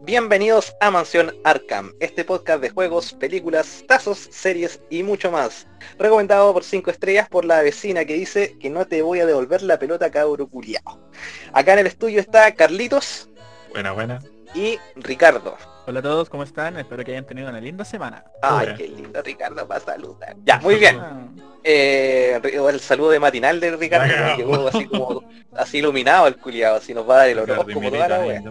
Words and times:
Bienvenidos 0.00 0.74
a 0.80 0.90
Mansión 0.90 1.32
Arkham, 1.44 1.92
este 2.00 2.24
podcast 2.24 2.60
de 2.60 2.70
juegos, 2.70 3.12
películas, 3.12 3.84
tazos, 3.86 4.18
series 4.32 4.80
y 4.90 5.04
mucho 5.04 5.30
más. 5.30 5.68
Recomendado 5.96 6.52
por 6.52 6.64
5 6.64 6.90
estrellas 6.90 7.28
por 7.28 7.44
la 7.44 7.62
vecina 7.62 8.04
que 8.04 8.14
dice 8.14 8.58
que 8.58 8.68
no 8.68 8.88
te 8.88 9.02
voy 9.02 9.20
a 9.20 9.26
devolver 9.26 9.62
la 9.62 9.78
pelota 9.78 10.10
cabro 10.10 10.48
culiao. 10.48 11.08
Acá 11.52 11.74
en 11.74 11.78
el 11.80 11.86
estudio 11.86 12.18
está 12.18 12.52
Carlitos. 12.56 13.30
Buena, 13.72 13.92
buena. 13.92 14.18
Y 14.56 14.76
Ricardo. 14.96 15.56
Hola 15.86 16.00
a 16.00 16.02
todos, 16.02 16.28
¿cómo 16.28 16.42
están? 16.42 16.76
Espero 16.76 17.04
que 17.04 17.12
hayan 17.12 17.24
tenido 17.24 17.48
una 17.48 17.60
linda 17.60 17.84
semana. 17.84 18.24
Ay, 18.42 18.74
qué 18.76 18.88
lindo 18.88 19.22
Ricardo 19.22 19.66
para 19.66 19.80
saludar. 19.80 20.36
Ya, 20.44 20.58
muy 20.60 20.76
bien. 20.76 21.00
Eh, 21.64 22.40
el 22.42 22.80
saludo 22.80 23.10
de 23.10 23.20
matinal 23.20 23.60
de 23.60 23.76
Ricardo 23.76 24.36
llegó 24.36 24.68
así 24.68 24.86
como 24.86 25.24
así 25.54 25.78
iluminado 25.78 26.26
el 26.26 26.36
culiado, 26.36 26.76
así 26.76 26.94
nos 26.94 27.08
va 27.08 27.14
a 27.14 27.18
dar 27.18 27.28
el 27.28 27.38
horóscopo 27.40 27.90
toda 27.90 28.08
la 28.08 28.20
wea. 28.20 28.42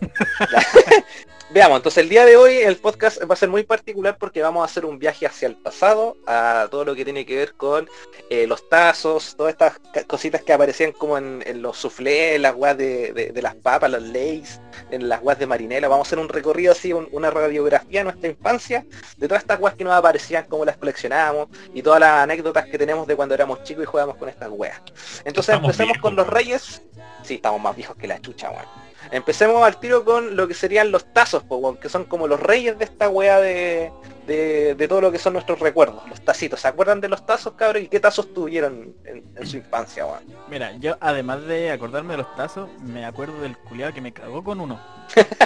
Veamos, 1.52 1.78
entonces 1.78 2.04
el 2.04 2.08
día 2.08 2.24
de 2.24 2.36
hoy 2.36 2.58
el 2.58 2.76
podcast 2.76 3.20
va 3.28 3.34
a 3.34 3.36
ser 3.36 3.48
muy 3.48 3.64
particular 3.64 4.16
porque 4.16 4.40
vamos 4.40 4.62
a 4.62 4.66
hacer 4.66 4.84
un 4.84 5.00
viaje 5.00 5.26
hacia 5.26 5.48
el 5.48 5.56
pasado, 5.56 6.16
a 6.24 6.68
todo 6.70 6.84
lo 6.84 6.94
que 6.94 7.02
tiene 7.02 7.26
que 7.26 7.34
ver 7.34 7.54
con 7.54 7.88
eh, 8.28 8.46
los 8.46 8.68
tazos, 8.68 9.34
todas 9.36 9.54
estas 9.54 9.80
cositas 10.06 10.44
que 10.44 10.52
aparecían 10.52 10.92
como 10.92 11.18
en, 11.18 11.42
los 11.60 11.76
soufflés, 11.76 12.40
las 12.40 12.54
guas 12.54 12.78
de, 12.78 13.32
las 13.42 13.56
papas, 13.56 13.90
los 13.90 14.00
leis, 14.00 14.60
en 14.92 15.08
las 15.08 15.20
guas 15.20 15.40
de 15.40 15.48
marinela. 15.48 15.88
Vamos 15.88 16.06
a 16.06 16.08
hacer 16.08 16.20
un 16.20 16.28
recorrido 16.28 16.70
así, 16.70 16.92
una 16.92 17.30
radiografía 17.32 18.00
de 18.00 18.04
nuestra 18.04 18.30
infancia, 18.30 18.86
de 19.16 19.26
todas 19.26 19.42
estas 19.42 19.58
guas 19.58 19.74
que 19.74 19.82
nos 19.82 19.94
aparecían, 19.94 20.44
cómo 20.48 20.64
las 20.64 20.76
coleccionábamos 20.76 21.48
y 21.74 21.82
todas 21.82 21.98
las 21.98 22.12
anécdotas 22.22 22.66
que 22.66 22.78
tenemos 22.78 23.08
de 23.08 23.16
cuando 23.16 23.34
éramos 23.34 23.64
chicos 23.64 23.82
y 23.82 23.86
jugábamos 23.86 24.18
con 24.18 24.28
estas 24.28 24.50
weas. 24.52 24.80
Entonces 25.24 25.56
empecemos 25.56 25.98
con 25.98 26.14
los 26.14 26.28
reyes. 26.28 26.80
Sí, 27.24 27.34
estamos 27.34 27.60
más 27.60 27.74
viejos 27.74 27.96
que 27.96 28.06
la 28.06 28.20
chucha, 28.20 28.50
weón. 28.50 28.89
Empecemos 29.10 29.62
al 29.62 29.78
tiro 29.78 30.04
con 30.04 30.36
lo 30.36 30.46
que 30.48 30.54
serían 30.54 30.90
los 30.90 31.12
tazos, 31.12 31.44
que 31.80 31.88
son 31.88 32.04
como 32.04 32.26
los 32.26 32.40
reyes 32.40 32.78
de 32.78 32.84
esta 32.84 33.08
wea 33.08 33.40
de, 33.40 33.90
de, 34.26 34.86
todo 34.88 35.00
lo 35.00 35.12
que 35.12 35.18
son 35.18 35.32
nuestros 35.32 35.58
recuerdos, 35.58 36.08
los 36.08 36.20
tacitos. 36.20 36.60
¿Se 36.60 36.68
acuerdan 36.68 37.00
de 37.00 37.08
los 37.08 37.26
tazos, 37.26 37.54
cabrón? 37.54 37.84
¿Y 37.84 37.88
qué 37.88 38.00
tazos 38.00 38.32
tuvieron 38.32 38.94
en, 39.04 39.46
su 39.46 39.56
infancia, 39.56 40.06
weón? 40.06 40.22
Mira, 40.48 40.76
yo 40.76 40.96
además 41.00 41.44
de 41.46 41.70
acordarme 41.70 42.12
de 42.12 42.18
los 42.18 42.36
tazos, 42.36 42.68
me 42.82 43.04
acuerdo 43.04 43.40
del 43.40 43.56
culiado 43.56 43.92
que 43.92 44.00
me 44.00 44.12
cagó 44.12 44.44
con 44.44 44.60
uno. 44.60 44.80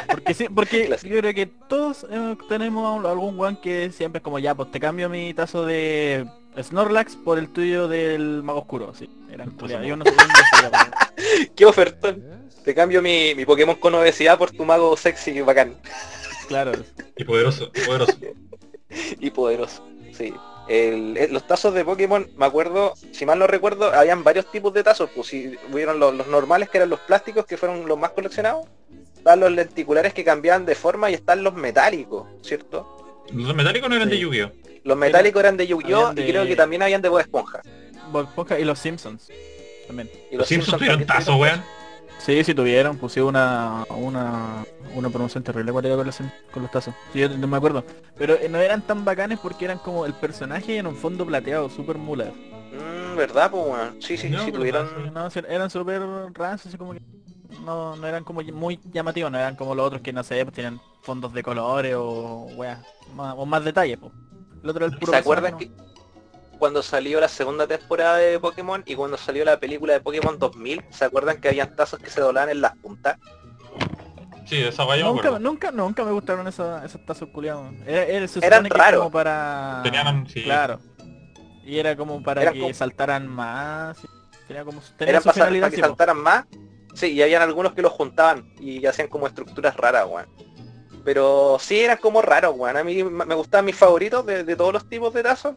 Porque 0.08 0.34
sí, 0.34 0.48
porque 0.48 0.88
yo 1.02 1.18
creo 1.18 1.34
que 1.34 1.46
todos 1.46 2.06
eh, 2.10 2.36
tenemos 2.48 3.04
algún 3.04 3.38
weón 3.38 3.56
que 3.56 3.90
siempre 3.90 4.18
es 4.18 4.22
como 4.22 4.38
ya, 4.38 4.54
pues 4.54 4.70
te 4.70 4.80
cambio 4.80 5.08
mi 5.08 5.32
tazo 5.32 5.64
de 5.64 6.26
Snorlax 6.60 7.16
por 7.16 7.38
el 7.38 7.48
tuyo 7.48 7.88
del 7.88 8.42
mago 8.42 8.60
oscuro, 8.60 8.94
sí. 8.94 9.08
Era 9.30 9.46
yo 9.82 9.96
no 9.96 10.04
sé 10.04 10.12
Qué 11.56 11.66
ofertón. 11.66 12.50
Te 12.64 12.74
cambio 12.74 13.02
mi, 13.02 13.34
mi 13.34 13.44
Pokémon 13.44 13.76
con 13.76 13.94
obesidad 13.94 14.38
por 14.38 14.50
tu 14.50 14.64
mago 14.64 14.96
sexy 14.96 15.32
y 15.32 15.40
bacán. 15.40 15.76
Claro. 16.48 16.72
Y 17.16 17.24
poderoso, 17.24 17.70
y 17.74 17.80
poderoso. 17.80 18.18
y 19.20 19.30
poderoso, 19.30 19.86
sí. 20.12 20.34
Eh, 20.66 21.28
los 21.30 21.46
tazos 21.46 21.74
de 21.74 21.84
Pokémon, 21.84 22.26
me 22.36 22.46
acuerdo, 22.46 22.94
si 23.12 23.26
mal 23.26 23.38
no 23.38 23.46
recuerdo, 23.46 23.92
habían 23.92 24.24
varios 24.24 24.50
tipos 24.50 24.72
de 24.72 24.82
tazos, 24.82 25.10
pues 25.14 25.28
si 25.28 25.56
hubieron 25.70 26.00
los, 26.00 26.26
normales 26.26 26.70
que 26.70 26.78
eran 26.78 26.88
los 26.88 27.00
plásticos 27.00 27.44
que 27.44 27.58
fueron 27.58 27.86
los 27.86 27.98
más 27.98 28.12
coleccionados, 28.12 28.66
están 29.14 29.40
los 29.40 29.52
lenticulares 29.52 30.14
que 30.14 30.24
cambiaban 30.24 30.64
de 30.64 30.74
forma 30.74 31.10
y 31.10 31.14
están 31.14 31.42
los 31.42 31.54
metálicos, 31.54 32.26
¿cierto? 32.42 33.22
Los 33.30 33.54
metálicos 33.54 33.90
no 33.90 33.96
eran 33.96 34.08
de 34.08 34.18
Yu-Gi-Oh! 34.18 34.50
Los 34.84 34.96
metálicos 34.98 35.40
eran 35.40 35.56
de 35.56 35.66
Yu-Gi-Oh! 35.66 36.12
y 36.12 36.26
creo 36.26 36.46
que 36.46 36.56
también 36.56 36.82
habían 36.82 37.02
de 37.02 37.08
Bob 37.08 37.20
Esponja. 37.20 37.62
Bob 38.12 38.24
Esponja 38.24 38.58
y 38.58 38.64
los 38.64 38.78
Simpsons. 38.78 39.28
También. 39.86 40.10
¿Y 40.30 40.36
los, 40.36 40.46
Simpsons, 40.46 40.78
tuvieron 40.78 41.04
tazos, 41.04 41.36
weón? 41.36 41.62
Sí, 42.18 42.44
sí 42.44 42.54
tuvieron, 42.54 42.96
pusieron 42.96 43.30
una, 43.30 43.84
una, 43.90 44.64
una 44.94 45.10
promoción 45.10 45.42
terrible 45.42 45.72
con 45.72 46.06
los, 46.06 46.18
con 46.52 46.62
los 46.62 46.70
tazos. 46.70 46.94
Sí, 47.12 47.20
yo 47.20 47.28
no 47.28 47.46
me 47.46 47.56
acuerdo. 47.56 47.84
Pero 48.16 48.34
eh, 48.34 48.48
no 48.48 48.58
eran 48.58 48.82
tan 48.82 49.04
bacanes 49.04 49.38
porque 49.40 49.64
eran 49.64 49.78
como 49.78 50.06
el 50.06 50.14
personaje 50.14 50.78
en 50.78 50.86
un 50.86 50.96
fondo 50.96 51.26
plateado, 51.26 51.68
súper 51.68 51.98
mula. 51.98 52.26
Mmm, 52.26 53.16
¿verdad, 53.16 53.50
pues 53.50 53.66
bueno? 53.66 53.92
Sí, 54.00 54.16
sí, 54.16 54.34
sí, 54.44 54.52
tuvieron... 54.52 55.12
No, 55.12 55.28
eran 55.48 55.70
súper 55.70 56.02
rasos, 56.34 56.66
así 56.66 56.78
como 56.78 56.94
que... 56.94 57.00
No, 57.64 57.96
no 57.96 58.06
eran 58.06 58.24
como 58.24 58.42
muy 58.42 58.78
llamativos, 58.92 59.30
no 59.30 59.38
eran 59.38 59.56
como 59.56 59.74
los 59.74 59.86
otros 59.86 60.02
que 60.02 60.12
no 60.12 60.22
sé, 60.22 60.44
pues 60.44 60.54
tienen 60.54 60.80
fondos 61.02 61.32
de 61.32 61.42
colores 61.42 61.94
o 61.96 62.48
más, 63.14 63.34
o 63.36 63.46
más 63.46 63.64
detalles, 63.64 63.98
pues. 63.98 64.12
El 64.64 64.70
otro 64.70 64.86
el 64.86 64.96
puro 64.96 65.12
¿Se 65.12 65.18
acuerdan 65.18 65.58
que 65.58 65.70
cuando 66.58 66.82
salió 66.82 67.20
la 67.20 67.28
segunda 67.28 67.66
temporada 67.66 68.16
de 68.16 68.40
Pokémon 68.40 68.82
y 68.86 68.94
cuando 68.94 69.18
salió 69.18 69.44
la 69.44 69.60
película 69.60 69.92
de 69.92 70.00
Pokémon 70.00 70.38
2000, 70.38 70.82
¿se 70.88 71.04
acuerdan 71.04 71.38
que 71.38 71.48
habían 71.48 71.76
tazos 71.76 72.00
que 72.00 72.08
se 72.08 72.22
doblaban 72.22 72.48
en 72.48 72.62
las 72.62 72.74
puntas? 72.78 73.18
Sí, 74.46 74.62
esa 74.62 74.84
vaya 74.84 75.04
nunca, 75.04 75.38
nunca, 75.38 75.70
nunca 75.70 76.04
me 76.04 76.12
gustaron 76.12 76.48
esos, 76.48 76.82
esos 76.82 77.04
tazos 77.04 77.28
culiados. 77.28 77.74
Era, 77.86 78.26
Eran 78.40 78.64
raros. 78.70 79.00
Como 79.00 79.12
para... 79.12 79.80
Tenían, 79.82 80.26
sí. 80.26 80.42
Claro. 80.42 80.80
Y 81.64 81.78
era 81.78 81.96
como 81.96 82.22
para 82.22 82.52
que 82.52 82.72
saltaran 82.72 83.28
más. 83.28 83.98
Tenía 84.48 84.64
como, 84.64 84.80
tenía 84.96 85.20
para, 85.20 85.70
que 85.70 85.76
saltaran 85.76 86.18
más. 86.18 86.46
Sí, 86.94 87.12
y 87.12 87.22
habían 87.22 87.42
algunos 87.42 87.74
que 87.74 87.82
los 87.82 87.92
juntaban 87.92 88.54
y 88.58 88.84
hacían 88.86 89.08
como 89.08 89.26
estructuras 89.26 89.76
raras, 89.76 90.06
weón. 90.08 90.26
Pero 91.04 91.58
sí 91.60 91.80
eran 91.80 91.98
como 91.98 92.22
raros, 92.22 92.54
weón. 92.56 92.76
A 92.76 92.84
mí 92.84 93.04
me 93.04 93.34
gustaban 93.34 93.66
mis 93.66 93.76
favoritos 93.76 94.24
de, 94.24 94.44
de 94.44 94.56
todos 94.56 94.72
los 94.72 94.88
tipos 94.88 95.12
de 95.12 95.22
tazos 95.22 95.54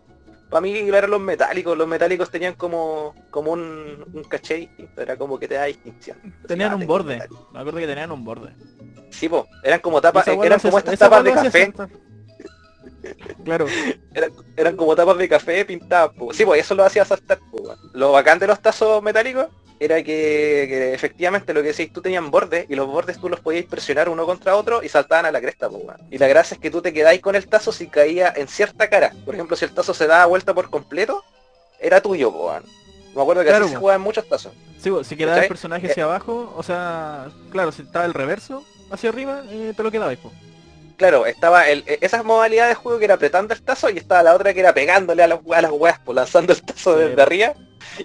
para 0.49 0.61
mí 0.61 0.77
eran 0.77 1.09
los 1.09 1.19
metálicos, 1.19 1.77
los 1.77 1.87
metálicos 1.87 2.29
tenían 2.29 2.53
como, 2.53 3.13
como 3.29 3.51
un, 3.51 4.05
un 4.13 4.23
caché 4.23 4.55
distinto, 4.55 5.01
era 5.01 5.17
como 5.17 5.37
que 5.37 5.47
te 5.47 5.55
da 5.55 5.65
distinción. 5.65 6.17
Tenían 6.47 6.73
un 6.73 6.87
borde, 6.87 7.19
me 7.51 7.59
acuerdo 7.59 7.79
que 7.79 7.87
tenían 7.87 8.11
un 8.11 8.23
borde. 8.23 8.53
Sí, 9.09 9.27
po, 9.27 9.47
eran 9.63 9.81
como 9.81 9.99
tapas, 9.99 10.27
eran 10.27 10.59
como 10.59 10.77
estas 10.77 10.97
tapas 10.97 11.23
de 11.23 11.33
café. 11.33 11.73
Claro. 13.43 13.67
Eran, 14.57 14.75
como 14.75 14.95
tapas 14.95 15.17
de 15.17 15.29
café 15.29 15.63
pintadas, 15.63 16.11
po. 16.13 16.33
Sí, 16.33 16.43
pues 16.43 16.59
eso 16.61 16.75
lo 16.75 16.83
hacía 16.83 17.05
saltar, 17.05 17.39
po. 17.51 17.75
Lo 17.93 18.11
bacán 18.11 18.37
de 18.39 18.47
los 18.47 18.59
tazos 18.59 19.01
metálicos 19.01 19.47
era 19.79 20.01
que, 20.03 20.93
efectivamente 20.93 21.53
lo 21.53 21.61
que 21.61 21.69
decís, 21.69 21.91
tú 21.93 22.01
tenían 22.01 22.31
bordes 22.31 22.65
y 22.69 22.75
los 22.75 22.88
bordes 22.88 23.19
tú 23.19 23.29
los 23.29 23.39
podías 23.39 23.65
presionar 23.65 24.09
uno 24.09 24.25
contra 24.25 24.55
otro 24.55 24.81
y 24.83 24.89
saltaban 24.89 25.25
a 25.25 25.31
la 25.31 25.39
cresta, 25.39 25.69
pues, 25.69 25.83
Y 26.09 26.17
la 26.17 26.27
gracia 26.27 26.55
es 26.55 26.61
que 26.61 26.71
tú 26.71 26.81
te 26.81 26.93
quedáis 26.93 27.21
con 27.21 27.35
el 27.35 27.47
tazo 27.47 27.71
si 27.71 27.88
caía 27.88 28.33
en 28.35 28.47
cierta 28.47 28.89
cara. 28.89 29.13
Por 29.25 29.35
ejemplo, 29.35 29.55
si 29.55 29.65
el 29.65 29.73
tazo 29.73 29.93
se 29.93 30.07
daba 30.07 30.25
vuelta 30.25 30.53
por 30.53 30.69
completo, 30.69 31.23
era 31.79 32.01
tuyo, 32.01 32.31
pues, 32.31 32.63
Me 33.15 33.21
acuerdo 33.21 33.43
que 33.43 33.51
así 33.51 33.69
se 33.69 33.75
jugaba 33.75 33.95
en 33.95 34.01
muchos 34.01 34.27
tazos. 34.27 34.53
Sí, 34.79 34.91
si 35.03 35.15
quedaba 35.15 35.41
el 35.41 35.47
personaje 35.47 35.91
hacia 35.91 36.01
eh, 36.01 36.05
abajo, 36.05 36.53
o 36.55 36.63
sea, 36.63 37.27
claro, 37.51 37.71
si 37.71 37.83
estaba 37.83 38.05
el 38.05 38.13
reverso 38.13 38.63
hacia 38.91 39.09
arriba, 39.09 39.44
eh, 39.49 39.73
te 39.75 39.83
lo 39.83 39.91
quedabais, 39.91 40.19
pues 40.19 40.33
claro, 40.97 41.27
estaba 41.27 41.69
el, 41.69 41.83
e, 41.85 41.99
esas 42.01 42.25
modalidades 42.25 42.71
de 42.71 42.81
juego 42.81 42.97
que 42.97 43.05
era 43.05 43.13
apretando 43.13 43.53
el 43.53 43.61
tazo 43.61 43.89
y 43.91 43.97
estaba 43.97 44.23
la 44.23 44.33
otra 44.33 44.53
que 44.53 44.59
era 44.59 44.73
pegándole 44.73 45.21
a, 45.21 45.27
las 45.27 45.39
weas, 45.44 45.99
pues 46.03 46.15
lanzando 46.15 46.53
el 46.53 46.61
tazo 46.61 46.97
desde 46.97 47.21
arriba 47.21 47.53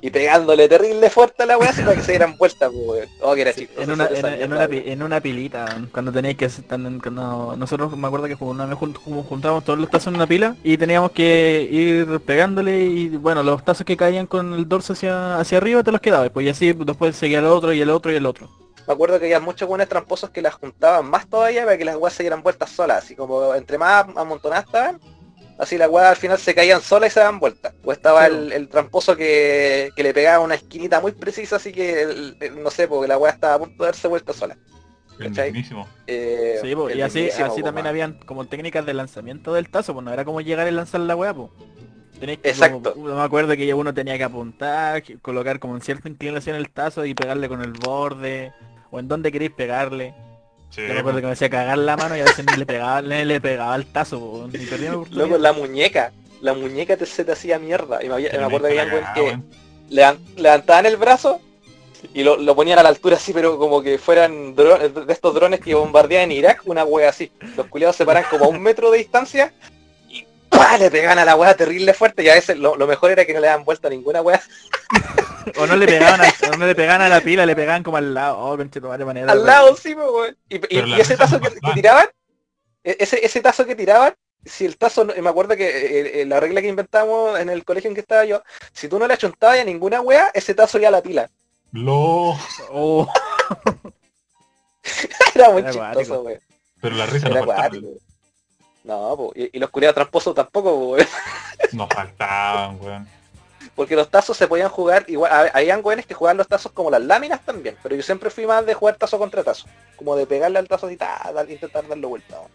y 0.01 0.11
pegándole 0.11 0.69
terrible 0.69 1.11
fuerte 1.11 1.43
a 1.43 1.47
la 1.47 1.59
weá 1.59 1.73
para 1.85 1.95
que 1.95 2.03
se 2.03 2.13
dieran 2.13 2.37
vueltas, 2.37 2.71
pues, 2.73 3.09
oh, 3.21 3.35
que 3.35 3.43
era 3.43 3.51
en, 3.51 3.91
una, 3.91 4.07
en, 4.07 4.53
una, 4.53 4.65
en, 4.65 5.03
una, 5.03 5.21
pilita, 5.21 5.67
cuando 5.93 6.13
tenéis 6.13 6.37
que 6.37 6.49
cuando 6.69 7.57
nosotros 7.57 7.97
me 7.97 8.07
acuerdo 8.07 8.27
que 8.27 8.37
una 8.41 8.75
juntábamos 8.75 9.65
todos 9.65 9.79
los 9.79 9.91
tazos 9.91 10.09
en 10.09 10.17
una 10.17 10.27
pila 10.27 10.57
y 10.63 10.77
teníamos 10.77 11.13
que 11.13 11.69
ir 11.71 12.21
pegándole 12.21 12.85
y 12.85 13.09
bueno, 13.09 13.43
los 13.43 13.65
tazos 13.65 13.85
que 13.87 13.97
caían 13.97 14.27
con 14.27 14.55
el 14.55 14.69
dorso 14.69 14.93
hacia, 14.93 15.39
hacia 15.39 15.59
arriba 15.59 15.83
te 15.83 15.93
los 15.93 16.01
quedabas, 16.01 16.31
pues 16.31 16.47
y 16.47 16.49
así 16.49 16.73
después 16.73 17.17
seguía 17.17 17.39
el 17.39 17.47
otro 17.47 17.73
y 17.73 17.81
el 17.81 17.91
otro 17.91 18.13
y 18.13 18.17
el 18.17 18.27
otro. 18.27 18.49
Me 18.87 18.95
acuerdo 18.95 19.19
que 19.19 19.27
había 19.27 19.41
muchos 19.41 19.69
buenos 19.69 19.89
tramposos 19.89 20.31
que 20.31 20.43
las 20.43 20.55
juntaban 20.55 21.07
más 21.09 21.29
todavía 21.29 21.65
para 21.65 21.79
que 21.79 21.85
las 21.85 21.97
weas 21.97 22.15
se 22.15 22.25
dieran 22.25 22.43
vueltas 22.43 22.71
solas, 22.71 23.05
así 23.05 23.15
como 23.15 23.55
entre 23.55 23.79
más 23.79 24.07
amontonadas 24.17 24.67
estaban, 24.67 25.01
así 25.59 25.79
las 25.79 25.89
weas 25.89 26.11
al 26.11 26.17
final 26.17 26.39
se 26.39 26.55
caían 26.55 26.81
solas 26.81 27.11
y 27.11 27.15
se 27.15 27.21
daban 27.21 27.41
vueltas. 27.41 27.75
O 27.85 27.93
estaba 27.93 28.27
el, 28.27 28.69
tramposo 28.69 29.17
que, 29.17 29.91
le 29.97 30.15
pegaba 30.15 30.45
una 30.45 30.55
esquinita 30.55 31.01
muy 31.01 31.13
precisa, 31.13 31.57
así 31.57 31.73
que, 31.73 32.35
no 32.59 32.71
sé, 32.71 32.89
porque 32.89 33.09
la 33.09 33.19
wea 33.19 33.33
estaba 33.33 33.55
a 33.55 33.59
punto 33.59 33.83
de 33.83 33.89
darse 33.89 34.09
vuelta 34.09 34.33
sola. 34.33 34.57
Eh, 36.07 36.59
sí, 36.61 36.75
y 36.97 37.01
así, 37.01 37.29
así 37.29 37.63
también 37.63 37.87
habían 37.87 38.15
como 38.27 38.47
técnicas 38.47 38.85
de 38.85 38.95
lanzamiento 38.95 39.53
del 39.53 39.71
tazo, 39.71 39.93
pues 39.95 40.05
no 40.05 40.13
era 40.13 40.25
como 40.25 40.41
llegar 40.41 40.67
y 40.67 40.73
lanzar 40.73 41.01
la 41.03 41.15
wea, 41.15 41.35
pues. 41.35 41.51
Exacto. 42.21 42.95
no 42.97 43.17
me 43.17 43.23
acuerdo 43.23 43.57
que 43.57 43.75
uno 43.75 43.93
tenía 43.93 44.17
que 44.17 44.25
apuntar, 44.25 45.03
colocar 45.23 45.59
como 45.59 45.75
en 45.75 45.83
cierta 45.83 46.09
inclinación 46.09 46.55
el 46.57 46.71
tazo 46.71 47.05
y 47.05 47.15
pegarle 47.15 47.49
con 47.49 47.63
el 47.63 47.73
borde, 47.73 48.53
o 48.91 49.01
en 49.01 49.09
dónde 49.09 49.33
queréis 49.33 49.51
pegarle. 49.53 50.15
Yo 50.77 50.95
me 50.95 51.01
acuerdo 51.01 51.21
que 51.21 51.27
me 51.27 51.33
hacía 51.33 51.51
cagar 51.51 51.79
la 51.79 51.97
mano 51.97 52.17
y 52.17 52.21
a 52.21 52.25
veces 52.25 52.45
ni 52.51 52.57
le 52.57 52.67
pegaba, 52.67 53.03
ni 53.03 53.25
le 53.25 53.41
pegaba 53.41 53.77
el 53.77 53.87
tazo, 53.87 54.49
ni 54.53 54.65
perdía 54.67 54.93
Luego 55.11 55.37
la 55.37 55.53
muñeca, 55.53 56.13
la 56.41 56.55
muñeca 56.55 56.97
te, 56.97 57.05
se 57.07 57.25
te 57.25 57.33
hacía 57.33 57.59
mierda. 57.59 58.03
Y 58.03 58.09
me, 58.09 58.15
acuerdo 58.15 58.69
que 58.69 58.81
había 58.81 59.13
que 59.15 59.39
levantaban 60.37 60.87
el 60.87 60.97
brazo 60.97 61.41
y 62.15 62.23
lo, 62.25 62.57
ponían 62.57 62.79
a 62.79 62.83
la 62.83 62.89
altura 62.89 63.17
así, 63.17 63.33
pero 63.33 63.59
como 63.59 63.83
que 63.83 63.99
fueran 63.99 64.55
drones, 64.55 64.95
de 64.95 65.13
estos 65.13 65.35
drones 65.35 65.61
que 65.61 65.75
bombardeaban 65.75 66.31
en 66.31 66.39
Irak, 66.39 66.63
una 66.65 66.85
wea 66.85 67.11
así. 67.11 67.31
Los 67.57 67.67
culiados 67.67 67.97
se 67.97 68.05
paran 68.05 68.25
como 68.31 68.47
a 68.47 68.49
un 68.49 68.61
metro 68.61 68.91
de 68.91 68.99
distancia 68.99 69.53
le 70.79 70.91
pegaban 70.91 71.19
a 71.19 71.25
la 71.25 71.37
weá 71.37 71.55
terrible 71.57 71.95
fuerte 71.95 72.23
y 72.23 72.29
a 72.29 72.35
veces 72.35 72.59
lo, 72.59 72.77
lo 72.77 72.87
mejor 72.87 73.11
era 73.11 73.25
que 73.25 73.35
no 73.35 73.41
le 73.41 73.47
daban 73.49 73.65
vuelta 73.65 73.89
a 73.89 73.91
ninguna 73.91 74.23
weá. 74.23 74.41
O 75.57 75.67
no 75.67 75.75
le 75.77 75.87
pegaban 75.87 76.21
a, 76.21 76.33
o 76.53 76.57
no 76.57 76.67
le 76.67 76.75
pegaban 76.75 77.03
a 77.03 77.09
la 77.09 77.21
pila, 77.21 77.45
le 77.45 77.57
pegaban 77.57 77.83
como 77.83 77.97
al 77.97 78.15
lado. 78.15 78.39
Oh, 78.39 78.57
conche 78.57 78.81
tu 78.81 78.87
madre 78.87 79.05
manera. 79.05 79.33
Al 79.33 79.45
lado, 79.45 79.77
sí, 79.77 79.93
weón. 79.93 80.37
Y, 80.49 80.57
y- 80.57 81.01
ese 81.01 81.17
tazo 81.17 81.41
que, 81.41 81.51
tiraban, 81.75 82.07
e- 82.85 82.97
ese, 83.01 83.25
ese 83.25 83.41
tazo 83.41 83.67
que 83.67 83.75
tiraban, 83.75 84.15
si 84.45 84.65
el 84.65 84.77
tazo, 84.77 85.05
me 85.05 85.29
acuerdo 85.29 85.57
que 85.57 85.67
eh, 85.69 86.23
eh, 86.23 86.27
la 86.27 86.39
regla 86.41 86.61
que 86.61 86.69
inventamos 86.69 87.39
en 87.39 87.51
el 87.51 87.65
colegio 87.65 87.89
en 87.89 87.95
que 87.95 88.01
estaba 88.03 88.25
yo, 88.25 88.43
si 88.73 88.89
tú 88.89 88.99
no 88.99 89.07
le 89.07 89.15
achuntabas 89.15 89.59
a 89.59 89.65
ninguna 89.65 90.01
wea, 90.01 90.31
ese 90.33 90.55
tazo 90.55 90.79
iba 90.79 90.89
a 90.89 90.93
la 90.93 91.03
pila. 91.03 91.29
Lo... 91.73 92.37
Oh, 92.71 93.13
Era 95.35 95.51
muy 95.51 95.63
Era 95.63 95.73
chistoso, 95.73 96.23
weón. 96.23 96.41
Pero 96.81 96.97
la 96.97 97.07
risa 97.07 97.29
Era 97.29 97.41
no. 97.41 97.89
No, 98.85 99.17
po, 99.17 99.33
y, 99.35 99.57
y 99.57 99.61
los 99.61 99.71
culiados 99.71 99.95
tramposos 99.95 100.35
tampoco, 100.35 100.71
po, 100.71 100.87
weón. 100.93 101.07
Nos 101.73 101.89
faltaban, 101.89 102.79
weón. 102.81 103.09
Porque 103.77 103.95
los 103.97 104.11
tazos 104.11 104.37
se 104.37 104.49
podían 104.49 104.69
jugar 104.69 105.05
igual. 105.09 105.31
hab- 105.33 105.51
Habían 105.55 105.81
weones 105.85 106.05
que 106.05 106.15
jugaban 106.15 106.37
los 106.37 106.49
tazos 106.49 106.73
como 106.73 106.91
las 106.91 107.01
láminas 107.01 107.41
también. 107.45 107.77
Pero 107.83 107.95
yo 107.95 108.03
siempre 108.03 108.29
fui 108.29 108.45
más 108.47 108.67
de 108.67 108.75
jugar 108.75 108.97
tazo 108.97 109.19
contra 109.19 109.43
tazo. 109.45 109.67
Como 109.97 110.17
de 110.17 110.27
pegarle 110.27 110.59
al 110.59 110.69
tazo 110.69 110.91
y 110.91 110.97
ta, 110.97 111.31
dar- 111.35 111.49
intentar 111.51 111.87
darle 111.89 112.07
vuelta. 112.07 112.37
weón. 112.37 112.51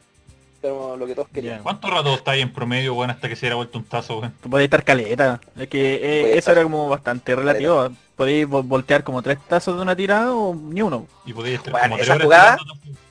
Pero 0.61 0.97
lo 0.97 1.05
que 1.07 1.15
todos 1.15 1.27
querían. 1.29 1.63
¿Cuánto 1.63 1.89
rato 1.89 2.13
estáis 2.15 2.43
en 2.43 2.51
promedio, 2.51 2.93
weón, 2.93 3.09
hasta 3.11 3.29
que 3.29 3.35
se 3.35 3.41
diera 3.45 3.55
vuelta 3.55 3.77
un 3.77 3.85
tazo, 3.85 4.19
weón? 4.19 4.33
tú 4.41 4.49
podías 4.49 4.65
estar 4.65 4.83
caleta. 4.83 5.39
Es 5.57 5.67
que 5.69 5.95
eh, 5.95 6.29
eso 6.31 6.37
estar 6.39 6.53
era 6.55 6.63
como 6.63 6.89
bastante 6.89 7.35
relativo. 7.35 7.89
Podéis 8.15 8.47
vo- 8.47 8.63
voltear 8.67 9.03
como 9.03 9.21
tres 9.21 9.37
tazos 9.47 9.75
de 9.77 9.81
una 9.81 9.95
tirada 9.95 10.33
o 10.35 10.53
ni 10.53 10.81
uno. 10.81 11.07
Y 11.25 11.33
podíais 11.33 11.59
estar 11.59 11.71
Bueno, 11.71 11.85
como 11.89 11.95
tres 11.97 12.09
esa 12.09 12.19
jugada-. 12.23 12.57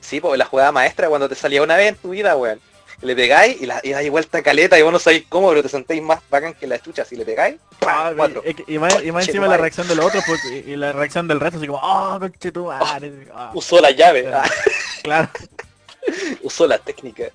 Sí, 0.01 0.21
pues 0.21 0.37
la 0.37 0.45
jugada 0.45 0.71
maestra 0.71 1.09
cuando 1.09 1.27
te 1.27 1.35
salía 1.35 1.63
una 1.63 1.75
vez 1.75 1.89
en 1.89 1.95
tu 1.95 2.11
vida, 2.11 2.35
weón. 2.37 2.59
Le 3.01 3.15
pegáis 3.15 3.61
y, 3.61 3.65
la, 3.67 3.79
y 3.83 3.91
dais 3.91 4.09
vuelta 4.09 4.41
caleta 4.41 4.77
y 4.79 4.81
vos 4.81 4.91
no 4.91 4.97
sabéis 4.97 5.25
cómo, 5.29 5.49
pero 5.49 5.61
te 5.61 5.69
sentéis 5.69 6.01
más 6.01 6.19
bacán 6.29 6.55
que 6.55 6.65
la 6.65 6.79
chucha. 6.79 7.05
Si 7.05 7.15
le 7.15 7.25
pegáis. 7.25 7.57
Ah, 7.85 8.11
y 8.11 8.15
más, 8.17 8.33
y 8.67 8.79
más 8.79 8.95
Conche 8.95 9.31
encima 9.31 9.47
la 9.47 9.57
reacción 9.57 9.87
de 9.87 9.95
los 9.95 10.05
otros 10.05 10.23
pues, 10.25 10.43
y, 10.45 10.71
y 10.71 10.75
la 10.75 10.91
reacción 10.93 11.27
del 11.27 11.39
resto 11.39 11.59
así 11.59 11.67
como 11.67 11.79
oh 11.81 12.19
conche 12.19 12.51
tu 12.51 12.65
madre", 12.65 13.11
Usó 13.53 13.79
la 13.79 13.91
llave, 13.91 14.31
ah, 14.33 14.49
claro 15.03 15.29
usó 16.41 16.67
la 16.67 16.77
técnica. 16.77 17.25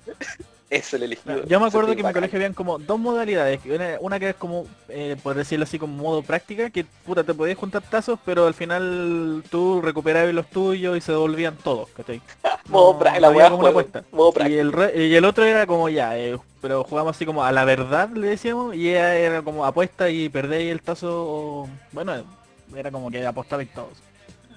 Es 0.73 0.93
el 0.93 1.03
elegido. 1.03 1.43
yo 1.45 1.59
me 1.59 1.67
acuerdo 1.67 1.93
que 1.95 2.01
en 2.01 2.07
mi 2.07 2.13
colegio 2.13 2.37
habían 2.37 2.53
como 2.53 2.79
dos 2.79 2.99
modalidades 2.99 3.59
una, 3.99 4.19
que 4.19 4.29
es 4.29 4.35
como 4.35 4.65
eh, 4.89 5.15
por 5.21 5.35
decirlo 5.35 5.63
así 5.63 5.77
como 5.77 5.95
modo 6.01 6.21
práctica 6.23 6.69
que 6.69 6.83
puta 6.83 7.23
te 7.23 7.33
podías 7.33 7.57
juntar 7.57 7.81
tazos 7.83 8.17
pero 8.25 8.47
al 8.47 8.53
final 8.53 9.43
tú 9.49 9.81
recuperabas 9.81 10.33
los 10.33 10.47
tuyos 10.49 10.97
y 10.97 11.01
se 11.01 11.11
devolvían 11.11 11.55
todos 11.57 11.89
¿cachai? 11.89 12.21
Modo 12.69 12.93
No- 12.93 13.19
la 13.19 13.27
había 13.27 13.29
weá 13.29 13.49
como 13.49 13.59
una 13.61 13.71
juego, 13.71 13.79
apuesta. 13.81 14.03
modo 14.11 14.33
Y 14.49 14.53
el, 14.57 14.71
re- 14.71 15.07
y 15.07 15.13
el 15.15 15.25
otro 15.25 15.43
era 15.43 15.67
como 15.67 15.89
ya, 15.89 16.17
eh, 16.17 16.37
pero 16.61 16.83
jugamos 16.85 17.15
así 17.15 17.25
como 17.25 17.43
a 17.43 17.51
la 17.51 17.65
verdad, 17.65 18.09
le 18.09 18.27
decíamos, 18.27 18.73
y 18.75 18.89
ella 18.89 19.15
era 19.15 19.41
como 19.41 19.65
apuesta 19.65 20.09
y 20.09 20.29
perdéis 20.29 20.71
el 20.71 20.81
tazo, 20.81 21.09
o- 21.11 21.69
bueno, 21.91 22.13
era 22.75 22.89
como 22.89 23.11
que 23.11 23.25
apostabais 23.27 23.69
todos. 23.73 23.89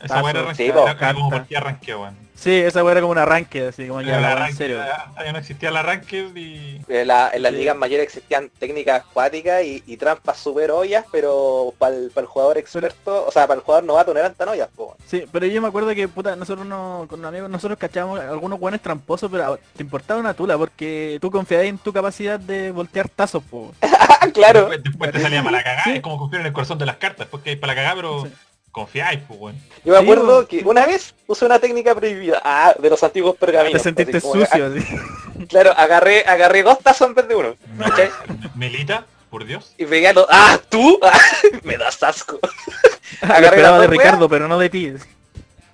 Esa 0.03 0.15
weá 0.23 0.31
era 0.31 1.15
como 1.15 1.31
partida. 1.31 2.26
Sí, 2.37 2.53
esa 2.53 2.81
era 2.91 3.01
como 3.01 3.13
un 3.13 3.19
arranque, 3.19 3.69
así 3.69 3.89
como 3.89 4.03
ya, 4.03 4.13
la 4.21 4.33
en 4.33 4.37
arranque, 4.39 4.55
serio. 4.57 4.77
ya- 4.77 5.25
ya 5.25 5.33
no 5.33 5.39
existía 5.39 5.71
el 5.71 5.77
arranque 5.77 6.31
y... 6.35 6.81
En, 6.89 7.09
la- 7.09 7.31
en 7.33 7.43
las 7.43 7.53
Sí. 7.53 7.59
ligas 7.59 7.77
mayores 7.77 8.05
existían 8.07 8.51
técnicas 8.59 9.03
acuáticas 9.03 9.65
y, 9.65 9.83
y 9.87 9.97
trampas 9.97 10.37
súper 10.39 10.71
obvias, 10.71 11.05
pero 11.11 11.73
para 11.79 11.97
el, 11.97 12.11
jugador 12.27 12.59
experto, 12.59 13.25
o 13.27 13.33
sea, 13.33 13.47
para 13.47 13.59
el 13.59 13.65
jugador 13.65 13.85
novato 13.85 14.13
no 14.13 14.21
eran 14.21 14.35
tan 14.35 14.49
obvias, 14.51 14.69
po. 14.77 14.97
Sí, 15.07 15.25
pero 15.33 15.47
yo 15.47 15.63
me 15.63 15.69
acuerdo 15.69 15.95
que, 15.95 16.07
puta, 16.09 16.37
nosotros 16.37 16.67
no, 16.67 17.07
con 17.09 17.25
amigos, 17.25 17.49
nosotros 17.49 17.79
cachábamos 17.79 18.21
algunos 18.21 18.59
guanes 18.61 18.83
tramposos, 18.83 19.31
pero 19.31 19.59
te 19.77 19.83
importaba 19.83 20.21
una 20.21 20.35
tula, 20.35 20.59
porque 20.59 21.19
tú 21.21 21.31
confiabas 21.31 21.67
en 21.67 21.79
tu 21.79 21.93
capacidad 21.93 22.39
de 22.39 22.71
voltear 22.71 23.09
tazos, 23.09 23.43
po. 23.45 23.73
Claro. 24.35 24.61
Después, 24.69 24.83
después 24.83 25.13
te 25.13 25.21
salía 25.21 25.41
para 25.43 25.59
la 25.59 25.63
cagada, 25.63 25.85
Sí. 25.85 25.91
es 25.93 26.01
como 26.01 26.19
confiar 26.19 26.41
en 26.41 26.49
el 26.49 26.53
corazón 26.53 26.79
de 26.79 26.87
las 26.87 26.97
cartas, 26.97 27.21
después 27.21 27.43
que 27.45 27.51
hay 27.51 27.57
para 27.57 27.75
la 27.75 27.77
cagada, 27.77 27.95
pero 27.95 28.23
Sí. 28.27 28.33
Confiáis, 28.77 29.21
pues, 29.27 29.41
weón. 29.41 29.57
Yo 29.87 29.93
me 29.95 29.99
acuerdo 29.99 30.47
que 30.47 30.59
una 30.59 30.85
vez 30.85 31.15
usé 31.27 31.47
una 31.47 31.59
técnica 31.59 31.95
prohibida, 31.95 32.43
ah, 32.45 32.75
de 32.79 32.91
los 32.91 33.03
antiguos 33.03 33.35
pergaminos. 33.35 33.81
Te 33.81 33.85
sentiste 33.89 34.19
así 34.19 34.27
sucio, 34.27 34.67
así. 34.67 34.85
ah, 34.87 35.45
claro, 35.49 35.73
agarré, 35.75 36.25
agarré 36.27 36.63
dos 36.63 36.79
tazos 36.81 37.09
en 37.09 37.15
vez 37.15 37.27
de 37.27 37.37
uno. 37.37 37.57
¿cachai? 37.79 38.11
Melita, 38.55 39.07
por 39.31 39.47
Dios. 39.47 39.73
Y 39.79 39.87
pegué 39.87 40.09
a 40.09 40.13
los. 40.13 40.27
¡Ah! 40.29 40.61
¿Tú? 40.69 41.01
Ah, 41.03 41.19
me 41.63 41.79
das 41.79 42.03
asco. 42.03 42.39
Lo 43.23 43.29
Agarré 43.29 43.47
esperaba 43.47 43.81
de 43.81 43.87
Ricardo, 43.87 44.29
pero 44.29 44.47
no 44.47 44.59
de 44.59 44.69
ti. 44.69 44.93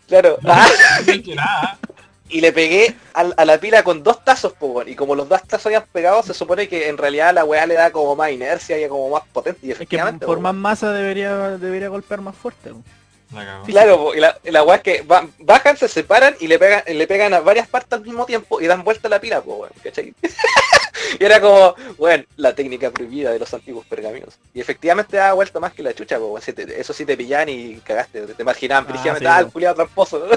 Claro. 0.07 0.39
Ah, 0.45 0.69
Que 1.05 1.35
nada, 1.35 1.79
y 2.32 2.40
le 2.40 2.52
pegué 2.52 2.94
a, 3.14 3.44
la 3.44 3.58
pila 3.58 3.82
con 3.84 4.02
dos 4.02 4.25
tazos, 4.25 4.55
weón. 4.61 4.88
Y 4.88 4.94
como 4.94 5.14
los 5.14 5.29
dos 5.29 5.43
tazos 5.46 5.67
habían 5.67 5.84
pegado, 5.93 6.23
se 6.23 6.34
supone 6.34 6.69
que 6.69 6.88
en 6.88 6.99
realidad 6.99 7.34
la 7.34 7.44
weá 7.44 7.67
le 7.67 7.75
da 7.75 7.90
como 7.90 8.17
más 8.17 8.31
inercia 8.31 8.81
y 8.84 8.88
como 8.88 9.11
más 9.11 9.23
potente. 9.32 9.61
Y 9.67 9.70
Es 9.73 9.79
que 9.79 9.87
por 10.26 10.37
po, 10.37 10.43
más 10.43 10.55
masa 10.55 10.93
debería 10.93 11.50
debería 11.58 11.88
golpear 11.88 12.20
más 12.20 12.34
fuerte. 12.34 12.70
po. 12.70 12.82
Claro, 13.64 13.96
po, 13.96 14.14
y 14.14 14.20
la, 14.20 14.62
weá 14.62 14.76
es 14.76 14.82
que 14.82 15.02
va- 15.02 15.26
bajan, 15.38 15.76
se 15.76 15.88
separan 15.88 16.34
y 16.40 16.49
le 16.49 16.58
pegan, 16.58 16.82
le 16.87 17.06
pegan 17.06 17.32
a 17.32 17.40
varias 17.40 17.67
partes 17.67 17.93
al 17.94 18.02
mismo 18.05 18.26
tiempo 18.26 18.61
y 18.61 18.67
dan 18.67 18.84
vuelta 18.84 19.08
la 19.08 19.20
pila, 19.20 19.40
weón, 19.40 19.70
¿cachai? 19.82 20.14
y 21.21 21.25
era 21.25 21.41
como, 21.41 21.75
bueno, 21.99 22.25
la 22.37 22.55
técnica 22.55 22.91
prohibida 22.91 23.31
de 23.33 23.39
los 23.39 23.53
antiguos 23.55 23.87
pergaminos. 23.87 24.39
Y 24.55 24.61
efectivamente 24.61 25.17
daba 25.17 25.35
vuelta 25.35 25.61
más 25.61 25.73
que 25.73 25.83
la 25.83 25.95
chucha, 25.95 26.19
po, 26.19 26.27
weón. 26.29 26.43
Si 26.43 26.53
te- 26.53 26.81
eso 26.81 26.93
sí 26.93 27.05
te 27.07 27.17
pillaban 27.17 27.49
y 27.49 27.77
cagaste, 27.85 28.23
te, 28.27 28.43
imaginaban, 28.43 28.87
Ah, 28.89 29.17
sí, 29.19 29.25
ah, 29.27 29.41
el 29.41 29.47
culiado 29.49 29.75
tramposo. 29.77 30.27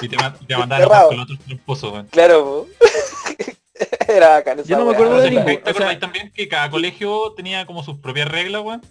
Y 0.00 0.08
te, 0.08 0.16
ma- 0.16 0.34
y 0.40 0.46
te 0.46 0.56
mandaron 0.56 0.88
con 1.08 1.20
otro 1.20 1.36
tramposo, 1.46 1.92
weón. 1.92 2.06
claro. 2.08 2.66
Era 4.08 4.28
bacán 4.30 4.62
Yo 4.64 4.76
no 4.78 4.84
me 4.86 4.92
acuerdo 4.94 5.16
de 5.18 5.28
¿Te, 5.28 5.30
ningún- 5.30 5.46
te 5.46 5.52
o 5.60 5.62
sea- 5.64 5.70
acordáis 5.70 6.00
también 6.00 6.30
que 6.32 6.48
cada 6.48 6.70
colegio 6.70 7.32
tenía 7.36 7.66
como 7.66 7.82
sus 7.84 7.98
propias 7.98 8.28
reglas, 8.28 8.62
weón? 8.62 8.82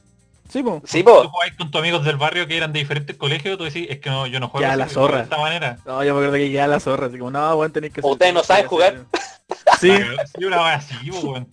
Sí, 0.52 0.64
po. 0.64 0.82
Sí, 0.86 1.02
Tú 1.04 1.12
jugabas 1.12 1.56
con 1.58 1.72
tus 1.72 1.80
amigos 1.80 2.04
del 2.04 2.18
barrio 2.18 2.46
que 2.46 2.58
eran 2.58 2.74
de 2.74 2.80
diferentes 2.80 3.16
colegios, 3.16 3.58
tú 3.58 3.64
decís, 3.64 3.88
es 3.90 4.00
que 4.00 4.10
no, 4.10 4.28
yo 4.28 4.40
no 4.42 4.50
juego 4.50 4.62
Ya, 4.66 4.72
así, 4.72 4.80
la 4.80 4.90
zorra. 4.90 5.18
de 5.20 5.24
esta 5.24 5.38
manera. 5.38 5.78
No, 5.86 6.04
yo 6.04 6.14
me 6.14 6.20
acuerdo 6.20 6.34
que 6.34 6.52
ya 6.52 6.68
la 6.68 6.80
zorra, 6.82 7.08
así 7.08 7.18
como, 7.18 7.32
no, 7.32 7.56
weón, 7.56 7.72
tenéis 7.72 7.94
que 7.94 8.02
Ustedes 8.04 8.34
no 8.34 8.44
saben 8.44 8.68
jugar. 8.68 9.06
Sí. 9.80 9.92
Sí, 10.38 10.46
una 10.46 10.64
wea 10.64 10.76
así, 10.76 10.96
po, 11.12 11.20
weón. 11.32 11.48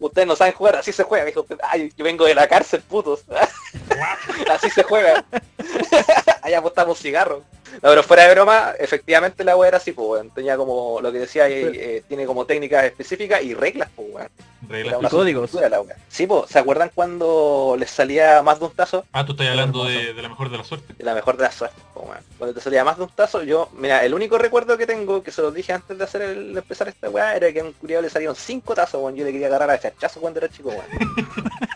Ustedes 0.00 0.28
no 0.28 0.36
saben 0.36 0.54
jugar, 0.54 0.76
así 0.76 0.92
se 0.92 1.02
juega, 1.02 1.24
dijo. 1.24 1.44
Ay, 1.62 1.92
yo 1.96 2.04
vengo 2.04 2.24
de 2.24 2.34
la 2.34 2.46
cárcel, 2.46 2.82
putos. 2.82 3.24
así 4.50 4.70
se 4.70 4.82
juega. 4.82 5.24
Ahí 6.42 6.54
apostamos 6.54 6.98
cigarros. 6.98 7.42
No, 7.74 7.90
pero 7.90 8.02
fuera 8.02 8.24
de 8.24 8.34
broma, 8.34 8.72
efectivamente 8.78 9.44
la 9.44 9.56
weá 9.56 9.68
era 9.68 9.76
así, 9.76 9.92
pues 9.92 10.08
weón. 10.08 10.30
Tenía 10.30 10.56
como, 10.56 11.00
lo 11.00 11.12
que 11.12 11.18
decía, 11.18 11.48
eh, 11.48 11.70
eh, 11.74 12.02
tiene 12.08 12.26
como 12.26 12.44
técnicas 12.44 12.84
específicas 12.84 13.42
y 13.42 13.54
reglas, 13.54 13.88
pues 13.94 14.08
weón. 14.10 14.28
Reglas. 14.68 14.98
Una 14.98 15.08
códigos. 15.08 15.54
la. 15.54 15.82
Sí, 16.08 16.26
pues, 16.26 16.50
¿se 16.50 16.58
acuerdan 16.58 16.90
cuando 16.94 17.76
les 17.78 17.90
salía 17.90 18.42
más 18.42 18.58
de 18.58 18.66
un 18.66 18.72
tazo? 18.72 19.04
Ah, 19.12 19.24
tú 19.24 19.32
estás 19.32 19.48
hablando 19.48 19.84
de, 19.84 20.12
de 20.12 20.22
la 20.22 20.28
mejor 20.28 20.50
de 20.50 20.58
la 20.58 20.64
suerte. 20.64 20.94
De 20.94 21.04
la 21.04 21.14
mejor 21.14 21.36
de 21.36 21.44
las 21.44 21.54
suertes, 21.54 21.82
pues 21.94 22.06
weón. 22.06 22.24
Cuando 22.38 22.54
te 22.54 22.60
salía 22.60 22.84
más 22.84 22.96
de 22.96 23.04
un 23.04 23.10
tazo, 23.10 23.42
yo, 23.42 23.68
mira, 23.74 24.04
el 24.04 24.14
único 24.14 24.38
recuerdo 24.38 24.76
que 24.76 24.86
tengo, 24.86 25.22
que 25.22 25.30
se 25.30 25.42
los 25.42 25.54
dije 25.54 25.72
antes 25.72 25.96
de 25.96 26.04
hacer 26.04 26.22
el, 26.22 26.54
de 26.54 26.60
empezar 26.60 26.88
esta 26.88 27.08
weá, 27.08 27.36
era 27.36 27.52
que 27.52 27.60
a 27.60 27.64
un 27.64 27.72
culiado 27.72 28.02
le 28.02 28.10
salieron 28.10 28.34
cinco 28.34 28.74
tazos, 28.74 29.00
weón. 29.00 29.14
Yo 29.14 29.24
le 29.24 29.32
quería 29.32 29.46
agarrar 29.46 29.70
a 29.70 29.74
chachazo 29.90 30.20
cuando 30.20 30.38
era 30.40 30.48
chico, 30.48 30.70
weón. 30.70 31.26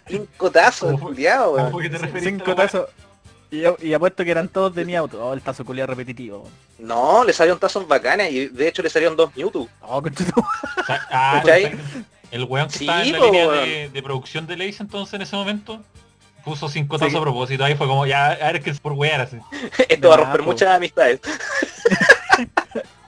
cinco 0.09 0.51
tazos, 0.51 1.01
culiado, 1.01 1.53
¿Cómo 1.57 1.77
weón. 1.79 1.93
cinco 2.21 2.55
tazos. 2.55 2.87
Y, 3.51 3.65
y 3.87 3.93
apuesto 3.93 4.25
que 4.25 4.31
eran 4.31 4.49
todos 4.49 4.75
de 4.75 4.85
mi 4.87 4.97
auto. 4.97 5.23
Oh, 5.23 5.35
el 5.35 5.43
tazo 5.43 5.65
culiado 5.65 5.89
repetitivo. 5.89 6.49
No, 6.79 7.23
le 7.23 7.33
salieron 7.35 7.59
tazos 7.61 7.87
bacanas 7.87 8.31
y 8.31 8.49
de 8.49 8.69
hecho 8.69 8.83
le 8.83 8.89
salieron 8.89 9.15
dos 9.17 9.37
Mewtwo. 9.37 9.69
Oh, 9.83 10.03
ah, 10.89 11.43
el 12.31 12.45
weón 12.45 12.69
que 12.69 12.79
Sí, 12.79 12.85
estaba 12.85 13.03
en 13.05 13.13
la 13.13 13.19
línea 13.19 13.49
de, 13.51 13.91
de 13.91 14.03
producción 14.03 14.47
de 14.47 14.57
Lace 14.57 14.77
entonces 14.83 15.13
en 15.15 15.23
ese 15.23 15.37
momento 15.37 15.83
puso 16.45 16.69
cinco 16.69 16.99
Sí. 16.99 17.05
tazos 17.05 17.19
a 17.19 17.23
propósito. 17.23 17.63
Ahí 17.65 17.75
fue 17.75 17.87
como, 17.87 18.07
ya, 18.07 18.29
a 18.33 18.53
ver 18.53 18.63
que 18.63 18.71
es 18.71 18.81
por 18.81 18.93
wear 18.95 19.21
así. 19.21 19.37
Esto 19.89 20.09
va 20.09 20.15
a 20.15 20.19
romper 20.19 20.43
muchas 20.43 20.71
amistades. 20.75 21.21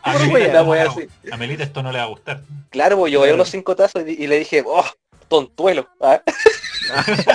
A 0.06 0.12
Por 0.12 0.26
Melita, 0.28 0.62
wear. 0.62 0.62
esto 0.62 0.64
no 0.64 0.74
le 0.74 0.84
va- 0.84 0.90
así. 0.92 1.08
a 1.32 1.36
Melita 1.36 1.62
esto 1.62 1.82
no 1.82 1.92
le 1.92 1.98
va 1.98 2.04
a 2.04 2.08
gustar. 2.08 2.40
Claro, 2.70 2.98
pues 2.98 3.12
yo 3.12 3.20
veo 3.20 3.28
Claro. 3.28 3.38
los 3.38 3.48
cinco 3.50 3.74
tazos 3.74 4.02
y, 4.06 4.10
y 4.22 4.26
le 4.26 4.38
dije, 4.38 4.62
oh, 4.66 4.84
tontuelo. 5.28 5.88
¿ah? 6.00 6.20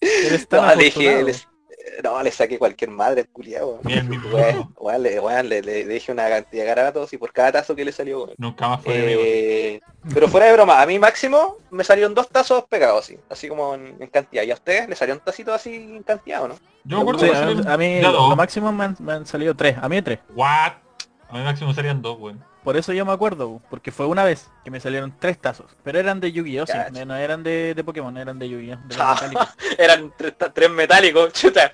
Eres 0.00 0.48
tan 0.48 0.66
No, 0.66 0.74
le 0.74 0.84
dije, 0.84 1.22
les- 1.22 1.46
no, 2.04 2.22
le 2.22 2.30
saqué 2.30 2.58
cualquier 2.58 2.90
madre 2.90 3.24
culiado. 3.24 3.80
Le, 3.84 5.18
weón, 5.20 5.48
le, 5.48 5.62
le 5.62 5.84
dije 5.84 6.12
una 6.12 6.28
cantidad 6.28 6.62
de 6.62 6.68
garabatos 6.68 7.12
y 7.12 7.18
por 7.18 7.32
cada 7.32 7.50
tazo 7.52 7.74
que 7.74 7.84
le 7.84 7.90
salió. 7.90 8.30
Nunca 8.36 8.68
más 8.68 8.82
fue. 8.82 8.94
Eh, 8.96 9.80
pero 10.14 10.28
fuera 10.28 10.46
de 10.46 10.52
broma, 10.52 10.80
a 10.80 10.86
mí 10.86 10.98
máximo 10.98 11.56
me 11.70 11.82
salieron 11.82 12.14
dos 12.14 12.28
tazos 12.28 12.64
pegados 12.66 13.04
así, 13.04 13.18
así 13.28 13.48
como 13.48 13.74
en, 13.74 13.96
en 13.98 14.08
cantidad. 14.08 14.44
¿Y 14.44 14.50
a 14.52 14.54
ustedes 14.54 14.88
le 14.88 14.94
salió 14.94 15.14
un 15.14 15.20
tacito 15.20 15.52
así 15.52 15.74
en 15.74 16.02
cantidad 16.04 16.42
o 16.44 16.48
no? 16.48 16.54
Yo 16.84 16.96
me 16.98 17.02
acuerdo 17.02 17.20
Sí, 17.20 17.26
que 17.30 17.32
a, 17.36 17.40
salieron 17.40 17.68
a 17.68 17.76
mí 17.76 18.00
lo 18.00 18.36
máximo 18.36 18.70
me 18.72 18.84
han, 18.84 18.96
me 19.00 19.12
han 19.14 19.26
salido 19.26 19.56
tres. 19.56 19.76
A 19.80 19.88
mí 19.88 20.00
tres. 20.00 20.20
What? 20.36 20.74
A 21.30 21.34
mí 21.36 21.44
máximo 21.44 21.74
salían 21.74 22.00
dos, 22.00 22.18
weón. 22.18 22.42
Por 22.64 22.76
eso 22.76 22.92
yo 22.92 23.04
me 23.06 23.12
acuerdo, 23.12 23.60
porque 23.70 23.92
fue 23.92 24.06
una 24.06 24.24
vez 24.24 24.48
que 24.64 24.70
me 24.70 24.80
salieron 24.80 25.14
tres 25.18 25.38
tazos. 25.38 25.66
Pero 25.84 25.98
eran 25.98 26.20
de 26.20 26.32
Yu-Gi-Oh! 26.32 26.66
sí, 26.66 26.72
no 27.06 27.16
eran 27.16 27.42
de, 27.42 27.74
de 27.74 27.84
Pokémon, 27.84 28.16
eran 28.16 28.38
de 28.38 28.48
Yu-Gi-Oh! 28.48 28.76
de 28.88 28.96
los 28.96 28.98
Ah, 29.00 29.14
metálicos. 29.14 29.48
Eran 29.78 30.12
tres, 30.16 30.34
tres 30.54 30.70
metálicos, 30.70 31.32
chuta. 31.34 31.72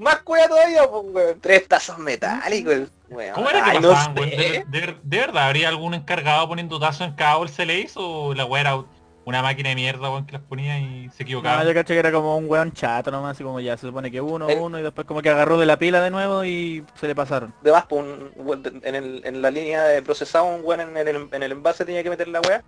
Más 0.00 0.16
cueva 0.22 0.48
todavía, 0.48 0.88
pues, 0.88 1.04
weón. 1.12 1.40
Tres 1.40 1.68
tazos 1.68 1.98
metálicos, 1.98 2.88
weón. 3.08 3.34
¿Cómo 3.34 3.50
era 3.50 3.64
que 3.64 3.70
Ay, 3.72 3.80
no 3.80 3.90
pasaban, 3.90 4.18
weón? 4.18 4.30
sé. 4.30 4.36
¿De, 4.36 4.64
de- 4.80 4.96
de 5.02 5.18
verdad 5.18 5.46
habría 5.46 5.68
algún 5.68 5.94
encargado 5.94 6.48
poniendo 6.48 6.78
tazos 6.78 7.06
en 7.08 7.14
cada 7.14 7.36
bolsa 7.36 7.62
de 7.62 7.66
Lays 7.66 7.92
o 7.96 8.34
la 8.34 8.44
era 8.60 8.82
una 9.26 9.42
máquina 9.42 9.70
de 9.70 9.74
mierda, 9.74 10.10
weón, 10.10 10.26
que 10.26 10.32
las 10.32 10.42
ponía 10.42 10.78
y 10.78 11.08
se 11.16 11.22
equivocaba? 11.22 11.62
No, 11.62 11.68
yo 11.68 11.74
caché 11.74 11.94
que 11.94 11.98
era 12.00 12.12
como 12.12 12.36
un 12.36 12.48
weón 12.48 12.72
chato 12.72 13.10
nomás, 13.10 13.32
así 13.32 13.42
como 13.44 13.58
ya 13.60 13.76
se 13.76 13.86
supone 13.86 14.10
que 14.10 14.20
uno, 14.20 14.48
El- 14.48 14.58
uno 14.58 14.78
y 14.78 14.82
después 14.82 15.06
como 15.06 15.22
que 15.22 15.30
agarró 15.30 15.58
de 15.58 15.66
la 15.66 15.78
pila 15.78 16.00
de 16.02 16.10
nuevo 16.10 16.44
y 16.44 16.84
se 17.00 17.06
le 17.06 17.14
pasaron. 17.14 17.54
de 17.62 17.72
más, 17.72 17.86
pues, 17.86 18.02
un- 18.04 18.80
en, 18.82 18.94
el- 18.94 19.22
en 19.24 19.40
la 19.42 19.50
línea 19.50 19.84
de 19.84 20.02
procesado, 20.02 20.44
un 20.44 20.60
weón 20.64 20.80
en 20.82 20.96
el, 21.08 21.28
en 21.32 21.42
el 21.42 21.52
envase 21.52 21.84
tenía 21.84 22.02
que 22.02 22.10
meter 22.10 22.28
la 22.28 22.40
weá. 22.40 22.62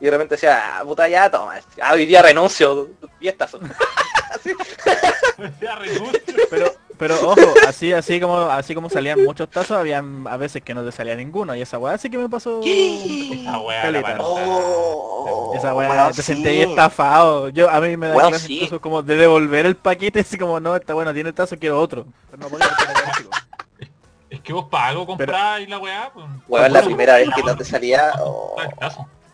Y 0.00 0.06
de 0.06 0.10
repente 0.12 0.34
decía, 0.36 0.78
ah, 0.78 0.82
puta 0.82 1.06
ya, 1.08 1.30
toma. 1.30 1.56
Ah, 1.82 1.92
hoy 1.92 2.06
día 2.06 2.22
renuncio. 2.22 2.88
Renuncio. 5.60 6.20
Pero, 6.50 6.72
pero 7.00 7.14
ojo, 7.14 7.54
así, 7.66 7.94
así 7.94 8.20
como, 8.20 8.36
así 8.42 8.74
como 8.74 8.90
salían 8.90 9.24
muchos 9.24 9.48
tazos, 9.48 9.78
habían 9.78 10.26
a 10.28 10.36
veces 10.36 10.62
que 10.62 10.74
no 10.74 10.84
te 10.84 10.92
salía 10.92 11.16
ninguno. 11.16 11.56
Y 11.56 11.62
esa 11.62 11.78
weá 11.78 11.96
sí 11.96 12.10
que 12.10 12.18
me 12.18 12.28
pasó. 12.28 12.60
Esa 12.64 13.58
weá 13.58 13.90
la. 13.90 14.18
Oh, 14.20 15.54
Esa 15.56 15.74
weá 15.74 15.90
weón, 15.90 16.08
te 16.12 16.22
sí. 16.22 16.34
sentí 16.34 16.60
estafado. 16.60 17.48
Yo 17.48 17.70
a 17.70 17.80
mí 17.80 17.96
me 17.96 18.08
da 18.08 18.28
clase 18.28 18.46
sí. 18.46 18.54
incluso 18.56 18.82
como 18.82 19.02
de 19.02 19.16
devolver 19.16 19.64
el 19.64 19.76
paquete 19.76 20.20
así 20.20 20.36
como 20.36 20.60
no, 20.60 20.76
está 20.76 20.92
bueno, 20.92 21.14
tiene 21.14 21.32
tazo, 21.32 21.58
quiero 21.58 21.80
otro. 21.80 22.04
Pero 22.30 22.42
no 22.42 22.48
podía. 22.50 22.68
Es 24.28 24.40
que 24.42 24.52
vos 24.52 24.66
para 24.70 24.86
algo 24.88 25.06
compráis 25.06 25.68
la 25.68 25.78
weá, 25.78 26.10
pues. 26.12 26.26
Weón, 26.46 26.72
la 26.72 26.82
primera 26.82 27.14
vez 27.14 27.30
que 27.34 27.42
no 27.42 27.56
te 27.56 27.64
salía, 27.64 28.12
oh, 28.20 28.54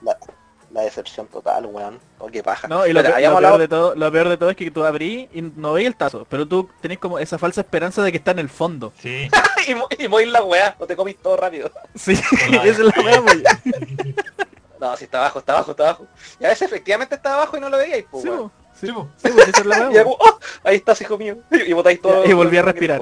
la, 0.03 0.17
la 0.77 0.83
decepción 0.83 1.27
total, 1.27 1.67
weón. 1.67 1.99
Oh, 2.19 2.27
qué 2.29 2.43
paja. 2.43 2.69
No, 2.69 2.87
y 2.87 2.93
lo, 2.93 3.01
Espera, 3.01 3.17
pe- 3.17 3.37
peor 3.41 3.59
de 3.59 3.67
todo, 3.69 3.95
lo 3.95 4.13
peor 4.13 4.29
de 4.29 4.37
todo 4.37 4.51
es 4.51 4.57
que 4.57 4.71
tú 4.71 4.85
abrís 4.85 5.29
y 5.33 5.43
no 5.43 5.73
veis 5.73 5.87
el 5.89 5.97
tazo, 5.97 6.27
pero 6.29 6.47
tú 6.47 6.69
tenés 6.81 6.99
como 6.99 7.19
esa 7.19 7.39
falsa 7.39 7.63
esperanza 7.63 8.03
de 8.03 8.13
que 8.13 8.19
está 8.19 8.31
en 8.33 8.39
el 8.39 8.49
fondo. 8.49 8.93
Sí. 9.01 9.29
y, 9.99 10.05
y 10.05 10.09
morir 10.09 10.29
la 10.29 10.43
weá, 10.45 10.77
o 10.79 10.87
te 10.87 10.95
comís 10.95 11.17
todo 11.17 11.37
rápido. 11.37 11.71
Sí, 11.95 12.13
esa 12.53 12.63
es 12.65 12.79
la 12.79 12.95
weá, 13.03 13.23
pues. 13.23 13.43
No, 14.79 14.95
si 14.95 15.05
está 15.05 15.19
abajo, 15.21 15.39
está 15.39 15.55
abajo, 15.55 15.71
está 15.71 15.85
abajo. 15.85 16.07
Y 16.39 16.45
a 16.45 16.49
veces 16.49 16.69
efectivamente 16.71 17.15
estaba 17.15 17.37
abajo 17.37 17.57
y 17.57 17.61
no 17.61 17.71
lo 17.71 17.79
veíais, 17.79 18.05
pues, 18.11 18.23
Sí, 18.25 18.29
weón. 18.29 18.51
po, 18.51 18.53
sí, 18.75 18.87
Sí, 18.87 18.93
sí, 19.29 19.33
pues, 19.35 19.49
esa 19.49 19.61
es 19.61 19.67
la 19.67 19.91
Y 19.91 19.97
oh, 20.05 20.39
ahí 20.65 20.77
estás, 20.77 21.01
hijo 21.01 21.17
mío. 21.17 21.39
Y 21.51 21.73
botáis 21.73 22.01
todo. 22.03 22.27
Y 22.27 22.33
volví 22.35 22.59
a 22.59 22.63
respirar. 22.63 23.01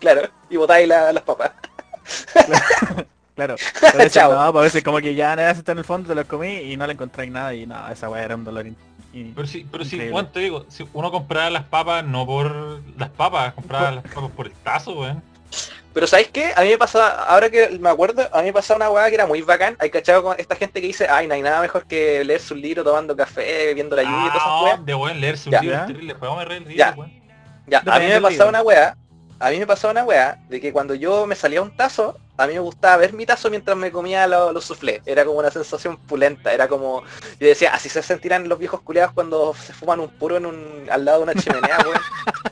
Claro, 0.00 0.22
y 0.48 0.56
botáis 0.56 0.88
la- 0.88 1.12
las 1.12 1.22
papas. 1.22 1.52
Claro. 2.32 3.06
A 3.38 3.46
veces 3.96 4.12
Chao. 4.14 4.32
no, 4.34 4.52
pues 4.52 4.82
como 4.82 4.98
que 4.98 5.14
ya 5.14 5.36
nada 5.36 5.50
está 5.50 5.72
en 5.72 5.78
el 5.78 5.84
fondo, 5.84 6.08
te 6.08 6.14
lo 6.14 6.26
comí 6.26 6.56
y 6.72 6.76
no 6.76 6.86
le 6.86 6.94
encontráis 6.94 7.30
nada 7.30 7.54
y 7.54 7.66
nada, 7.66 7.92
esa 7.92 8.08
weá 8.08 8.22
era 8.24 8.34
un 8.34 8.44
dolor. 8.44 8.66
in- 8.66 8.76
in- 9.12 9.32
Pero 9.34 9.46
sí, 9.46 9.66
pero 9.70 9.84
sí, 9.84 9.96
Increíble. 9.96 10.12
Juan, 10.12 10.32
te 10.32 10.40
digo, 10.40 10.64
si 10.68 10.88
uno 10.92 11.10
compraba 11.10 11.50
las 11.50 11.64
papas 11.64 12.04
no 12.04 12.24
por 12.26 12.80
las 12.98 13.10
papas, 13.10 13.52
compraba 13.54 13.90
las 13.90 14.04
papas 14.04 14.30
por 14.30 14.46
el 14.46 14.52
tazo, 14.54 14.92
weón. 15.00 15.22
Pero 15.92 16.06
¿sabéis 16.06 16.28
qué? 16.28 16.52
A 16.54 16.60
mí 16.62 16.68
me 16.68 16.76
pasaba, 16.78 17.08
ahora 17.24 17.48
que 17.48 17.70
me 17.78 17.88
acuerdo, 17.88 18.28
a 18.32 18.38
mí 18.40 18.46
me 18.46 18.52
pasaba 18.52 18.76
una 18.76 18.90
weá 18.90 19.08
que 19.08 19.14
era 19.14 19.26
muy 19.26 19.40
bacán. 19.40 19.76
Hay 19.80 19.88
cachado 19.88 20.22
con 20.22 20.38
esta 20.38 20.54
gente 20.54 20.80
que 20.82 20.86
dice, 20.88 21.06
ay, 21.08 21.26
no 21.26 21.32
hay 21.34 21.40
nada 21.40 21.60
mejor 21.62 21.86
que 21.86 22.22
leer 22.22 22.40
su 22.40 22.54
libro 22.54 22.84
tomando 22.84 23.16
café, 23.16 23.72
viendo 23.72 23.96
la 23.96 24.02
lluvia 24.02 24.26
y 24.26 24.28
todas 24.28 24.42
esas 24.66 24.78
Ah, 24.78 24.82
de 24.84 24.94
weón, 24.94 25.20
leerse 25.20 25.48
un 25.48 25.52
Ya. 25.54 25.60
libro 25.62 25.76
Ya. 25.76 25.80
es 25.82 25.86
terrible, 25.86 26.16
a 26.20 26.44
reír 26.44 26.62
el 26.68 26.74
Ya. 26.76 26.94
weón. 26.96 27.12
Ya, 27.66 27.82
a 27.86 27.98
mí 27.98 28.06
me 28.08 28.20
pasaba 28.20 28.50
una 28.50 28.62
weá, 28.62 28.96
a 29.40 29.50
mí 29.50 29.58
me 29.58 29.66
pasaba 29.66 29.92
una 29.92 30.04
weá 30.04 30.38
de 30.50 30.60
que 30.60 30.70
cuando 30.72 30.94
yo 30.94 31.26
me 31.26 31.34
salía 31.34 31.62
un 31.62 31.74
tazo, 31.74 32.18
a 32.38 32.46
mí 32.46 32.54
me 32.54 32.60
gustaba 32.60 32.96
ver 32.98 33.12
mi 33.12 33.24
tazo 33.26 33.48
mientras 33.50 33.76
me 33.76 33.90
comía 33.90 34.26
lo- 34.26 34.52
los 34.52 34.64
soufflés. 34.64 35.00
Era 35.06 35.24
como 35.24 35.38
una 35.38 35.50
sensación 35.50 35.96
pulenta, 35.96 36.52
era 36.52 36.68
como, 36.68 37.02
yo 37.40 37.48
decía, 37.48 37.72
así 37.74 37.88
se 37.88 38.02
sentirán 38.02 38.48
los 38.48 38.58
viejos 38.58 38.80
culiados 38.82 39.12
cuando 39.12 39.54
se 39.54 39.72
fuman 39.72 40.00
un 40.00 40.08
puro 40.10 40.36
en 40.36 40.46
un, 40.46 40.86
al 40.90 41.04
lado 41.04 41.18
de 41.18 41.24
una 41.32 41.34
chimenea, 41.34 41.78
weón. 41.84 42.00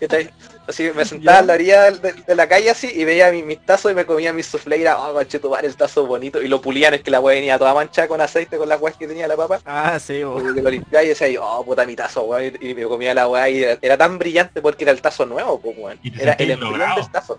Así 0.66 0.90
me 0.94 1.04
sentaba 1.04 1.36
Ya. 1.36 1.40
en 1.40 1.46
la 1.46 1.52
orilla 1.54 1.90
de, 1.90 2.12
de 2.26 2.34
la 2.34 2.48
calle 2.48 2.70
así 2.70 2.90
y 2.90 3.04
veía 3.04 3.30
mi- 3.30 3.42
mis 3.42 3.64
tazos 3.66 3.92
y 3.92 3.94
me 3.94 4.06
comía 4.06 4.32
mis 4.32 4.46
soufflés 4.46 4.78
y 4.78 4.82
era, 4.82 4.98
oh, 4.98 5.12
conchetumare, 5.12 5.66
el 5.66 5.76
tazo 5.76 6.06
bonito. 6.06 6.40
Y 6.40 6.48
lo 6.48 6.62
pulían, 6.62 6.94
es 6.94 7.02
que 7.02 7.10
la 7.10 7.20
weá 7.20 7.34
venía 7.34 7.58
toda 7.58 7.74
manchada 7.74 8.08
con 8.08 8.18
aceite 8.22 8.56
con 8.56 8.66
las 8.68 8.80
weas 8.80 8.96
que 8.96 9.06
tenía 9.06 9.28
la 9.28 9.36
papa. 9.36 9.60
Ah, 9.66 9.98
sí, 9.98 10.14
que 10.54 10.62
lo 10.62 10.70
limpiaba 10.70 11.04
y 11.04 11.08
decía, 11.08 11.28
oh 11.42 11.62
puta 11.66 11.84
mi 11.84 11.94
tazo, 11.94 12.22
weón, 12.22 12.54
y 12.62 12.72
me 12.74 12.84
comía 12.84 13.12
la 13.12 13.28
weá 13.28 13.48
y 13.50 13.62
era, 13.62 13.78
era 13.82 13.98
tan 13.98 14.18
brillante 14.18 14.62
porque 14.62 14.84
era 14.84 14.92
el 14.92 15.02
tazo 15.02 15.26
nuevo, 15.26 15.60
pues 15.60 15.76
weón. 15.78 16.00
Era 16.18 16.32
el 16.32 16.52
embrión 16.52 16.78
del 16.78 17.10
tazo. 17.12 17.38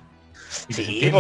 Y. 0.70 1.12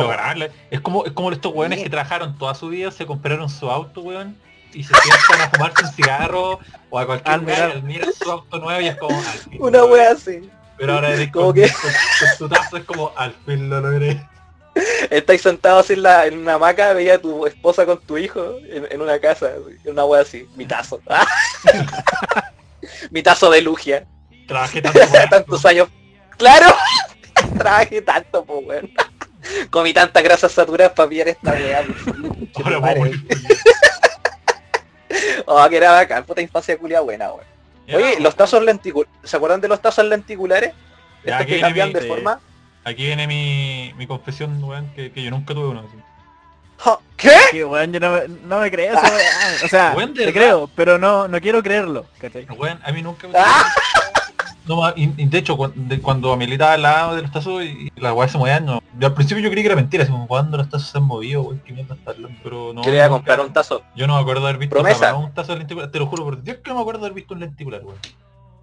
Es 0.72 0.82
como, 0.82 1.06
es 1.06 1.12
como 1.12 1.32
estos 1.32 1.54
weones 1.54 1.82
que 1.84 1.90
trabajaron 1.90 2.38
toda 2.38 2.56
su 2.56 2.70
vida, 2.70 2.92
se 2.92 3.06
compraron 3.06 3.50
su 3.50 3.70
auto, 3.70 4.02
weón, 4.02 4.36
y 4.74 4.84
se 4.84 4.94
sientan 4.96 5.48
a 5.48 5.50
fumarse 5.50 5.84
un 5.86 5.92
cigarro 5.94 6.60
o 6.90 7.00
a 7.00 7.06
cualquier 7.06 7.40
lugar, 7.40 7.84
miran 7.84 8.14
su 8.14 8.30
auto 8.32 8.58
nuevo 8.60 8.82
y 8.82 8.88
es 8.88 8.96
como 8.98 9.18
al 9.18 9.24
fin. 9.24 9.58
Una 9.62 9.78
logré. 9.80 9.94
wea 9.94 10.12
así. 10.12 10.50
Pero 10.78 10.94
ahora 10.94 11.14
eres 11.14 11.32
Como 11.32 11.46
con, 11.46 11.56
que- 11.56 11.72
con- 11.72 11.92
con 11.92 12.38
tu 12.38 12.50
tazo 12.50 12.78
es 12.78 12.84
como 12.84 13.12
al 13.16 13.34
fin 13.46 13.70
lo 13.70 13.80
logré. 13.80 14.22
Estáis 15.10 15.42
sentado 15.42 15.80
así 15.80 15.94
en, 15.94 16.04
la, 16.04 16.26
en 16.26 16.38
una 16.40 16.56
hamaca, 16.56 16.92
veía 16.92 17.16
a 17.16 17.20
tu 17.20 17.46
esposa 17.46 17.86
con 17.86 18.02
tu 18.02 18.18
hijo 18.18 18.58
en, 18.70 18.86
en 18.92 19.02
una 19.02 19.18
casa, 19.20 19.52
en 19.86 19.92
una 19.94 20.04
wea 20.04 20.22
así, 20.24 20.46
mi 20.58 20.66
tazo. 20.66 21.00
mi 23.12 23.24
tazo 23.24 23.50
de 23.50 23.62
Lugia. 23.62 24.06
Trabajé 24.48 24.82
tanto. 24.82 25.00
Tantos 25.30 25.66
años. 25.66 25.88
¡Claro! 26.38 26.68
Trabajé 27.58 28.02
tanto, 28.02 28.44
pues 28.44 28.60
weón. 28.66 28.92
Comí 29.70 29.94
tantas 29.94 30.24
grasas 30.24 30.52
saturadas 30.52 30.94
para 30.94 31.10
pillar 31.10 31.28
esta 31.30 31.52
weá. 31.52 31.84
pues. 31.84 32.56
Ahora 32.66 32.80
morir. 32.80 33.26
Oh, 35.46 35.66
que 35.70 35.78
era 35.78 35.92
bacán, 35.92 36.24
puta 36.26 36.42
infancia 36.42 36.78
culia 36.78 37.02
buena, 37.02 37.32
weón. 37.32 37.46
Oye, 37.94 38.20
los 38.20 38.36
tazos 38.36 38.64
lenticulares, 38.64 39.14
¿se 39.24 39.38
acuerdan 39.38 39.62
de 39.62 39.68
los 39.68 39.80
tazos 39.80 40.04
lenticulares? 40.06 40.74
Ya, 41.24 41.40
Estos 41.40 41.46
que 41.46 41.62
cambian 41.62 41.90
mi- 41.90 41.94
de 41.94 42.02
sí. 42.02 42.08
forma. 42.08 42.40
Aquí 42.84 43.06
viene 43.06 43.28
mi, 43.28 43.94
mi 43.98 44.08
confesión, 44.08 44.62
weón, 44.64 44.92
que, 44.96 45.12
que 45.12 45.22
yo 45.24 45.30
nunca 45.32 45.54
tuve 45.54 45.68
uno. 45.68 45.82
así. 45.88 47.00
¿Qué? 47.16 47.32
Que 47.52 47.64
weón, 47.64 47.94
yo 47.94 48.00
no 48.00 48.12
me, 48.12 48.28
no 48.28 48.60
me 48.60 48.72
creo 48.72 48.94
eso, 48.94 49.02
weón. 49.04 49.56
O 49.64 49.68
sea, 49.68 49.96
te 50.16 50.34
creo, 50.34 50.70
pero 50.76 50.98
no, 50.98 51.28
no 51.28 51.40
quiero 51.40 51.62
creerlo. 51.64 52.06
¿cachai? 52.20 52.46
Weón, 52.58 52.80
a 52.84 52.92
mí 52.92 53.02
nunca 53.02 53.28
me... 53.28 53.34
No, 54.68 54.90
y, 54.96 55.14
y 55.18 55.26
de 55.28 55.38
hecho, 55.38 55.56
cuando, 55.58 55.76
de, 55.78 56.02
cuando 56.02 56.34
al 56.34 56.82
lado 56.82 57.16
de 57.16 57.22
los 57.22 57.32
tazos 57.32 57.64
y, 57.64 57.92
y 57.96 58.00
las 58.02 58.14
weas 58.14 58.32
se 58.32 58.38
movían, 58.40 58.66
no. 58.66 58.82
Yo 59.00 59.08
al 59.08 59.14
principio 59.14 59.44
yo 59.44 59.52
creí 59.52 59.62
que 59.64 59.68
era 59.68 59.76
mentira, 59.76 60.04
así 60.04 60.12
como 60.12 60.28
cuando 60.28 60.58
los 60.58 60.70
tazos 60.70 60.90
se 60.90 60.98
han 60.98 61.04
movido, 61.04 61.42
weón, 61.44 61.62
qué 61.66 61.74
mierda 61.74 61.94
está 61.96 62.12
hablando. 62.12 62.38
Pero 62.44 62.74
no. 62.74 62.82
Quería 62.82 63.04
nunca- 63.04 63.16
comprar 63.18 63.40
un 63.42 63.54
tazo. 63.54 63.84
Yo 63.96 64.08
no 64.08 64.16
me 64.16 64.22
acuerdo 64.22 64.42
de 64.42 64.48
haber 64.50 64.60
visto 64.60 64.74
Promesa. 64.76 65.14
un 65.16 65.32
tazo 65.34 65.52
de 65.54 65.60
lenticular, 65.60 65.92
te 65.92 66.00
lo 66.00 66.08
juro 66.08 66.24
por 66.24 66.42
Dios 66.42 66.58
que 66.64 66.70
no 66.70 66.76
me 66.78 66.82
acuerdo 66.82 67.02
de 67.02 67.06
haber 67.08 67.16
visto 67.16 67.34
un 67.36 67.42
lenticular, 67.42 67.82
weón. 67.84 67.98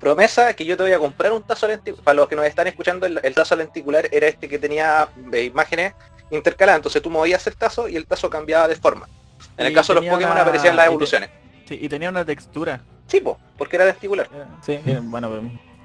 Promesa 0.01 0.53
que 0.55 0.65
yo 0.65 0.77
te 0.77 0.83
voy 0.83 0.93
a 0.93 0.99
comprar 0.99 1.33
un 1.33 1.43
tazo 1.43 1.69
lenticular. 1.69 2.03
Para 2.05 2.15
los 2.17 2.29
que 2.29 2.35
nos 2.37 2.45
están 2.47 2.67
escuchando, 2.67 3.07
el, 3.07 3.21
el 3.23 3.35
tazo 3.35 3.55
lenticular 3.55 4.09
era 4.11 4.27
este 4.27 4.49
que 4.49 4.59
tenía 4.59 5.09
eh, 5.33 5.45
imágenes 5.45 5.95
intercaladas. 6.33 6.79
Entonces 6.81 7.01
tú 7.03 7.11
movías 7.11 7.47
el 7.47 7.55
tazo 7.57 7.89
y 7.89 7.95
el 7.97 8.07
tazo 8.07 8.29
cambiaba 8.29 8.67
de 8.67 8.75
forma. 8.75 9.09
En 9.57 9.67
el 9.67 9.73
caso 9.75 9.95
de 9.95 10.01
los 10.01 10.11
Pokémon 10.11 10.33
una- 10.33 10.43
aparecían 10.43 10.75
las 10.75 10.87
y 10.87 10.89
te- 10.89 10.91
evoluciones. 10.93 11.31
Sí, 11.69 11.79
y 11.81 11.89
tenía 11.89 12.09
una 12.09 12.25
textura. 12.25 12.81
Sí, 13.07 13.21
po, 13.21 13.39
porque 13.57 13.77
era 13.77 13.85
lenticular. 13.85 14.29
Sí, 14.65 14.81
bueno, 15.03 15.29
pero 15.29 15.43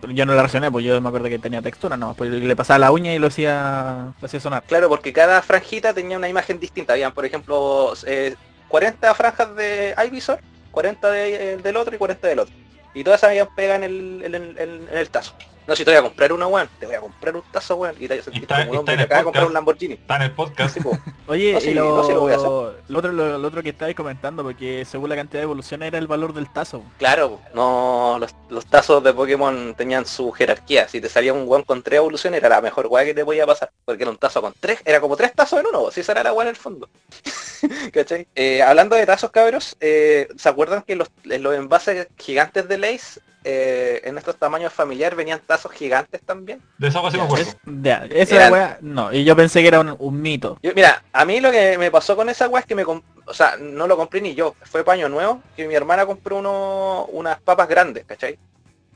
yo 0.09 0.25
no 0.25 0.33
la 0.33 0.41
reaccioné, 0.41 0.71
pues 0.71 0.85
yo 0.85 0.99
me 1.01 1.07
acuerdo 1.09 1.27
que 1.29 1.39
tenía 1.39 1.61
textura, 1.61 1.97
no, 1.97 2.13
pues 2.13 2.29
le 2.31 2.55
pasaba 2.55 2.79
la 2.79 2.91
uña 2.91 3.13
y 3.13 3.19
lo 3.19 3.27
hacía, 3.27 4.13
lo 4.19 4.25
hacía 4.25 4.39
sonar. 4.39 4.63
Claro, 4.63 4.89
porque 4.89 5.11
cada 5.13 5.41
franjita 5.41 5.93
tenía 5.93 6.17
una 6.17 6.29
imagen 6.29 6.59
distinta. 6.59 6.93
Habían, 6.93 7.13
por 7.13 7.25
ejemplo, 7.25 7.93
eh, 8.05 8.35
40 8.67 9.13
franjas 9.15 9.55
de 9.55 9.95
Ivysaur, 10.07 10.39
40 10.71 11.09
de- 11.11 11.53
eh, 11.53 11.57
del 11.57 11.77
otro 11.77 11.95
y 11.95 11.97
40 11.97 12.27
del 12.27 12.39
otro. 12.39 12.55
Y 12.93 13.03
todas 13.03 13.23
habían 13.23 13.47
pegado 13.55 13.83
en, 13.83 14.23
el- 14.23 14.35
en- 14.35 14.57
en 14.57 14.87
el 14.97 15.09
tazo. 15.09 15.33
No, 15.67 15.75
si 15.75 15.83
te 15.83 15.91
voy 15.91 15.97
a 15.99 16.01
comprar 16.01 16.31
una, 16.31 16.47
weón. 16.47 16.69
Te 16.79 16.85
voy 16.85 16.95
a 16.95 17.01
comprar 17.01 17.35
un 17.35 17.41
tazo, 17.51 17.75
weón. 17.75 17.95
Y 17.99 18.07
te 18.07 18.13
voy 18.15 18.19
a 18.19 18.23
sentir 18.23 18.41
está- 18.43 18.59
como 18.59 18.71
un 18.71 18.77
hombre 18.77 18.95
que 18.97 19.03
acaba 19.03 19.19
de 19.19 19.23
comprar 19.25 19.45
un 19.47 19.53
Lamborghini. 19.53 19.93
Está 19.95 20.15
en 20.15 20.21
el 20.23 20.31
podcast. 20.31 20.77
Sí. 20.77 20.79
Oye, 21.27 21.53
No, 21.53 21.59
sí, 21.59 21.69
y 21.69 21.73
lo, 21.73 21.97
no, 21.97 22.03
sí 22.05 22.13
lo 22.13 22.21
voy 22.21 22.31
a 22.31 22.35
hacer. 22.37 22.47
lo 22.87 22.99
otro, 22.99 23.11
lo, 23.11 23.37
lo 23.37 23.47
otro 23.47 23.61
que 23.61 23.69
estabais 23.69 23.95
comentando, 23.95 24.43
porque 24.43 24.85
según 24.85 25.09
la 25.09 25.15
cantidad 25.17 25.39
de 25.41 25.43
evolución 25.43 25.83
era 25.83 25.97
el 25.97 26.07
valor 26.07 26.33
del 26.33 26.49
tazo. 26.51 26.83
Claro, 26.97 27.41
no 27.53 28.17
los, 28.19 28.33
los 28.49 28.65
tazos 28.65 29.03
de 29.03 29.13
Pokémon 29.13 29.75
tenían 29.75 30.05
su 30.05 30.31
jerarquía. 30.31 30.87
Si 30.87 31.01
te 31.01 31.09
salía 31.09 31.33
un 31.33 31.47
weón 31.47 31.63
con 31.63 31.83
tres 31.83 31.97
evoluciones 31.97 32.37
era 32.39 32.49
la 32.49 32.61
mejor 32.61 32.87
weá 32.87 33.03
que 33.03 33.13
te 33.13 33.25
podía 33.25 33.45
pasar. 33.45 33.69
Porque 33.83 34.03
era 34.03 34.11
un 34.11 34.17
tazo 34.17 34.41
con 34.41 34.53
tres, 34.59 34.79
era 34.85 35.01
como 35.01 35.17
tres 35.17 35.33
tazos 35.33 35.59
en 35.59 35.67
uno, 35.67 35.91
si 35.91 35.99
esa 35.99 36.13
era 36.13 36.23
la 36.23 36.31
weá 36.33 36.43
en 36.43 36.49
el 36.49 36.55
fondo. 36.55 36.87
¿Cachai? 37.91 38.27
Eh, 38.35 38.61
hablando 38.61 38.95
de 38.95 39.05
tazos 39.05 39.31
cabros, 39.31 39.75
eh, 39.79 40.27
¿se 40.37 40.47
acuerdan 40.49 40.83
que 40.83 40.95
los, 40.95 41.09
los 41.23 41.55
envases 41.55 42.07
gigantes 42.17 42.67
de 42.67 42.77
Lays, 42.77 43.19
eh, 43.43 44.01
en 44.03 44.17
estos 44.17 44.35
tamaños 44.37 44.73
familiar 44.73 45.15
venían 45.15 45.39
tazos 45.45 45.71
gigantes 45.71 46.21
también? 46.21 46.61
De 46.77 46.91
sí 47.11 47.17
me 47.17 47.23
acuerdo. 47.23 47.49
Es- 47.49 47.57
ya, 47.65 48.05
esa 48.09 48.35
Eran- 48.35 48.53
weá, 48.53 48.77
no, 48.81 49.13
y 49.13 49.23
yo 49.23 49.35
pensé 49.35 49.61
que 49.61 49.67
era 49.67 49.79
un, 49.79 49.95
un 49.97 50.21
mito. 50.21 50.57
Yo- 50.61 50.73
mira, 50.75 51.03
a 51.13 51.25
mí 51.25 51.39
lo 51.39 51.51
que 51.51 51.77
me 51.77 51.91
pasó 51.91 52.15
con 52.15 52.29
esa 52.29 52.47
weá 52.49 52.61
es 52.61 52.65
que 52.65 52.75
me 52.75 52.83
o 52.83 53.33
sea, 53.33 53.57
no 53.59 53.87
lo 53.87 53.97
compré 53.97 54.21
ni 54.21 54.33
yo, 54.35 54.55
fue 54.63 54.83
paño 54.83 55.09
nuevo, 55.09 55.41
que 55.55 55.67
mi 55.67 55.75
hermana 55.75 56.05
compró 56.05 56.37
uno, 56.37 57.05
unas 57.11 57.39
papas 57.41 57.67
grandes, 57.67 58.05
¿cachai? 58.05 58.37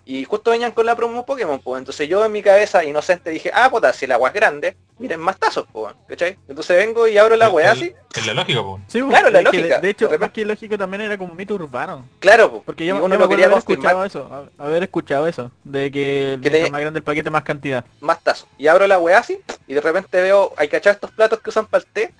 Y 0.03 0.25
justo 0.25 0.51
venían 0.51 0.71
con 0.71 0.85
la 0.85 0.95
promo 0.95 1.25
Pokémon, 1.25 1.59
pues. 1.59 1.79
Entonces 1.79 2.09
yo 2.09 2.25
en 2.25 2.31
mi 2.31 2.41
cabeza 2.41 2.83
inocente 2.83 3.29
dije, 3.29 3.51
ah, 3.53 3.69
puta, 3.69 3.93
si 3.93 4.05
el 4.05 4.11
agua 4.11 4.29
es 4.29 4.33
grande, 4.35 4.75
miren 4.97 5.19
más 5.19 5.37
tazos, 5.37 5.65
pues, 5.71 5.93
¿cachai? 6.07 6.37
Entonces 6.47 6.75
vengo 6.75 7.07
y 7.07 7.17
abro 7.17 7.35
la 7.35 7.49
weá 7.49 7.71
así. 7.71 7.93
Es 8.15 8.25
la 8.25 8.33
lógica, 8.33 8.61
pues. 8.63 8.81
Sí, 8.87 9.01
Claro, 9.01 9.29
la 9.29 9.41
lógica. 9.43 9.75
De, 9.75 9.81
de 9.81 9.89
hecho, 9.91 10.05
De 10.05 10.11
repente- 10.13 10.25
más 10.25 10.31
que 10.33 10.45
lógico 10.45 10.77
también 10.77 11.01
era 11.01 11.17
como 11.17 11.31
un 11.31 11.37
mito 11.37 11.53
urbano. 11.53 12.05
Claro, 12.19 12.49
pues. 12.51 12.63
Porque 12.65 12.85
yo, 12.85 12.97
yo 12.99 13.07
me 13.07 13.15
lo 13.17 13.29
quería 13.29 13.45
haber 13.45 13.63
confirmar 13.63 13.91
escuchado 14.05 14.05
eso, 14.05 14.49
haber 14.57 14.83
escuchado 14.83 15.27
eso, 15.27 15.51
de 15.63 15.91
que 15.91 15.99
Que 16.01 16.37
mientras 16.49 16.63
te- 16.65 16.71
más 16.71 16.81
grande 16.81 16.97
el 16.99 17.03
paquete, 17.03 17.29
más 17.29 17.43
cantidad. 17.43 17.85
más 18.01 18.21
tazos. 18.23 18.47
Y 18.57 18.67
abro 18.67 18.87
la 18.87 18.97
weá 18.99 19.19
así, 19.19 19.39
y 19.67 19.73
de 19.75 19.81
repente 19.81 20.19
veo, 20.21 20.51
hay 20.57 20.67
cachado 20.67 20.95
estos 20.95 21.11
platos 21.11 21.39
que 21.41 21.49
usan 21.51 21.67
para 21.67 21.83
el 21.83 21.89
té, 21.91 22.13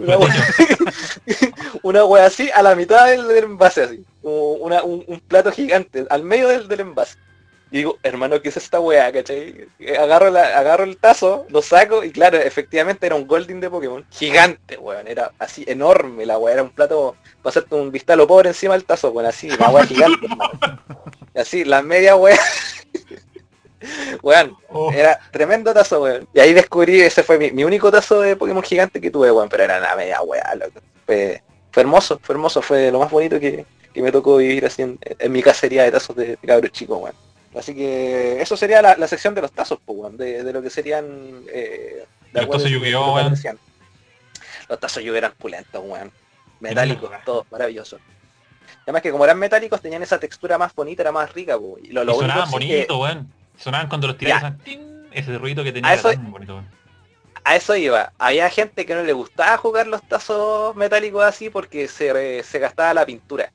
Una 0.00 0.16
una 1.82 2.04
wea 2.04 2.26
así 2.26 2.50
a 2.54 2.62
la 2.62 2.74
mitad 2.74 3.06
del, 3.06 3.26
del 3.28 3.44
envase 3.44 3.82
así, 3.82 4.04
como 4.22 4.52
una- 4.54 4.82
un, 4.82 5.04
un 5.06 5.20
plato 5.20 5.50
gigante 5.52 6.06
al 6.10 6.22
medio 6.22 6.48
del, 6.48 6.68
del 6.68 6.80
envase. 6.80 7.16
Y 7.70 7.78
digo, 7.78 7.98
hermano, 8.04 8.40
¿qué 8.40 8.50
es 8.50 8.56
esta 8.56 8.78
weá? 8.78 9.10
¿cachai? 9.10 9.66
Agarro, 9.98 10.30
la, 10.30 10.56
agarro 10.58 10.84
el 10.84 10.96
tazo, 10.96 11.44
lo 11.48 11.60
saco 11.60 12.04
y 12.04 12.12
claro, 12.12 12.38
efectivamente 12.38 13.04
era 13.04 13.16
un 13.16 13.26
Golding 13.26 13.58
de 13.58 13.68
Pokémon. 13.68 14.04
Gigante, 14.12 14.76
weón. 14.78 15.08
Era 15.08 15.32
así 15.40 15.64
enorme 15.66 16.24
la 16.24 16.38
weá. 16.38 16.54
Era 16.54 16.62
un 16.62 16.70
plato 16.70 17.16
para 17.42 17.50
hacerte 17.50 17.74
un 17.74 17.90
vistalo 17.90 18.28
pobre 18.28 18.50
encima 18.50 18.74
del 18.74 18.84
tazo, 18.84 19.10
weón. 19.10 19.26
Así, 19.28 19.48
la 19.48 19.70
weá 19.70 19.84
gigante, 19.86 20.24
hermano. 20.24 20.80
Así, 21.34 21.64
la 21.64 21.82
media 21.82 22.14
weá. 22.14 22.38
weón, 24.22 24.56
Oh, 24.68 24.90
era 24.92 25.18
tremendo 25.30 25.72
tazo, 25.72 26.02
weón. 26.02 26.26
Y 26.34 26.40
ahí 26.40 26.52
descubrí, 26.52 27.00
ese 27.00 27.22
fue 27.22 27.38
mi, 27.38 27.50
mi 27.50 27.64
único 27.64 27.90
tazo 27.90 28.20
de 28.20 28.36
Pokémon 28.36 28.62
gigante 28.62 29.00
que 29.00 29.10
tuve, 29.10 29.30
weón. 29.30 29.48
Pero 29.48 29.64
era 29.64 29.78
una 29.78 29.94
media 29.96 30.20
weá, 30.22 30.54
loco. 30.54 30.80
Fue, 31.06 31.42
fue 31.70 31.82
hermoso, 31.82 32.18
fue 32.22 32.34
hermoso. 32.34 32.62
Fue 32.62 32.90
lo 32.90 32.98
más 33.00 33.10
bonito 33.10 33.38
que, 33.40 33.64
que 33.92 34.02
me 34.02 34.10
tocó 34.12 34.36
vivir 34.36 34.66
así 34.66 34.82
en, 34.82 34.98
en 35.18 35.32
mi 35.32 35.42
cacería 35.42 35.84
de 35.84 35.92
tazos 35.92 36.16
de, 36.16 36.36
cabros 36.46 36.72
chicos, 36.72 36.98
weón. 37.00 37.14
Así 37.56 37.74
que 37.74 38.40
eso 38.42 38.56
sería 38.56 38.82
la, 38.82 38.96
la 38.96 39.06
sección 39.06 39.34
de 39.34 39.42
los 39.42 39.52
tazos, 39.52 39.78
pues, 39.84 39.98
weón. 39.98 40.16
De, 40.16 40.42
de 40.42 40.52
lo 40.52 40.60
que 40.62 40.70
serían... 40.70 41.44
Eh, 41.52 42.04
Los 42.32 42.48
tazos 42.50 42.70
Yu-Gi-Oh, 42.70 43.14
weón. 43.14 43.34
Los 44.68 44.80
tazos 44.80 45.02
eran 45.04 45.32
pulentos, 45.38 45.82
weón. 45.84 46.10
Metálicos, 46.60 47.10
todos 47.24 47.46
maravillosos. 47.50 48.00
Además 48.82 49.02
que 49.02 49.10
como 49.10 49.24
eran 49.24 49.38
metálicos 49.38 49.80
tenían 49.80 50.02
esa 50.02 50.18
textura 50.18 50.58
más 50.58 50.74
bonita, 50.74 51.02
era 51.02 51.12
más 51.12 51.32
rica, 51.32 51.58
po. 51.58 51.76
Y 51.82 51.88
lo, 51.88 52.04
lo 52.04 52.14
sonaban 52.14 52.50
que- 52.58 52.86
weón. 52.90 53.32
Sonaban 53.56 53.88
cuando 53.88 54.06
los 54.08 54.18
tin, 54.18 54.28
ese 55.12 55.38
ruido 55.38 55.62
que 55.64 55.72
tenía 55.72 55.94
eso- 55.94 56.10
tan 56.12 56.30
bonito, 56.30 56.62
a 57.46 57.56
eso 57.56 57.76
iba. 57.76 58.12
Había 58.18 58.48
gente 58.48 58.86
que 58.86 58.94
no 58.94 59.02
le 59.02 59.12
gustaba 59.12 59.56
jugar 59.58 59.86
los 59.86 60.02
tazos 60.02 60.74
metálicos 60.76 61.22
así 61.24 61.50
porque 61.50 61.88
se, 61.88 62.42
se 62.42 62.58
gastaba 62.58 62.94
la 62.94 63.04
pintura. 63.06 63.52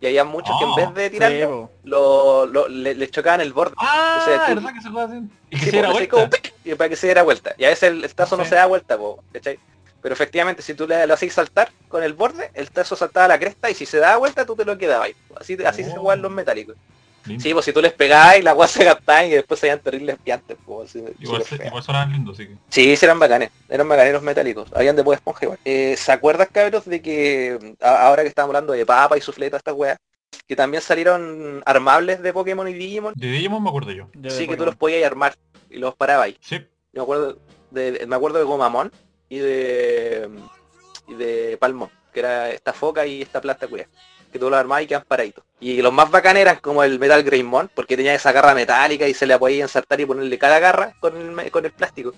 Y 0.00 0.06
había 0.06 0.24
muchos 0.24 0.54
que 0.58 0.64
en 0.64 0.70
Oh, 0.70 0.76
vez 0.76 0.94
de 0.94 1.04
Sí, 1.04 1.10
tirarlo, 1.14 1.48
po. 1.48 1.70
lo, 1.84 2.46
lo- 2.46 2.68
le, 2.68 2.94
le 2.94 3.10
chocaban 3.10 3.40
el 3.40 3.52
borde. 3.52 3.74
Ah, 3.78 4.18
O 4.20 4.24
sea, 4.24 4.46
tú- 4.46 4.54
¿verdad 4.54 4.72
que 4.74 4.80
se 4.82 4.88
juega 4.90 5.06
así? 5.08 5.22
Y 5.50 5.50
que 5.50 5.58
Sí, 5.58 5.64
se 5.66 5.70
diera 5.72 5.88
po, 5.88 5.96
así 5.96 6.06
vuelta. 6.06 6.16
como 6.16 6.76
para 6.78 6.88
que 6.90 6.96
se 6.96 7.06
diera 7.06 7.22
vuelta. 7.22 7.54
Y 7.58 7.64
a 7.64 7.68
veces 7.68 7.90
el, 7.90 8.04
el 8.04 8.14
tazo 8.14 8.36
no 8.36 8.44
Sí. 8.44 8.50
se 8.50 8.54
da 8.56 8.66
vuelta, 8.66 8.96
po, 8.98 9.22
¿cachai? 9.32 9.58
Pero 10.02 10.12
efectivamente, 10.14 10.62
si 10.62 10.74
tú 10.74 10.86
le, 10.86 11.06
lo 11.06 11.14
hacías 11.14 11.34
saltar 11.34 11.70
con 11.88 12.02
el 12.02 12.12
borde, 12.12 12.50
el 12.54 12.70
tazo 12.70 12.94
saltaba 12.96 13.24
a 13.26 13.28
la 13.28 13.38
cresta 13.38 13.70
y 13.70 13.74
si 13.74 13.86
se 13.86 13.98
daba 13.98 14.16
vuelta, 14.18 14.44
tú 14.46 14.54
te 14.54 14.64
lo 14.64 14.76
quedabas. 14.78 15.10
Así, 15.38 15.56
así 15.64 15.82
se 15.84 15.90
Oh. 15.96 16.00
juegan 16.02 16.22
los 16.22 16.30
metálicos. 16.30 16.76
Lindo. 17.26 17.42
Sí, 17.42 17.52
pues 17.52 17.64
si 17.64 17.72
tú 17.72 17.80
les 17.82 17.92
pegabas 17.92 18.38
y 18.38 18.42
la 18.42 18.50
agua 18.52 18.68
se 18.68 18.84
gastaba 18.84 19.24
y 19.24 19.30
después 19.30 19.58
se 19.60 19.66
iban 19.66 19.80
terribles 19.80 20.16
piantes. 20.22 20.56
así, 20.84 21.02
Igual, 21.20 21.42
se- 21.44 21.66
igual 21.66 21.82
sonaban 21.82 22.12
lindos, 22.12 22.38
así 22.38 22.48
que. 22.48 22.54
Sí, 22.68 22.96
sí 22.96 23.04
eran 23.04 23.18
bacanes, 23.18 23.50
eran 23.68 23.88
bacaneros 23.88 24.22
metálicos, 24.22 24.68
habían 24.74 24.94
de 24.96 25.02
poca 25.04 25.16
esponja 25.16 25.44
igual. 25.44 25.58
Eh, 25.64 25.96
¿Se 25.96 26.12
acuerdan 26.12 26.48
cabros 26.52 26.84
de 26.84 27.02
que 27.02 27.76
a- 27.80 28.06
ahora 28.06 28.22
que 28.22 28.28
estamos 28.28 28.50
hablando 28.50 28.72
de 28.72 28.86
papa 28.86 29.16
y 29.18 29.20
sufleta 29.20 29.56
estas 29.56 29.74
weas, 29.74 29.98
que 30.46 30.54
también 30.56 30.82
salieron 30.82 31.62
armables 31.66 32.22
de 32.22 32.32
Pokémon 32.32 32.68
y 32.68 32.74
Digimon? 32.74 33.14
De 33.16 33.28
Digimon 33.28 33.62
me 33.62 33.68
acuerdo 33.70 33.90
yo. 33.92 34.08
De 34.14 34.30
sí, 34.30 34.46
que 34.46 34.56
tú 34.56 34.64
los 34.64 34.76
podías 34.76 35.04
armar 35.04 35.34
y 35.70 35.78
los 35.78 35.94
parabas 35.96 36.26
ahí. 36.26 36.36
Sí. 36.40 36.56
Yo 36.92 37.00
me 37.00 37.02
acuerdo 37.02 37.38
de, 37.70 38.04
me 38.06 38.16
acuerdo 38.16 38.38
de 38.38 38.44
Gomamon 38.44 38.92
y 39.28 39.38
de 39.38 40.30
y 41.08 41.14
de 41.14 41.56
Palmón, 41.58 41.90
que 42.12 42.20
era 42.20 42.50
esta 42.50 42.72
foca 42.72 43.06
y 43.06 43.22
esta 43.22 43.40
planta 43.40 43.66
cuya, 43.68 43.88
que 44.36 44.40
tú 44.40 44.50
los 44.50 44.58
armabas 44.58 44.84
y 44.84 44.86
quedan 44.86 45.04
paraditos. 45.06 45.44
Y 45.58 45.80
los 45.80 45.92
más 45.92 46.10
bacanes 46.10 46.42
eran 46.42 46.56
como 46.56 46.84
el 46.84 46.98
Metal 46.98 47.22
Greymon, 47.22 47.70
porque 47.74 47.96
tenía 47.96 48.14
esa 48.14 48.30
garra 48.32 48.54
metálica 48.54 49.08
y 49.08 49.14
se 49.14 49.26
le 49.26 49.38
podía 49.38 49.62
ensartar 49.62 50.00
y 50.00 50.06
ponerle 50.06 50.38
cada 50.38 50.58
garra 50.58 50.94
con 51.00 51.16
el, 51.16 51.50
con 51.50 51.64
el 51.64 51.72
plástico. 51.72 52.12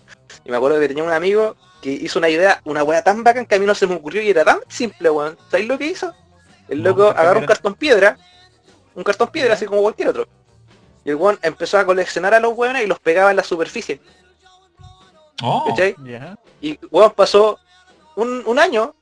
Y 0.45 0.51
me 0.51 0.57
acuerdo 0.57 0.81
que 0.81 0.89
tenía 0.89 1.05
un 1.05 1.13
amigo 1.13 1.57
que 1.81 1.91
hizo 1.91 2.19
una 2.19 2.29
idea, 2.29 2.61
una 2.65 2.83
wea 2.83 3.03
tan 3.03 3.23
bacán 3.23 3.47
que 3.47 3.55
a 3.55 3.59
mí 3.59 3.67
no 3.67 3.75
se 3.75 3.87
me 3.87 3.95
ocurrió 3.95 4.23
y 4.23 4.31
era 4.31 4.45
tan 4.45 4.59
simple, 4.69 5.09
weón. 5.11 5.39
¿Sabéis 5.51 5.69
lo 5.69 5.79
que 5.79 5.87
hizo? 5.87 6.13
El 6.69 6.83
No, 6.83 6.91
loco 6.91 7.15
¿qué 7.15 7.21
agarró 7.21 7.41
un 7.41 7.47
cartón 7.47 7.75
piedra, 7.75 8.19
un 8.95 9.05
cartón 9.05 9.29
piedra 9.29 9.55
así 9.55 9.67
como 9.67 9.83
cualquier 9.83 10.09
otro. 10.09 10.29
Y 11.05 11.11
el 11.11 11.17
weón 11.17 11.39
empezó 11.43 11.79
a 11.79 11.87
coleccionar 11.87 12.35
a 12.35 12.41
los 12.41 12.53
weones 12.57 12.83
y 12.83 12.87
los 12.87 12.99
pegaba 12.99 13.31
en 13.31 13.37
la 13.37 13.45
superficie. 13.45 14.01
Oh. 15.43 15.73
Ya. 16.05 16.37
Y 16.61 16.79
weón 16.91 17.13
pasó 17.13 17.59
un, 18.17 18.43
un 18.45 18.59
año 18.59 18.95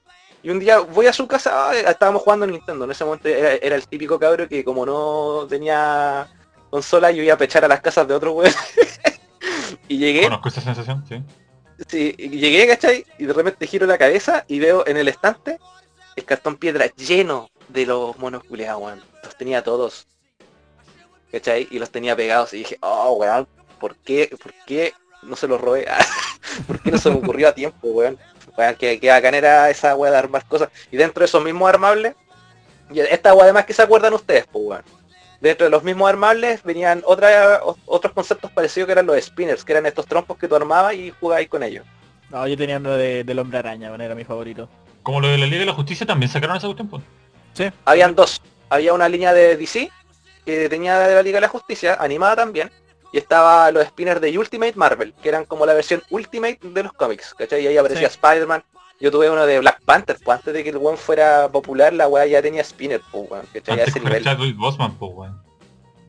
y 0.47 0.51
un 0.51 0.61
día 0.61 0.79
voy 0.79 1.09
a 1.09 1.13
su 1.13 1.27
casa, 1.27 1.71
ah, 1.71 1.75
estábamos 1.75 2.23
jugando 2.23 2.45
en 2.45 2.53
Nintendo, 2.53 2.85
en 2.85 2.93
ese 2.93 3.05
momento 3.05 3.27
era, 3.27 3.55
era 3.55 3.75
el 3.75 3.89
típico 3.89 4.17
cabro 4.17 4.49
que 4.49 4.63
como 4.63 4.87
no 4.87 5.45
tenía 5.49 6.29
consola 6.71 7.11
yo 7.11 7.21
iba 7.25 7.35
a 7.35 7.37
pechar 7.37 7.65
a 7.65 7.69
las 7.69 7.81
casas 7.81 8.07
de 8.07 8.15
otro 8.15 8.31
weón. 8.31 8.53
y 9.89 9.99
llegué, 9.99 10.23
conozco 10.23 10.49
esa 10.49 10.61
sensación, 10.61 11.05
sí. 11.09 11.21
sí, 11.89 12.13
llegué, 12.13 12.65
¿cachai? 12.69 13.05
Y 13.19 13.25
de 13.25 13.33
repente 13.33 13.67
giro 13.67 13.89
la 13.89 13.99
cabeza 13.99 14.45
y 14.47 14.61
veo 14.61 14.87
en 14.87 14.97
el 14.97 15.09
estante 15.09 15.59
el 16.15 16.25
cartón 16.25 16.55
piedra 16.59 16.87
lleno 16.95 17.51
de 17.67 17.85
los 17.85 18.17
monos 18.17 18.45
culeados, 18.45 18.81
weón. 18.81 19.03
Los 19.25 19.37
tenía 19.37 19.65
todos. 19.65 20.07
¿Cachai? 21.33 21.67
Y 21.73 21.81
los 21.81 21.91
tenía 21.91 22.15
pegados 22.15 22.55
y 22.55 22.59
dije, 22.59 22.79
oh 22.83 23.15
weón, 23.15 23.49
¿por 23.81 23.97
qué? 23.97 24.31
¿Por 24.41 24.55
qué 24.65 24.95
no 25.25 25.35
se 25.35 25.49
los 25.49 25.61
robé? 25.61 25.89
¿Por 26.69 26.81
qué 26.81 26.93
no 26.93 26.99
se 26.99 27.11
me 27.11 27.17
ocurrió 27.17 27.49
a 27.49 27.53
tiempo, 27.53 27.89
weón? 27.89 28.17
Weón, 28.57 28.75
que, 28.77 28.99
que 29.01 29.09
bacán 29.11 29.35
era 29.35 29.69
esa 29.71 29.95
weá 29.97 30.11
de 30.11 30.19
armar 30.19 30.45
cosas. 30.47 30.69
Y 30.91 30.97
dentro 30.97 31.21
de 31.21 31.27
esos 31.27 31.43
mismos 31.45 31.69
armables, 31.69 32.15
y 32.91 33.01
esta 33.01 33.35
weá 33.35 33.45
además 33.45 33.67
que 33.67 33.73
se 33.75 33.83
acuerdan 33.83 34.15
ustedes, 34.15 34.47
pues 34.51 34.65
weón. 34.65 34.83
Dentro 35.41 35.65
de 35.67 35.71
los 35.71 35.83
mismos 35.85 36.09
armables 36.09 36.63
venían 36.63 37.03
otra, 37.05 37.61
o- 37.63 37.77
otros 37.85 38.15
conceptos 38.15 38.51
parecidos 38.53 38.87
que 38.87 38.93
eran 38.93 39.07
los 39.07 39.23
spinners, 39.23 39.65
que 39.65 39.73
eran 39.73 39.85
estos 39.85 40.07
trompos 40.07 40.39
que 40.39 40.49
tú 40.49 40.57
armabas 40.57 40.95
y 40.95 41.13
jugabas 41.21 41.47
con 41.49 41.63
ellos. 41.63 41.85
No, 42.31 42.47
yo 42.49 42.57
tenía 42.57 42.79
uno 42.79 42.93
de, 42.93 43.23
del 43.23 43.39
hombre 43.39 43.59
araña, 43.59 43.91
bueno, 43.91 44.03
era 44.03 44.15
mi 44.15 44.25
favorito. 44.25 44.69
Como 45.03 45.21
lo 45.21 45.29
de 45.29 45.39
la 45.39 45.45
Liga 45.47 45.61
de 45.61 45.67
la 45.67 45.73
Justicia 45.75 46.07
también 46.07 46.31
sacaron 46.33 46.57
esa 46.57 46.67
cuestión, 46.67 46.89
pues. 46.89 47.03
Sí. 47.53 47.71
Habían 47.85 48.15
dos. 48.15 48.41
Había 48.71 48.95
una 48.95 49.09
línea 49.09 49.33
de 49.33 49.57
DC 49.57 49.91
que 50.45 50.69
tenía 50.69 50.99
de 51.01 51.15
la 51.17 51.23
Liga 51.23 51.37
de 51.37 51.43
la 51.43 51.49
Justicia, 51.49 51.97
animada 52.01 52.37
también, 52.37 52.71
y 53.17 53.19
estaba 53.19 53.71
los 53.71 53.83
spinners 53.87 54.21
de 54.21 54.37
Ultimate 54.39 54.75
Marvel, 54.77 55.15
que 55.23 55.31
eran 55.31 55.47
como 55.47 55.65
la 55.65 55.73
versión 55.73 56.03
Ultimate 56.11 56.59
de 56.63 56.83
los 56.83 56.93
cómics, 56.93 57.33
¿cachai? 57.33 57.63
Y 57.63 57.67
ahí 57.67 57.79
aparecía 57.79 58.11
Sí. 58.11 58.15
Spider-Man. 58.21 58.63
Yo 59.01 59.11
tuve 59.11 59.31
uno 59.31 59.47
de 59.47 59.59
Black 59.59 59.81
Panther, 59.87 60.19
pues 60.23 60.39
antes 60.39 60.53
de 60.53 60.63
que 60.63 60.69
el 60.69 60.77
one 60.77 60.99
fuera 60.99 61.49
popular, 61.51 61.95
la 61.95 62.09
weá 62.09 62.27
ya 62.27 62.43
tenía 62.43 62.63
spinner, 62.63 63.01
pues 63.11 63.31
weón, 63.31 63.47
¿cachai? 63.55 63.73
Antes 63.81 63.89
ese 63.89 64.01
nivel. 64.01 64.23
Chadwick 64.23 64.57
Boseman, 64.57 64.99
pues, 64.99 65.13
weón. 65.15 65.43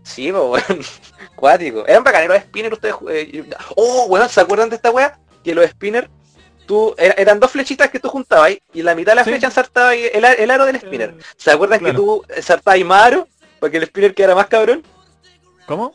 Sí, 0.04 0.32
pues 0.34 0.44
weón. 0.70 0.82
Cuático. 1.38 1.86
Eran 1.88 2.04
bacaneros 2.04 2.36
los 2.36 2.44
spinners 2.46 2.74
ustedes. 2.74 2.96
eh, 3.10 3.50
oh, 3.78 4.06
weón, 4.10 4.28
¿se 4.28 4.42
acuerdan 4.42 4.70
de 4.70 4.76
esta 4.76 4.92
weá? 4.92 5.18
Que 5.46 5.56
los 5.56 5.66
spinners, 5.70 6.10
tú, 6.66 6.94
era- 6.98 7.14
eran 7.18 7.40
dos 7.40 7.52
flechitas 7.52 7.90
que 7.90 8.00
tú 8.02 8.10
juntabas 8.10 8.48
ahí, 8.48 8.62
y 8.74 8.80
en 8.80 8.86
la 8.86 8.96
mitad 8.96 9.14
de 9.14 9.16
la 9.18 9.24
Sí. 9.24 9.30
flecha 9.30 9.48
ensartaba 9.48 9.96
el, 9.96 10.26
el 10.26 10.52
aro 10.52 10.66
del 10.66 10.78
spinner. 10.78 11.12
Eh, 11.18 11.24
¿Se 11.38 11.52
acuerdan 11.52 11.80
claro. 11.80 11.94
que 11.94 11.98
tú 11.98 12.24
ensartabas 12.36 12.76
ahí 12.76 12.84
más 12.84 13.04
aro? 13.06 13.28
Para 13.62 13.72
que 13.72 13.78
el 13.78 13.86
spinner 13.86 14.14
quedara 14.14 14.36
más 14.36 14.48
cabrón. 14.48 14.84
¿Cómo? 15.66 15.94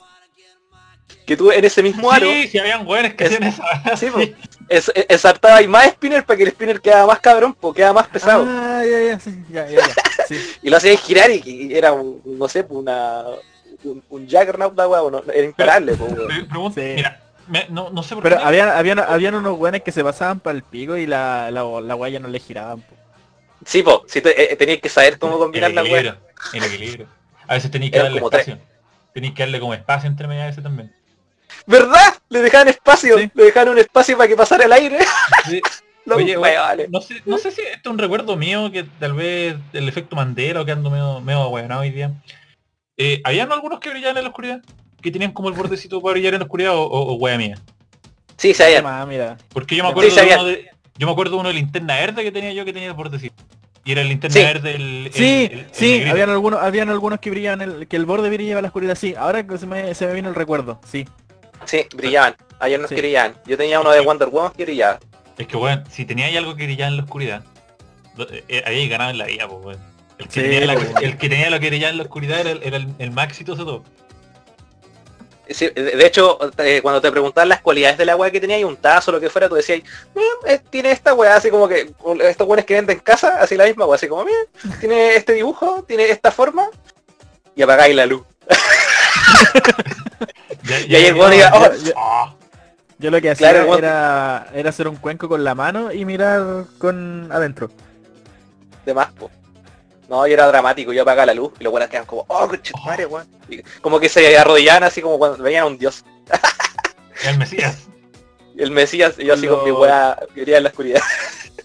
Que 1.26 1.36
tú 1.36 1.52
en 1.52 1.64
ese 1.64 1.82
mismo 1.82 2.10
aro, 2.10 2.26
Sí, 2.30 2.48
sí, 2.48 2.58
habían 2.58 2.86
weones 2.86 3.14
que 3.14 3.24
Es- 3.24 3.32
hacían 3.32 3.42
esa. 3.44 3.96
sí, 3.96 4.06
pues, 4.12 4.30
es- 4.68 4.92
es- 5.08 5.24
ahí 5.44 5.68
más 5.68 5.86
spinner 5.90 6.24
para 6.24 6.36
que 6.36 6.42
el 6.44 6.50
spinner 6.50 6.80
quedara 6.80 7.06
más 7.06 7.20
cabrón, 7.20 7.54
pues 7.58 7.74
quedaba 7.76 7.94
más 7.94 8.08
pesado. 8.08 8.44
Ah, 8.48 8.82
ya, 8.84 9.00
ya, 9.12 9.20
sí, 9.20 9.42
ya, 9.50 9.68
ya, 9.68 9.78
ya. 9.86 10.26
Sí. 10.26 10.36
Y 10.62 10.70
lo 10.70 10.76
hacías 10.78 11.00
girar 11.00 11.30
y, 11.30 11.42
y 11.44 11.74
era 11.74 11.92
un, 11.92 12.20
no 12.24 12.48
sé, 12.48 12.64
pues 12.64 12.78
una... 12.80 13.22
Un, 13.84 14.00
un 14.10 14.26
Juggernaut 14.30 14.76
la 14.76 14.86
weá, 14.86 15.00
no, 15.10 15.22
era 15.32 15.44
imparable, 15.44 15.94
pues. 15.94 16.12
Pre- 16.12 16.44
pregunta- 16.44 16.80
Sí. 16.80 16.92
Mira, 16.96 17.20
me- 17.48 17.66
no, 17.68 17.90
no 17.90 18.02
sé 18.02 18.14
por 18.14 18.22
Pero 18.22 18.36
qué. 18.38 18.42
habían, 18.44 18.68
habían, 18.68 18.98
habían 19.00 19.34
unos 19.34 19.58
buenos 19.58 19.80
que 19.82 19.90
se 19.92 20.04
pasaban 20.04 20.38
para 20.40 20.56
el 20.56 20.62
pico 20.62 20.96
y 20.96 21.06
la, 21.06 21.50
la, 21.50 21.64
la 21.80 21.94
guaya 21.94 22.20
no 22.20 22.28
le 22.28 22.38
giraban. 22.38 22.80
po. 22.80 22.94
Sí, 23.64 23.82
pues, 23.82 23.96
si 24.06 24.20
te, 24.20 24.52
eh, 24.52 24.56
tenías 24.56 24.78
que 24.80 24.88
saber 24.88 25.18
cómo 25.18 25.34
el 25.34 25.38
combinar 25.40 25.70
la 25.72 25.82
weá. 25.82 25.98
equilibrio, 26.00 26.16
el 26.54 26.64
equilibrio. 26.64 27.06
A 27.48 27.54
veces 27.54 27.70
tenéis 27.70 27.90
que 27.92 27.98
Eran 27.98 28.12
darle 28.14 28.28
tres. 28.30 28.40
espacio. 28.48 28.66
Tenéis 29.12 29.34
que 29.34 29.42
darle 29.42 29.60
como 29.60 29.74
espacio 29.74 30.08
entre 30.08 30.26
medio 30.28 30.42
a 30.42 30.46
veces 30.46 30.62
también. 30.62 30.92
¿Verdad? 31.66 32.14
Le 32.28 32.40
dejaban 32.42 32.68
espacio, 32.68 33.18
Sí. 33.18 33.30
le 33.34 33.44
dejaban 33.44 33.70
un 33.70 33.78
espacio 33.78 34.16
para 34.16 34.28
que 34.28 34.36
pasara 34.36 34.64
el 34.64 34.72
aire. 34.72 34.98
Sí. 35.48 35.60
Oye, 36.10 36.36
no 36.90 37.00
sé, 37.00 37.22
no 37.26 37.38
sé 37.38 37.52
si 37.52 37.60
esto 37.60 37.88
es 37.88 37.92
un 37.92 37.98
recuerdo 37.98 38.36
mío 38.36 38.72
que 38.72 38.82
tal 38.98 39.12
vez 39.12 39.54
el 39.72 39.88
efecto 39.88 40.16
Mandela 40.16 40.60
o 40.60 40.64
que 40.64 40.72
ando 40.72 40.90
medio, 40.90 41.20
medio 41.20 41.40
ahueonado 41.42 41.82
hoy 41.82 41.90
día. 41.90 42.10
Eh, 42.96 43.20
¿Habían 43.24 43.52
algunos 43.52 43.78
que 43.78 43.90
brillaban 43.90 44.16
en 44.16 44.24
la 44.24 44.30
oscuridad? 44.30 44.60
Que 45.00 45.12
tenían 45.12 45.30
como 45.32 45.48
el 45.48 45.54
bordecito 45.54 46.00
para 46.02 46.14
brillar 46.14 46.34
en 46.34 46.40
la 46.40 46.44
oscuridad 46.46 46.74
o, 46.74 46.82
o, 46.82 47.12
o 47.12 47.14
wea 47.14 47.38
mía. 47.38 47.56
Sí, 48.36 48.52
se 48.52 48.58
¿Qué 48.64 48.64
habían. 48.64 48.84
más, 48.84 49.06
mira. 49.06 49.36
Porque 49.52 49.76
yo 49.76 49.84
me 49.84 49.90
Sí, 49.90 49.92
acuerdo 49.92 50.16
de 50.16 50.34
uno 50.34 50.44
de. 50.44 50.70
Yo 50.98 51.06
me 51.06 51.12
acuerdo 51.12 51.34
de 51.36 51.40
uno 51.40 51.48
de 51.50 51.54
linterna 51.54 51.94
verde 51.94 52.22
que 52.24 52.32
tenía 52.32 52.52
yo 52.52 52.64
que 52.64 52.72
tenía 52.72 52.88
el 52.88 52.94
bordecito. 52.94 53.40
Y 53.84 53.92
era 53.92 54.02
el 54.02 54.08
linterna 54.08 54.34
Sí. 54.34 54.42
verde 54.42 54.74
el, 54.74 55.06
el- 55.06 55.12
Sí, 55.12 55.48
el- 55.52 55.58
el 55.60 55.66
sí, 55.72 56.02
habían 56.08 56.30
algunos, 56.30 56.60
habían 56.60 56.88
algunos 56.90 57.20
que 57.20 57.30
brillaban, 57.30 57.60
el, 57.62 57.86
que 57.88 57.96
el 57.96 58.06
borde 58.06 58.28
brillaba 58.28 58.58
a 58.58 58.62
la 58.62 58.68
oscuridad, 58.68 58.96
sí. 58.96 59.14
Ahora 59.16 59.46
que 59.46 59.56
se 59.58 59.66
me, 59.66 59.94
se 59.94 60.06
me 60.06 60.14
vino 60.14 60.28
el 60.28 60.34
recuerdo, 60.34 60.80
sí. 60.88 61.08
Sí, 61.66 61.86
brillaban. 61.94 62.36
Hay 62.58 62.74
unos 62.74 62.88
Sí. 62.88 62.94
brillaban. 62.96 63.34
Yo 63.46 63.56
tenía 63.56 63.80
uno 63.80 63.90
de 63.90 64.00
Wonder 64.00 64.28
Woman 64.28 64.52
que 64.52 64.64
brillaba. 64.64 64.98
Es 65.38 65.46
que 65.46 65.56
bueno, 65.56 65.82
si 65.90 66.04
teníais 66.04 66.36
algo 66.36 66.54
que 66.56 66.64
brillaba 66.64 66.88
en 66.90 66.96
la 66.98 67.02
oscuridad, 67.04 67.42
eh, 68.18 68.44
eh, 68.48 68.62
ahí 68.66 68.88
ganaba 68.88 69.10
en 69.10 69.18
la 69.18 69.26
vida, 69.26 69.48
pues 69.48 69.64
weón. 69.64 69.92
El 70.18 70.26
que, 70.28 70.32
Sí, 70.34 70.40
tenía 70.42 70.66
la- 70.66 70.74
el 70.74 71.16
que 71.18 71.28
tenía 71.28 71.50
lo 71.50 71.58
que 71.58 71.68
brillaba 71.68 71.90
en 71.90 71.96
la 71.96 72.02
oscuridad 72.04 72.40
era 72.40 72.50
el, 72.50 72.62
era 72.62 72.76
el, 72.76 72.88
el 72.98 73.10
más 73.10 73.28
exitoso 73.28 73.64
de 73.64 73.70
todo. 73.70 73.84
Sí, 75.50 75.68
de 75.68 76.06
hecho, 76.06 76.38
eh, 76.58 76.80
cuando 76.82 77.00
te 77.00 77.10
preguntaban 77.10 77.48
las 77.48 77.60
cualidades 77.60 77.98
de 77.98 78.06
la 78.06 78.16
weá 78.16 78.30
que 78.30 78.40
tenía 78.40 78.58
y 78.58 78.64
un 78.64 78.76
tazo 78.76 79.10
o 79.10 79.14
lo 79.14 79.20
que 79.20 79.28
fuera, 79.28 79.48
tú 79.48 79.54
decías, 79.56 79.80
"Mm, 80.14 80.46
eh, 80.46 80.60
tiene 80.70 80.92
esta 80.92 81.12
weá, 81.14 81.34
así 81.36 81.50
como 81.50 81.68
que 81.68 81.92
estos 82.22 82.46
weones 82.46 82.64
que 82.64 82.74
venden 82.74 82.98
en 82.98 83.02
casa, 83.02 83.38
así 83.40 83.56
la 83.56 83.64
misma 83.64 83.84
weá, 83.86 83.96
así 83.96 84.06
como, 84.08 84.24
mira, 84.24 84.38
tiene 84.80 85.16
este 85.16 85.32
dibujo, 85.34 85.84
tiene 85.86 86.04
esta 86.10 86.30
forma, 86.30 86.68
y 87.56 87.62
apagáis 87.62 87.94
la 87.96 88.06
luz. 88.06 88.22
Ya- 90.64 90.80
Y 90.80 90.94
ahí 90.96 91.04
el 91.06 91.16
ya- 91.16 91.30
diga, 91.30 91.50
ya- 91.50 91.58
"Oh, 91.58 91.74
ya- 91.74 91.92
Ah, 91.96 92.34
Yo 92.98 93.10
lo 93.10 93.20
que 93.20 93.30
hacía 93.30 93.50
Claro, 93.50 93.76
era, 93.76 94.46
era 94.54 94.68
hacer 94.70 94.86
un 94.86 94.94
cuenco 94.96 95.28
con 95.28 95.42
la 95.42 95.54
mano 95.56 95.90
y 95.92 96.04
mirar 96.04 96.66
con 96.78 97.28
adentro. 97.32 97.70
de 98.86 98.94
más, 98.94 99.10
po. 99.12 99.30
No, 100.08 100.26
yo 100.26 100.34
era 100.34 100.46
dramático, 100.48 100.92
yo 100.92 101.02
apagaba 101.02 101.26
la 101.26 101.34
luz 101.34 101.52
y 101.58 101.64
los 101.64 101.70
buenos 101.70 101.88
quedan 101.88 102.04
como, 102.04 102.24
oh, 102.28 102.48
weón. 103.08 103.26
Y 103.48 103.62
Como 103.80 103.98
que 103.98 104.08
se 104.08 104.36
arrodillaban 104.36 104.84
así 104.84 105.00
como 105.00 105.18
cuando 105.18 105.42
veían 105.42 105.62
a 105.64 105.66
un 105.66 105.78
dios. 105.78 106.04
el 107.28 107.38
Mesías. 107.38 107.88
El 108.56 108.70
Mesías, 108.70 109.14
y 109.18 109.24
yo 109.24 109.34
así 109.34 109.46
con 109.46 109.64
mi 109.64 109.70
weá, 109.72 110.18
quería 110.34 110.58
en 110.58 110.64
la 110.64 110.68
oscuridad. 110.68 111.00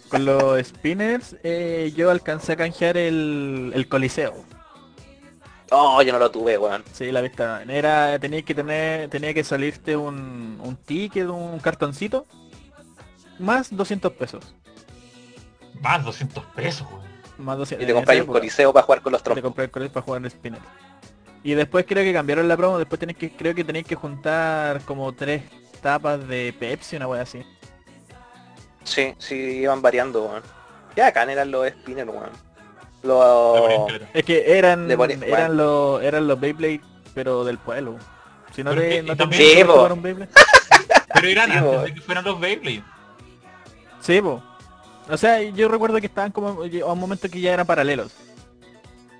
Con 0.09 0.23
los 0.25 0.65
spinners 0.65 1.35
eh, 1.43 1.91
yo 1.95 2.09
alcancé 2.09 2.53
a 2.53 2.55
canjear 2.55 2.95
el, 2.97 3.73
el 3.75 3.87
coliseo. 3.89 4.33
Oh, 5.71 6.01
yo 6.01 6.13
no 6.13 6.19
lo 6.19 6.31
tuve, 6.31 6.57
weón. 6.57 6.83
Sí, 6.93 7.11
la 7.11 7.21
vista. 7.21 7.61
Era, 7.67 8.17
tenía 8.19 8.41
que 8.41 8.55
tener, 8.55 9.09
tenía 9.09 9.33
que 9.33 9.43
salirte 9.43 9.97
un, 9.97 10.59
un 10.63 10.77
ticket, 10.77 11.27
un 11.27 11.59
cartoncito, 11.59 12.25
más 13.39 13.75
200 13.75 14.13
pesos. 14.13 14.55
Más 15.81 16.03
200 16.03 16.43
pesos, 16.55 16.87
weón. 16.89 17.07
Más 17.37 17.57
200. 17.57 17.83
Y 17.83 17.87
te 17.87 17.93
compráis 17.93 18.21
un 18.21 18.23
época, 18.25 18.39
coliseo 18.39 18.73
para 18.73 18.85
jugar 18.85 19.01
con 19.01 19.11
los 19.11 19.21
Te 19.21 19.25
trompos. 19.25 19.43
compré 19.43 19.65
el 19.65 19.71
coliseo 19.71 19.93
para 19.93 20.03
jugar 20.05 20.21
en 20.23 20.31
spinner. 20.31 20.61
Y 21.43 21.53
después 21.53 21.85
creo 21.87 22.03
que 22.03 22.13
cambiaron 22.13 22.47
la 22.47 22.57
promo, 22.57 22.77
después 22.79 22.99
tenés 22.99 23.15
que, 23.17 23.35
creo 23.35 23.53
que 23.53 23.63
tenéis 23.63 23.85
que 23.85 23.95
juntar 23.95 24.81
como 24.81 25.13
tres 25.13 25.43
tapas 25.81 26.27
de 26.27 26.53
Pepsi, 26.57 26.95
una 26.95 27.07
wea 27.07 27.21
así. 27.21 27.43
Sí, 28.83 29.13
sí, 29.17 29.35
iban 29.35 29.81
variando, 29.81 30.25
weón. 30.25 30.43
Ya 30.95 31.07
acá 31.07 31.23
eran 31.23 31.51
los 31.51 31.67
spinners, 31.69 32.09
weón. 32.09 32.31
Los... 33.03 33.91
Es 34.13 34.23
que 34.25 34.57
eran, 34.57 34.89
eran 34.91 35.55
los, 35.57 36.01
eran 36.01 36.27
los 36.27 36.39
Beyblade, 36.39 36.81
pero 37.13 37.43
del 37.43 37.57
pueblo. 37.57 37.95
Si 38.55 38.63
no 38.63 38.71
Pero 38.71 38.81
te, 38.81 38.89
que- 38.89 39.03
no 39.03 39.15
te 39.15 39.23
Sí, 39.37 39.63
un 39.63 40.01
Beyblade. 40.01 40.31
Pero 41.13 41.27
eran 41.27 41.51
Sí, 41.51 41.57
antes 41.57 41.81
de 41.83 41.93
que 41.93 42.01
fueran 42.01 42.25
los 42.25 42.39
Beyblade. 42.39 42.83
Sí, 44.01 44.21
po. 44.21 44.43
O 45.09 45.17
sea, 45.17 45.41
yo 45.41 45.67
recuerdo 45.69 45.99
que 45.99 46.07
estaban 46.07 46.31
como 46.31 46.49
a 46.49 46.91
un 46.93 46.99
momento 46.99 47.29
que 47.29 47.39
ya 47.39 47.53
eran 47.53 47.65
paralelos. 47.65 48.11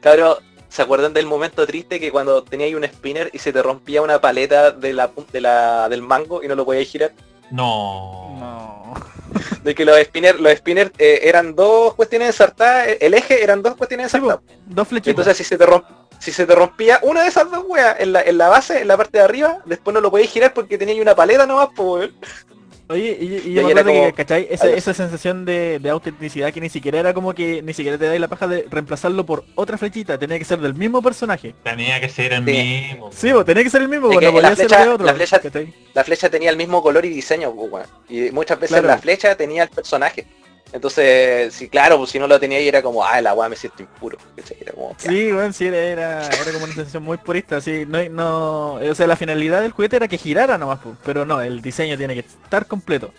Cabros, 0.02 0.40
¿se 0.70 0.82
acuerdan 0.82 1.14
del 1.14 1.26
momento 1.26 1.66
triste 1.66 2.00
que 2.00 2.12
cuando 2.12 2.44
teníais 2.44 2.76
un 2.76 2.84
spinner 2.84 3.30
y 3.34 3.40
se 3.40 3.54
te 3.54 3.64
rompía 3.64 4.02
una 4.02 4.20
paleta 4.20 4.72
de 4.72 4.94
la, 4.94 5.10
de 5.32 5.42
la, 5.42 5.88
del 5.90 6.02
mango 6.02 6.44
y 6.44 6.48
no 6.48 6.56
lo 6.56 6.66
podíais 6.66 6.90
girar? 6.92 7.14
No. 7.52 8.36
No. 8.40 8.87
De 9.64 9.76
que 9.76 9.86
los 9.86 9.98
spinners, 10.00 10.40
los 10.40 10.54
spinners 10.54 10.92
eh, 10.98 11.22
eran 11.24 11.56
dos 11.56 11.94
cuestiones 11.96 12.30
ensartadas, 12.30 12.88
el 13.00 13.14
eje 13.14 13.44
eran 13.44 13.62
dos 13.62 13.76
cuestiones 13.76 14.12
Sí, 14.12 14.18
ensartadas. 14.18 14.44
Dos 14.66 14.88
flechitas. 14.88 15.12
Entonces 15.12 15.38
si 15.38 15.44
se 15.44 15.58
te 15.58 15.66
romp, 15.66 15.86
si 16.20 16.32
se 16.32 16.46
te 16.46 16.56
rompía 16.56 17.00
una 17.04 17.24
de 17.24 17.30
esas 17.30 17.50
dos 17.52 17.64
weas 17.68 18.00
en 18.00 18.14
la, 18.14 18.22
en 18.22 18.38
la 18.38 18.50
base, 18.50 18.82
en 18.82 18.88
la 18.88 18.98
parte 18.98 19.18
de 19.18 19.24
arriba, 19.24 19.60
después 19.66 19.94
no 19.94 20.02
lo 20.02 20.12
podíais 20.12 20.32
girar 20.32 20.54
porque 20.54 20.78
teníais 20.78 21.02
una 21.02 21.16
paleta 21.16 21.46
nomás, 21.46 21.70
pues. 21.76 22.10
Oye, 22.90 23.18
y, 23.20 23.54
yo 23.54 23.64
me 23.66 23.72
acuerdo 23.72 23.92
que, 23.92 24.14
¿cachai? 24.14 24.48
Esa, 24.50 24.70
esa 24.70 24.94
sensación 24.94 25.44
de, 25.44 25.78
de 25.80 25.90
autenticidad 25.90 26.54
que 26.54 26.62
ni 26.62 26.70
siquiera 26.70 27.00
era 27.00 27.14
como 27.14 27.34
que 27.34 27.62
ni 27.62 27.74
siquiera 27.74 27.98
te 27.98 28.06
dais 28.06 28.22
la 28.22 28.30
paja 28.30 28.48
de 28.48 28.66
reemplazarlo 28.70 29.26
por 29.26 29.44
otra 29.56 29.78
flechita, 29.78 30.18
tenía 30.18 30.40
que 30.40 30.46
ser 30.46 30.60
del 30.60 30.74
mismo 30.74 31.02
personaje. 31.02 31.54
Tenía 31.64 32.00
que 32.00 32.08
ser 32.08 32.32
el 32.32 32.46
Sí. 32.46 32.52
mismo. 32.52 33.10
Sí, 33.12 33.32
vos 33.34 33.44
tenía 33.44 33.64
que 33.64 33.70
ser 33.70 33.82
el 33.82 33.90
mismo, 33.90 34.08
Es 34.08 34.14
vos, 34.14 34.20
que 34.20 34.26
no 34.28 34.32
podía 34.32 34.50
la 34.52 34.56
ser 34.56 34.68
flecha- 34.70 34.84
de 34.86 34.90
otro. 34.90 35.06
la 35.06 35.14
flecha-. 35.16 35.42
La 35.94 36.04
flecha 36.06 36.30
tenía 36.30 36.50
el 36.50 36.56
mismo 36.58 36.82
color 36.82 37.04
y 37.06 37.10
diseño, 37.10 37.50
weón. 37.50 37.86
Y 38.08 38.32
muchas 38.32 38.58
veces 38.58 38.70
Claro. 38.76 38.88
la 38.88 38.98
flecha 39.00 39.36
tenía 39.36 39.64
el 39.64 39.70
personaje. 39.70 40.26
Entonces, 40.74 41.54
sí, 41.54 41.70
claro, 41.70 41.98
pues 41.98 42.10
si 42.10 42.20
no 42.20 42.28
lo 42.28 42.40
tenía 42.40 42.60
y 42.60 42.68
era 42.68 42.82
como, 42.82 43.04
ah, 43.04 43.22
la 43.22 43.34
weá 43.34 43.48
me 43.48 43.56
siento 43.56 43.84
impuro. 43.84 44.18
Era 44.60 44.74
como. 44.74 44.96
Sí, 44.98 45.32
bueno, 45.32 45.54
sí, 45.54 45.66
era, 45.66 46.26
era, 46.28 46.52
como 46.52 46.66
una 46.66 46.74
sensación 46.74 47.04
muy 47.04 47.18
purista, 47.18 47.58
así, 47.58 47.86
no, 47.88 48.04
no, 48.10 48.74
o 48.74 48.96
sea, 48.96 49.08
la 49.08 49.16
finalidad 49.16 49.62
del 49.62 49.72
juguete 49.72 49.96
era 49.96 50.08
que 50.08 50.18
girara 50.18 50.58
nomás, 50.58 50.80
po, 50.80 50.96
pero 51.06 51.26
no, 51.26 51.42
el 51.42 51.62
diseño 51.62 51.98
tiene 51.98 52.16
que 52.16 52.22
estar 52.22 52.66
completo. 52.66 53.14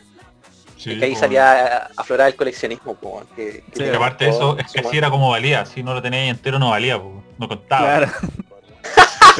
Sí, 0.76 0.92
Y 0.92 0.98
que 0.98 1.06
ahí 1.06 1.14
po. 1.14 1.20
salía 1.20 1.76
a 1.76 1.90
aflorar 1.96 2.28
el 2.28 2.36
coleccionismo, 2.36 2.94
pues, 2.94 3.24
que, 3.34 3.64
que 3.72 3.84
Sí, 3.84 3.94
aparte 3.94 4.26
de 4.26 4.30
eso, 4.30 4.58
es 4.58 4.70
que 4.70 4.80
así 4.80 4.98
era 4.98 5.10
como 5.10 5.30
valía. 5.30 5.64
Si 5.64 5.82
no 5.82 5.94
lo 5.94 6.02
tenías 6.02 6.28
entero 6.28 6.58
no 6.58 6.70
valía, 6.70 6.98
po. 6.98 7.24
no 7.38 7.48
contaba. 7.48 7.98
Claro. 7.98 8.12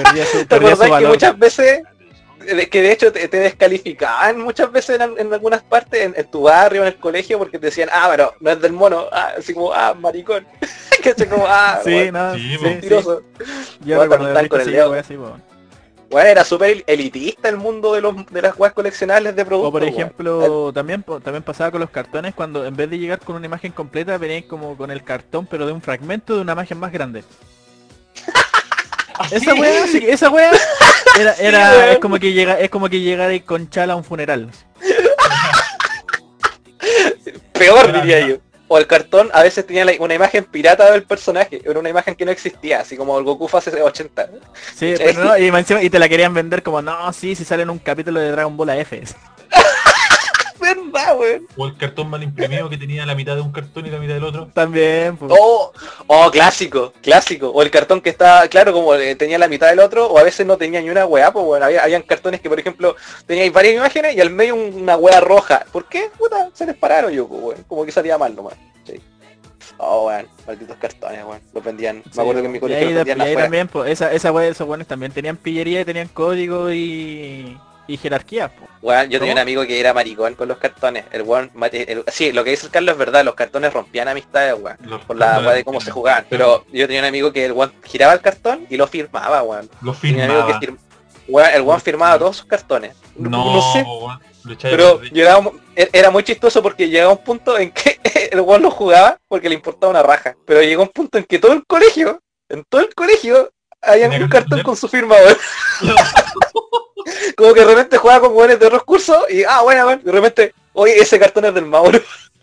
perdía 0.02 0.26
su, 0.26 0.38
¿Te 0.38 0.46
perdía 0.46 0.76
su 0.76 0.82
que 0.82 1.06
muchas 1.06 1.38
veces, 1.38 1.82
que 2.38 2.82
de 2.82 2.92
hecho 2.92 3.12
te, 3.12 3.28
te 3.28 3.38
descalificaban 3.38 4.40
muchas 4.40 4.70
veces 4.72 5.00
en, 5.00 5.18
en 5.18 5.32
algunas 5.32 5.62
partes, 5.62 6.00
en, 6.02 6.14
en 6.16 6.30
tu 6.30 6.42
barrio, 6.42 6.82
en 6.82 6.88
el 6.88 6.96
colegio, 6.96 7.38
porque 7.38 7.58
te 7.58 7.66
decían, 7.66 7.88
ah, 7.92 8.08
pero 8.10 8.34
no 8.40 8.50
es 8.50 8.60
del 8.60 8.72
mono, 8.72 9.06
ah, 9.12 9.32
así 9.38 9.54
como, 9.54 9.72
ah, 9.72 9.94
maricón. 9.94 10.46
que 11.02 11.10
es 11.10 11.26
como, 11.26 11.44
ah, 11.46 11.80
Sí, 11.84 11.90
weón, 11.90 12.14
no, 12.14 12.34
Sí, 12.34 12.40
sí, 12.40 12.56
sí. 12.58 12.64
mentiroso. 12.64 13.22
Yo 13.84 14.02
recuerdo 14.02 14.48
con 14.48 14.60
el 14.60 14.72
dedo. 14.72 14.94
Bueno, 16.10 16.30
era 16.30 16.42
súper 16.42 16.84
elitista 16.86 17.50
el 17.50 17.58
mundo 17.58 17.92
de, 17.92 18.00
los, 18.00 18.14
de 18.26 18.40
las 18.40 18.58
weas 18.58 18.72
coleccionables 18.72 19.36
de 19.36 19.44
productos. 19.44 19.68
O 19.68 19.72
por 19.72 19.84
ejemplo, 19.84 20.72
también 20.72 21.02
también 21.02 21.42
pasaba 21.42 21.70
con 21.70 21.80
los 21.80 21.90
cartones 21.90 22.34
cuando 22.34 22.64
en 22.64 22.74
vez 22.74 22.88
de 22.88 22.98
llegar 22.98 23.18
con 23.18 23.36
una 23.36 23.44
imagen 23.44 23.72
completa 23.72 24.16
venían 24.16 24.42
como 24.44 24.74
con 24.76 24.90
el 24.90 25.04
cartón 25.04 25.46
pero 25.46 25.66
de 25.66 25.72
un 25.72 25.82
fragmento 25.82 26.34
de 26.34 26.40
una 26.40 26.52
imagen 26.52 26.78
más 26.78 26.92
grande. 26.92 27.24
Esa 29.30 29.54
wea, 29.54 29.86
sí, 29.92 30.04
esa 30.06 30.30
wea 30.30 30.50
era, 31.18 31.34
era 31.34 31.92
es 31.92 31.98
como 31.98 32.18
que 32.18 32.32
llega, 32.32 32.58
es 32.58 32.70
como 32.70 32.88
que 32.88 33.00
llegar 33.00 33.42
con 33.44 33.68
chala 33.70 33.92
a 33.94 33.96
un 33.96 34.04
funeral. 34.04 34.50
Peor 37.52 37.92
diría 37.92 38.26
yo. 38.26 38.36
O 38.70 38.76
el 38.76 38.86
cartón 38.86 39.30
a 39.32 39.42
veces 39.42 39.66
tenía 39.66 39.84
la- 39.84 39.94
una 39.98 40.14
imagen 40.14 40.44
pirata 40.44 40.90
del 40.92 41.02
personaje, 41.04 41.62
era 41.64 41.80
una 41.80 41.88
imagen 41.88 42.14
que 42.14 42.26
no 42.26 42.30
existía, 42.30 42.80
así 42.80 42.98
como 42.98 43.18
el 43.18 43.24
Goku 43.24 43.48
fase 43.48 43.70
80. 43.82 44.28
Sí, 44.76 44.94
pero 44.98 45.24
no, 45.24 45.38
y, 45.38 45.46
encima- 45.48 45.82
y 45.82 45.88
te 45.88 45.98
la 45.98 46.06
querían 46.08 46.34
vender 46.34 46.62
como 46.62 46.82
no, 46.82 47.10
sí, 47.14 47.34
si 47.34 47.46
sale 47.46 47.62
en 47.62 47.70
un 47.70 47.78
capítulo 47.78 48.20
de 48.20 48.30
Dragon 48.30 48.54
Ball 48.56 48.68
F. 48.70 49.02
¿Verdad, 50.74 51.18
weón? 51.18 51.46
O 51.56 51.66
el 51.66 51.76
cartón 51.76 52.10
mal 52.10 52.22
imprimido 52.22 52.68
que 52.68 52.76
tenía 52.76 53.06
la 53.06 53.14
mitad 53.14 53.34
de 53.34 53.40
un 53.40 53.52
cartón 53.52 53.86
y 53.86 53.90
la 53.90 53.98
mitad 53.98 54.14
del 54.14 54.24
otro. 54.24 54.48
También, 54.54 55.16
pues. 55.16 55.32
Oh, 55.38 55.72
oh, 56.06 56.30
clásico, 56.30 56.92
clásico. 57.02 57.48
O 57.50 57.62
el 57.62 57.70
cartón 57.70 58.00
que 58.00 58.10
estaba, 58.10 58.46
claro, 58.48 58.72
como 58.72 58.94
eh, 58.94 59.14
tenía 59.16 59.38
la 59.38 59.48
mitad 59.48 59.68
del 59.68 59.80
otro, 59.80 60.06
o 60.06 60.18
a 60.18 60.22
veces 60.22 60.46
no 60.46 60.56
tenía 60.56 60.80
ni 60.80 60.90
una 60.90 61.06
weá, 61.06 61.32
pues 61.32 61.44
bueno, 61.44 61.64
había, 61.66 61.82
habían 61.82 62.02
cartones 62.02 62.40
que 62.40 62.48
por 62.48 62.58
ejemplo 62.60 62.96
teníais 63.26 63.52
varias 63.52 63.74
imágenes 63.76 64.14
y 64.16 64.20
al 64.20 64.30
medio 64.30 64.54
una 64.56 64.96
weá 64.96 65.20
roja. 65.20 65.64
¿Por 65.72 65.86
qué? 65.88 66.10
Puta, 66.18 66.50
se 66.54 66.66
les 66.66 66.76
pararon 66.76 67.12
yo, 67.12 67.26
pues 67.28 67.42
weón. 67.42 67.64
Como 67.66 67.84
que 67.84 67.92
salía 67.92 68.18
mal 68.18 68.34
nomás. 68.34 68.54
Sí. 68.84 69.00
Oh, 69.78 70.06
weón, 70.08 70.26
malditos 70.46 70.76
cartones, 70.76 71.24
weón. 71.24 71.40
Los 71.54 71.64
vendían. 71.64 72.02
Sí, 72.04 72.10
Me 72.16 72.22
acuerdo 72.22 72.40
que 72.42 72.46
en 72.46 72.52
mi 72.52 72.58
y 72.58 72.60
colegio 72.60 72.88
ahí, 72.88 72.94
los 72.94 73.04
de- 73.04 73.10
vendían 73.10 73.18
y 73.18 73.22
ahí 73.22 73.32
afuera. 73.34 73.44
también, 73.46 73.68
pues, 73.68 73.90
esa, 73.92 74.12
esa 74.12 74.32
wea, 74.32 74.48
esos 74.48 74.66
buenos 74.66 74.86
también 74.86 75.12
tenían 75.12 75.36
pillería 75.36 75.80
y 75.80 75.84
tenían 75.84 76.08
código 76.08 76.72
y, 76.72 77.56
y 77.88 77.96
jerarquía, 77.96 78.48
pues. 78.54 78.70
Weón, 78.82 79.08
yo 79.10 79.18
tenía 79.18 79.32
¿Cómo? 79.32 79.32
un 79.32 79.38
amigo 79.38 79.66
que 79.66 79.80
era 79.80 79.92
maricón 79.92 80.34
con 80.34 80.46
los 80.46 80.58
cartones. 80.58 81.04
El 81.10 81.22
weón, 81.22 81.50
mate- 81.54 81.90
el- 81.90 82.04
sí, 82.08 82.30
lo 82.32 82.44
que 82.44 82.50
dice 82.50 82.66
el 82.66 82.72
Carlos 82.72 82.92
es 82.92 82.98
verdad, 82.98 83.24
los 83.24 83.34
cartones 83.34 83.72
rompían 83.72 84.06
amistades, 84.08 84.54
weón. 84.60 84.76
Los 84.84 85.00
Por 85.04 85.16
la 85.16 85.40
weá 85.40 85.52
de 85.52 85.64
cómo 85.64 85.80
se 85.80 85.90
jugaban. 85.90 86.26
Pero 86.30 86.64
yo 86.72 86.86
tenía 86.86 87.00
un 87.02 87.08
amigo 87.08 87.32
que 87.32 87.46
el 87.46 87.52
weón 87.52 87.72
giraba 87.84 88.12
el 88.12 88.20
cartón 88.20 88.66
y 88.70 88.76
lo 88.76 88.86
firmaba, 88.86 89.42
weón. 89.42 89.68
Los 89.80 90.00
Tenía 90.00 90.26
un 90.26 90.30
amigo 90.30 90.46
que 90.46 90.54
firmaba. 90.66 90.82
fir- 90.82 91.24
weón, 91.28 91.50
el 91.54 91.62
weón 91.62 91.80
firmaba 91.80 92.18
todos 92.18 92.36
sus 92.36 92.46
cartones. 92.46 92.94
No, 93.16 93.30
no 93.30 93.72
sé. 93.72 93.82
weón, 93.82 94.20
lo 94.44 94.56
Pero 94.58 95.00
llegaba, 95.02 95.50
e- 95.74 95.90
era 95.92 96.10
muy 96.10 96.22
chistoso 96.22 96.62
porque 96.62 96.88
llegaba 96.88 97.12
un 97.12 97.24
punto 97.24 97.58
en 97.58 97.70
que 97.72 97.98
el 98.32 98.40
weón 98.42 98.62
lo 98.62 98.70
jugaba 98.70 99.18
porque 99.28 99.48
le 99.48 99.54
importaba 99.54 99.90
una 99.90 100.02
raja. 100.02 100.36
Pero 100.46 100.62
llegó 100.62 100.82
un 100.82 100.88
punto 100.90 101.18
en 101.18 101.24
que 101.24 101.38
todo 101.38 101.52
el 101.54 101.64
colegio, 101.66 102.22
en 102.50 102.64
todo 102.68 102.82
el 102.82 102.94
colegio, 102.94 103.50
había 103.80 104.08
un 104.08 104.28
cartón 104.28 104.62
con 104.62 104.76
su 104.76 104.88
firma, 104.88 105.14
weón. 105.16 105.36
Como 107.38 107.54
que 107.54 107.60
de 107.60 107.66
repente 107.66 107.96
jugaba 107.98 108.26
con 108.26 108.36
weones 108.36 108.58
de 108.58 108.66
otros 108.66 108.82
cursos 108.82 109.16
y, 109.30 109.44
ah, 109.44 109.62
bueno, 109.62 109.86
weón, 109.86 110.02
de 110.02 110.10
repente, 110.12 110.54
oye, 110.72 110.98
ese 110.98 111.18
cartón 111.20 111.44
es 111.44 111.54
del 111.54 111.66
Mauro. 111.66 112.00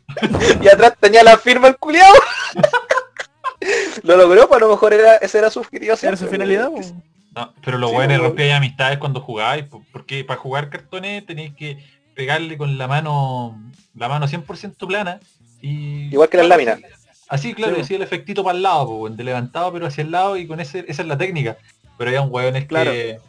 y 0.61 0.67
atrás 0.69 0.93
tenía 0.99 1.21
la 1.21 1.37
firma 1.37 1.67
el 1.67 1.75
culiao. 1.77 2.13
Lo 4.03 4.17
logró, 4.17 4.47
pues 4.47 4.61
a 4.61 4.65
lo 4.65 4.71
mejor 4.71 4.93
era, 4.93 5.15
ese 5.17 5.37
era 5.39 5.49
su 5.49 5.59
objetivo. 5.59 5.95
Era 6.01 6.15
su 6.17 6.27
finalidad, 6.27 6.69
weón. 6.69 6.75
pues. 6.81 6.93
No, 7.35 7.53
pero 7.63 7.77
los 7.77 7.89
Sí, 7.89 7.95
buenos 7.95 8.17
weón. 8.17 8.29
rompíais 8.29 8.53
amistades 8.53 8.97
cuando 8.97 9.19
jugáis, 9.19 9.65
po- 9.65 9.83
porque 9.91 10.23
para 10.23 10.39
jugar 10.39 10.69
cartones 10.69 11.25
tenéis 11.25 11.53
que 11.55 11.77
pegarle 12.13 12.57
con 12.57 12.77
la 12.77 12.87
mano, 12.87 13.59
la 13.95 14.07
mano 14.07 14.27
100% 14.27 14.87
plana 14.87 15.19
y... 15.61 16.05
Igual 16.13 16.29
que 16.29 16.37
las 16.37 16.47
láminas. 16.47 16.79
Así, 17.27 17.53
claro, 17.53 17.83
Sí, 17.83 17.95
el 17.95 18.03
efectito 18.03 18.43
para 18.43 18.55
el 18.55 18.63
lado, 18.63 18.85
po, 18.87 19.09
de 19.09 19.23
levantado 19.23 19.73
pero 19.73 19.87
hacia 19.87 20.03
el 20.03 20.11
lado 20.11 20.37
y 20.37 20.47
con 20.47 20.59
ese, 20.61 20.85
esa 20.87 21.01
es 21.01 21.07
la 21.07 21.17
técnica. 21.17 21.57
Pero 21.97 22.09
había 22.09 22.21
un 22.21 22.29
weón 22.31 22.53
Claro. 22.65 22.91
que. 22.91 23.19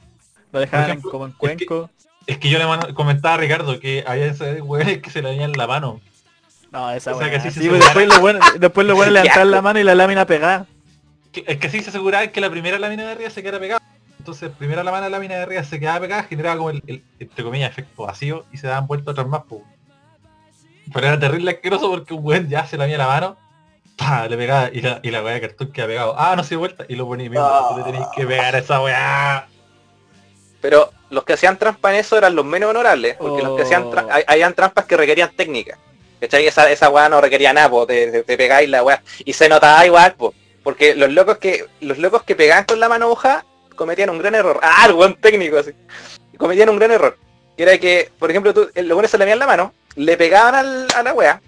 Lo 0.53 0.61
dejaban 0.61 0.87
ejemplo, 0.91 1.11
como 1.11 1.25
en 1.27 1.31
es 1.33 1.37
que- 1.37 1.67
cuenco. 1.67 1.91
Es 2.27 2.39
que 2.39 2.49
yo 2.49 2.59
le 2.59 2.95
comentaba 2.95 3.35
a 3.35 3.37
Ricardo 3.39 3.79
que 3.79 4.03
había 4.07 4.27
esos 4.27 4.49
weones 4.63 5.01
que 5.01 5.11
se 5.11 5.23
le 5.23 5.29
dañan 5.29 5.53
la 5.53 5.67
mano. 5.69 6.01
No, 6.73 6.91
esa 6.91 7.15
O 7.15 7.19
sea, 7.19 7.29
que 7.31 7.37
weá. 7.37 7.41
así 7.41 7.51
se 7.53 7.61
Sí, 7.61 7.69
pues 7.69 7.81
después 7.85 8.09
lo 8.09 8.21
bueno, 8.21 8.41
después 8.59 8.85
lo 8.87 8.97
bueno 8.97 9.13
levantar 9.13 9.47
la 9.47 9.63
mano 9.63 9.79
y 9.79 9.85
la 9.85 9.95
lámina 9.95 10.27
pegada. 10.27 10.67
Es 11.33 11.59
que 11.59 11.67
así 11.69 11.83
se 11.83 11.91
aseguraba 11.91 12.27
que 12.27 12.41
la 12.41 12.51
primera 12.51 12.79
lámina 12.81 13.05
de 13.05 13.13
arriba 13.13 13.31
se 13.31 13.43
quedara 13.43 13.61
pegada. 13.61 13.81
Entonces, 14.19 14.51
primero 14.59 14.83
la 14.83 14.91
mano 14.91 15.09
lámina 15.09 15.37
de 15.37 15.43
arriba 15.43 15.63
se 15.63 15.79
quedaba 15.79 16.01
pegada, 16.01 16.23
generaba 16.25 16.57
como 16.57 16.71
el, 16.71 16.83
el, 16.89 17.05
entre 17.21 17.45
comillas, 17.45 17.71
efecto 17.71 18.03
vacío 18.03 18.45
y 18.53 18.57
se 18.57 18.67
daban 18.67 18.89
vueltas 18.89 19.13
otras 19.13 19.29
más, 19.29 19.43
po. 19.45 19.63
Pero 20.93 21.07
era 21.07 21.21
terrible 21.21 21.51
asqueroso 21.53 21.89
porque 21.91 22.13
un 22.15 22.25
weón 22.25 22.49
ya 22.49 22.67
se 22.67 22.77
la 22.77 22.89
la 22.89 23.07
mano, 23.07 23.37
pa, 23.97 24.27
le 24.29 24.37
pegaba 24.37 24.69
y 24.73 24.81
la, 24.81 24.99
y 25.03 25.11
la 25.13 25.23
weá 25.23 25.35
de 25.35 25.43
cartón 25.43 25.71
queda 25.71 25.87
pegado. 25.87 26.15
Ah, 26.19 26.35
no 26.37 26.43
se 26.43 26.51
dio 26.51 26.59
vuelta 26.59 26.85
y 26.89 26.97
lo 26.97 27.07
ponía 27.07 27.31
Ah. 27.39 27.75
le 27.77 27.85
tenéis 27.85 28.07
que 28.17 28.27
pegar 28.27 28.57
a 28.57 28.59
esa 28.59 28.81
weá. 28.83 29.47
Pero 30.61 30.91
los 31.11 31.25
que 31.25 31.35
hacían 31.35 31.59
trampa 31.59 31.91
en 31.93 32.01
eso 32.01 32.17
eran 32.19 32.35
los 32.35 32.45
menos 32.45 32.71
honorables, 32.71 33.17
porque 33.17 33.43
los 33.43 33.57
que 33.57 33.63
hacían 33.63 33.85
tra- 33.91 34.07
Oh. 34.11 34.25
habían 34.27 34.55
trampas 34.55 34.85
que 34.87 34.97
requerían 34.97 35.31
técnica. 35.37 35.79
¿Cachai? 36.21 36.47
Esa, 36.47 36.71
esa 36.71 36.89
weá 36.89 37.09
no 37.09 37.21
requería 37.21 37.53
nada, 37.53 37.69
po, 37.69 37.87
te, 37.87 38.11
te- 38.11 38.23
te 38.23 38.37
pegáis 38.37 38.69
la 38.71 38.83
weá. 38.83 39.03
Y 39.25 39.33
se 39.35 39.49
notaba 39.49 39.85
igual, 39.85 40.15
po, 40.15 40.35
porque 40.63 40.95
los 40.95 41.11
locos 41.13 41.39
que 41.39 41.67
los 41.81 41.99
locos 41.99 42.23
que 42.23 42.35
pegaban 42.35 42.65
con 42.65 42.81
la 42.81 42.89
mano 42.89 43.09
hoja 43.09 43.45
cometían 43.77 44.09
un 44.11 44.19
gran 44.19 44.35
error. 44.35 44.59
Ah, 44.63 44.85
el 44.87 44.95
buen 44.95 45.15
técnico 45.17 45.59
así. 45.59 45.73
Cometían 46.39 46.71
un 46.71 46.79
gran 46.79 46.91
error. 46.91 47.19
Que 47.57 47.63
era 47.63 47.79
que, 47.79 48.11
por 48.19 48.31
ejemplo, 48.31 48.53
tú, 48.55 48.69
los 48.75 48.93
buenos 48.95 49.11
se 49.11 49.19
le 49.19 49.37
la 49.37 49.47
mano, 49.47 49.75
le 49.95 50.17
pegaban 50.17 50.55
al- 50.55 50.89
a 50.95 51.03
la 51.03 51.13
weá, 51.13 51.41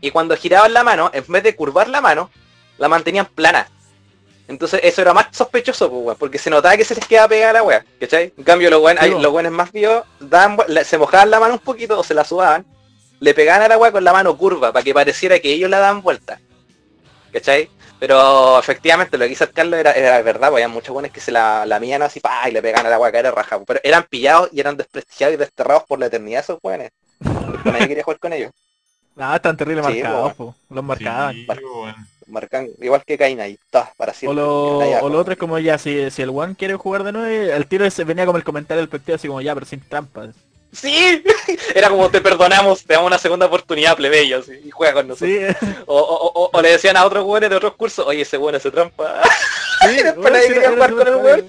y 0.00 0.10
cuando 0.10 0.36
giraban 0.36 0.72
la 0.74 0.82
mano, 0.82 1.10
en 1.14 1.24
vez 1.28 1.42
de 1.44 1.54
curvar 1.56 1.88
la 1.88 2.00
mano, 2.00 2.30
la 2.78 2.88
mantenían 2.88 3.26
plana. 3.26 3.68
Entonces 4.48 4.80
eso 4.82 5.00
era 5.00 5.14
más 5.14 5.28
sospechoso, 5.30 5.88
pues, 5.88 6.04
weón, 6.04 6.16
porque 6.18 6.38
se 6.38 6.50
notaba 6.50 6.76
que 6.76 6.84
se 6.84 6.94
les 6.94 7.06
quedaba 7.06 7.28
pegada 7.28 7.54
la 7.54 7.62
weá, 7.62 7.84
¿cachai? 8.00 8.32
En 8.36 8.44
cambio 8.44 8.70
los 8.70 8.80
buenos, 8.80 9.04
Sí, 9.04 9.10
los 9.10 9.32
buenos 9.32 9.52
más 9.52 9.72
vivos 9.72 10.04
daban 10.20 10.58
se 10.84 10.98
mojaban 10.98 11.30
la 11.30 11.40
mano 11.40 11.54
un 11.54 11.60
poquito 11.60 11.98
o 11.98 12.04
se 12.04 12.14
la 12.14 12.24
sudaban, 12.24 12.66
le 13.20 13.34
pegaban 13.34 13.62
a 13.62 13.68
la 13.68 13.78
weá 13.78 13.92
con 13.92 14.04
la 14.04 14.12
mano 14.12 14.36
curva 14.36 14.72
para 14.72 14.82
que 14.82 14.92
pareciera 14.92 15.38
que 15.38 15.52
ellos 15.52 15.70
la 15.70 15.78
daban 15.78 16.02
vuelta. 16.02 16.40
¿Cachai? 17.32 17.70
Pero 17.98 18.58
efectivamente 18.58 19.16
lo 19.16 19.24
que 19.26 19.30
hizo 19.32 19.44
el 19.44 19.52
Carlos 19.52 19.78
era, 19.78 19.92
era 19.92 20.20
verdad, 20.22 20.48
pues 20.50 20.64
había 20.64 20.68
muchos 20.68 20.92
buenos 20.92 21.12
que 21.12 21.20
se 21.20 21.30
la, 21.30 21.64
la 21.64 21.78
mían 21.78 22.02
así, 22.02 22.18
pa, 22.18 22.48
y 22.48 22.52
le 22.52 22.60
pegaban 22.60 22.86
a 22.86 22.90
la 22.90 22.98
weá 22.98 23.12
que 23.12 23.18
era 23.18 23.30
raja. 23.30 23.60
Pero 23.64 23.78
eran 23.84 24.04
pillados 24.10 24.48
y 24.52 24.58
eran 24.58 24.76
desprestigiados 24.76 25.34
y 25.34 25.38
desterrados 25.38 25.84
por 25.84 26.00
la 26.00 26.06
eternidad 26.06 26.40
esos 26.40 26.58
weones. 26.62 26.90
Porque 27.22 27.70
nadie 27.70 27.86
quería 27.88 28.02
jugar 28.02 28.18
con 28.18 28.32
ellos. 28.32 28.50
No, 29.14 29.34
están 29.36 29.56
terrible 29.56 29.82
Sí, 29.84 30.02
marcados, 30.02 30.34
po. 30.34 30.54
Los 30.68 30.84
marcaban. 30.84 31.34
Sí. 31.34 31.46
Marcan, 32.26 32.68
igual 32.80 33.02
que 33.06 33.18
Caín 33.18 33.40
ahí, 33.40 33.58
todas 33.70 33.90
para 33.96 34.12
O 34.12 34.14
siempre. 34.14 34.42
lo, 34.42 34.64
o 34.64 34.80
lo 34.92 34.98
jugar. 35.00 35.14
otro 35.16 35.32
es 35.32 35.38
como 35.38 35.58
ya, 35.58 35.78
si, 35.78 36.10
si 36.10 36.22
el 36.22 36.30
one 36.30 36.54
quiere 36.56 36.74
jugar 36.74 37.04
de 37.04 37.12
nuevo, 37.12 37.26
el 37.52 37.66
tiro 37.66 37.84
ese 37.84 38.04
venía 38.04 38.26
como 38.26 38.38
el 38.38 38.44
comentario 38.44 38.80
del 38.80 38.88
partido 38.88 39.16
así 39.16 39.28
como 39.28 39.40
ya, 39.40 39.54
pero 39.54 39.66
sin 39.66 39.80
trampas. 39.80 40.34
Sí, 40.72 41.22
era 41.74 41.90
como 41.90 42.08
te 42.10 42.20
perdonamos, 42.22 42.84
te 42.84 42.94
damos 42.94 43.08
una 43.08 43.18
segunda 43.18 43.46
oportunidad, 43.46 43.94
plebeyo, 43.96 44.38
así, 44.38 44.52
y 44.64 44.70
juega 44.70 44.94
con 44.94 45.08
nosotros. 45.08 45.30
Sí, 45.60 45.66
O, 45.86 45.98
o- 45.98 46.32
o- 46.44 46.50
o 46.52 46.62
le 46.62 46.70
decían 46.72 46.96
a 46.96 47.04
otros 47.04 47.24
buenos 47.24 47.50
de 47.50 47.56
otros 47.56 47.74
cursos, 47.76 48.06
oye, 48.06 48.22
ese 48.22 48.36
bueno 48.38 48.58
se 48.58 48.70
trampa. 48.70 49.22
sí, 49.82 49.98
era 49.98 50.14
jugar 50.14 50.94
con 50.94 51.08
el. 51.28 51.44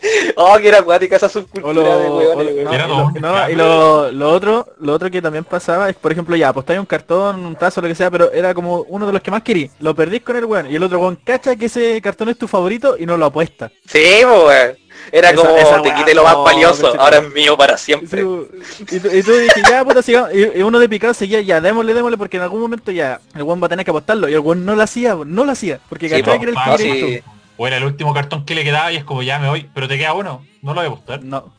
oh, 0.36 0.56
que 0.58 0.68
era 0.68 0.78
acuática 0.78 1.16
esa 1.16 1.26
O 1.26 1.28
subcultura 1.28 1.72
lo, 1.74 1.98
de 1.98 2.08
lo- 2.08 2.34
no, 2.34 2.44
y 2.44 2.78
lo- 2.78 3.10
no, 3.20 3.50
y 3.50 3.54
lo, 3.56 4.12
lo 4.12 4.30
otro 4.30 4.66
lo 4.80 4.92
otro 4.94 5.10
que 5.10 5.20
también 5.20 5.44
pasaba 5.44 5.88
es 5.90 5.96
por 5.96 6.12
ejemplo 6.12 6.36
ya 6.36 6.48
apostáis 6.50 6.78
un 6.78 6.86
cartón 6.86 7.44
un 7.44 7.56
tazo 7.56 7.80
lo 7.80 7.88
que 7.88 7.94
sea 7.94 8.10
pero 8.10 8.30
era 8.32 8.54
como 8.54 8.82
uno 8.88 9.06
de 9.06 9.12
los 9.12 9.22
que 9.22 9.30
más 9.30 9.42
querí. 9.42 9.70
Lo 9.80 9.94
perdís 9.94 10.22
con 10.22 10.36
el 10.36 10.44
weón 10.44 10.70
y 10.70 10.76
el 10.76 10.82
otro 10.82 11.00
weón 11.00 11.16
cacha 11.24 11.56
que 11.56 11.66
ese 11.66 12.00
cartón 12.00 12.28
es 12.28 12.38
tu 12.38 12.46
favorito 12.46 12.96
y 12.98 13.06
no 13.06 13.16
lo 13.16 13.26
apuesta. 13.26 13.70
Sí, 13.86 14.20
pues, 14.22 14.44
weón. 14.46 14.76
Era 15.12 15.30
Esa- 15.30 15.36
como, 15.42 15.56
esa 15.56 15.80
te 15.82 15.94
quité 15.94 16.14
lo 16.14 16.24
más 16.24 16.36
valioso, 16.44 16.92
ahora 17.00 17.18
es 17.18 17.32
mío 17.32 17.56
para 17.56 17.76
siempre. 17.78 18.20
Y, 18.20 18.24
tú, 18.24 19.08
y 19.12 19.22
tú 19.22 19.32
dijiste 19.32 19.62
ya 19.70 19.84
puta 19.84 20.02
sigamos 20.02 20.34
y, 20.34 20.58
y 20.58 20.62
uno 20.62 20.78
de 20.80 20.88
picado 20.88 21.14
seguía 21.14 21.40
ya 21.40 21.60
démosle 21.60 21.94
démosle 21.94 22.18
porque 22.18 22.36
en 22.36 22.42
algún 22.42 22.60
momento 22.60 22.90
ya 22.90 23.20
el 23.34 23.42
weón 23.44 23.62
va 23.62 23.66
a 23.66 23.68
tener 23.68 23.84
que 23.84 23.90
apostarlo 23.92 24.28
y 24.28 24.34
el 24.34 24.40
weón 24.40 24.64
no 24.66 24.74
lo 24.74 24.82
hacía 24.82 25.16
no 25.24 25.44
lo 25.44 25.52
hacía 25.52 25.78
porque 25.88 26.08
Sí, 26.08 26.16
cachaba 26.16 26.36
po, 26.36 26.44
que 26.44 26.50
era 26.50 26.60
el 26.74 27.22
O 27.58 27.66
era 27.66 27.76
el 27.76 27.84
último 27.84 28.14
cartón 28.14 28.44
que 28.46 28.54
le 28.54 28.64
quedaba 28.64 28.90
y 28.92 28.96
es 28.96 29.04
como 29.04 29.22
ya 29.22 29.38
me 29.38 29.48
voy, 29.48 29.68
pero 29.74 29.86
te 29.88 29.98
queda 29.98 30.14
uno, 30.14 30.46
no 30.62 30.72
lo 30.74 30.80
voy 30.80 30.88
a 30.88 30.92
apostar. 30.92 31.22
no 31.22 31.52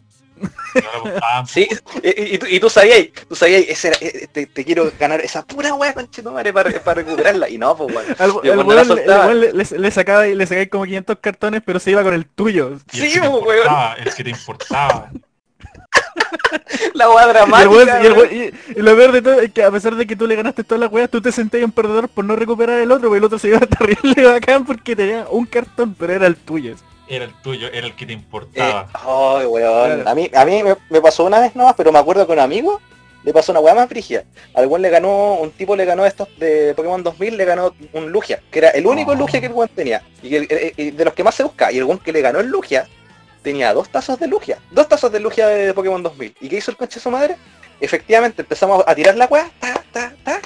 No 0.73 1.09
lo. 1.11 1.45
Sí, 1.47 1.67
y, 2.01 2.35
y 2.35 2.37
tú, 2.37 2.45
y 2.45 2.59
tú 2.61 2.69
sabías, 2.69 3.07
tú 3.27 3.35
sabías, 3.35 3.63
ese 3.67 3.89
era- 3.89 3.97
eh, 3.99 4.27
te, 4.31 4.45
te 4.45 4.63
quiero 4.63 4.89
ganar 4.97 5.19
esa 5.19 5.45
pura 5.45 5.73
weá 5.73 5.93
conchetumare 5.93 6.53
para, 6.53 6.71
para 6.81 7.01
recuperarla. 7.01 7.49
Y 7.49 7.57
no, 7.57 7.75
pues 7.75 7.93
weón. 7.93 8.05
El 8.43 8.49
el 8.49 8.87
le, 8.95 9.03
el 9.31 9.39
le- 9.41 9.53
le- 9.53 9.79
le 9.79 9.91
sacaba 9.91 10.27
y 10.27 10.35
le 10.35 10.45
sacaba 10.47 10.65
como 10.67 10.85
500 10.85 11.17
cartones 11.19 11.61
pero 11.65 11.79
se 11.79 11.91
iba 11.91 12.03
con 12.03 12.13
el 12.13 12.25
tuyo 12.25 12.69
el 12.69 12.79
Sí, 12.91 13.11
que 13.13 13.19
te 13.19 13.27
po, 13.29 13.39
weón. 13.39 13.57
importaba, 13.57 13.93
el 13.95 14.13
que 14.13 14.23
te 14.23 14.29
importaba. 14.29 15.11
La 16.93 17.09
weá 17.09 17.23
Y, 17.23 17.27
el 17.27 17.33
dramática. 17.33 17.69
weón- 17.69 18.03
y 18.03 18.05
el 18.07 18.13
weón. 18.13 18.29
weón- 18.29 18.53
y- 18.75 18.79
y 18.79 18.81
lo 18.81 18.95
peor 18.95 19.11
de 19.11 19.21
todo 19.21 19.39
es 19.41 19.51
que 19.51 19.63
a 19.63 19.71
pesar 19.71 19.95
de 19.95 20.05
que 20.07 20.15
tú 20.15 20.27
le 20.27 20.35
ganaste 20.35 20.63
todas 20.63 20.79
las 20.81 20.91
weas, 20.91 21.09
tú 21.09 21.21
te 21.21 21.31
sentías 21.31 21.63
un 21.63 21.71
perdedor 21.71 22.09
por 22.09 22.25
no 22.25 22.35
recuperar 22.35 22.79
el 22.79 22.91
otro, 22.91 23.09
porque 23.09 23.17
el 23.19 23.23
otro 23.25 23.39
se 23.39 23.47
iba 23.49 23.59
terrible 23.79 24.25
bacán 24.25 24.65
porque 24.65 24.95
tenía 24.95 25.25
un 25.29 25.45
cartón, 25.45 25.95
pero 25.97 26.13
era 26.13 26.27
el 26.27 26.35
tuyo. 26.35 26.75
Era 27.07 27.25
el 27.25 27.33
tuyo, 27.41 27.67
era 27.73 27.87
el 27.87 27.95
que 27.95 28.05
te 28.05 28.13
Eh, 28.13 28.15
importaba. 28.15 28.87
ay, 28.93 29.45
weón. 29.47 29.85
Claro. 30.03 30.09
A 30.09 30.15
mí, 30.15 30.29
a 30.33 30.45
mí 30.45 30.63
me, 30.63 30.75
me 30.89 31.01
pasó 31.01 31.23
una 31.25 31.39
vez 31.39 31.55
nomás, 31.55 31.73
pero 31.75 31.91
me 31.91 31.97
acuerdo 31.99 32.25
que 32.27 32.33
un 32.33 32.39
amigo 32.39 32.79
le 33.23 33.33
pasó 33.33 33.51
una 33.51 33.59
weá 33.61 33.73
más 33.75 33.89
frigia. 33.89 34.23
Al 34.53 34.67
weón 34.67 34.81
le 34.83 34.89
ganó, 34.89 35.33
un 35.35 35.49
tipo 35.51 35.75
le 35.75 35.85
ganó 35.85 36.05
estos 36.05 36.27
de 36.37 36.73
Pokémon 36.75 37.01
2000, 37.03 37.35
le 37.35 37.45
ganó 37.45 37.73
un 37.93 38.11
Lugia, 38.11 38.39
que 38.51 38.59
era 38.59 38.69
el 38.69 38.85
único 38.85 39.11
Oh. 39.11 39.15
Lugia 39.15 39.39
que 39.41 39.47
el 39.47 39.53
weón 39.53 39.69
tenía. 39.75 40.03
Y, 40.21 40.35
el- 40.35 40.47
el- 40.51 40.73
y 40.77 40.91
de 40.91 41.03
los 41.05 41.13
que 41.15 41.23
más 41.23 41.33
se 41.35 41.43
busca. 41.43 41.71
Y 41.71 41.77
el 41.79 41.83
weón 41.85 41.97
que 41.99 42.13
le 42.13 42.21
ganó 42.21 42.39
el 42.39 42.47
Lugia 42.47 42.87
tenía 43.41 43.73
dos 43.73 43.89
tazos 43.89 44.19
de 44.19 44.27
Lugia. 44.27 44.59
Dos 44.71 44.87
tazos 44.87 45.11
de 45.11 45.19
Lugia 45.19 45.47
de 45.47 45.73
Pokémon 45.73 46.01
2000. 46.01 46.35
¿Y 46.41 46.49
qué 46.49 46.57
hizo 46.57 46.71
el 46.71 46.77
conche 46.77 46.95
de 46.95 47.01
su 47.01 47.11
madre? 47.11 47.37
Efectivamente, 47.81 48.41
empezamos 48.41 48.83
a 48.85 48.93
tirar 48.95 49.15
la 49.15 49.25
weá, 49.25 49.49
ta, 49.59 49.81
ta, 49.91 50.13
ta. 50.23 50.41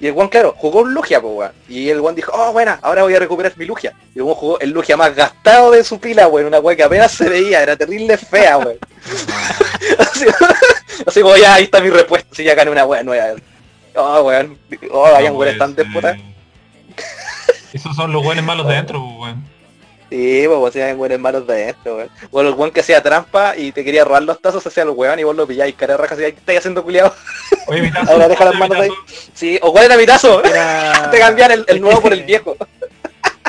Y 0.00 0.06
el 0.06 0.12
weón, 0.12 0.28
claro, 0.28 0.54
jugó 0.56 0.80
un 0.80 0.94
Lugia, 0.94 1.20
pues 1.20 1.34
weón. 1.34 1.52
Y 1.68 1.88
el 1.88 2.00
weón 2.00 2.14
dijo, 2.14 2.32
oh, 2.34 2.52
buena, 2.52 2.78
ahora 2.82 3.02
voy 3.02 3.14
a 3.14 3.18
recuperar 3.18 3.52
mi 3.56 3.64
Lugia. 3.64 3.94
Y 4.14 4.18
el 4.18 4.24
jugó 4.24 4.58
el 4.60 4.70
Lugia 4.70 4.96
más 4.96 5.14
gastado 5.14 5.72
de 5.72 5.82
su 5.82 5.98
pila, 5.98 6.28
weón. 6.28 6.46
Una 6.46 6.60
weá 6.60 6.76
que 6.76 6.84
apenas 6.84 7.12
se 7.12 7.28
veía, 7.28 7.62
era 7.62 7.76
terrible 7.76 8.16
fea, 8.16 8.58
weón. 8.58 8.78
así, 9.98 10.26
así 11.06 11.20
como 11.20 11.36
ya, 11.36 11.54
ahí 11.54 11.64
está 11.64 11.80
mi 11.80 11.90
respuesta, 11.90 12.28
si 12.32 12.44
ya 12.44 12.54
gané 12.54 12.70
una 12.70 12.86
weá 12.86 13.02
nueva. 13.02 13.34
Oh, 13.94 14.22
weón. 14.22 14.58
Oh, 14.92 15.06
habían 15.06 15.32
No 15.32 15.38
weones 15.40 15.58
tan 15.58 15.74
despotas. 15.74 16.16
ser. 16.16 16.38
Esos 17.72 17.94
son 17.96 18.12
los 18.12 18.22
buenos 18.22 18.44
malos 18.44 18.66
de 18.66 18.74
adentro, 18.74 19.00
weón. 19.00 19.57
Sí, 20.10 20.44
pues 20.46 20.58
vos 20.58 20.70
hacían 20.70 20.98
weones 20.98 21.18
malos 21.20 21.46
de 21.46 21.68
esto, 21.68 21.96
weón. 21.96 22.08
Bueno, 22.30 22.48
el 22.48 22.54
weón 22.54 22.70
que 22.70 22.80
hacía 22.80 23.02
trampa 23.02 23.54
y 23.56 23.72
te 23.72 23.84
quería 23.84 24.04
robar 24.04 24.22
los 24.22 24.40
tazos 24.40 24.66
hacía 24.66 24.84
el 24.84 24.88
weón 24.90 25.18
y 25.18 25.24
vos 25.24 25.36
lo 25.36 25.46
pilláis, 25.46 25.74
cara 25.74 25.94
de 25.94 25.98
raja, 25.98 26.14
así, 26.14 26.22
¿qué 26.22 26.28
estáis 26.30 26.58
haciendo 26.60 26.82
culiado? 26.82 27.12
Oye, 27.66 27.82
mi 27.82 27.92
tazo, 27.92 28.12
Ahora 28.12 28.26
deja 28.28 28.44
las 28.46 28.54
manos 28.54 28.78
ahí. 28.78 28.90
Sí, 29.34 29.58
o 29.60 29.70
cuál 29.70 29.84
era 29.84 29.96
mi 29.98 30.06
tazo. 30.06 30.42
Era... 30.42 31.08
te 31.10 31.18
cambian 31.18 31.50
el, 31.50 31.64
el 31.68 31.80
nuevo 31.80 32.00
por 32.00 32.12
el 32.12 32.22
viejo. 32.24 32.56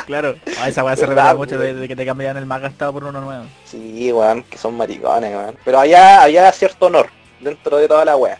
Claro. 0.06 0.34
Ah, 0.58 0.68
esa 0.68 0.82
weá 0.82 0.96
se 0.96 1.06
revela 1.06 1.34
mucho 1.34 1.56
de, 1.56 1.72
de 1.72 1.86
que 1.86 1.94
te 1.94 2.04
cambian 2.04 2.36
el 2.36 2.44
más 2.44 2.60
gastado 2.60 2.92
por 2.92 3.04
uno 3.04 3.20
nuevo. 3.20 3.44
Sí, 3.64 4.10
weón, 4.12 4.42
que 4.42 4.58
son 4.58 4.76
maricones, 4.76 5.32
weón. 5.32 5.56
Pero 5.64 5.78
había, 5.78 6.22
había 6.22 6.50
cierto 6.50 6.86
honor 6.86 7.06
dentro 7.38 7.76
de 7.76 7.86
toda 7.86 8.04
la 8.04 8.16
wea. 8.16 8.36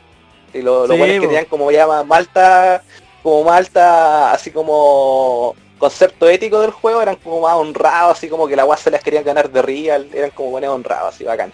Y 0.52 0.62
lo- 0.62 0.88
los 0.88 0.96
Sí, 0.96 1.00
weones 1.00 1.20
que 1.20 1.20
po. 1.20 1.26
tenían 1.28 1.44
como 1.44 1.70
ya 1.70 1.86
ma- 1.86 2.02
malta, 2.02 2.82
como 3.22 3.44
malta, 3.44 4.32
así 4.32 4.50
como 4.50 5.54
concepto 5.80 6.28
ético 6.28 6.60
del 6.60 6.70
juego, 6.70 7.02
eran 7.02 7.16
como 7.16 7.40
más 7.40 7.54
honrados, 7.54 8.16
así 8.18 8.28
como 8.28 8.46
que 8.46 8.54
la 8.54 8.64
wea 8.64 8.76
se 8.76 8.90
las 8.92 9.02
querían 9.02 9.24
ganar 9.24 9.50
de 9.50 9.62
real, 9.62 10.08
eran 10.14 10.30
como 10.30 10.50
buenos 10.50 10.70
honrados, 10.70 11.14
así 11.14 11.24
bacán. 11.24 11.52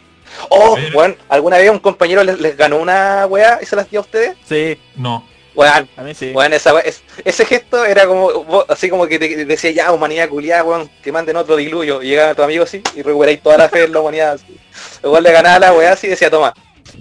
Oh, 0.51 0.77
weón, 0.93 1.17
¿alguna 1.31 1.57
vez 1.57 1.71
un 1.71 1.79
compañero 1.79 2.23
les, 2.25 2.39
les 2.41 2.57
ganó 2.57 2.77
una 2.79 3.27
wea 3.27 3.61
y 3.63 3.65
se 3.67 3.77
las 3.77 3.89
dio 3.89 4.01
a 4.01 4.03
ustedes? 4.03 4.37
Sí, 4.47 4.79
No. 4.97 5.25
Weón, 5.55 5.89
a 5.97 6.03
mí 6.03 6.13
sí. 6.15 6.33
Weón, 6.35 6.53
esa 6.53 6.75
wea- 6.75 6.83
es- 6.85 7.03
ese 7.25 7.47
gesto 7.47 7.83
era 7.87 8.07
como, 8.07 8.29
así 8.69 8.91
como 8.91 9.07
que 9.07 9.19
te 9.19 9.47
decía 9.47 9.71
ya, 9.71 9.91
humanidad 9.91 10.29
culiada, 10.29 10.63
weón, 10.65 10.91
que 11.03 11.11
manden 11.11 11.37
otro 11.37 11.57
diluvio. 11.57 12.03
Y 12.03 12.09
llegaba 12.09 12.35
tu 12.35 12.43
amigo 12.43 12.65
así 12.65 12.83
y 12.95 13.01
recuperáis 13.01 13.41
toda 13.43 13.57
la 13.57 13.69
fe 13.71 13.85
en 13.85 13.93
la 13.93 14.01
humanidad. 14.01 14.33
Así. 14.35 14.55
Igual 15.03 15.23
le 15.23 15.33
ganaba 15.33 15.59
la 15.59 15.73
weá 15.73 15.93
así 15.93 16.09
y 16.09 16.11
decía, 16.11 16.29
toma. 16.31 16.53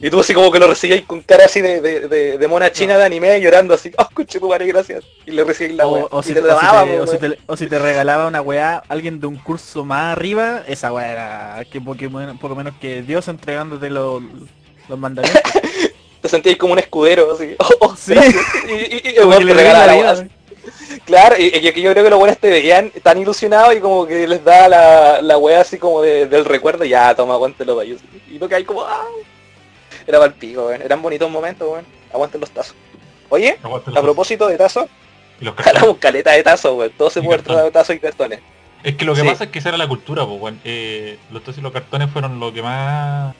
Y 0.01 0.09
tú 0.09 0.19
así 0.19 0.33
como 0.33 0.51
que 0.51 0.59
lo 0.59 0.67
recibíais 0.67 1.03
con 1.03 1.21
cara 1.21 1.45
así 1.45 1.61
de, 1.61 1.79
de, 1.81 2.07
de, 2.07 2.37
de 2.37 2.47
mona 2.47 2.71
china 2.71 2.97
de 2.97 3.05
anime 3.05 3.39
llorando 3.39 3.73
así, 3.73 3.91
oh, 3.97 4.07
conche 4.13 4.39
tu 4.39 4.49
madre, 4.49 4.67
gracias. 4.67 5.03
Y 5.25 5.31
le 5.31 5.43
recibís 5.43 5.75
la 5.75 5.87
weá. 5.87 6.05
O, 6.11 6.21
si, 6.21 6.33
te 7.67 7.79
regalaba 7.79 8.27
una 8.27 8.41
weá 8.41 8.83
alguien 8.89 9.19
de 9.19 9.27
un 9.27 9.37
curso 9.37 9.85
más 9.85 10.17
arriba, 10.17 10.63
esa 10.67 10.91
weá 10.91 11.11
era 11.11 11.65
que 11.71 11.79
poco, 11.79 12.09
men- 12.09 12.37
poco 12.37 12.55
menos 12.55 12.73
que 12.79 13.01
Dios 13.01 13.27
entregándote 13.27 13.89
los, 13.89 14.21
los 14.89 14.99
mandamientos. 14.99 15.41
Te 16.21 16.29
sentíais 16.29 16.57
como 16.57 16.73
un 16.73 16.79
escudero, 16.79 17.33
así. 17.33 17.55
Oh, 17.59 17.69
oh, 17.81 17.95
Sí. 17.95 18.13
Y, 18.67 18.99
te 19.13 19.53
regalaba 19.53 19.85
la 19.87 19.95
weá. 19.95 20.27
Claro, 21.05 21.35
y, 21.37 21.55
y 21.55 21.61
yo 21.81 21.91
creo 21.91 22.03
que 22.03 22.09
los 22.09 22.17
buenos 22.17 22.37
te 22.39 22.49
veían 22.49 22.91
tan 23.03 23.19
ilusionados 23.19 23.75
y 23.75 23.79
como 23.79 24.07
que 24.07 24.27
les 24.27 24.43
da 24.43 24.67
la, 24.67 25.21
la 25.21 25.37
wea 25.37 25.61
así 25.61 25.77
como 25.77 26.01
de- 26.01 26.25
del 26.25 26.45
recuerdo, 26.45 26.83
ya 26.83 27.13
toma, 27.15 27.35
aguántelo 27.35 27.79
ellos. 27.81 28.01
Y 28.29 28.39
lo 28.39 28.49
que 28.49 28.55
hay 28.55 28.63
como, 28.63 28.81
ah, 28.83 29.05
era 30.07 30.29
pico, 30.33 30.67
weón. 30.67 30.81
Eran 30.81 31.01
bonitos 31.01 31.29
momentos, 31.29 31.67
weón. 31.69 31.85
Aguanten 32.13 32.41
los 32.41 32.51
tazos. 32.51 32.75
Oye, 33.29 33.57
a 33.63 34.01
propósito 34.01 34.47
de 34.47 34.57
tazos. 34.57 34.85
Jalamos 35.57 35.97
caleta 35.99 36.31
de 36.31 36.43
tazos, 36.43 36.77
weón. 36.77 36.91
Todo 36.97 37.09
se 37.09 37.21
puede 37.21 37.41
de 37.41 37.71
tazos 37.71 37.95
y 37.95 37.99
cartones. 37.99 38.39
Es 38.83 38.95
que 38.95 39.05
lo 39.05 39.15
que 39.15 39.21
Sí. 39.21 39.27
pasa 39.27 39.45
es 39.45 39.49
que 39.49 39.59
esa 39.59 39.69
era 39.69 39.77
la 39.79 39.87
cultura, 39.87 40.25
pues, 40.25 40.39
weón. 40.41 40.59
Eh, 40.63 41.17
los 41.31 41.41
tazos 41.43 41.57
y 41.57 41.61
los 41.61 41.71
cartones 41.71 42.09
fueron 42.11 42.39
lo 42.39 42.53
que 42.53 42.61
más... 42.61 43.33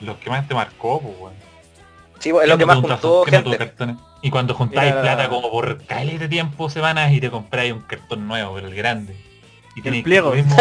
Los 0.00 0.16
que 0.16 0.30
más 0.30 0.48
te 0.48 0.54
marcó, 0.54 1.00
pues, 1.00 1.14
weón. 1.18 1.34
Sí, 2.18 2.32
pues, 2.32 2.42
es 2.44 2.48
lo 2.50 2.56
que 2.58 2.62
¿Qué 2.62 2.66
más 2.66 2.76
juntó 2.76 3.22
¿Qué 3.24 3.30
no 3.32 3.42
tuvo 3.42 3.52
gente. 3.52 3.58
cartones? 3.66 3.96
Y 4.22 4.30
cuando 4.30 4.54
juntáis 4.54 4.92
Era- 4.92 5.00
plata 5.00 5.28
como 5.30 5.50
por 5.50 5.82
caleta 5.86 6.18
de 6.18 6.28
tiempo, 6.28 6.68
semanas, 6.68 7.12
y 7.12 7.20
te 7.20 7.30
compráis 7.30 7.72
un 7.72 7.80
cartón 7.80 8.26
nuevo, 8.28 8.54
pero 8.54 8.66
el 8.68 8.74
grande. 8.74 9.16
Y 9.76 9.80
tenéis 9.82 10.04
tú 10.04 10.10
mismo, 10.34 10.56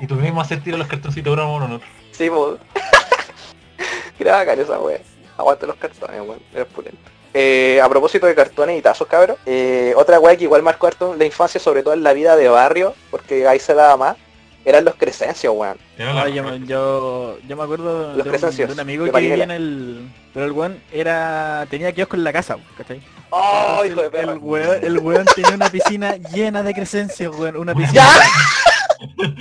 y 0.00 0.06
tú 0.06 0.14
mismo 0.16 0.40
hacer 0.40 0.60
tiro 0.62 0.76
los 0.78 0.86
cartoncitos 0.88 1.38
uno. 1.38 1.80
Sí, 2.10 2.28
pues. 2.30 2.58
Era 4.18 4.36
bacán 4.36 4.60
esa 4.60 4.78
weón. 4.78 5.00
Aguante 5.36 5.66
los 5.66 5.76
cartones, 5.76 6.20
weón. 6.20 6.40
Era 6.54 6.64
pulento. 6.64 6.98
Eh, 7.36 7.80
a 7.82 7.88
propósito 7.88 8.26
de 8.26 8.34
cartones 8.34 8.78
y 8.78 8.82
tazos, 8.82 9.08
cabros. 9.08 9.36
eh, 9.44 9.92
otra 9.96 10.20
weá 10.20 10.36
que 10.36 10.44
igual 10.44 10.62
marcó 10.62 10.86
harto 10.86 11.14
la 11.16 11.24
infancia, 11.24 11.58
sobre 11.60 11.82
todo 11.82 11.92
en 11.94 12.04
la 12.04 12.12
vida 12.12 12.36
de 12.36 12.48
barrio, 12.48 12.94
porque 13.10 13.48
ahí 13.48 13.58
se 13.58 13.74
daba 13.74 13.96
más, 13.96 14.16
eran 14.64 14.84
los 14.84 14.94
crecencios, 14.94 15.52
weón. 15.56 15.76
Ah, 15.98 16.28
yo, 16.28 16.56
yo, 16.58 17.38
yo 17.46 17.56
me 17.56 17.62
acuerdo 17.64 18.08
Los 18.14 18.16
de 18.18 18.22
un, 18.22 18.28
Crescencios, 18.28 18.68
de 18.68 18.74
un 18.74 18.80
amigo 18.80 19.04
de 19.04 19.10
que 19.10 19.18
vivía 19.20 19.42
en 19.44 19.50
el... 19.50 20.08
Pero 20.32 20.46
el 20.46 20.52
weón 20.52 20.80
era... 20.92 21.66
tenía 21.68 21.90
kiosco 21.92 22.14
en 22.16 22.22
la 22.24 22.32
casa, 22.32 22.56
¿cachai? 22.78 23.02
¡Oh, 23.30 23.80
Entonces, 23.82 23.90
hijo 23.90 24.00
de 24.00 24.06
el, 24.06 24.12
perra! 24.12 24.32
el 24.32 24.38
weón, 24.38 24.78
el 24.84 24.98
weón 25.00 25.26
tenía 25.34 25.54
una 25.54 25.68
piscina 25.70 26.16
llena 26.16 26.62
de 26.62 26.72
crescencios, 26.72 27.34
weón. 27.36 27.56
Una 27.56 27.74
piscina. 27.76 28.02
¡Ya! 28.02 28.12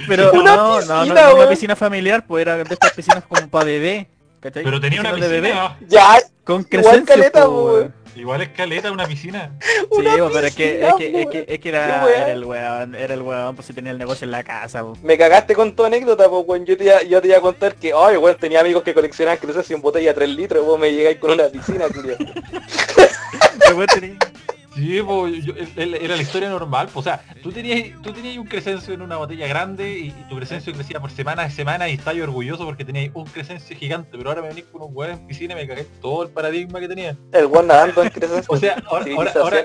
Pero 0.08 0.32
Una 0.34 0.56
no, 0.56 0.82
no, 0.82 0.86
no, 0.86 1.02
piscina, 1.04 1.30
no, 1.30 1.36
una 1.36 1.48
piscina 1.50 1.76
familiar, 1.76 2.26
pues 2.26 2.42
era 2.42 2.58
de 2.58 2.64
estas 2.74 2.92
piscinas 2.94 3.24
como 3.24 3.48
para 3.50 3.66
bebé. 3.66 4.08
¿Cachai? 4.43 4.63
Pero 4.63 4.79
tenía 4.79 4.99
una 4.99 5.13
Piscinas 5.13 5.32
de 5.32 5.41
piscina, 5.41 5.75
bebé. 5.79 5.88
¡Ya! 5.89 6.19
con 6.43 6.56
igual 6.56 6.69
crescencios, 6.69 7.08
caleta, 7.08 7.49
weón. 7.49 7.93
Igual 8.15 8.41
escaleta, 8.41 8.91
una 8.91 9.08
piscina. 9.08 9.51
Sí, 9.60 9.99
Una 9.99 10.17
po, 10.17 10.29
pero 10.34 10.47
es 10.47 10.56
que, 10.56 10.69
piscina, 10.69 10.89
es 10.89 10.95
que, 10.95 11.21
es 11.21 11.27
que, 11.27 11.45
es 11.47 11.60
que 11.60 11.69
era, 11.69 12.08
era 12.10 12.32
el 12.32 12.43
weón, 12.43 12.95
era 12.95 13.13
el 13.13 13.21
weón, 13.21 13.56
pues 13.56 13.67
si 13.67 13.73
tenía 13.73 13.91
el 13.91 13.97
negocio 13.97 14.25
en 14.25 14.32
la 14.32 14.43
casa, 14.43 14.82
po. 14.82 14.97
Me 15.01 15.17
cagaste 15.17 15.56
con 15.56 15.75
tu 15.75 15.86
anécdota, 15.86 16.29
pues, 16.29 16.43
weón. 16.45 16.65
Yo 16.65 16.77
te, 16.77 16.86
iba, 16.86 17.01
yo 17.03 17.21
te 17.21 17.27
iba 17.29 17.38
a 17.38 17.41
contar 17.41 17.75
que, 17.75 17.93
ay, 17.95 18.17
weón, 18.17 18.38
tenía 18.38 18.60
amigos 18.60 18.84
que 18.84 18.93
coleccionaban 18.93 19.38
crecencias 19.38 19.71
en 19.71 19.82
botella 19.82 20.10
de 20.10 20.15
3 20.15 20.29
litros, 20.29 20.63
y 20.63 20.65
vos 20.65 20.79
me 20.79 20.91
llegáis 20.91 21.17
con 21.17 21.32
una 21.32 21.45
piscina, 21.45 21.86
tío. 21.89 22.17
Weón 24.76 24.88
Sí, 24.90 25.02
pues, 25.04 25.46
yo- 25.46 25.54
el- 25.56 25.94
el- 25.94 25.94
era 26.04 26.16
la 26.16 26.22
historia 26.22 26.50
normal. 26.50 26.88
pues, 26.92 26.98
o 26.98 27.10
sea, 27.10 27.24
tú 27.42 27.52
tenías, 27.52 28.02
tú 28.02 28.12
tenías 28.12 28.38
un 28.38 28.46
crescencio 28.48 28.94
en 28.94 29.02
una 29.02 29.18
botella 29.18 29.48
grande 29.48 30.00
y, 30.00 30.08
y 30.08 30.26
tu 30.30 30.36
crescencio 30.38 30.74
crecía 30.74 31.00
por 31.00 31.12
semana 31.12 31.44
a 31.44 31.50
semana 31.52 31.90
y 31.90 31.94
estaba 31.94 32.14
yo 32.16 32.24
orgulloso 32.24 32.66
porque 32.66 32.84
tenías 32.84 33.12
un 33.14 33.26
crescencio 33.26 33.76
gigante. 33.78 34.18
Pero 34.18 34.30
ahora 34.30 34.42
me 34.42 34.48
venís 34.50 34.66
con 34.66 34.82
unos 34.82 34.96
huevos 34.96 35.20
en 35.20 35.28
piscina 35.28 35.54
y 35.54 35.58
me 35.58 35.68
cagué 35.68 35.86
todo 36.02 36.24
el 36.24 36.30
paradigma 36.30 36.80
que 36.80 36.88
tenía. 36.88 37.16
El 37.32 37.46
weón 37.46 37.68
nadando 37.68 38.02
en 38.04 38.10
crecencias. 38.10 38.46
O 38.50 38.58
sea, 38.58 38.82
ahora, 38.88 39.32
ahora, 39.36 39.64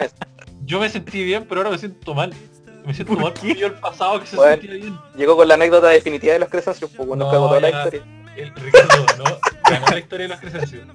yo 0.65 0.79
me 0.81 0.89
sentí 0.89 1.25
bien, 1.25 1.47
pero 1.49 1.61
ahora 1.61 1.71
me 1.71 1.79
siento 1.79 2.15
mal. 2.15 2.33
Me 2.85 2.95
siento 2.95 3.13
¿Por 3.15 3.23
mal 3.23 3.33
porque 3.33 3.55
yo 3.55 3.67
el 3.67 3.75
pasado 3.75 4.21
que 4.21 4.27
se 4.27 4.37
Bueno. 4.37 4.53
sentía 4.53 4.75
bien. 4.75 4.99
Llegó 5.17 5.37
con 5.37 5.49
la 5.49 5.55
anécdota 5.55 5.89
definitiva 5.89 6.33
de 6.35 6.39
los 6.39 6.49
crecencios, 6.49 6.91
pues, 6.95 7.07
weón, 7.09 7.19
nos 7.19 7.29
No, 7.29 7.33
cagó 7.33 7.49
toda 7.49 7.61
la 7.61 7.71
historia. 7.71 8.03
El 8.37 8.55
Ricardo, 8.55 9.05
¿no? 9.19 9.25
Ganó 9.69 9.87
la 9.89 9.99
historia 9.99 10.25
de 10.25 10.29
los 10.29 10.41
crescencios. 10.41 10.87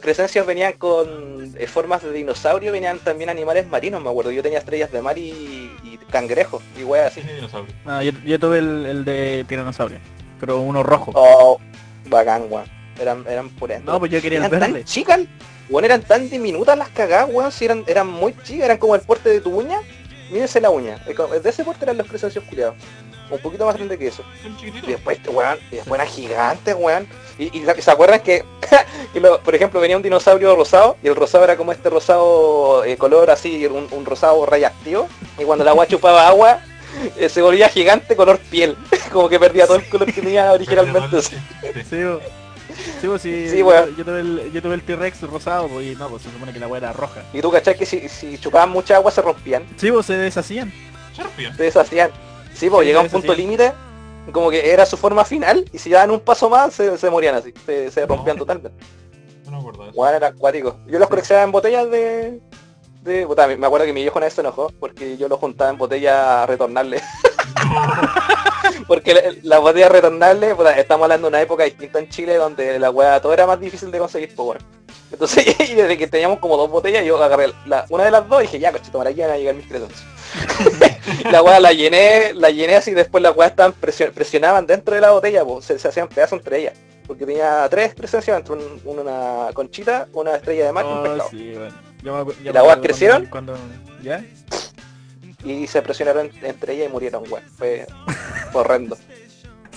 Los 0.00 0.06
crecencios 0.06 0.46
venían 0.46 0.72
con 0.78 1.54
eh, 1.58 1.66
formas 1.66 2.02
de 2.02 2.10
dinosaurio, 2.10 2.72
venían 2.72 2.98
también 3.00 3.28
animales 3.28 3.68
marinos, 3.68 4.02
me 4.02 4.08
acuerdo. 4.08 4.30
Yo 4.30 4.42
tenía 4.42 4.58
estrellas 4.58 4.90
de 4.90 5.02
mar 5.02 5.18
y, 5.18 5.70
y 5.84 5.98
cangrejos, 6.10 6.62
y 6.80 6.84
weas 6.84 7.12
así. 7.12 7.20
Dinosaurio. 7.20 7.74
No, 7.84 8.02
yo, 8.02 8.12
yo 8.24 8.38
tuve 8.38 8.60
el, 8.60 8.86
el 8.86 9.04
de 9.04 9.44
tiranosaurio, 9.46 9.98
pero 10.40 10.58
uno 10.58 10.82
rojo. 10.82 11.12
Oh, 11.14 11.60
bacán, 12.06 12.46
weón. 12.48 12.64
Eran, 12.98 13.26
eran 13.28 13.50
purentos. 13.50 13.92
No, 13.92 13.98
pues 13.98 14.10
yo 14.10 14.22
quería 14.22 14.38
eran 14.38 14.58
tan 14.58 14.84
chicas, 14.84 15.20
weón, 15.68 15.84
eran 15.84 16.00
tan 16.00 16.30
diminutas 16.30 16.78
las 16.78 16.88
cagadas, 16.88 17.28
weón, 17.30 17.52
si 17.52 17.66
eran, 17.66 17.84
eran 17.86 18.06
muy 18.06 18.34
chicas, 18.42 18.64
eran 18.64 18.78
como 18.78 18.94
el 18.94 19.02
porte 19.02 19.28
de 19.28 19.42
tu 19.42 19.50
uña. 19.50 19.80
Mírense 20.30 20.60
la 20.60 20.70
uña. 20.70 20.98
De 21.42 21.50
ese 21.50 21.64
porte 21.64 21.84
eran 21.84 21.98
los 21.98 22.06
crecencios 22.06 22.44
culiados. 22.44 22.74
Un 23.30 23.38
poquito 23.38 23.64
más 23.64 23.76
grande 23.76 23.96
que 23.96 24.08
eso. 24.08 24.24
Y 24.88 24.90
después, 24.92 25.18
weón, 25.28 25.58
y 25.70 25.76
después 25.76 26.00
eran 26.00 26.12
gigantes, 26.12 26.74
weón. 26.76 27.06
Y, 27.38 27.44
y 27.58 27.64
se 27.80 27.90
acuerdan 27.90 28.20
que, 28.20 28.44
que 29.12 29.20
lo- 29.20 29.40
por 29.40 29.54
ejemplo, 29.54 29.80
venía 29.80 29.96
un 29.96 30.02
dinosaurio 30.02 30.54
rosado, 30.56 30.96
y 31.02 31.06
el 31.08 31.14
rosado 31.16 31.44
era 31.44 31.56
como 31.56 31.70
este 31.72 31.88
rosado 31.90 32.84
eh, 32.84 32.96
color 32.96 33.30
así, 33.30 33.64
un, 33.66 33.86
un 33.92 34.04
rosado 34.04 34.44
rayactivo, 34.46 35.08
y 35.38 35.44
cuando 35.44 35.62
el 35.62 35.68
agua 35.68 35.86
chupaba 35.86 36.26
agua, 36.26 36.60
eh, 37.16 37.28
se 37.28 37.40
volvía 37.40 37.68
gigante 37.68 38.16
color 38.16 38.38
piel, 38.38 38.76
como 39.12 39.28
que 39.28 39.38
perdía 39.38 39.66
todo 39.66 39.76
el 39.76 39.88
color 39.88 40.06
que 40.12 40.20
tenía 40.20 40.52
originalmente. 40.52 41.18
Sí. 43.00 43.06
Bo. 43.06 43.18
sí, 43.18 43.46
yo, 43.58 43.88
yo 43.96 44.04
tuve 44.04 44.20
el, 44.20 44.52
yo 44.52 44.62
tuve 44.62 44.74
el 44.74 44.82
T-Rex 44.82 45.22
rosado, 45.22 45.68
pues, 45.68 45.86
y 45.86 45.94
no, 45.96 46.08
pues 46.08 46.22
se 46.22 46.30
supone 46.30 46.52
que 46.52 46.58
la 46.60 46.66
weá 46.68 46.78
era 46.78 46.92
roja. 46.92 47.22
Y 47.32 47.40
tú 47.40 47.50
cachai 47.50 47.76
que 47.76 47.86
si, 47.86 48.08
si 48.08 48.38
chupaban 48.38 48.70
mucha 48.70 48.96
agua 48.96 49.10
se 49.10 49.22
rompían, 49.22 49.64
Sí, 49.76 49.90
pues 49.90 50.06
se 50.06 50.14
deshacían. 50.16 50.72
Scorpion. 51.14 51.56
se 51.56 51.62
deshacían. 51.64 52.10
Sí, 52.54 52.68
pues 52.70 52.80
Sí, 52.82 52.86
llegaba 52.86 53.04
un 53.04 53.10
se 53.10 53.16
punto 53.16 53.34
límite, 53.34 53.72
como 54.32 54.50
que 54.50 54.70
era 54.72 54.84
su 54.86 54.96
forma 54.96 55.24
final, 55.24 55.64
y 55.72 55.78
si 55.78 55.90
daban 55.90 56.10
un 56.10 56.20
paso 56.20 56.48
más, 56.50 56.74
se, 56.74 56.96
se 56.98 57.10
morían 57.10 57.34
así, 57.36 57.52
se, 57.66 57.90
se 57.90 58.06
rompían 58.06 58.36
No. 58.36 58.44
totalmente. 58.44 58.72
No 59.44 59.52
me 59.52 59.58
acuerdo 59.58 59.84
de 59.84 59.90
eso. 59.90 59.98
Weón, 60.00 60.14
eran 60.14 60.34
acuáticos. 60.34 60.74
Yo 60.86 60.98
los 60.98 61.08
coleccionaba 61.08 61.44
en 61.44 61.52
botellas 61.52 61.90
de... 61.90 62.40
de 63.02 63.26
puta, 63.26 63.46
me 63.48 63.56
me 63.56 63.66
acuerdo 63.66 63.86
que 63.86 63.92
mi 63.92 64.02
viejo 64.02 64.18
una 64.18 64.26
vez 64.26 64.34
se 64.34 64.42
enojó 64.42 64.70
porque 64.78 65.16
yo 65.16 65.26
los 65.28 65.38
juntaba 65.40 65.70
en 65.70 65.78
botellas 65.78 66.46
retornables. 66.48 67.02
porque 68.90 69.14
la- 69.14 69.22
las 69.44 69.60
botellas 69.60 69.88
retornables, 69.92 70.52
puta, 70.56 70.76
estamos 70.76 71.04
hablando 71.04 71.26
de 71.26 71.28
una 71.28 71.40
época 71.42 71.62
distinta 71.62 72.00
en 72.00 72.08
Chile 72.08 72.34
donde 72.34 72.76
la 72.80 72.90
weá 72.90 73.20
todo 73.20 73.32
era 73.32 73.46
más 73.46 73.60
difícil 73.60 73.88
de 73.92 74.00
conseguir, 74.00 74.34
pues 74.34 74.48
weón. 74.48 74.58
Entonces, 75.12 75.44
y 75.70 75.74
desde 75.76 75.96
que 75.96 76.08
teníamos 76.08 76.40
como 76.40 76.56
dos 76.56 76.68
botellas, 76.68 77.04
yo 77.04 77.22
agarré 77.22 77.52
la- 77.66 77.86
una 77.88 78.02
de 78.04 78.10
las 78.10 78.28
dos 78.28 78.40
y 78.40 78.46
dije, 78.46 78.58
ya, 78.58 78.72
coche, 78.72 78.90
tomar 78.90 79.06
aquí 79.06 79.20
van 79.20 79.30
a 79.30 79.36
llegar 79.36 79.54
mis 79.54 79.68
credos. 79.68 79.92
la 81.30 81.40
weá 81.40 81.60
la 81.60 81.72
llené, 81.72 82.32
la 82.34 82.50
llené 82.50 82.74
así, 82.74 82.90
después 82.90 83.22
las 83.22 83.36
weas 83.36 83.52
estaban 83.52 83.72
presio- 83.80 84.12
presionaban 84.12 84.66
dentro 84.66 84.92
de 84.96 85.00
la 85.00 85.12
botella, 85.12 85.44
pues, 85.44 85.64
se, 85.66 85.78
se 85.78 85.86
hacían 85.86 86.08
pedazos 86.08 86.38
entre 86.40 86.58
ellas. 86.58 86.74
Porque 87.06 87.26
tenía 87.26 87.68
tres 87.70 87.94
presencias 87.94 88.42
un- 88.50 88.80
una 88.84 89.50
conchita, 89.54 90.08
una 90.14 90.34
estrella 90.34 90.66
de 90.66 90.72
mar 90.72 90.84
y 90.84 90.88
un 90.88 90.98
Oh, 90.98 91.02
pescado. 91.04 91.30
sí, 91.30 91.52
weón. 91.54 91.74
Yo 92.02 92.24
me 92.24 92.32
yo 92.42 92.50
¿Y 92.50 92.52
las 92.54 92.64
weas 92.64 92.78
crecieron? 92.78 93.26
Cuando, 93.26 93.52
cuando- 93.52 94.02
¿Ya? 94.02 94.24
Y 95.44 95.66
se 95.66 95.82
presionaron 95.82 96.30
entre 96.42 96.74
ellas 96.74 96.88
y 96.88 96.92
murieron, 96.92 97.24
weón. 97.30 97.44
Fue 97.56 97.86
horrendo. 98.52 98.96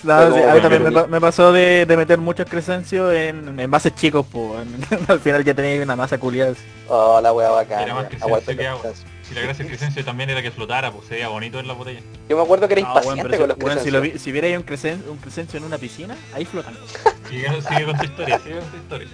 Sí, 0.03 0.09
a 0.11 0.53
mí 0.53 0.59
también 0.59 0.83
me, 1.09 1.21
pasó 1.21 1.53
de, 1.53 1.85
de 1.85 1.95
meter 1.95 2.17
muchos 2.17 2.45
crescencios 2.49 3.13
en 3.13 3.57
envases 3.57 3.95
chicos, 3.95 4.25
pues. 4.29 4.67
Al 5.07 5.21
final 5.21 5.45
ya 5.45 5.53
tenía 5.53 5.81
una 5.81 5.95
masa 5.95 6.17
culiada. 6.17 6.53
Oh, 6.89 7.21
la 7.21 7.31
wea 7.31 7.49
bacana. 7.51 7.83
Era 7.83 7.93
más 7.93 8.07
que 8.07 8.67
agua. 8.67 8.91
Si 9.23 9.33
la 9.33 9.41
gracia 9.41 9.63
del 9.63 9.67
Crescencio 9.69 10.03
también 10.03 10.29
era 10.29 10.41
que 10.41 10.51
flotara, 10.51 10.91
pues 10.91 11.07
se 11.07 11.13
veía 11.13 11.29
bonito 11.29 11.57
en 11.57 11.67
la 11.69 11.73
botella. 11.73 12.01
Yo 12.27 12.35
me 12.35 12.43
acuerdo 12.43 12.67
que 12.67 12.73
era 12.73 12.81
No, 12.81 12.93
weón, 12.95 13.17
impaciente 13.17 13.37
pero 13.37 13.57
con 13.57 13.69
los 13.69 13.83
si, 13.83 13.89
weón, 13.91 14.03
si, 14.03 14.11
lo 14.11 14.19
si 14.19 14.31
viera 14.33 14.47
ahí 14.47 14.57
un, 14.57 14.65
cresen- 14.65 15.07
un 15.09 15.17
crescencio 15.17 15.57
en 15.57 15.63
una 15.63 15.77
piscina, 15.77 16.17
ahí 16.33 16.43
flotan. 16.43 16.75
Sigue, 17.29 17.47
sigue 17.61 17.85
con 17.85 17.97
tu 17.97 18.03
historia, 18.03 18.39
sigue 18.39 18.59
con 18.59 18.69
tu 18.69 18.77
historia. 18.77 19.07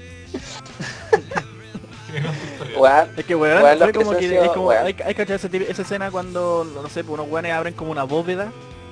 con 2.60 2.74
Es 3.18 3.26
que 3.26 3.36
weón, 3.36 3.62
como 3.94 4.12
que 4.18 4.44
es 4.46 4.52
como, 4.52 4.72
hay, 4.72 4.96
hay 5.06 5.16
que 5.16 5.22
echar 5.22 5.36
esa, 5.36 5.48
esa 5.48 5.82
escena 5.82 6.12
cuando, 6.12 6.66
no 6.74 6.90
sé, 6.90 7.04
pues, 7.04 7.20
unos 7.20 7.32
weones 7.32 7.54
abren 7.54 7.74
como 7.74 7.92
una 7.92 8.04
bóveda 8.04 8.52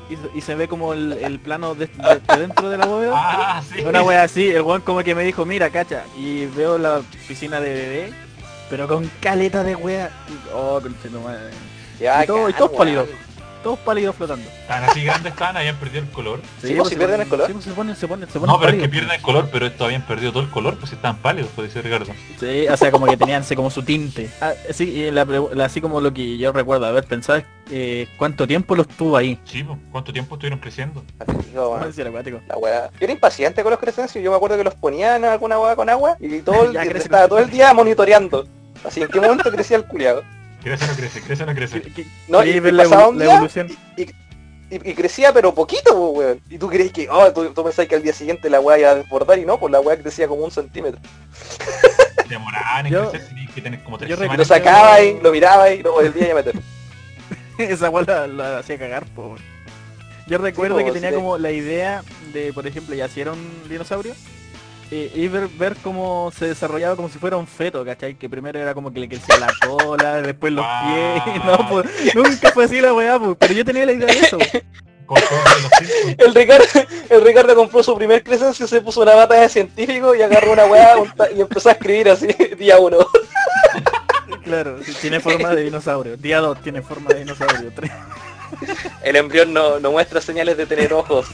y, 0.10 0.16
se- 0.16 0.38
y 0.38 0.42
se 0.42 0.56
ve 0.56 0.68
como 0.68 0.94
el, 0.94 1.14
el 1.14 1.40
plano 1.40 1.76
de, 1.76 1.88
de- 1.88 2.22
de 2.34 2.40
dentro 2.40 2.70
de 2.70 2.78
la 2.78 2.86
bóveda. 2.86 3.14
Ah, 3.16 3.62
sí. 3.74 3.82
Una 3.82 4.04
wea 4.04 4.24
así, 4.24 4.50
el 4.50 4.62
weón 4.62 4.82
como 4.82 5.04
que 5.04 5.16
me 5.16 5.24
dijo, 5.24 5.46
mira, 5.46 5.70
cacha, 5.70 6.04
y 6.18 6.46
veo 6.48 6.78
la 6.78 7.02
piscina 7.28 7.60
de 7.60 7.74
bebé, 7.74 8.14
pero 8.70 8.88
con 8.88 9.10
caleta 9.22 9.64
de 9.64 9.76
wea. 9.76 10.10
Oh, 10.54 10.80
conchetumadre. 10.82 11.52
ya 12.00 12.24
Y, 12.24 12.28
todo, 12.28 12.50
y 12.50 12.54
weón. 12.70 12.78
pálidos, 12.78 13.10
todos 13.64 13.80
pálidos 13.80 14.16
flotando. 14.16 14.48
Tan 14.68 14.84
así 14.84 15.04
grandes 15.04 15.34
estaban, 15.34 15.58
habían 15.58 15.76
perdido 15.78 16.04
el 16.04 16.10
color. 16.10 16.40
Sí, 16.62 16.74
pues, 16.76 16.90
si 16.90 16.94
se 16.96 17.00
pierden 17.00 17.22
el 17.22 17.28
color. 17.28 17.48
sí, 17.48 17.54
pues, 17.54 17.66
se 17.66 17.72
ponen, 17.72 17.96
se 17.96 18.08
ponen, 18.08 18.30
se 18.30 18.40
ponen 18.40 18.54
No, 18.54 18.60
pero 18.60 18.74
es 18.74 18.82
que 18.82 18.90
pierden 18.90 19.12
el 19.12 19.22
color, 19.22 19.50
pero 19.52 19.66
estos 19.66 19.86
habían 19.86 20.02
perdido 20.04 20.32
todo 20.32 20.44
el 20.44 20.50
color, 20.50 20.78
pues 20.78 20.92
estaban 20.94 21.18
pálidos, 21.18 21.50
puede 21.56 21.70
ser 21.70 21.84
Ricardo. 21.84 22.12
Sí, 22.40 22.68
o 22.68 22.78
sea, 22.78 22.92
como 22.92 23.06
que 23.08 23.18
tenían 23.18 23.44
como 23.56 23.70
su 23.70 23.84
tinte. 23.84 24.30
Ah, 24.42 24.54
sí, 24.72 24.84
y 24.90 25.12
la 25.12 25.26
pregu- 25.26 25.52
la- 25.54 25.66
así 25.66 25.82
como 25.82 26.02
lo 26.02 26.14
que 26.14 26.38
yo 26.38 26.52
recuerdo 26.52 26.86
haber 26.86 27.04
pensado 27.06 27.40
es 27.40 27.46
eh, 27.70 28.08
cuánto 28.18 28.48
tiempo 28.48 28.76
los 28.76 28.88
tuvo 28.88 29.18
ahí. 29.18 29.40
Sí, 29.46 29.64
pues, 29.64 29.78
¿cuánto 29.92 30.14
tiempo 30.14 30.36
estuvieron 30.36 30.60
creciendo? 30.60 31.04
No. 31.54 31.78
La 32.48 32.58
weá. 32.58 32.90
Yo 32.92 32.98
era 33.02 33.14
impaciente 33.14 33.64
con 33.64 33.72
los 33.72 33.80
Crescencios. 33.80 34.24
Yo 34.24 34.32
me 34.32 34.38
acuerdo 34.38 34.58
que 34.58 34.64
los 34.64 34.76
ponían 34.76 35.24
en 35.24 35.30
alguna 35.32 35.60
weá 35.60 35.76
con 35.76 35.90
agua 35.90 36.16
y 36.20 36.40
todo 36.42 36.64
el 36.66 36.74
Ya 36.74 36.82
día, 36.82 36.92
crece, 36.92 37.06
estaba 37.06 37.24
crece. 37.24 37.30
todo 37.30 37.40
el 37.40 37.50
día 37.50 37.74
monitoreando. 37.74 38.48
Así, 38.84 39.02
¿en 39.02 39.08
qué 39.10 39.20
momento 39.20 39.52
crecía 39.52 39.78
el 39.78 39.86
culiado? 39.86 40.24
Crece 40.68 40.86
o 40.86 40.88
no 40.88 40.96
crece, 40.96 41.22
crece 41.22 41.44
o 41.44 41.46
no 41.46 41.56
crece. 41.56 41.82
¿Qué- 41.82 41.94
qué- 41.94 42.06
No, 42.28 42.40
quería 42.40 42.56
y- 42.58 42.72
la, 42.72 42.84
pasaba 42.84 43.08
un 43.10 43.18
la 43.20 43.26
día, 43.26 43.34
evolución. 43.36 43.68
Y, 43.98 44.90
y 44.90 44.94
crecía 44.96 45.32
pero 45.34 45.54
poquito, 45.54 45.96
weón. 46.12 46.42
Y 46.50 46.58
tú 46.58 46.68
crees 46.68 46.92
que, 46.92 47.08
oh, 47.10 47.32
tú, 47.32 47.54
tú 47.54 47.64
pensás 47.64 47.88
que 47.88 47.96
al 47.96 48.04
día 48.04 48.12
siguiente 48.14 48.50
la 48.50 48.60
weá 48.60 48.78
iba 48.80 48.90
a 48.92 48.96
desbordar 48.96 49.40
y 49.40 49.46
no, 49.46 49.58
pues 49.60 49.72
la 49.72 49.80
weá 49.80 49.98
crecía 49.98 50.28
como 50.28 50.44
un 50.44 50.52
centímetro. 50.52 51.00
Demoraban 52.30 52.86
en 52.86 52.92
Yo- 52.92 53.10
crecer, 53.10 53.30
tenías 53.30 53.52
que 53.54 53.62
tener 53.62 53.84
como 53.84 53.98
tres 53.98 54.10
yo 54.10 54.26
Y 54.26 54.38
lo 54.38 54.44
sacaba 54.46 55.00
y 55.02 55.20
lo 55.22 55.32
miraba 55.32 55.72
y 55.72 55.82
lo 55.82 55.94
volvía 55.94 56.32
a 56.32 56.36
meter. 56.36 56.56
Esa 57.58 57.90
weá 57.90 58.04
la, 58.06 58.28
la 58.28 58.60
hacía 58.60 58.78
cagar, 58.78 59.06
po. 59.16 59.36
Yo 60.28 60.38
recuerdo 60.38 60.78
po, 60.78 60.84
que 60.86 60.92
tenía 60.92 61.14
como 61.14 61.38
la 61.38 61.52
idea 61.52 62.04
de, 62.34 62.52
por 62.52 62.68
ejemplo, 62.68 62.94
ya 62.94 63.08
si 63.08 63.22
era 63.22 63.32
un 63.32 63.70
dinosaurio, 63.70 64.14
y, 64.92 65.12
y 65.14 65.28
ver, 65.28 65.48
ver 65.50 65.76
cómo 65.84 66.32
se 66.38 66.48
desarrollaba 66.48 66.96
como 66.96 67.10
si 67.10 67.20
fuera 67.20 67.38
un 67.38 67.48
feto, 67.48 67.84
¿cachai? 67.84 68.16
Que 68.16 68.30
primero 68.30 68.60
era 68.60 68.74
como 68.74 68.92
que 68.92 69.00
le 69.00 69.10
crecía 69.10 69.38
la 69.38 69.54
cola, 69.66 70.22
después 70.22 70.54
los 70.54 70.66
pies, 70.66 71.46
no, 71.46 71.70
pues, 71.70 72.16
nunca 72.16 72.52
fue 72.52 72.66
así 72.66 72.80
la 72.80 72.94
weá, 72.94 73.20
pues, 73.20 73.36
pero 73.40 73.54
yo 73.54 73.66
tenía 73.66 73.86
la 73.86 73.94
idea 73.94 74.08
de 74.08 74.20
eso. 74.20 74.38
El 76.18 76.36
Ricardo, 76.36 76.66
el 77.10 77.24
Ricardo 77.24 77.56
compró 77.56 77.82
su 77.82 77.96
primer 77.96 78.22
crecencia, 78.24 78.68
se 78.68 78.82
puso 78.82 79.02
una 79.02 79.16
bata 79.16 79.36
de 79.36 79.48
científico 79.48 80.14
y 80.14 80.22
agarró 80.22 80.52
una 80.52 80.66
weá 80.66 80.96
y 81.34 81.40
empezó 81.40 81.70
a 81.70 81.72
escribir 81.74 82.10
así, 82.10 82.28
día 82.60 82.78
uno. 82.78 82.98
Claro, 84.44 84.80
tiene 85.00 85.22
forma 85.22 85.56
de 85.56 85.64
dinosaurio. 85.64 86.18
Día 86.18 86.40
2 86.40 86.62
tiene 86.62 86.82
forma 86.82 87.10
de 87.10 87.20
dinosaurio. 87.20 87.72
3. 87.74 87.92
El 89.04 89.16
embrión 89.16 89.54
no, 89.54 89.80
no 89.80 89.92
muestra 89.92 90.22
señales 90.22 90.58
de 90.58 90.66
tener 90.66 90.94
ojos. 90.94 91.28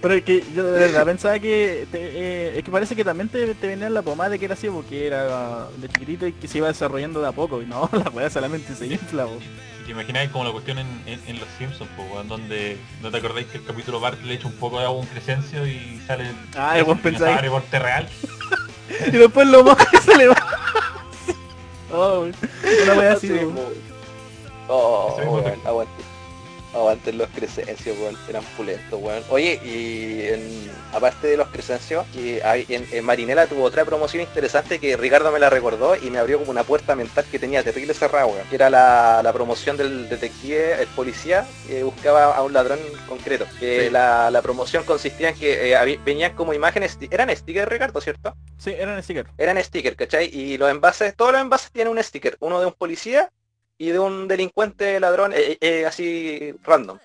Pero 0.00 0.14
es 0.14 0.22
que 0.22 0.44
yo 0.54 0.62
de 0.64 0.78
verdad 0.78 1.04
pensaba 1.04 1.38
que 1.40 1.86
te- 1.90 1.98
eh, 2.00 2.58
es 2.58 2.64
que 2.64 2.70
parece 2.70 2.94
que 2.94 3.04
también 3.04 3.28
te, 3.28 3.54
te 3.54 3.66
venía 3.66 3.90
la 3.90 4.02
pomada 4.02 4.30
de 4.30 4.38
que 4.38 4.44
era 4.44 4.54
así 4.54 4.68
porque 4.68 5.06
era 5.08 5.66
de 5.76 5.88
chiquitito 5.88 6.26
y 6.26 6.32
que 6.32 6.46
se 6.46 6.58
iba 6.58 6.68
desarrollando 6.68 7.20
de 7.20 7.26
a 7.28 7.32
poco 7.32 7.60
y 7.62 7.66
no, 7.66 7.90
la 7.92 8.08
weá 8.10 8.30
solamente 8.30 8.74
se 8.76 8.86
infla. 8.86 9.26
Y 9.80 9.84
te 9.86 9.90
imagináis 9.90 10.30
como 10.30 10.44
la 10.44 10.52
cuestión 10.52 10.78
en, 10.78 10.86
en- 11.06 11.20
en 11.26 11.40
Los 11.40 11.48
Simpsons, 11.58 11.90
po, 11.96 12.22
donde 12.28 12.78
no 13.02 13.10
te 13.10 13.16
acordáis 13.16 13.48
que 13.48 13.58
el 13.58 13.64
capítulo 13.64 13.98
Bart 13.98 14.22
le 14.22 14.34
echa 14.34 14.46
un 14.46 14.52
poco 14.54 14.78
de 14.78 14.84
agua 14.84 14.98
a 14.98 15.00
un 15.02 15.06
crescencio 15.08 15.66
y 15.66 16.00
sale 16.06 16.28
el 16.28 16.36
Ah, 16.56 16.78
el 16.78 16.84
pensáis. 16.98 17.40
reporte 17.40 17.78
real. 17.78 18.08
Y 19.08 19.10
después 19.10 19.48
lo 19.48 19.64
moja 19.64 19.84
y 19.92 19.96
se 19.98 20.16
le 20.16 20.28
va. 20.28 20.36
Oh, 21.90 22.20
wey. 22.20 22.34
una 22.84 22.94
weá 22.94 23.12
así. 23.14 23.28
Sí, 23.28 23.38
po. 23.46 23.72
Oh, 24.68 25.16
efecto. 25.18 25.68
aguante. 25.68 25.92
Aguanten 26.74 27.16
los 27.16 27.28
crecencios, 27.30 27.96
weón, 27.98 28.16
eran 28.28 28.44
pulentos, 28.56 29.00
weón. 29.02 29.22
Oye, 29.30 29.58
y 29.64 30.26
en- 30.28 30.70
aparte 30.92 31.26
de 31.28 31.36
los 31.36 31.48
crecencios, 31.48 32.06
que 32.12 32.42
hay, 32.44 32.66
en, 32.68 32.86
en 32.92 33.04
Marinela 33.04 33.46
tuvo 33.46 33.64
otra 33.64 33.84
promoción 33.84 34.22
interesante 34.22 34.78
que 34.78 34.96
Ricardo 34.96 35.32
me 35.32 35.38
la 35.38 35.48
recordó 35.50 35.96
y 35.96 36.10
me 36.10 36.18
abrió 36.18 36.38
como 36.38 36.50
una 36.50 36.64
puerta 36.64 36.94
mental 36.94 37.24
que 37.30 37.38
tenía 37.38 37.62
terrible 37.62 37.94
cerrada, 37.94 38.26
weón. 38.26 38.46
Que 38.48 38.56
era 38.56 38.68
la, 38.70 39.20
la 39.22 39.32
promoción 39.32 39.76
del 39.76 40.08
detective, 40.08 40.80
el 40.82 40.86
policía, 40.88 41.46
que 41.66 41.82
buscaba 41.82 42.34
a 42.36 42.42
un 42.42 42.52
ladrón 42.52 42.78
concreto. 43.08 43.46
Que 43.58 43.84
Sí. 43.86 43.90
la, 43.90 44.30
la 44.30 44.42
promoción 44.42 44.84
consistía 44.84 45.30
en 45.30 45.34
que 45.36 45.72
eh, 45.72 46.00
venían 46.04 46.34
como 46.34 46.52
imágenes, 46.52 46.98
eran 47.10 47.34
stickers, 47.34 47.68
Ricardo, 47.68 48.00
¿cierto? 48.00 48.34
Sí, 48.58 48.70
eran 48.76 49.02
sticker. 49.02 49.26
eran 49.38 49.62
stickers, 49.62 49.96
¿cachai? 49.96 50.26
Y 50.32 50.58
los 50.58 50.70
envases, 50.70 51.14
todos 51.16 51.32
los 51.32 51.40
envases 51.40 51.70
tienen 51.70 51.92
un 51.92 52.02
sticker, 52.02 52.36
uno 52.40 52.60
de 52.60 52.66
un 52.66 52.72
policía 52.72 53.30
y 53.78 53.90
de 53.90 53.98
un 53.98 54.28
delincuente 54.28 55.00
ladrón 55.00 55.32
eh, 55.34 55.56
eh, 55.60 55.86
así 55.86 56.54
random. 56.64 56.98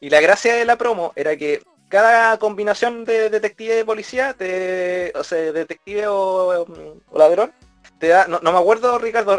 Y 0.00 0.10
la 0.10 0.20
gracia 0.20 0.54
de 0.54 0.64
la 0.64 0.76
promo 0.76 1.12
era 1.16 1.36
que 1.36 1.62
cada 1.88 2.38
combinación 2.38 3.04
de 3.04 3.28
detective 3.30 3.80
y 3.80 3.84
policía, 3.84 4.34
te, 4.34 5.12
o 5.16 5.24
sea, 5.24 5.52
detective 5.52 6.06
o, 6.06 6.64
o 7.10 7.18
ladrón, 7.18 7.52
te 7.98 8.08
da, 8.08 8.28
no, 8.28 8.40
me 8.40 8.58
acuerdo 8.58 8.98
Ricardo, 8.98 9.38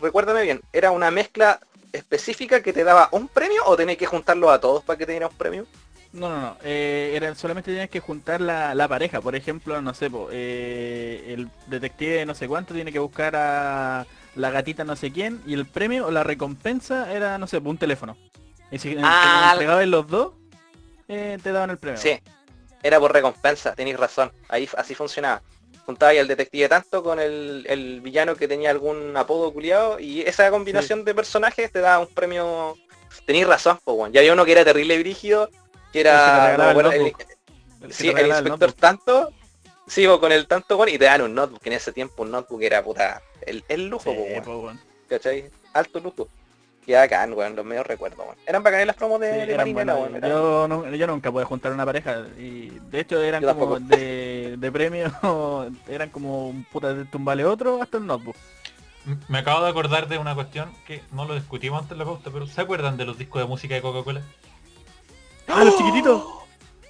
recuérdame 0.00 0.42
bien, 0.42 0.60
era 0.72 0.90
una 0.90 1.10
mezcla 1.10 1.60
específica 1.92 2.62
que 2.62 2.72
te 2.72 2.84
daba 2.84 3.08
un 3.12 3.28
premio 3.28 3.62
o 3.66 3.76
tenés 3.76 3.96
que 3.96 4.06
juntarlo 4.06 4.50
a 4.50 4.60
todos 4.60 4.82
para 4.84 4.98
que 4.98 5.06
te 5.06 5.12
diera 5.12 5.28
un 5.28 5.36
premio? 5.36 5.66
No, 6.12 6.30
no, 6.30 6.40
no. 6.40 6.56
Eh, 6.64 7.12
era, 7.14 7.34
solamente 7.34 7.70
tenías 7.70 7.90
que 7.90 8.00
juntar 8.00 8.40
la, 8.40 8.74
la 8.74 8.88
pareja. 8.88 9.20
Por 9.20 9.34
ejemplo, 9.34 9.82
no 9.82 9.92
sé, 9.92 10.10
eh, 10.32 11.34
el 11.34 11.50
detective 11.66 12.24
no 12.24 12.34
sé 12.34 12.48
cuánto 12.48 12.72
tiene 12.74 12.92
que 12.92 12.98
buscar 12.98 13.36
a 13.36 14.06
la 14.36 14.50
gatita 14.50 14.84
no 14.84 14.96
sé 14.96 15.10
quién 15.12 15.42
y 15.46 15.54
el 15.54 15.66
premio 15.66 16.06
o 16.06 16.10
la 16.10 16.22
recompensa 16.22 17.12
era, 17.12 17.38
no 17.38 17.46
sé, 17.46 17.58
un 17.58 17.78
teléfono. 17.78 18.16
Y 18.70 18.78
si 18.78 18.96
Ah, 19.02 19.50
entregaban 19.52 19.90
los 19.90 20.06
dos, 20.08 20.34
eh, 21.08 21.38
te 21.42 21.52
daban 21.52 21.70
el 21.70 21.78
premio. 21.78 22.00
Sí, 22.00 22.18
era 22.82 23.00
por 23.00 23.12
recompensa, 23.12 23.74
tenéis 23.74 23.98
razón. 23.98 24.30
Ahí 24.48 24.68
así 24.76 24.94
funcionaba. 24.94 25.42
Juntaba 25.84 26.10
ahí 26.10 26.18
al 26.18 26.26
detective 26.26 26.68
tanto 26.68 27.02
con 27.02 27.20
el, 27.20 27.64
el 27.68 28.00
villano 28.00 28.34
que 28.34 28.48
tenía 28.48 28.70
algún 28.70 29.16
apodo 29.16 29.52
culiado 29.52 30.00
y 30.00 30.22
esa 30.22 30.50
combinación 30.50 31.04
de 31.04 31.14
personajes 31.14 31.70
te 31.70 31.80
da 31.80 32.00
un 32.00 32.08
premio. 32.08 32.76
Tenéis 33.24 33.46
razón, 33.46 33.78
pues 33.84 33.96
bueno. 33.96 34.12
Ya 34.12 34.20
había 34.20 34.32
uno 34.32 34.44
que 34.44 34.52
era 34.52 34.64
terrible 34.64 34.98
brígido, 34.98 35.48
que 35.92 36.00
era 36.00 36.54
el 37.82 37.92
sí, 37.92 38.08
inspector 38.08 38.72
tanto. 38.72 39.32
Sí, 39.86 40.04
con 40.20 40.32
el 40.32 40.46
tanto 40.46 40.76
bueno, 40.76 40.92
y 40.92 40.98
te 40.98 41.04
dan 41.04 41.22
un 41.22 41.34
notebook, 41.34 41.60
en 41.64 41.72
ese 41.74 41.92
tiempo 41.92 42.22
un 42.24 42.30
notebook 42.32 42.62
era 42.62 42.82
puta. 42.82 43.22
El, 43.42 43.64
el 43.68 43.88
lujo, 43.88 44.10
Sí, 44.10 44.40
po. 44.44 44.72
¿cachai? 45.08 45.48
Alto 45.72 46.00
lujo. 46.00 46.28
Y 46.88 46.92
bacán, 46.92 47.32
weón, 47.32 47.56
los 47.56 47.64
medios 47.64 47.86
recuerdo, 47.86 48.22
weón. 48.22 48.36
Eran 48.46 48.62
bacanas 48.62 48.86
las 48.86 48.96
promos 48.96 49.20
de, 49.20 49.30
Sí, 49.30 49.36
de 49.46 49.54
eran 49.54 49.72
Marinela, 49.72 50.28
yo, 50.28 50.68
no- 50.68 50.88
yo 50.94 51.06
nunca 51.08 51.32
pude 51.32 51.44
juntar 51.44 51.72
una 51.72 51.84
pareja 51.84 52.24
y 52.38 52.68
de 52.90 53.00
hecho 53.00 53.20
eran 53.22 53.42
Yo 53.42 53.48
como 53.56 53.74
tampoco. 53.76 53.94
de, 53.96 54.56
de 54.56 54.72
premio, 54.72 55.12
eran 55.88 56.10
como 56.10 56.48
un 56.48 56.64
puta 56.64 56.92
de 56.94 57.04
tumbale 57.04 57.44
otro 57.44 57.82
hasta 57.82 57.98
el 57.98 58.06
notebook. 58.06 58.36
Me 59.28 59.38
acabo 59.38 59.62
de 59.64 59.70
acordar 59.70 60.08
de 60.08 60.18
una 60.18 60.34
cuestión 60.34 60.72
que 60.86 61.00
no 61.12 61.24
lo 61.26 61.34
discutimos 61.34 61.78
antes 61.80 61.92
en 61.92 61.98
la 61.98 62.04
pauta, 62.04 62.30
pero 62.32 62.46
¿se 62.48 62.60
acuerdan 62.60 62.96
de 62.96 63.04
los 63.04 63.16
discos 63.18 63.40
de 63.40 63.46
música 63.48 63.74
de 63.76 63.82
Coca-Cola? 63.82 64.22
¡Ah, 65.48 65.62
los 65.64 65.76
chiquititos! 65.76 66.22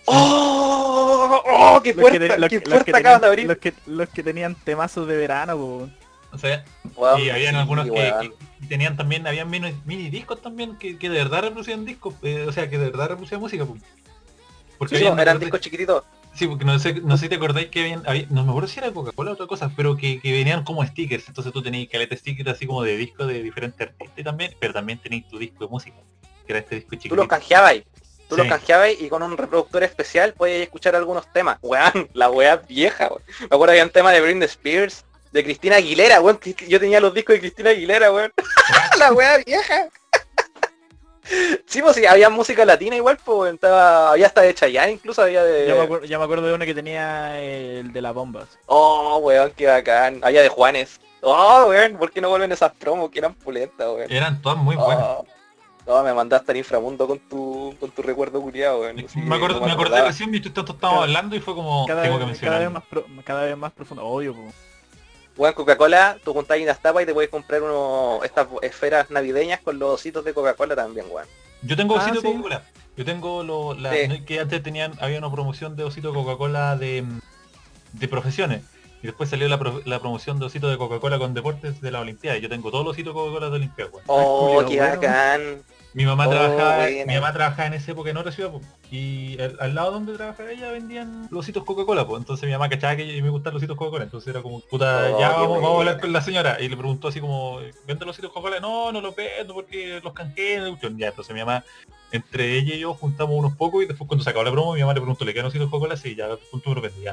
¡Oh! 0.06 1.42
¡Oh! 1.46 1.80
¡Qué 1.82 1.92
Los 1.94 2.10
que, 2.10 2.18
puerta, 2.18 2.38
los 2.38 2.48
qué 2.48 2.60
que- 2.62 2.70
los 2.70 2.84
que 2.84 2.92
de 2.92 2.98
tenían, 3.02 3.24
abrir! 3.24 3.46
los 3.46 3.58
que, 3.58 3.74
los 3.86 4.08
que 4.08 4.22
tenían 4.22 4.54
temazos 4.54 5.06
de 5.06 5.16
verano, 5.16 5.56
po. 5.56 5.88
O 6.32 6.38
sea, 6.38 6.64
y 7.18 7.30
habían 7.30 7.54
sí, 7.54 7.60
algunos 7.60 7.86
que, 7.90 8.32
tenían 8.68 8.96
también, 8.96 9.26
habían 9.26 9.48
mini, 9.48 9.74
mini 9.84 10.10
discos 10.10 10.42
también 10.42 10.76
que, 10.76 10.98
que 10.98 11.08
de 11.08 11.16
verdad 11.18 11.42
reproducían 11.42 11.84
discos, 11.84 12.14
eh, 12.22 12.44
o 12.46 12.52
sea, 12.52 12.68
que 12.68 12.78
de 12.78 12.86
verdad 12.90 13.08
reproducían 13.08 13.40
música. 13.40 13.64
po. 13.64 13.76
Porque 14.78 14.96
Sí, 14.98 15.04
habían- 15.06 15.18
eran 15.20 15.38
discos 15.38 15.60
chiquititos. 15.60 16.04
Sí, 16.34 16.46
porque 16.46 16.66
no 16.66 16.78
sé, 16.78 17.00
no 17.00 17.16
sé 17.16 17.24
si 17.24 17.28
te 17.30 17.36
acordáis 17.36 17.68
que 17.68 17.80
habían, 17.80 18.02
había- 18.06 18.26
no 18.28 18.44
me 18.44 18.50
acuerdo 18.50 18.68
si 18.68 18.78
era 18.78 18.92
Coca-Cola 18.92 19.30
o 19.30 19.34
otra 19.34 19.46
cosa, 19.46 19.70
pero 19.74 19.96
que, 19.96 20.20
que 20.20 20.32
venían 20.32 20.64
como 20.64 20.84
stickers, 20.84 21.26
entonces 21.28 21.50
tú 21.52 21.62
tenías 21.62 21.88
caleta 21.90 22.14
stickers 22.14 22.50
así 22.50 22.66
como 22.66 22.82
de 22.82 22.96
discos 22.98 23.26
de 23.28 23.42
diferentes 23.42 23.80
artistas 23.80 24.18
y 24.18 24.22
también, 24.22 24.54
pero 24.60 24.74
también 24.74 24.98
tenías 24.98 25.26
tu 25.28 25.38
disco 25.38 25.64
de 25.64 25.70
música, 25.70 25.96
que 26.46 26.52
era 26.52 26.58
este 26.58 26.74
disco 26.74 26.90
Tú 26.90 26.96
chiquitito. 26.96 27.16
los 27.16 27.26
canjeabas. 27.28 27.76
Tú 28.28 28.34
Sí. 28.34 28.40
los 28.42 28.48
canjeabas 28.48 28.90
y 28.98 29.08
con 29.08 29.22
un 29.22 29.36
reproductor 29.36 29.82
especial 29.84 30.32
podías 30.32 30.60
escuchar 30.62 30.96
algunos 30.96 31.30
temas. 31.32 31.58
Weón, 31.62 32.08
la 32.12 32.30
weá 32.30 32.56
vieja, 32.56 33.08
weón. 33.08 33.22
Me 33.40 33.46
acuerdo 33.46 33.70
había 33.72 33.84
un 33.84 33.90
tema 33.90 34.12
de 34.12 34.20
Britney 34.20 34.46
Spears, 34.46 35.04
de 35.32 35.44
Cristina 35.44 35.76
Aguilera, 35.76 36.20
weón. 36.20 36.38
que- 36.38 36.54
que 36.54 36.66
Yo 36.68 36.80
tenía 36.80 37.00
los 37.00 37.14
discos 37.14 37.34
de 37.34 37.40
Cristina 37.40 37.70
Aguilera, 37.70 38.10
weón. 38.12 38.32
la 38.98 39.12
weá 39.12 39.38
vieja. 39.38 39.88
Sí, 41.66 41.82
pues 41.82 41.96
sí, 41.96 42.06
había 42.06 42.30
música 42.30 42.64
latina 42.64 42.94
igual, 42.94 43.18
pues 43.24 43.36
weón, 43.38 43.54
estaba, 43.56 44.10
había 44.12 44.26
hasta 44.26 44.42
de 44.42 44.54
Chayanne 44.54 44.92
incluso 44.92 45.22
había 45.22 45.42
de. 45.42 45.66
Ya 45.66 45.74
me, 45.74 45.80
acuerdo, 45.82 46.06
ya 46.06 46.18
me 46.18 46.24
acuerdo 46.24 46.46
de 46.46 46.54
uno 46.54 46.64
que 46.64 46.74
tenía 46.74 47.40
el 47.42 47.92
de 47.92 48.00
las 48.00 48.14
bombas. 48.14 48.46
Oh, 48.66 49.18
weón, 49.18 49.52
qué 49.56 49.66
bacán. 49.66 50.20
Había 50.22 50.42
de 50.42 50.48
Juanes. 50.48 51.00
Oh, 51.22 51.66
weón, 51.68 51.96
¿por 51.96 52.12
qué 52.12 52.20
no 52.20 52.28
vuelven 52.28 52.52
esas 52.52 52.72
promos 52.74 53.10
que 53.10 53.18
eran 53.18 53.34
pulentas, 53.34 53.88
weón? 53.88 54.10
Eran 54.12 54.40
todas 54.40 54.58
muy 54.58 54.76
buenas. 54.76 55.04
Oh, 55.04 55.26
no, 55.86 56.02
me 56.02 56.12
mandaste 56.12 56.50
al 56.52 56.58
inframundo 56.58 57.06
con 57.06 57.18
tu, 57.18 57.74
con 57.78 57.90
tu 57.90 58.02
recuerdo 58.02 58.40
culiado, 58.40 58.80
weón. 58.80 58.98
así 59.00 59.18
me 59.20 59.28
que 59.30 59.34
acuerdo, 59.36 59.60
no 59.60 59.66
me 59.66 59.72
acordé 59.72 60.02
recién 60.02 60.30
mientras 60.30 60.52
tanto 60.54 60.72
estábamos 60.72 61.00
Cada- 61.02 61.06
hablando 61.08 61.36
y 61.36 61.40
fue 61.40 61.54
como 61.54 61.86
Cada, 61.86 62.02
tengo 62.02 62.18
que 62.18 62.24
vez, 62.24 62.38
cada, 62.40 62.58
vez 62.58 62.70
mencionarlo. 62.70 62.70
más 62.70 62.84
pro- 63.14 63.24
cada 63.24 63.44
vez 63.44 63.56
más 63.56 63.72
profundo, 63.72 64.04
obvio, 64.04 64.34
po. 64.34 64.52
Weón, 65.36 65.54
Coca-Cola, 65.54 66.16
tú 66.24 66.32
juntas 66.32 66.58
unas 66.60 66.80
tapas 66.80 67.02
y 67.02 67.06
te 67.06 67.12
puedes 67.14 67.30
comprar 67.30 67.62
uno, 67.62 68.20
estas 68.24 68.46
esferas 68.62 69.10
navideñas 69.10 69.60
con 69.60 69.78
los 69.78 69.94
ositos 69.94 70.24
de 70.24 70.32
Coca-Cola 70.32 70.74
también, 70.74 71.06
weón. 71.10 71.26
Yo 71.62 71.76
tengo 71.76 71.96
Ah, 71.96 72.02
osito 72.02 72.20
sí. 72.20 72.26
de 72.26 72.32
Coca-Cola. 72.32 72.62
Yo 72.96 73.04
tengo 73.04 73.42
lo, 73.42 73.74
la, 73.74 73.92
Sí. 73.92 74.08
no, 74.08 74.24
que 74.24 74.40
antes 74.40 74.62
tenían, 74.62 74.94
había 75.00 75.18
una 75.18 75.30
promoción 75.30 75.76
de 75.76 75.84
osito 75.84 76.08
de 76.08 76.14
Coca-Cola 76.14 76.76
de, 76.76 77.02
mm, 77.02 77.20
de 77.92 78.08
profesiones. 78.08 78.62
Y 79.02 79.06
después 79.08 79.28
salió 79.28 79.46
la, 79.48 79.58
pro- 79.58 79.82
la 79.84 80.00
promoción 80.00 80.38
de 80.38 80.46
osito 80.46 80.68
de 80.70 80.78
Coca-Cola 80.78 81.18
con 81.18 81.34
deportes 81.34 81.82
de 81.82 81.90
la 81.90 82.00
Olimpiada. 82.00 82.38
Y 82.38 82.40
Yo 82.40 82.48
tengo 82.48 82.70
todos 82.70 82.82
los 82.84 82.92
ositos 82.94 83.12
de 83.14 83.20
Coca-Cola 83.20 83.50
de 83.50 83.56
Olimpiada, 83.56 83.90
weón. 83.90 84.04
Oh, 84.06 84.64
qué 84.66 84.76
bueno. 84.78 84.94
bacán. 84.96 85.62
Mi 85.96 86.04
mamá 86.04 86.26
Oh, 86.26 86.30
trabajaba, 86.30 86.88
mi 87.06 87.14
mamá 87.14 87.32
trabajaba 87.32 87.68
en 87.68 87.72
esa 87.72 87.92
época 87.92 88.10
en 88.10 88.18
otra 88.18 88.30
ciudad, 88.30 88.50
po, 88.50 88.60
y 88.90 89.40
al, 89.40 89.56
al 89.58 89.74
lado 89.74 89.92
donde 89.92 90.12
trabajaba 90.12 90.50
ella 90.52 90.70
vendían 90.70 91.26
los 91.30 91.40
ositos 91.40 91.64
Coca-Cola, 91.64 92.06
pues 92.06 92.20
entonces 92.20 92.44
mi 92.46 92.52
mamá 92.52 92.68
cachaba 92.68 92.96
que 92.96 93.22
me 93.22 93.30
gustan 93.30 93.54
los 93.54 93.60
ositos 93.60 93.78
Coca-Cola, 93.78 94.04
entonces 94.04 94.28
era 94.28 94.42
como, 94.42 94.60
puta, 94.60 95.14
Oh, 95.14 95.18
ya 95.18 95.30
vamos, 95.30 95.62
vamos 95.62 95.76
a 95.76 95.78
hablar 95.78 96.00
con 96.02 96.12
la 96.12 96.20
señora, 96.20 96.58
y 96.60 96.68
le 96.68 96.76
preguntó 96.76 97.08
así 97.08 97.18
como, 97.18 97.60
¿vende 97.86 98.04
los 98.04 98.10
ositos 98.14 98.30
Coca-Cola? 98.30 98.60
No, 98.60 98.92
no 98.92 99.00
los 99.00 99.16
vendo 99.16 99.54
porque 99.54 99.98
los 100.04 100.12
canjeé, 100.12 100.60
ya, 100.98 101.08
entonces 101.08 101.32
mi 101.32 101.40
mamá, 101.40 101.64
entre 102.12 102.56
ella 102.56 102.74
y 102.74 102.78
yo 102.80 102.94
juntamos 102.94 103.36
unos 103.36 103.56
pocos 103.56 103.82
y 103.82 103.86
después 103.86 104.06
cuando 104.06 104.22
se 104.24 104.30
acabó 104.30 104.44
la 104.44 104.52
promo 104.52 104.74
mi 104.74 104.80
mamá 104.80 104.94
le 104.94 105.00
preguntó, 105.00 105.24
¿le 105.24 105.32
quedan 105.34 105.46
ositos 105.46 105.68
Coca-Cola? 105.68 105.96
Sí, 105.96 106.14
ya, 106.14 106.28
punto 106.50 106.70
me 106.70 106.76
lo 106.76 106.80
vendí, 106.82 107.04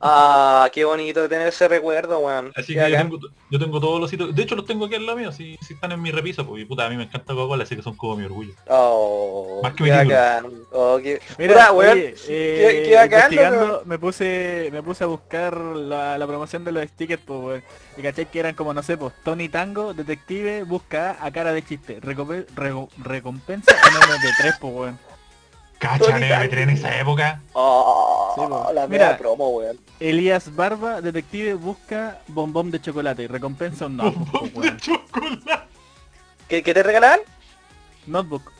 Ah, 0.00 0.68
qué 0.72 0.84
bonito 0.84 1.28
tener 1.28 1.48
ese 1.48 1.68
recuerdo, 1.68 2.18
weón. 2.20 2.52
Así 2.56 2.74
que 2.74 2.90
yo 2.90 2.96
tengo, 2.96 3.18
yo 3.50 3.58
tengo 3.58 3.80
todos 3.80 4.00
los 4.00 4.08
ositos, 4.08 4.34
de 4.34 4.42
hecho 4.42 4.56
los 4.56 4.64
tengo 4.66 4.86
aquí 4.86 4.94
al 4.94 5.06
lado 5.06 5.18
mío, 5.18 5.32
si, 5.32 5.56
si 5.60 5.74
están 5.74 5.92
en 5.92 6.00
mi 6.02 6.10
repiso, 6.10 6.46
porque 6.46 6.64
puta, 6.66 6.86
a 6.86 6.90
mí 6.90 6.96
me 6.96 7.04
encanta 7.04 7.34
Coca-Cola, 7.34 7.64
así 7.64 7.76
que 7.76 7.82
son 7.82 7.96
como 7.96 8.16
mi 8.16 8.24
orgullo. 8.24 8.54
Oh, 8.68 9.60
Más 9.62 9.74
que 9.74 9.84
mi. 9.84 9.90
Oh, 10.72 10.98
qué... 11.02 11.20
Mira, 11.38 11.72
weón, 11.72 11.92
oye, 11.98 12.14
qué, 12.26 12.68
eh, 12.68 12.82
qué 12.88 13.04
investigando, 13.04 13.82
me 13.84 13.98
puse 13.98 14.68
me 14.72 14.82
puse 14.82 15.04
a 15.04 15.06
buscar 15.06 15.56
la, 15.56 16.16
la 16.18 16.26
promoción 16.26 16.64
de 16.64 16.72
los 16.72 16.84
stickers, 16.88 17.22
pues, 17.24 17.40
weón. 17.40 17.62
Y 17.96 18.02
caché 18.02 18.26
que 18.26 18.40
eran 18.40 18.54
como, 18.54 18.72
no 18.72 18.82
sé, 18.82 18.96
pues, 18.96 19.12
Tony 19.24 19.48
Tango, 19.48 19.92
detective, 19.94 20.62
busca 20.64 21.18
a 21.20 21.30
cara 21.30 21.52
de 21.52 21.64
chiste, 21.64 22.00
Recompe- 22.00 22.46
rego- 22.54 22.88
recompensa 23.02 23.72
en 23.86 24.29
MP3, 24.32 24.58
pues, 24.60 24.74
weón. 24.74 24.98
Cacha, 25.78 25.98
Tony 26.04 26.26
MP3 26.26 26.58
en 26.58 26.70
esa 26.70 26.98
época. 26.98 27.40
Oh, 27.54 28.32
Sí, 28.36 28.42
po. 28.46 28.72
la 28.72 28.86
Mira. 28.86 29.16
promo, 29.16 29.48
weón. 29.50 29.78
Elías 29.98 30.54
Barba, 30.54 31.00
detective, 31.00 31.54
busca 31.54 32.18
bombón 32.28 32.70
de 32.70 32.80
chocolate 32.80 33.22
y 33.22 33.26
recompensa 33.26 33.86
un 33.86 33.96
notebook. 33.96 34.30
po, 34.30 34.40
Bombón 34.40 34.62
de 34.62 34.68
weón. 34.68 34.76
chocolate. 34.78 35.68
¿Qué, 36.48 36.62
qué 36.62 36.74
te 36.74 36.82
regalaban? 36.82 37.20
Notebook. 38.06 38.52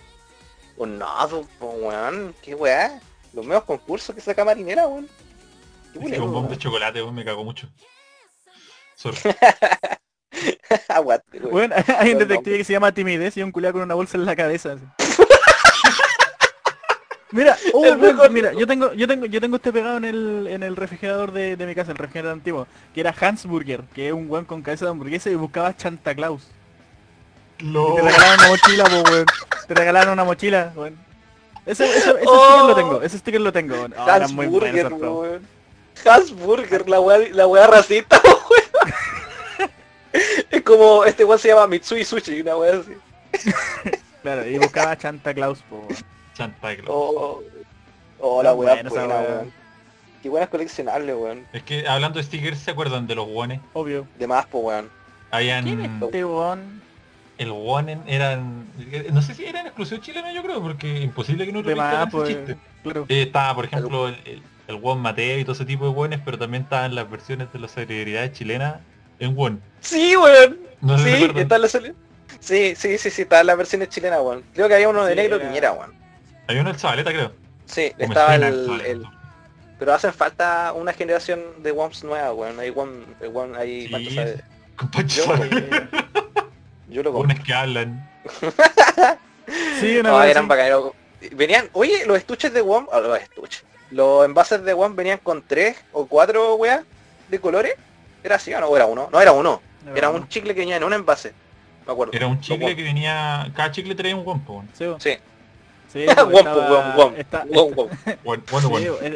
Un 0.77 0.99
notebook, 0.99 1.49
po, 1.59 1.67
weón. 1.73 2.35
Qué 2.43 2.55
weá. 2.55 3.01
Los 3.35 3.45
nuevos 3.47 3.65
concursos 3.65 4.15
que 4.15 4.21
saca 4.21 4.45
Marinera, 4.45 4.87
weón. 4.89 5.07
Qué 5.07 5.11
Es 5.89 5.93
que 5.93 6.01
culero, 6.01 6.27
bombón 6.27 6.49
de 6.51 6.57
chocolate, 6.59 7.03
weón, 7.03 7.15
me 7.15 7.25
cago 7.25 7.45
mucho. 7.45 7.69
Sorry. 8.97 9.19
Aguante, 10.89 11.39
weón. 11.39 11.51
Bueno, 11.51 11.75
hay 11.99 12.13
un 12.13 12.19
detective 12.19 12.59
que 12.59 12.65
se 12.65 12.73
llama 12.73 12.93
Timidez 12.93 13.37
y 13.37 13.43
un 13.43 13.53
culiao 13.53 13.73
con 13.73 13.83
una 13.83 13.95
bolsa 13.95 14.17
en 14.17 14.25
la 14.25 14.35
cabeza. 14.37 14.73
así. 14.73 14.85
Mira, 17.33 17.57
oh, 17.73 17.95
mejor. 17.97 18.31
mira, 18.31 18.53
yo 18.53 18.67
tengo, 18.67 18.93
yo 18.93 19.07
tengo, 19.09 19.27
yo 19.27 19.41
tengo 19.41 19.57
este 19.57 19.73
pegado 19.73 19.97
en 19.99 20.05
el, 20.05 20.47
en 20.49 20.63
el 20.63 20.77
refrigerador 20.77 21.33
de, 21.33 21.57
de 21.57 21.67
mi 21.67 21.75
casa, 21.75 21.93
el 21.93 21.99
refrigerador 21.99 22.35
antiguo, 22.35 22.67
que 22.95 23.01
era 23.01 23.15
Hans 23.19 23.47
Burger, 23.47 23.83
que 23.95 24.09
es 24.09 24.13
un 24.13 24.31
weón 24.31 24.45
con 24.45 24.63
cabeza 24.63 24.85
de 24.87 24.91
hamburguesa 24.93 25.31
y 25.31 25.35
buscaba 25.35 25.75
Santa 25.77 26.15
Claus. 26.15 26.47
Y 27.59 27.73
te 27.73 28.03
regalaron 28.03 28.39
una 28.41 28.49
mochila, 28.49 28.85
po, 28.85 29.11
weón. 29.11 29.27
Te 29.69 29.75
regalaron 29.75 30.13
una 30.15 30.25
mochila, 30.25 30.73
weón. 30.75 30.97
Ese, 31.67 31.85
ese, 31.85 31.99
ese 31.99 32.19
Oh. 32.27 32.45
sticker 32.47 32.65
lo 32.69 32.75
tengo, 32.75 33.03
ese 33.03 33.19
sticker 33.19 33.41
lo 33.41 33.53
tengo. 33.53 33.75
weón. 33.75 33.95
Ah, 33.97 34.05
era 34.17 34.25
Hans 34.25 34.33
muy 34.33 34.47
bueno 34.47 34.67
Burger, 34.67 34.87
esa 34.87 34.97
promo. 34.97 35.21
weón. 35.21 35.47
Hans 36.07 36.33
Burger, 36.35 36.89
la 36.89 37.01
weá, 37.01 37.19
la 37.33 37.47
weá 37.47 37.67
racista, 37.67 38.21
weón. 38.25 39.71
Es 40.51 40.63
como, 40.63 41.05
este 41.05 41.25
weón 41.25 41.39
se 41.39 41.49
llama 41.49 41.67
Mitsui 41.67 42.05
Sushi, 42.05 42.41
una 42.41 42.57
weá 42.57 42.81
así. 42.81 42.93
Claro, 44.23 44.47
y 44.47 44.59
buscaba 44.59 44.97
Santa 45.01 45.33
Claus, 45.33 45.61
po, 45.69 45.77
weón. 45.89 45.97
Santa 46.41 46.77
Claus. 46.77 46.89
Oh, 46.91 47.43
oh 48.21 48.43
la 48.43 48.55
weá 48.55 48.75
buena 48.75 48.89
buena, 48.91 49.07
weá. 49.07 49.21
weón. 49.31 49.53
Qué. 50.23 51.57
Es 51.59 51.63
que 51.63 51.87
hablando 51.89 52.19
de 52.19 52.25
stickers, 52.25 52.59
¿se 52.59 52.71
acuerdan 52.71 53.07
de 53.07 53.15
los 53.15 53.27
wones? 53.29 53.61
Obvio. 53.73 54.07
De 54.19 54.27
más, 54.27 54.47
po, 54.47 54.59
weón. 54.61 54.89
Habían... 55.31 55.65
¿Quién 55.65 55.81
es 55.85 55.91
este 56.03 56.25
weón? 56.25 56.81
El 57.39 57.53
wonen 57.53 58.03
eran... 58.07 58.67
No 59.13 59.23
sé 59.23 59.35
si 59.35 59.47
eran 59.47 59.67
exclusivos 59.67 60.05
chilenos 60.05 60.35
yo 60.35 60.43
creo, 60.43 60.61
porque 60.63 61.01
imposible 61.01 61.47
que 61.47 61.53
no 61.53 61.63
De 61.63 61.75
repitieran 61.75 61.99
más, 62.01 62.09
ese 62.09 62.17
pues. 62.17 62.29
chiste. 62.29 62.57
Claro. 62.83 63.07
Eh, 63.09 63.23
estaba, 63.23 63.55
por 63.55 63.65
ejemplo, 63.65 64.09
el, 64.09 64.15
el, 64.27 64.43
el 64.69 64.75
Won 64.77 65.01
Mateo 65.01 65.39
y 65.39 65.43
todo 65.45 65.53
ese 65.55 65.65
tipo 65.65 65.85
de 65.85 65.91
wones, 65.93 66.21
pero 66.25 66.37
también 66.39 66.65
estaban 66.65 66.95
las 66.95 67.11
versiones 67.11 67.51
de 67.53 67.59
las 67.59 67.73
celebridades 67.73 68.33
chilenas 68.33 68.77
en 69.21 69.35
won. 69.37 69.61
Sí, 69.81 70.17
weón. 70.17 70.59
No 70.83 70.99
Sí, 70.99 71.05
se 71.05 71.15
acuerdan. 71.17 71.39
está 71.39 71.57
en 71.57 71.63
la 71.63 71.69
sele- 71.69 71.95
Sí, 72.41 72.75
sí, 72.77 72.97
sí, 72.99 73.11
sí, 73.11 73.23
está 73.23 73.41
en 73.41 73.47
las 73.47 73.57
versiones 73.57 73.89
chilenas, 73.89 74.21
weón. 74.21 74.43
Creo 74.55 74.69
que 74.69 74.75
había 74.75 74.89
uno 74.89 75.05
de 75.05 75.13
Sí, 75.15 75.17
negro 75.21 75.37
era- 75.37 75.47
Piñera, 75.49 75.73
weón. 75.73 75.93
Hay 76.51 76.59
uno 76.59 76.71
del 76.71 76.81
Zabaleta, 76.81 77.13
creo. 77.13 77.33
Sí, 77.67 77.93
O 77.99 78.03
estaba 78.03 78.35
el, 78.35 78.43
el- 78.85 79.07
Pero 79.79 79.95
hacen 79.95 80.13
falta 80.13 80.73
una 80.75 80.93
generación 80.93 81.41
de 81.63 81.71
WOMs 81.71 82.03
nueva, 82.03 82.33
weón. 82.33 82.59
Hay 82.59 82.71
WOM, 82.71 82.89
el 83.21 83.29
WOM, 83.29 83.55
hay 83.55 83.87
Sí, 83.87 84.15
sabe. 84.17 84.43
Yo. 85.07 85.25
Yo 86.89 87.03
lo 87.05 87.13
compré. 87.13 87.35
Wones 87.35 87.41
que 87.41 87.55
hablan. 87.55 88.11
Sí, 89.81 89.99
una 89.99 90.11
No, 90.11 90.23
eran 90.23 90.47
bacaneros. 90.47 90.93
Venían, 91.33 91.69
oye, 91.73 92.05
los 92.07 92.17
estuches 92.19 92.53
de 92.53 92.61
WOM, 92.63 92.87
ah, 92.93 93.01
los 93.01 93.19
estuches. 93.19 93.65
Los 93.91 94.25
envases 94.25 94.63
de 94.65 94.75
WOM 94.75 94.95
venían 94.95 95.19
con 95.19 95.43
tres 95.43 95.77
o 95.93 96.07
cuatro 96.07 96.55
weas 96.55 96.83
de 97.29 97.41
colores. 97.41 97.75
¿Era 98.23 98.37
así 98.37 98.53
o 98.55 98.61
no? 98.61 98.67
¿O 98.69 98.77
era 98.77 98.87
uno? 98.87 99.09
No, 99.13 99.21
era 99.21 99.33
uno. 99.33 99.61
Era 99.95 100.11
un 100.11 100.29
chicle 100.29 100.55
que 100.55 100.61
venía 100.61 100.77
en 100.77 100.85
un 100.85 100.93
envase. 100.93 101.33
Me 101.87 101.93
acuerdo. 101.93 102.13
Era 102.13 102.27
un 102.27 102.41
chicle 102.41 102.67
WOM. 102.67 102.77
que 102.77 102.83
venía... 102.83 103.51
Cada 103.57 103.71
chicle 103.73 103.95
traía 103.95 104.15
un 104.15 104.27
weón. 104.27 104.69
Sí. 104.77 104.85
Sí. 104.99 105.17
Sí 105.93 106.07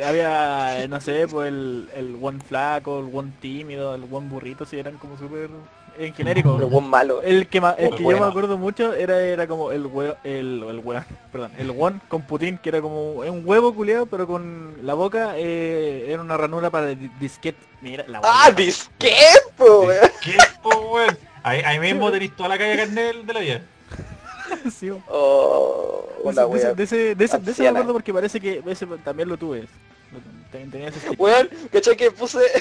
había, 0.02 0.86
no 0.88 1.00
sé, 1.00 1.26
pues 1.28 1.48
el, 1.48 1.88
el 1.94 2.18
one 2.20 2.40
flaco, 2.46 3.00
el 3.00 3.10
one 3.14 3.32
tímido, 3.40 3.94
el 3.94 4.02
one 4.10 4.28
burrito, 4.28 4.64
sí, 4.64 4.78
eran 4.78 4.96
como 4.98 5.16
súper 5.18 5.50
en 5.98 6.14
genérico. 6.14 6.56
Pero 6.56 6.68
WOM 6.68 6.84
malo. 6.88 7.22
El 7.22 7.46
que, 7.46 7.60
ma- 7.60 7.74
el 7.78 7.90
que 7.94 8.02
yo 8.02 8.18
me 8.18 8.26
acuerdo 8.26 8.58
mucho 8.58 8.94
era 8.94 9.20
era 9.20 9.46
como 9.46 9.70
el 9.72 9.86
huevo, 9.86 10.16
el, 10.24 10.64
el 10.68 10.78
huevo, 10.80 11.04
perdón, 11.32 11.52
el 11.58 11.70
one 11.76 12.00
con 12.08 12.22
Putin, 12.22 12.58
que 12.58 12.68
era 12.70 12.80
como 12.80 13.12
un 13.12 13.42
huevo 13.44 13.74
culeado, 13.74 14.06
pero 14.06 14.26
con 14.26 14.74
la 14.82 14.94
boca 14.94 15.34
eh, 15.36 16.06
era 16.08 16.20
una 16.20 16.36
ranura 16.36 16.70
para 16.70 16.86
di- 16.88 17.10
disquete. 17.20 17.58
Mira, 17.80 18.04
la 18.08 18.20
¡Ah, 18.24 18.50
disquete, 18.50 19.14
po. 19.56 19.86
Ahí, 21.42 21.60
ahí 21.62 21.78
mismo 21.78 22.10
tenés 22.10 22.34
toda 22.34 22.48
la 22.48 22.58
calle 22.58 22.76
carnel 22.76 23.26
de 23.26 23.32
la 23.32 23.40
vida. 23.40 23.60
Sí. 24.78 24.90
Oh, 25.08 26.04
ese, 26.30 26.44
de, 26.46 26.56
ese, 26.56 26.74
de, 26.74 26.84
ese, 26.84 27.14
de, 27.14 27.24
ese, 27.24 27.38
de 27.38 27.50
ese 27.52 27.62
me 27.62 27.68
acuerdo 27.68 27.92
porque 27.92 28.12
parece 28.12 28.40
que 28.40 28.62
ese 28.66 28.86
también 29.04 29.28
lo 29.28 29.36
tuve. 29.36 29.66
Tenía 30.50 30.88
ese. 30.88 31.10
Weón, 31.18 31.48
¿cachai 31.72 31.96
que 31.96 32.10
puse... 32.10 32.38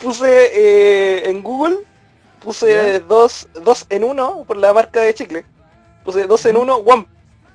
puse 0.00 0.26
eh, 0.26 1.28
en 1.28 1.42
Google, 1.42 1.78
puse 2.40 2.72
¿Ya? 2.72 3.00
dos, 3.00 3.48
dos 3.62 3.86
en 3.90 4.04
uno 4.04 4.44
por 4.46 4.56
la 4.56 4.72
marca 4.72 5.00
de 5.00 5.14
chicle. 5.14 5.44
Puse 6.04 6.26
dos 6.26 6.44
en 6.46 6.56
uno, 6.56 6.78
WOM. 6.78 7.06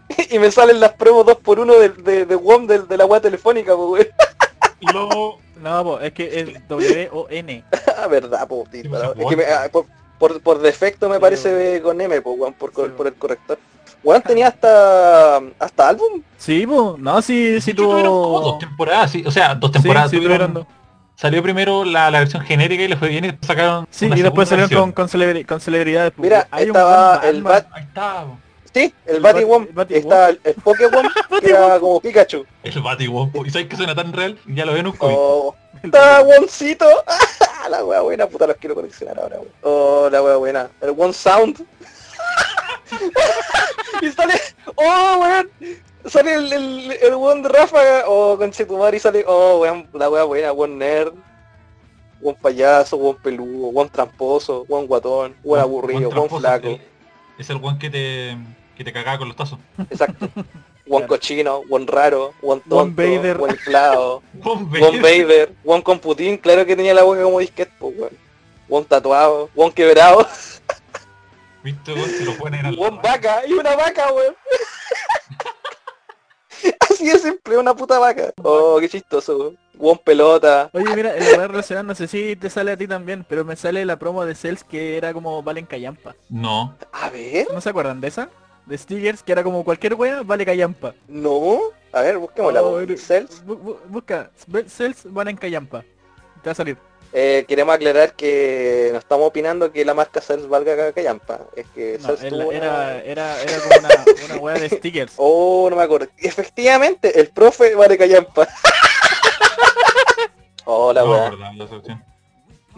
y 0.30 0.40
me 0.40 0.52
salen 0.52 0.80
las 0.80 0.94
promos 0.94 1.26
dos 1.26 1.38
por 1.38 1.60
uno 1.60 1.74
de, 1.76 1.90
de, 1.90 2.26
de 2.26 2.36
WOM 2.36 2.68
de, 2.68 2.80
de 2.80 2.98
la 2.98 3.06
web 3.06 3.22
telefónica, 3.22 3.76
po, 3.76 3.92
weón. 3.92 4.08
Lo... 4.94 5.40
No, 5.60 5.84
po, 5.84 6.00
es 6.00 6.14
que 6.14 6.40
es 6.40 6.68
W-O-N. 6.68 7.64
Ah, 7.98 8.08
verdad, 8.08 8.48
po, 8.48 8.64
tío, 8.72 8.84
pues, 8.90 9.02
Es 9.18 9.26
que 9.28 9.36
me- 9.36 9.46
ah, 9.46 9.68
por, 9.72 9.86
por, 10.20 10.42
por 10.42 10.60
defecto 10.60 11.08
me 11.10 11.16
Sí, 11.16 11.22
parece 11.22 11.82
con 11.82 12.00
M, 12.02 12.22
po, 12.22 12.32
weón, 12.32 12.54
por, 12.54 12.72
Sí, 12.74 12.82
por 12.96 13.08
el 13.08 13.14
corrector. 13.16 13.58
Weón 14.04 14.22
tenía 14.22 14.48
hasta 14.48 15.38
hasta 15.60 15.90
álbum. 15.90 16.22
Sí, 16.38 16.66
po, 16.68 16.96
no, 17.00 17.22
sí, 17.22 17.60
sí 17.62 17.72
hecho, 17.72 17.84
tuvieron 17.84 18.12
como 18.14 18.40
tuvo... 18.40 18.42
dos 18.52 18.60
temporadas, 18.60 19.12
sí. 19.12 19.24
O 19.26 19.32
sea, 19.32 19.56
dos 19.56 19.72
temporadas. 19.72 20.12
sí, 20.12 20.18
tuvieron- 20.18 20.38
tuvieron 20.52 20.54
dos. 20.54 20.68
Salió 21.16 21.42
primero 21.42 21.84
la, 21.84 22.12
la 22.12 22.20
versión 22.20 22.44
genérica 22.44 22.84
y 22.84 22.88
le 22.88 22.96
fue 22.96 23.08
bien 23.10 23.26
y 23.26 23.46
sacaron 23.46 23.88
Sí, 23.90 24.06
una 24.06 24.18
y 24.18 24.22
después 24.22 24.48
salieron 24.50 24.70
con, 24.70 24.92
versión. 24.92 24.92
con, 24.92 25.08
celebri- 25.10 25.46
con 25.48 25.60
celebridades. 25.60 26.14
Mira, 26.18 26.48
un 26.52 26.60
estaba 26.60 27.22
el 27.28 27.42
Batman. 27.42 27.64
Bat- 27.64 27.76
Ahí 27.76 27.84
está. 27.84 28.26
Sí, 28.72 28.94
el 29.08 29.16
El 29.16 29.22
Batiwom. 29.24 29.64
Bat- 29.70 29.74
Batiwom. 29.74 30.00
Está 30.04 30.30
el, 30.30 30.40
el 30.44 30.54
Pokémon, 30.54 31.08
que 31.42 31.50
era 31.50 31.80
como 31.80 32.00
Pikachu. 32.00 32.46
el 32.62 32.82
Batiwom. 32.82 33.32
po. 33.32 33.46
Y 33.48 33.50
sabes 33.50 33.68
que 33.68 33.76
suena 33.76 33.96
tan 33.96 34.14
real, 34.14 34.38
ya 34.46 34.64
lo 34.66 34.74
veo 34.74 34.82
en 34.82 34.88
un 34.88 34.94
cómic. 34.96 35.18
Oh, 35.20 35.56
Está 35.84 36.22
Woncito. 36.22 36.86
la 37.70 37.84
wea 37.84 38.02
buena, 38.02 38.28
puta, 38.28 38.48
los 38.48 38.58
quiero 38.58 38.76
coleccionar 38.76 39.20
ahora, 39.20 39.38
weón. 39.40 39.52
Oh, 39.62 40.10
la 40.12 40.22
wea 40.22 40.38
buena. 40.38 40.70
El 40.82 40.90
One 40.98 41.14
Sound. 41.14 41.66
y 44.02 44.12
sale. 44.12 44.34
Oh, 44.76 45.18
weón. 45.22 45.50
Sale 46.06 46.34
el, 46.36 46.54
el, 46.54 46.92
el 47.02 47.14
One 47.14 47.42
de 47.42 47.50
Ráfaga. 47.50 48.04
Oh, 48.08 48.38
con 48.38 48.50
y 48.50 49.00
sale. 49.00 49.26
Oh, 49.28 49.60
weón, 49.60 49.88
la 49.94 50.10
wea 50.10 50.24
buena. 50.24 50.52
One 50.52 50.76
Nerd. 50.76 51.14
One 52.22 52.38
payaso, 52.42 52.98
one 52.98 53.20
peludo, 53.22 53.68
one 53.68 53.90
tramposo, 53.92 54.66
one 54.68 54.88
guatón, 54.88 55.36
one 55.44 55.62
aburrido, 55.62 56.10
one 56.10 56.30
flaco. 56.30 56.68
el- 56.70 56.82
Es 57.38 57.48
el 57.52 57.58
one 57.62 57.78
que 57.78 57.92
te, 57.92 58.36
que 58.76 58.84
te 58.84 58.92
cagaba 58.92 59.20
con 59.20 59.28
los 59.28 59.38
tazos. 59.38 59.60
Exacto. 59.90 60.28
One 60.90 61.06
Claro. 61.06 61.08
cochino, 61.08 61.64
one 61.70 61.86
raro, 61.88 62.34
one 62.42 62.62
tonto, 62.62 62.78
One 62.78 62.94
Vader. 62.96 63.38
one 63.42 63.52
inflado, 63.54 64.22
One 64.44 64.80
one 64.82 65.00
Vader, 65.02 65.52
one 65.66 65.84
con 65.84 66.00
Putin, 66.00 66.38
claro 66.38 66.66
que 66.66 66.76
tenía 66.76 66.94
la 66.94 67.04
boca 67.04 67.22
como 67.24 67.40
disquete, 67.40 67.72
pues 67.80 67.94
weón. 67.98 68.12
One 68.70 68.86
tatuado, 68.86 69.50
one 69.56 69.74
quebrado, 69.74 70.26
¿Viste, 71.64 71.94
weón? 71.94 72.10
Si 72.10 72.24
lo 72.24 72.38
ponen 72.38 72.66
al 72.66 72.78
one 72.80 73.00
vaca 73.04 73.42
y 73.46 73.54
una 73.54 73.76
vaca, 73.76 74.12
weón. 74.14 74.36
Así 76.80 77.06
de 77.06 77.20
simple, 77.20 77.58
una 77.58 77.76
puta 77.76 78.00
vaca. 78.00 78.34
Oh, 78.44 78.78
qué 78.80 78.90
chistoso, 78.90 79.38
weón. 79.38 79.58
One 79.80 80.02
pelota. 80.04 80.70
Oye, 80.74 80.96
mira, 80.96 81.16
en 81.16 81.24
la 81.24 81.38
red 81.38 81.48
relacionada 81.50 81.84
no 81.84 81.94
sé 81.94 82.08
si 82.08 82.36
te 82.36 82.50
sale 82.50 82.72
a 82.72 82.78
ti 82.78 82.88
también, 82.88 83.24
pero 83.30 83.46
me 83.46 83.56
sale 83.56 83.86
la 83.86 84.00
promo 84.00 84.26
de 84.26 84.34
Cells 84.34 84.64
que 84.64 84.98
era 84.98 85.14
como 85.14 85.44
Valen 85.44 85.68
Callampa. 85.68 86.16
No. 86.30 86.76
A 86.92 87.10
ver, 87.12 87.48
¿No 87.54 87.62
se 87.62 87.70
acuerdan 87.70 88.02
de 88.02 88.08
esa? 88.08 88.30
De 88.68 88.78
Stickers, 88.78 89.24
que 89.24 89.32
era 89.32 89.44
como 89.44 89.64
cualquier 89.64 89.94
wea, 89.96 90.22
vale 90.24 90.46
Callampa. 90.46 90.94
no. 91.08 91.60
A 91.94 92.02
ver, 92.02 92.18
busquémosla. 92.18 92.62
Oh, 92.62 92.80
Cells. 92.98 93.44
bu- 93.46 93.58
bu- 93.58 93.80
busca, 93.88 94.30
Cells 94.68 95.12
Valen 95.12 95.38
Callampa. 95.38 95.82
Te 96.44 96.50
va 96.50 96.52
a 96.52 96.56
salir. 96.56 96.78
Eh, 97.14 97.46
queremos 97.48 97.74
aclarar 97.74 98.14
que 98.14 98.90
no 98.92 99.00
estamos 99.00 99.26
opinando 99.28 99.72
que 99.72 99.86
la 99.86 99.94
marca 99.94 100.20
Cells 100.20 100.48
valga 100.50 100.92
callampa. 100.92 101.40
Es 101.56 101.66
que 101.74 101.98
No, 102.02 102.08
Cells 102.18 102.24
era, 102.34 102.46
una- 102.46 102.56
era, 102.58 103.02
era, 103.04 103.42
era 103.42 103.60
como 103.62 103.80
una, 103.80 103.90
una 104.26 104.36
wea 104.42 104.60
de 104.60 104.70
stickers. 104.70 105.14
Oh, 105.18 105.68
no 105.70 105.78
me 105.78 105.84
acuerdo. 105.84 106.10
Efectivamente, 106.18 107.18
el 107.20 107.30
profe 107.30 107.74
vale 107.74 107.98
callampa. 107.98 108.48
oh, 110.66 110.92
la 110.94 111.02
no. 111.04 111.32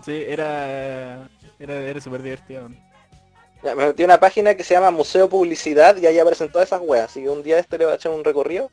Sí, 0.06 0.24
era, 0.28 1.28
era, 1.60 1.74
era 1.82 2.00
súper 2.00 2.22
divertido. 2.22 2.70
Ya, 3.64 3.76
Me 3.76 3.88
metí 3.88 4.04
a 4.04 4.06
una 4.06 4.20
página 4.20 4.56
que 4.56 4.64
se 4.64 4.74
llama 4.74 4.92
Museo 4.92 5.28
Publicidad 5.30 5.98
y 5.98 6.06
ahí 6.06 6.18
aparecen 6.20 6.52
todas 6.52 6.68
esas 6.70 6.82
weas. 6.82 7.10
Así 7.10 7.22
que 7.22 7.30
un 7.30 7.44
día 7.44 7.60
este 7.60 7.78
le 7.78 7.86
voy 7.86 7.94
a 7.94 7.96
echar 7.98 8.12
un 8.12 8.24
recorrido. 8.24 8.70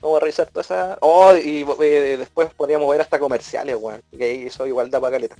Vamos 0.00 0.18
a 0.18 0.20
revisar 0.20 0.46
todas 0.48 0.66
esas... 0.66 0.98
Oh, 1.00 1.34
y 1.36 1.64
eh, 1.80 2.16
después 2.18 2.48
podríamos 2.54 2.88
ver 2.90 3.00
hasta 3.00 3.18
comerciales, 3.18 3.76
weón. 3.78 4.02
Que 4.16 4.24
ahí 4.24 4.46
eso 4.46 4.66
igual 4.66 4.90
da 4.90 5.00
pa' 5.00 5.10
caleta. 5.10 5.36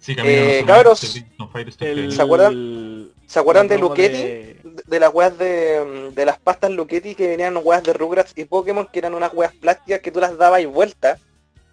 Sí, 0.00 0.16
Eh, 0.24 0.60
no, 0.62 0.66
cabros, 0.68 1.02
El- 1.04 1.24
Fighter. 1.52 2.12
¿Se 2.12 2.22
acuerdan? 2.22 3.10
¿Se 3.26 3.38
acuerdan 3.38 3.68
de 3.68 3.78
Luchetti? 3.78 4.16
de- 4.22 4.56
De, 4.64 4.82
de 4.86 5.00
las 5.00 5.12
weas 5.12 5.36
de, 5.36 6.10
de 6.14 6.24
las 6.24 6.38
pastas 6.38 6.70
Luchetti 6.70 7.14
que 7.14 7.28
venían 7.28 7.58
weas 7.62 7.82
de 7.82 7.92
Rugrats 7.92 8.32
y 8.36 8.44
Pokémon 8.44 8.88
que 8.90 8.98
eran 9.00 9.14
unas 9.14 9.34
weas 9.34 9.52
plásticas 9.54 10.00
que 10.00 10.10
tú 10.10 10.20
las 10.20 10.36
dabas 10.38 10.60
y 10.62 10.66
vuelta 10.66 11.18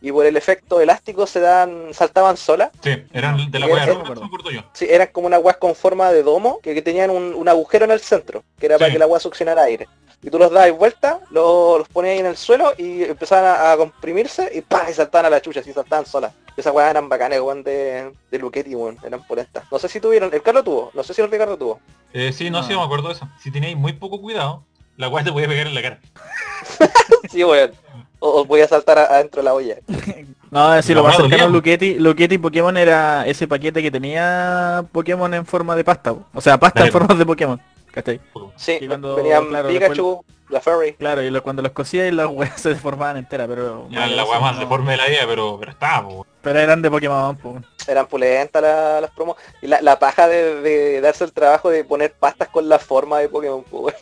y 0.02 0.12
por 0.12 0.26
el 0.26 0.38
efecto 0.38 0.80
elástico 0.82 1.26
se 1.28 1.40
dan, 1.40 1.94
saltaban 1.94 2.38
solas. 2.38 2.70
Sí, 2.84 2.92
eran 3.14 3.50
de 3.52 3.60
la 3.60 3.66
wea, 3.68 3.86
sí, 3.86 3.92
no 3.92 4.30
me 4.30 4.54
yo. 4.54 4.64
Sí, 4.74 4.86
eran 4.90 5.08
como 5.12 5.28
unas 5.28 5.42
weas 5.42 5.58
con 5.58 5.76
forma 5.76 6.12
de 6.12 6.24
domo 6.24 6.60
que, 6.62 6.74
que 6.74 6.82
tenían 6.82 7.10
un, 7.10 7.34
un 7.34 7.50
agujero 7.50 7.86
en 7.86 7.92
el 7.92 8.00
centro, 8.00 8.44
que 8.60 8.68
era 8.68 8.78
para 8.78 8.92
que 8.92 9.00
la 9.00 9.08
wea 9.08 9.20
succionara 9.20 9.64
aire. 9.64 9.88
Y 10.24 10.32
tú 10.32 10.40
los 10.40 10.50
dabas 10.52 10.72
vuelta, 10.76 11.20
lo- 11.30 11.78
los 11.78 11.88
ponías 11.90 12.14
ahí 12.14 12.20
en 12.20 12.26
el 12.26 12.38
suelo 12.38 12.74
y 12.76 13.04
empezaban 13.04 13.46
a, 13.46 13.72
a 13.72 13.78
comprimirse 13.78 14.50
y 14.52 14.62
¡pah! 14.62 14.90
y 14.90 14.94
saltaban 14.94 15.28
a 15.28 15.30
la 15.30 15.42
chucha, 15.42 15.60
así 15.60 15.72
saltaban 15.74 16.08
solas. 16.08 16.34
Esas 16.58 16.74
weas 16.74 16.90
eran 16.90 17.08
bacanas, 17.08 17.40
weón, 17.40 17.62
de, 17.64 18.12
de 18.32 18.40
Luchetti, 18.40 18.74
weón, 18.74 18.98
eran 19.04 19.24
polentas. 19.28 19.66
No 19.72 19.78
sé 19.78 19.88
si 19.88 20.00
tuvieron, 20.00 20.34
el 20.34 20.42
Carlos 20.42 20.64
tuvo, 20.64 20.90
no 20.96 21.04
sé 21.04 21.14
si 21.14 21.22
el 21.22 21.30
Ricardo 21.30 21.56
tuvo. 21.56 21.80
Eh, 22.14 22.34
sí, 22.34 22.50
no, 22.50 22.62
No. 22.62 22.68
sí, 22.68 22.74
me 22.74 22.82
acuerdo 22.82 23.10
de 23.10 23.14
eso. 23.14 23.28
Si 23.44 23.52
tenéis 23.52 23.78
muy 23.78 23.94
poco 23.94 24.20
cuidado, 24.20 24.64
la 24.96 25.08
wea 25.08 25.24
te 25.24 25.32
podía 25.32 25.48
pegar 25.48 25.68
en 25.68 25.76
la 25.76 25.82
cara. 25.84 26.00
Sí, 27.30 27.44
weón. 27.44 27.72
O, 28.20 28.42
os 28.42 28.48
voy 28.48 28.62
a 28.62 28.68
saltar 28.68 28.98
adentro 28.98 29.42
de 29.42 29.46
la 29.46 29.54
olla. 29.54 29.76
No, 30.50 30.70
La 30.70 30.82
lo 30.82 31.04
más 31.04 31.18
cercano 31.18 31.18
a 31.18 31.24
dolía, 31.24 31.44
po. 31.46 31.50
Luchetti, 31.50 31.96
Luchetti 31.96 32.38
Pokémon 32.38 32.78
era 32.78 33.28
ese 33.28 33.50
paquete 33.50 33.82
que 33.82 33.92
tenía 33.92 34.86
Pokémon 34.94 35.34
en 35.34 35.46
forma 35.46 35.76
de 35.76 35.84
pasta, 35.84 36.14
po. 36.14 36.24
o 36.34 36.40
sea, 36.40 36.58
pasta 36.58 36.86
en 36.86 36.92
forma 36.94 37.14
de 37.16 37.26
Pokémon, 37.26 37.62
¿cachai? 37.92 38.22
Sí, 38.56 38.78
Y 38.80 38.88
cuando, 38.88 39.18
venían 39.18 39.46
claro, 39.48 39.68
Pikachu, 39.68 40.24
la 40.48 40.62
Fairy. 40.62 40.94
Claro, 40.94 41.22
y 41.22 41.30
lo- 41.32 41.44
cuando 41.44 41.62
los 41.62 41.74
cosía 41.74 42.08
y 42.08 42.12
las 42.12 42.28
weas 42.28 42.62
se 42.62 42.70
deformaban 42.70 43.18
enteras, 43.18 43.46
pero... 43.50 43.88
Ya 43.90 44.08
la 44.08 44.24
wea 44.24 44.40
más 44.40 44.56
no- 44.56 44.62
deforme 44.62 44.92
de 44.92 44.98
la 45.00 45.08
vida, 45.08 45.20
pero, 45.28 45.58
pero 45.60 45.72
estaba, 45.74 46.08
po. 46.08 46.26
Pero 46.42 46.60
eran 46.60 46.82
de 46.82 46.90
Pokémon, 46.92 47.36
po. 47.36 47.58
Eran 47.86 48.08
pulentas 48.08 48.62
la- 48.62 49.02
las 49.02 49.12
promos. 49.12 49.36
Y 49.62 49.68
la, 49.68 49.82
la 49.82 50.00
paja 50.00 50.30
de, 50.30 50.62
de 50.62 51.02
darse 51.02 51.26
el 51.26 51.34
trabajo 51.34 51.70
de 51.70 51.84
poner 51.84 52.14
pastas 52.14 52.48
con 52.48 52.70
la 52.70 52.80
forma 52.80 53.20
de 53.20 53.28
Pokémon, 53.28 53.64
pues, 53.70 53.84
weón. 53.84 53.96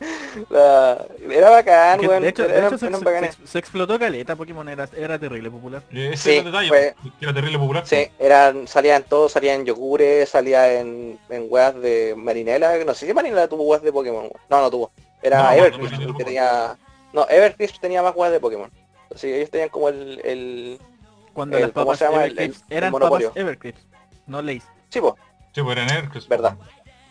La- 0.50 1.04
Era 1.30 1.50
bacán, 1.50 2.00
weón. 2.06 2.22
de 2.22 2.28
hecho, 2.28 2.46
de 2.46 2.50
eran, 2.54 2.66
hecho 2.66 2.78
se, 2.78 2.86
eran 2.86 2.98
se- 2.98 3.04
bacanes. 3.04 3.34
se- 3.36 3.46
se 3.46 3.58
explotó 3.58 3.98
caleta, 3.98 4.36
Pokémon 4.36 4.68
era, 4.68 4.88
era 4.96 5.18
terrible 5.18 5.50
popular. 5.50 5.82
Ese 5.90 6.16
Sí, 6.16 6.30
era 6.30 6.38
el 6.40 6.44
detalle, 6.46 6.68
fue- 6.68 6.94
era 7.20 7.32
terrible 7.34 7.58
popular. 7.58 7.86
Sí, 7.86 8.08
eran, 8.18 8.68
salían 8.68 9.02
todos, 9.04 9.32
salían 9.32 9.60
en 9.60 9.66
yogures, 9.66 10.28
salía 10.28 10.80
en, 10.80 11.18
en 11.30 11.46
weas 11.48 11.74
de 11.80 12.14
Marinela, 12.16 12.76
no 12.84 12.94
sé 12.94 13.06
si 13.06 13.14
Marinela 13.14 13.48
tuvo 13.48 13.62
weas 13.64 13.82
de 13.82 13.92
Pokémon, 13.92 14.22
weón. 14.22 14.32
no, 14.50 14.60
no 14.60 14.70
tuvo, 14.70 14.92
era 15.22 15.42
No, 15.42 15.52
Evercrisp 15.52 16.16
que 16.16 16.24
tenía, 16.24 16.76
no, 17.12 17.26
Evercrisp 17.28 17.80
tenía 17.80 18.02
más 18.02 18.14
weas 18.14 18.32
de 18.32 18.40
Pokémon, 18.40 18.70
sí, 19.14 19.32
ellos 19.32 19.50
tenían 19.50 19.68
como 19.70 19.88
el, 19.88 20.20
el, 20.24 20.78
Cuando 21.32 21.56
El- 21.56 21.62
las 21.64 21.72
¿cómo 21.72 21.86
papas 21.86 21.98
se 21.98 22.04
llama? 22.04 22.24
El- 22.24 22.32
Evercrisp 22.32 22.62
el- 22.68 22.72
el 22.72 22.76
eran 22.78 22.92
papas 22.92 23.22
Evercrisp, 23.34 23.78
no 24.26 24.42
Lays. 24.42 24.64
sí, 24.90 25.00
po. 25.00 25.16
Sí, 25.52 25.62
pues 25.62 25.74
era 25.78 25.86
Nercus. 25.86 26.28
Verdad. 26.28 26.54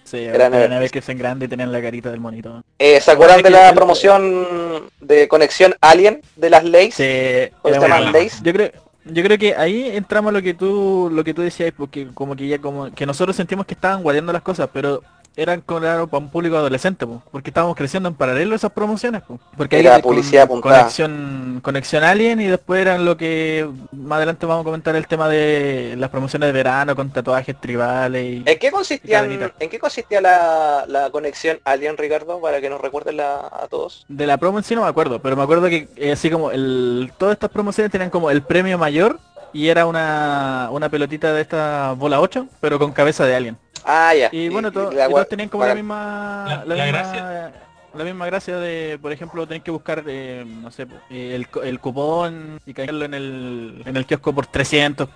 Sí, 0.06 0.18
Eran 0.20 0.54
eran 0.54 0.54
Evercrisp. 0.54 0.78
Evercrisp 0.78 1.10
en 1.10 1.18
grande 1.18 1.46
y 1.46 1.50
tenían 1.50 1.72
la 1.72 1.82
carita 1.82 2.12
del 2.12 2.20
monito. 2.20 2.64
Eh, 2.78 3.02
¿Se 3.02 3.12
acuerdan 3.12 3.38
de 3.38 3.44
que 3.44 3.50
la 3.50 3.74
promoción 3.74 4.88
de 5.02 5.28
conexión 5.28 5.76
Alien 5.82 6.22
de 6.36 6.50
las 6.50 6.64
Lays? 6.64 6.94
Sí, 6.96 7.50
¿Cómo 7.62 7.74
se 7.74 7.86
era 7.86 7.98
bueno. 7.98 8.12
Lays. 8.12 8.42
Yo 8.44 8.54
creo, 8.54 8.72
yo 9.06 9.24
creo 9.24 9.38
que 9.38 9.56
ahí 9.56 9.90
entramos 9.96 10.30
a 10.30 10.34
lo 10.34 10.42
que 10.42 10.54
tú, 10.54 11.10
lo 11.12 11.24
que 11.24 11.34
tú 11.34 11.42
decías, 11.42 11.74
porque 11.76 12.08
como 12.14 12.36
que 12.36 12.48
ya 12.48 12.60
como 12.60 12.94
que 12.94 13.06
nosotros 13.06 13.36
sentimos 13.36 13.66
que 13.66 13.74
estaban 13.74 14.04
guardando 14.04 14.32
las 14.32 14.44
cosas, 14.44 14.70
pero 14.72 15.02
eran 15.38 15.62
claro 15.62 16.08
para 16.08 16.24
un 16.24 16.30
público 16.30 16.56
adolescente, 16.58 17.06
po, 17.06 17.22
porque 17.32 17.50
estábamos 17.50 17.76
creciendo 17.76 18.08
en 18.10 18.16
paralelo 18.16 18.56
esas 18.56 18.72
promociones, 18.72 19.22
po, 19.24 19.40
porque 19.58 19.80
Era 19.80 19.96
ahí 19.96 20.02
con- 20.02 20.12
publicidad 20.14 20.44
apuntada. 20.44 20.80
conexión, 20.80 21.60
conexión 21.64 22.04
alien 22.04 22.40
y 22.42 22.46
después 22.46 22.82
eran 22.82 23.04
lo 23.06 23.18
que 23.18 23.68
más 23.92 24.18
adelante 24.18 24.46
vamos 24.46 24.62
a 24.62 24.66
comentar 24.66 24.96
el 24.96 25.08
tema 25.08 25.28
de 25.30 25.96
las 25.98 26.10
promociones 26.10 26.48
de 26.48 26.54
verano 26.54 26.96
con 26.96 27.10
tatuajes 27.12 27.60
tribales 27.60 28.24
y 28.26 28.44
¿En 28.50 28.60
qué 28.60 28.72
consistían, 28.72 29.26
Cadenita. 29.26 29.54
¿en 29.60 29.70
qué 29.70 29.80
consistía 29.80 30.22
la, 30.22 30.86
la 30.88 31.10
conexión 31.10 31.60
Alien, 31.66 31.98
Ricardo, 31.98 32.40
para 32.40 32.62
que 32.62 32.70
nos 32.70 32.80
recuerden 32.82 33.18
la- 33.18 33.48
a 33.52 33.68
todos? 33.70 34.06
de 34.08 34.26
la 34.28 34.38
promo 34.38 34.58
en 34.60 34.64
sí 34.64 34.76
no 34.76 34.84
me 34.84 34.88
acuerdo, 34.88 35.20
pero 35.20 35.36
me 35.36 35.44
acuerdo 35.44 35.68
que 35.68 35.88
eh, 35.98 36.12
así 36.14 36.30
como 36.30 36.52
el 36.52 37.12
todas 37.18 37.34
estas 37.34 37.50
promociones 37.50 37.92
tenían 37.92 38.10
como 38.10 38.32
el 38.32 38.42
premio 38.42 38.78
mayor 38.78 39.20
y 39.54 39.70
era 39.70 39.86
una, 39.86 40.68
una 40.72 40.90
pelotita 40.90 41.34
de 41.34 41.42
esta 41.42 41.94
bola 41.94 42.20
8, 42.20 42.48
pero 42.60 42.78
con 42.78 42.92
cabeza 42.92 43.26
de 43.26 43.36
alien. 43.36 43.58
Ah, 43.86 44.14
ya. 44.16 44.30
Y 44.32 44.50
bueno, 44.50 44.72
to- 44.72 44.92
la 44.92 45.06
y 45.06 45.08
gua- 45.10 45.12
todos 45.16 45.30
tenían 45.30 45.50
como 45.50 45.66
la 45.66 45.76
misma 45.76 46.46
La- 46.48 46.56
la, 46.66 46.76
la 46.76 46.84
misma 46.86 47.00
gracia- 47.00 47.52
la 47.94 48.04
misma 48.04 48.26
gracia 48.26 48.58
de, 48.58 49.00
por 49.02 49.12
ejemplo, 49.14 49.48
tener 49.48 49.62
que 49.64 49.72
buscar, 49.72 50.04
eh, 50.08 50.44
no 50.46 50.70
sé, 50.72 50.88
eh, 51.10 51.36
el, 51.36 51.48
el 51.64 51.80
cupón 51.80 52.60
y 52.66 52.74
caerlo 52.74 53.06
en 53.06 53.14
el, 53.14 53.84
en 53.86 53.96
el 53.96 54.06
kiosco 54.06 54.34
por 54.34 54.48
300, 54.48 55.08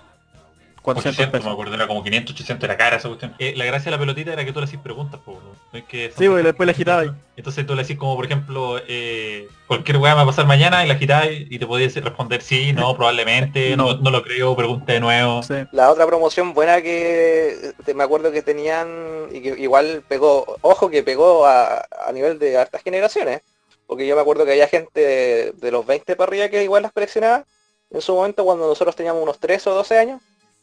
400 0.82 1.18
800, 1.18 1.44
me 1.44 1.50
acuerdo, 1.52 1.74
era 1.74 1.86
como 1.86 2.02
500, 2.02 2.34
800, 2.34 2.64
era 2.64 2.76
cara 2.76 2.96
esa 2.96 3.08
cuestión. 3.08 3.34
Eh, 3.38 3.54
la 3.56 3.64
gracia 3.66 3.86
de 3.86 3.90
la 3.92 3.98
pelotita 3.98 4.32
era 4.32 4.44
que 4.44 4.52
tú 4.52 4.60
le 4.60 4.64
hacías 4.64 4.82
preguntas, 4.82 5.20
po, 5.24 5.32
¿no? 5.32 5.50
No 5.72 5.78
es 5.78 5.84
que 5.84 6.12
Sí, 6.16 6.28
pues, 6.28 6.42
después 6.44 6.66
la 6.66 6.72
agitabas. 6.72 7.08
Entonces 7.36 7.66
tú 7.66 7.74
le 7.74 7.82
decís 7.82 7.96
como, 7.98 8.16
por 8.16 8.24
ejemplo, 8.24 8.80
eh, 8.88 9.48
cualquier 9.66 9.98
weá 9.98 10.12
me 10.12 10.16
va 10.18 10.22
a 10.22 10.26
pasar 10.26 10.46
mañana 10.46 10.84
y 10.84 10.88
la 10.88 10.94
agitáis 10.94 11.46
y 11.50 11.58
te 11.58 11.66
podías 11.66 11.94
responder 11.94 12.42
sí, 12.42 12.72
no, 12.72 12.94
probablemente, 12.96 13.76
no, 13.76 13.94
No. 13.94 14.00
no 14.00 14.10
lo 14.10 14.22
creo, 14.22 14.56
pregunta 14.56 14.92
de 14.92 15.00
nuevo. 15.00 15.42
Sí. 15.42 15.54
La 15.72 15.90
otra 15.90 16.06
promoción 16.06 16.54
buena 16.54 16.80
que 16.82 17.72
te- 17.84 17.94
me 17.94 18.02
acuerdo 18.04 18.32
que 18.32 18.42
tenían 18.42 19.28
y 19.32 19.40
que 19.42 19.48
igual 19.60 20.02
pegó, 20.08 20.56
ojo 20.62 20.90
que 20.90 21.02
pegó 21.02 21.46
a, 21.46 21.84
a 22.06 22.12
nivel 22.12 22.38
de 22.38 22.56
hartas 22.56 22.82
generaciones, 22.82 23.42
porque 23.86 24.06
yo 24.06 24.14
me 24.16 24.22
acuerdo 24.22 24.44
que 24.44 24.52
había 24.52 24.68
gente 24.68 25.00
de, 25.00 25.52
de 25.52 25.70
los 25.70 25.84
20 25.86 26.16
para 26.16 26.28
arriba 26.30 26.48
que 26.48 26.62
igual 26.64 26.82
las 26.82 26.92
coleccionaba 26.92 27.44
en 27.90 28.00
su 28.00 28.14
momento 28.14 28.44
cuando 28.44 28.66
nosotros 28.68 28.94
teníamos 28.94 29.22
unos 29.22 29.38
13 29.38 29.68
o 29.70 29.74
12 29.74 29.98
años, 29.98 30.20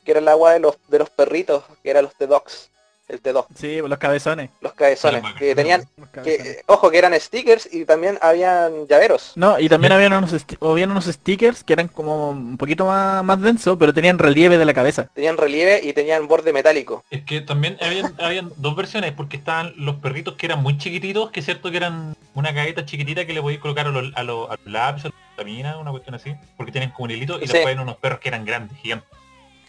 que 0.07 0.11
era 0.11 0.21
el 0.21 0.27
agua 0.29 0.53
de 0.53 0.61
los, 0.61 0.77
de 0.87 0.99
los 0.99 1.09
perritos, 1.09 1.65
que 1.83 1.89
eran 1.89 2.05
los 2.05 2.15
T-Dogs, 2.15 2.69
el 3.09 3.19
T-Dog, 3.19 3.47
Sí, 3.57 3.75
pues, 3.81 3.89
los 3.89 3.99
cabezones. 3.99 4.49
los 4.61 4.71
cabezones, 4.73 5.21
Eran 5.21 5.35
que 5.35 5.53
tenían, 5.53 5.83
que, 6.23 6.33
eh, 6.35 6.63
ojo 6.67 6.89
que 6.89 6.97
eran 6.97 7.13
stickers 7.19 7.67
y 7.73 7.83
también 7.83 8.17
habían 8.21 8.87
llaveros. 8.87 9.33
No, 9.35 9.59
y 9.59 9.67
también 9.67 9.91
habían 9.91 10.13
unos, 10.13 10.31
sti- 10.31 10.57
habían 10.61 10.91
unos 10.91 11.05
stickers 11.07 11.61
que 11.65 11.73
eran 11.73 11.89
como 11.89 12.29
un 12.29 12.55
poquito 12.57 12.85
más, 12.85 13.21
más 13.21 13.41
densos, 13.41 13.75
pero 13.77 13.93
tenían 13.93 14.17
relieve 14.17 14.57
de 14.57 14.63
la 14.63 14.73
cabeza. 14.73 15.09
Tenían 15.13 15.35
relieve 15.35 15.81
y 15.83 15.91
tenían 15.91 16.25
borde 16.29 16.53
metálico. 16.53 17.03
Es 17.11 17.23
que 17.25 17.41
también 17.41 17.77
habían, 17.81 18.13
habían 18.21 18.49
dos 18.55 18.77
versiones, 18.77 19.11
porque 19.11 19.35
estaban 19.35 19.73
los 19.75 19.97
perritos 19.97 20.35
que 20.35 20.45
eran 20.45 20.63
muy 20.63 20.77
chiquititos, 20.77 21.31
que 21.31 21.41
es 21.41 21.45
cierto 21.45 21.69
que 21.69 21.75
eran 21.77 22.15
una 22.33 22.53
cagueta 22.53 22.85
chiquitita 22.85 23.25
que 23.25 23.33
le 23.33 23.41
podéis 23.41 23.59
colocar 23.59 23.87
a 23.87 23.91
los, 23.91 24.13
a 24.15 24.23
los, 24.23 24.49
a 24.49 24.55
los 24.63 24.75
a 25.05 25.07
la 25.09 25.13
vitamina, 25.31 25.77
una 25.77 25.91
cuestión 25.91 26.15
así, 26.15 26.33
porque 26.55 26.71
tienen 26.71 26.91
como 26.91 27.05
un 27.05 27.11
hilito, 27.11 27.35
y 27.37 27.41
Sí. 27.41 27.53
después 27.53 27.65
habían 27.67 27.79
unos 27.79 27.97
perros 27.97 28.19
que 28.19 28.29
eran 28.29 28.43
grandes, 28.45 28.77
gigantes. 28.79 29.07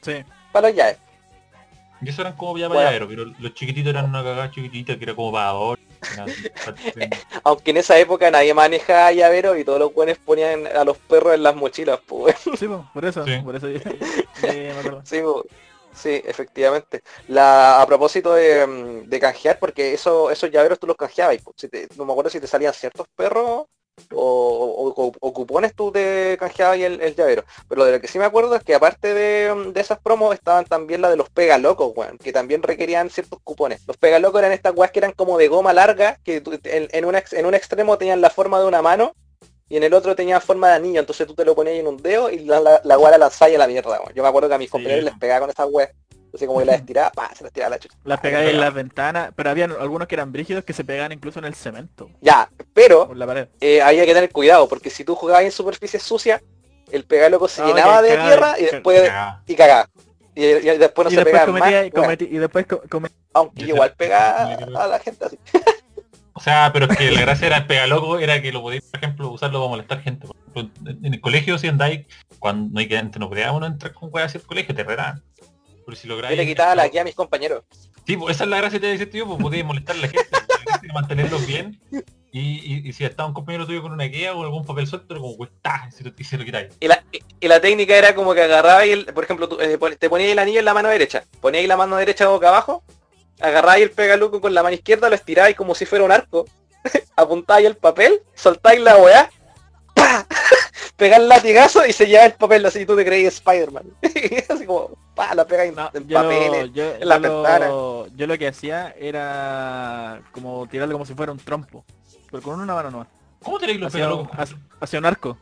Sí. 0.09 0.25
Para 0.53 0.69
los 0.69 0.77
llaves. 0.77 0.99
Y 2.01 2.09
eso 2.09 2.21
eran 2.23 2.37
como 2.37 2.57
ya 2.59 2.69
Bueno. 2.69 2.81
payaderos, 2.83 3.09
pero 3.09 3.25
los 3.25 3.55
chiquititos 3.55 3.91
eran 3.91 4.07
una 4.07 4.23
cagada 4.23 4.51
chiquitita 4.51 4.97
que 4.97 5.05
era 5.05 5.15
como 5.15 5.33
para 5.33 5.49
ahora. 5.49 5.81
Aunque 7.45 7.71
en 7.73 7.77
esa 7.79 7.99
época 7.99 8.31
nadie 8.31 8.55
manejaba 8.55 9.11
llaveros 9.13 9.59
y 9.59 9.65
todos 9.65 9.81
los 9.81 9.93
buenos 9.93 10.17
ponían 10.19 10.67
a 10.69 10.85
los 10.85 10.97
perros 10.99 11.35
en 11.35 11.43
las 11.43 11.57
mochilas, 11.57 11.99
pues. 12.07 12.37
Sí, 12.59 12.69
pues, 12.69 12.81
por 12.95 13.05
eso, 13.05 13.25
Sí. 13.27 13.39
por 13.45 13.57
eso 13.57 13.67
sí, 13.67 13.75
me 14.43 14.71
acuerdo. 14.71 15.03
Sí, 15.05 15.21
po. 15.21 15.45
sí, 15.93 16.23
efectivamente. 16.25 17.03
La, 17.27 17.83
a 17.83 17.87
propósito 17.87 18.33
de, 18.35 18.65
mm, 18.67 19.09
de 19.09 19.21
canjear, 19.21 19.59
porque 19.59 19.93
eso, 19.93 20.31
esos 20.31 20.51
llaveros 20.51 20.79
tú 20.79 20.87
los 20.87 20.97
canjeabas. 20.97 21.39
po. 21.43 21.53
Si 21.57 21.69
te- 21.69 21.89
no 21.97 22.05
me 22.05 22.13
acuerdo 22.13 22.31
si 22.31 22.39
te 22.41 22.47
salían 22.47 22.73
ciertos 22.75 23.07
perros 23.17 23.67
o, 24.13 24.23
o- 24.23 24.95
o- 25.07 25.13
o 25.19 25.33
cupones 25.33 25.75
tú 25.75 25.91
te 25.91 25.99
canjeabas 26.59 26.79
y 26.79 26.85
el, 26.85 27.01
el 27.01 27.15
llavero. 27.15 27.45
Pero 27.69 27.85
de 27.85 27.93
lo 27.93 28.01
que 28.01 28.09
sí 28.09 28.19
me 28.19 28.25
acuerdo 28.25 28.55
es 28.57 28.63
que 28.65 28.75
aparte 28.75 29.15
de, 29.15 29.71
de 29.73 29.81
esas 29.81 29.99
promos 30.01 30.35
estaban 30.35 30.65
también 30.65 31.01
la 31.01 31.11
de 31.11 31.17
los 31.17 31.31
pega 31.31 31.59
locos, 31.59 31.93
weón, 31.95 32.19
que 32.19 32.33
también 32.33 32.63
requerían 32.63 33.11
ciertos 33.11 33.39
cupones. 33.43 33.83
Los 33.87 33.97
pega 33.97 34.19
locos 34.19 34.41
eran 34.41 34.53
estas 34.53 34.75
weas 34.75 34.91
que 34.91 34.99
eran 34.99 35.13
como 35.13 35.39
de 35.39 35.49
goma 35.49 35.73
larga, 35.73 36.19
que 36.25 36.43
en, 36.65 36.89
en, 36.93 37.05
un 37.05 37.15
en 37.17 37.47
un 37.47 37.55
extremo 37.55 37.97
tenían 37.97 38.21
la 38.21 38.31
forma 38.31 38.61
de 38.61 38.67
una 38.67 38.83
mano 38.83 39.15
y 39.69 39.77
en 39.77 39.83
el 39.83 39.95
otro 39.95 40.17
tenía 40.17 40.41
forma 40.41 40.69
de 40.69 40.75
anillo, 40.75 41.01
entonces 41.01 41.27
tú 41.27 41.35
te 41.35 41.45
lo 41.45 41.55
ponías 41.55 41.77
en 41.77 41.87
un 41.87 41.99
dedo 41.99 42.31
y 42.31 42.41
la, 42.41 42.59
la, 42.61 42.81
la 42.85 42.97
la 43.19 43.27
a 43.27 43.49
la 43.49 43.67
mierda, 43.67 44.01
weón. 44.01 44.15
Yo 44.15 44.23
me 44.23 44.29
acuerdo 44.29 44.49
que 44.49 44.55
a 44.55 44.59
mis 44.59 44.69
Sí. 44.69 44.73
compañeros 44.73 45.05
les 45.05 45.19
pegaba 45.19 45.41
con 45.41 45.51
esas 45.51 45.69
weas. 45.71 45.91
Entonces 46.39 46.47
como 46.49 46.61
que 46.61 46.67
las 46.67 46.77
estiraba, 46.77 47.11
pa, 47.11 47.35
se 47.35 47.43
las 47.43 47.53
tiraba 47.53 47.71
la 47.71 47.79
chucha. 47.81 47.97
Las 48.05 48.21
pegáis 48.21 48.51
en 48.51 48.61
las 48.61 48.73
ventanas, 48.73 49.33
pero 49.35 49.51
habían 49.51 49.73
algunos 49.73 50.07
que 50.07 50.15
eran 50.15 50.31
brígidos 50.31 50.63
que 50.63 50.73
se 50.73 50.85
pegaban 50.85 51.11
incluso 51.11 51.41
en 51.41 51.47
el 51.47 51.55
cemento, 51.57 52.09
Ya, 52.21 52.49
pero 52.73 53.09
por 53.09 53.17
la 53.17 53.27
pared. 53.27 53.49
eh, 53.61 53.83
había 53.83 54.07
que 54.07 54.15
tener 54.15 54.31
cuidado, 54.31 54.69
porque 54.69 54.89
si 54.89 55.05
tú 55.05 55.17
jugabas 55.17 55.43
en 55.43 55.51
superficie 55.51 55.99
sucia, 55.99 56.41
el 56.93 57.05
pegar 57.05 57.31
loco 57.33 57.49
se 57.49 57.61
Ah, 57.63 57.67
llenaba 57.67 58.03
de 58.03 58.11
tierra 58.11 58.55
y 58.59 58.65
después 58.67 59.01
Cagada. 59.03 59.43
y 59.47 59.55
cagaba. 59.57 59.89
Y, 60.37 60.45
y 60.45 60.61
después 60.79 61.05
no 61.07 61.11
y 61.11 61.15
se 61.15 61.25
después 61.25 61.33
pegaba 61.33 61.47
cometía, 61.47 61.91
más, 62.07 62.17
y 62.21 62.39
después 62.39 62.67
aunque 63.35 63.65
igual 63.65 63.95
pegaba 63.97 64.85
a 64.85 64.87
la 64.87 64.99
gente 65.01 65.25
así. 65.25 65.39
O 66.35 66.41
sea, 66.41 66.71
pero 66.73 66.87
es 66.87 66.97
que 66.97 67.11
la 67.11 67.21
gracia 67.23 67.49
era 67.49 67.57
el 67.57 67.67
pegaloco, 67.67 68.17
era 68.21 68.41
que 68.41 68.53
lo 68.53 68.63
podéis, 68.63 68.85
por 68.85 69.01
ejemplo, 69.01 69.29
usarlo 69.29 69.59
para 69.59 69.71
molestar 69.71 70.01
gente. 70.03 70.29
Por 70.29 70.37
ejemplo, 70.37 70.97
en 71.03 71.15
el 71.15 71.21
colegio, 71.21 71.59
si 71.59 71.67
andáis, 71.67 72.07
cuando 72.39 72.73
no 72.73 72.79
hay 72.79 72.87
que 72.87 73.03
no 73.19 73.29
podía 73.29 73.51
uno 73.51 73.67
entrar 73.67 73.93
con 73.93 74.09
weas 74.13 74.27
hacia 74.29 74.39
el 74.39 74.47
colegio, 74.47 74.73
te 74.73 74.85
retaban. 74.85 75.21
Pero 75.89 75.97
si 75.97 76.07
Yo 76.07 76.15
lográis... 76.17 76.37
le 76.37 76.45
quitaba 76.45 76.75
la 76.75 76.87
guía 76.87 77.01
a 77.01 77.05
mis 77.05 77.15
compañeros. 77.15 77.65
Sí, 78.07 78.19
pues 78.19 78.37
esa 78.37 78.45
es 78.45 78.51
la 78.51 78.59
gracia 78.59 78.79
que 78.79 78.87
te 78.87 78.99
decía 78.99 79.21
yo, 79.21 79.27
pues 79.27 79.41
podéis 79.41 79.65
molestar 79.65 79.97
a 79.97 80.01
la 80.01 80.09
gente, 80.09 80.29
mantenerlos 80.93 81.47
bien. 81.47 81.81
Y 82.31 82.41
Y, 82.41 82.89
y, 82.91 82.93
si 82.93 83.07
estaba 83.07 83.27
un 83.27 83.33
compañero 83.33 83.65
tuyo 83.65 83.81
con 83.81 83.93
una 83.93 84.05
guía 84.05 84.35
o 84.35 84.43
algún 84.43 84.67
papel 84.67 84.87
suelto, 84.87 85.15
era 85.15 85.23
como, 85.23 85.39
pues, 85.39 85.49
y 85.89 85.93
se 85.93 86.05
lo, 86.05 86.13
se 86.23 86.37
lo 86.37 86.45
quitáis. 86.45 86.75
Y 86.79 86.89
la, 86.89 87.03
y 87.41 87.49
la 87.49 87.59
técnica 87.63 87.97
era 87.97 88.15
como 88.15 88.35
que 88.35 88.43
agarraba 88.43 88.85
y 88.85 88.91
el, 88.91 89.07
por 89.07 89.25
ejemplo, 89.25 89.49
tú, 89.49 89.59
eh, 89.63 89.79
te 89.99 90.11
ponías 90.11 90.31
el 90.31 90.39
anillo 90.39 90.59
en 90.59 90.67
la 90.67 90.75
mano 90.75 90.91
derecha, 90.91 91.25
poníais 91.41 91.67
la 91.67 91.79
mano 91.79 91.97
derecha 91.97 92.29
boca 92.29 92.49
abajo, 92.49 92.85
agarráis 93.41 93.85
el 93.85 93.91
pegaluco 93.91 94.43
con 94.43 94.53
la 94.53 94.63
mano 94.63 94.75
izquierda, 94.75 95.09
lo 95.09 95.15
estiráis 95.15 95.57
como 95.57 95.75
si 95.75 95.87
fuera 95.87 96.05
un 96.05 96.13
arco, 96.13 96.45
apuntáis 97.17 97.67
el 97.67 97.79
papel, 97.79 98.21
soltáis 98.35 98.79
la 98.83 98.99
weá, 98.99 99.31
¡pa! 99.95 100.27
el 100.99 101.29
latigazo 101.29 101.87
y 101.87 101.93
se 101.93 102.07
lleva 102.07 102.25
el 102.27 102.33
papel 102.35 102.67
así 102.67 102.85
tú 102.85 102.97
te 102.97 103.05
creías 103.05 103.35
Spider-Man. 103.35 103.85
así 104.51 104.67
como, 104.67 104.91
pa, 105.15 105.35
la 105.35 105.47
pegáis 105.47 105.75
No, 105.75 105.91
en 105.95 106.09
yo, 106.09 106.23
lo, 106.23 106.29
papeles. 106.29 106.73
yo, 106.73 106.85
en 106.95 107.09
la 107.09 107.17
yo 107.17 107.21
lo- 107.23 107.43
ventana. 107.43 107.67
yo 108.17 108.27
lo 108.27 108.39
que 108.39 108.49
hacía 108.49 108.95
era 108.99 110.21
como 110.33 110.67
tirarlo 110.67 110.95
como 110.95 111.07
si 111.07 111.15
fuera 111.15 111.33
un 111.33 111.39
trompo. 111.39 111.85
Pero 112.31 112.43
con 112.43 112.61
una 112.61 112.75
mano 112.75 112.91
nomás. 112.91 113.09
¿Cómo 113.43 113.59
tenéis 113.59 113.79
los 113.81 113.89
Hacia, 113.95 114.07
pegalocos? 114.07 114.39
hacia- 114.39 114.59
hacia 114.81 114.99
un 114.99 115.07
arco. 115.07 115.39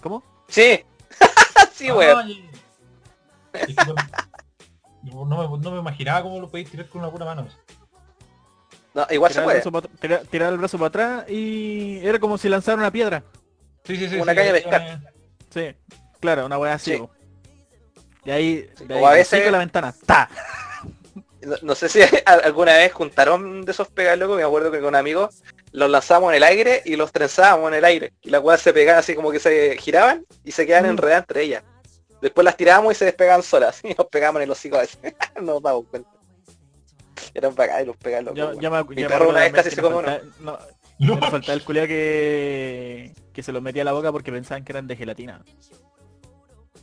¿Cómo? 0.00 0.22
Sí. 0.48 0.84
sí, 1.72 1.88
Ah, 1.88 1.94
weón. 1.96 2.30
Es 3.52 3.66
que 3.66 3.74
no, 5.02 5.24
no 5.26 5.48
me, 5.56 5.58
no 5.62 5.70
me 5.72 5.78
imaginaba 5.80 6.22
cómo 6.22 6.40
lo 6.40 6.48
podéis 6.48 6.70
tirar 6.70 6.88
con 6.88 7.00
una 7.02 7.10
pura 7.10 7.24
mano. 7.24 7.46
No, 8.94 9.06
igual 9.10 9.32
se 9.32 9.40
Tirar 9.40 9.56
el, 9.56 9.62
puede. 9.72 9.88
tirar, 10.00 10.20
tirar 10.30 10.52
el 10.52 10.58
brazo 10.58 10.78
para 10.78 10.88
atrás 10.88 11.28
y 11.30 11.98
era 12.06 12.18
como 12.20 12.38
si 12.38 12.48
lanzara 12.48 12.78
una 12.78 12.90
piedra. 12.92 13.24
Sí, 13.84 13.96
sí, 13.96 14.08
sí. 14.08 14.16
Una 14.16 14.32
sí, 14.32 14.36
caña 14.38 14.52
de 14.52 14.60
pescar. 14.60 14.82
me- 15.00 15.14
Sí, 15.52 15.76
claro, 16.20 16.46
una 16.46 16.58
weá 16.58 16.74
así. 16.74 17.00
Y 18.24 18.30
ahí, 18.30 18.68
de 18.86 18.94
o 18.94 18.98
ahí 18.98 19.04
a 19.04 19.10
el 19.12 19.16
veces- 19.18 19.46
a 19.46 19.50
la 19.50 19.58
ventana. 19.58 19.94
¡Ta! 20.06 20.28
No, 21.42 21.56
no 21.62 21.74
sé 21.74 21.88
si 21.90 22.00
a- 22.26 22.32
alguna 22.44 22.72
vez 22.74 22.92
juntaron 22.92 23.64
de 23.64 23.72
esos 23.72 23.88
pegalocos, 23.88 24.36
me 24.36 24.42
acuerdo 24.42 24.70
que 24.72 24.80
con 24.80 24.94
amigos 24.96 25.42
los 25.72 25.90
lanzábamos 25.90 26.30
en 26.30 26.36
el 26.36 26.42
aire 26.44 26.82
y 26.86 26.96
los 26.96 27.12
trenzábamos 27.12 27.68
en 27.68 27.74
el 27.78 27.84
aire. 27.84 28.12
Y 28.22 28.30
las 28.30 28.42
weas 28.42 28.62
se 28.62 28.72
pegaban 28.72 29.00
así 29.00 29.14
como 29.14 29.30
que 29.30 29.38
se 29.40 29.76
giraban 29.78 30.24
y 30.44 30.52
se 30.52 30.66
quedaban 30.66 30.86
Mm. 30.86 30.90
enredadas 30.92 31.22
entre 31.24 31.42
ellas. 31.42 31.62
Después 32.22 32.44
las 32.46 32.56
tirábamos 32.56 32.92
y 32.92 32.94
se 32.96 33.04
despegaban 33.04 33.42
solas. 33.42 33.80
Y 33.84 33.92
nos 33.94 34.06
pegábamos 34.06 34.40
en 34.40 34.44
el 34.44 34.50
hocico 34.52 34.76
a 34.76 34.80
veces. 34.80 34.98
no 35.36 35.42
nos 35.54 35.62
damos 35.62 35.84
cuenta. 35.90 36.08
Eran 37.34 37.54
bacanes 37.54 37.86
los 37.88 37.96
pegalocos. 37.98 38.38
Yo, 38.38 38.46
weón. 38.48 38.60
yo 38.60 38.70
me, 38.70 38.82
Mi 38.84 38.88
yo 38.88 39.02
me 39.02 39.02
perro 39.08 39.14
acuerdo 39.16 39.30
una 39.32 39.40
vez 39.40 39.52
casi 39.52 39.70
se 39.70 39.76
me 39.76 39.82
comió 39.82 39.98
uno. 39.98 40.08
faltaba- 40.08 40.32
no, 40.40 40.58
No, 41.00 41.14
me 41.16 41.30
faltaba 41.30 41.52
el 41.54 41.64
culiao 41.64 41.86
que, 41.86 43.12
que 43.34 43.42
se 43.42 43.52
los 43.52 43.60
metía 43.60 43.82
a 43.82 43.84
la 43.84 43.92
boca 43.92 44.10
porque 44.12 44.32
pensaban 44.32 44.64
que 44.64 44.72
eran 44.72 44.86
de 44.86 44.96
gelatina. 44.96 45.42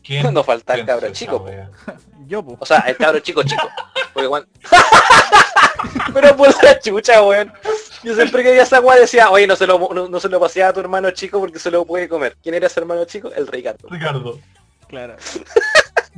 ¿quién 0.03 0.33
No 0.33 0.43
falta 0.43 0.73
el 0.75 0.85
cabro 0.85 1.09
chico, 1.11 1.43
po. 1.45 1.51
Yo, 2.27 2.43
po. 2.43 2.57
O 2.59 2.65
sea, 2.65 2.79
el 2.81 2.97
cabro 2.97 3.19
chico 3.19 3.41
chico. 3.43 3.67
Porque 4.13 4.27
cuando- 4.27 4.49
Pero 6.13 6.35
por 6.35 6.63
la 6.63 6.79
chucha, 6.79 7.23
weón. 7.23 7.51
Yo 8.03 8.13
siempre 8.15 8.43
que 8.43 8.49
veía 8.49 8.63
esa 8.63 8.81
weá 8.81 8.99
decía, 8.99 9.29
oye, 9.29 9.47
no 9.47 9.55
se 9.55 9.65
lo 9.65 9.79
no, 9.93 10.09
no 10.09 10.19
se 10.19 10.27
lo 10.27 10.39
pasé 10.39 10.63
a 10.63 10.73
tu 10.73 10.79
hermano 10.81 11.11
chico 11.11 11.39
porque 11.39 11.59
se 11.59 11.71
lo 11.71 11.85
puede 11.85 12.09
comer. 12.09 12.35
¿Quién 12.43 12.55
era 12.55 12.67
ese 12.67 12.79
hermano 12.81 13.05
chico? 13.05 13.31
El 13.33 13.47
Ricardo. 13.47 13.87
Ricardo. 13.89 14.39
Claro. 14.87 15.15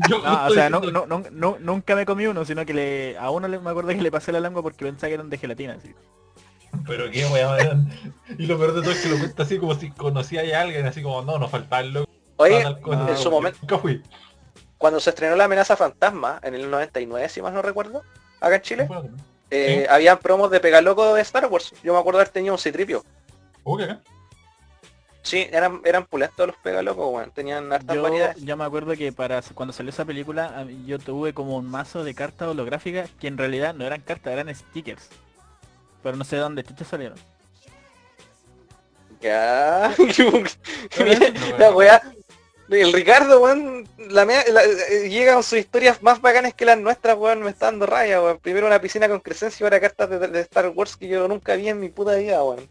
Yo 0.09 0.19
No, 0.23 0.45
o 0.47 0.49
sea, 0.49 0.69
no, 0.71 0.79
diciendo- 0.79 1.05
no, 1.07 1.19
no, 1.21 1.29
no- 1.31 1.57
nunca 1.59 1.95
me 1.95 2.05
comí 2.05 2.25
uno, 2.25 2.43
sino 2.45 2.65
que 2.65 2.73
le, 2.73 3.17
a 3.17 3.29
uno 3.29 3.47
le, 3.47 3.59
me 3.59 3.69
acuerdo 3.69 3.89
que 3.89 4.01
le 4.01 4.11
pasé 4.11 4.31
la 4.31 4.39
lengua 4.39 4.63
porque 4.63 4.85
pensaba 4.85 5.09
que 5.09 5.13
eran 5.13 5.29
de 5.29 5.37
gelatina. 5.37 5.73
Así. 5.75 5.93
Pero 6.87 7.09
qué 7.11 7.25
weón. 7.25 7.89
Y 8.37 8.45
lo 8.47 8.57
peor 8.57 8.73
de 8.73 8.81
todo 8.81 8.91
es 8.91 9.01
que 9.01 9.09
lo 9.09 9.17
cuenta 9.19 9.43
así 9.43 9.57
como 9.59 9.75
si 9.75 9.91
conocía 9.91 10.57
a 10.57 10.61
alguien, 10.61 10.85
así 10.85 11.01
como, 11.01 11.21
no, 11.21 11.37
nos 11.37 11.51
faltaba 11.51 11.81
el 11.81 11.93
loco. 11.93 12.11
Oye, 12.37 12.61
en 12.61 13.17
su 13.17 13.29
momento, 13.29 13.59
Nunca 13.61 13.77
fui. 13.77 14.01
cuando 14.77 14.99
se 14.99 15.11
estrenó 15.11 15.35
la 15.35 15.45
amenaza 15.45 15.77
fantasma, 15.77 16.39
en 16.43 16.55
el 16.55 16.69
99, 16.69 17.29
si 17.29 17.41
más 17.41 17.53
no 17.53 17.61
recuerdo, 17.61 18.01
acá 18.41 18.55
en 18.55 18.61
Chile, 18.63 18.87
eh, 19.51 19.81
Sí. 19.83 19.87
habían 19.89 20.17
promos 20.17 20.49
de 20.51 20.59
Pegaloco 20.59 21.13
de 21.13 21.21
Star 21.21 21.45
Wars. 21.45 21.73
Yo 21.83 21.93
me 21.93 21.99
acuerdo 21.99 22.19
haber 22.19 22.29
tenido 22.29 22.55
un 22.55 22.59
citripio. 22.59 23.03
¿Cómo 23.63 23.77
que 23.77 23.83
acá? 23.83 24.01
Sí, 25.21 25.47
eran, 25.53 25.79
eran 25.85 26.05
pulentos 26.05 26.47
los 26.47 26.55
Pegalocos, 26.57 27.07
weón. 27.13 27.31
Tenían 27.31 27.71
hartas 27.71 27.95
Yo, 27.95 28.01
variedades. 28.01 28.43
yo 28.43 28.57
me 28.57 28.65
acuerdo 28.65 28.93
que 28.97 29.13
para 29.13 29.41
cuando 29.53 29.71
salió 29.71 29.91
esa 29.91 30.03
película 30.03 30.65
yo 30.85 30.99
tuve 30.99 31.33
como 31.33 31.55
un 31.55 31.65
mazo 31.69 32.03
de 32.03 32.13
cartas 32.13 32.49
holográficas 32.49 33.09
que 33.21 33.27
en 33.27 33.37
realidad 33.37 33.73
no 33.73 33.85
eran 33.85 34.01
cartas, 34.01 34.33
eran 34.33 34.53
stickers. 34.53 35.07
Pero 36.03 36.17
no 36.17 36.23
sé 36.25 36.35
de 36.35 36.41
dónde 36.41 36.63
chucha 36.63 36.83
salieron. 36.85 37.17
Ya. 39.21 39.93
La 41.59 41.71
weá. 41.71 42.01
El 42.69 42.91
Ricardo, 42.91 43.39
weón, 43.41 43.87
la 44.09 44.25
mea- 44.25 44.43
la- 44.51 44.63
eh, 44.63 45.07
llega 45.09 45.33
con 45.33 45.43
sus 45.43 45.59
historias 45.59 46.01
más 46.01 46.19
bacanas 46.21 46.53
que 46.55 46.65
las 46.65 46.77
nuestras, 46.77 47.15
weón, 47.17 47.41
me 47.43 47.51
está 47.51 47.67
dando 47.67 47.85
raya, 47.85 48.21
weón. 48.21 48.39
Primero 48.39 48.65
una 48.65 48.81
piscina 48.81 49.07
con 49.07 49.19
Crescencio 49.19 49.63
y 49.63 49.65
ahora 49.65 49.79
cartas 49.79 50.09
de, 50.09 50.27
de 50.27 50.39
Star 50.41 50.69
Wars 50.69 50.97
que 50.97 51.07
yo 51.07 51.27
nunca 51.27 51.55
vi 51.55 51.69
en 51.69 51.79
mi 51.79 51.89
puta 51.89 52.15
vida, 52.15 52.43
weón. 52.43 52.67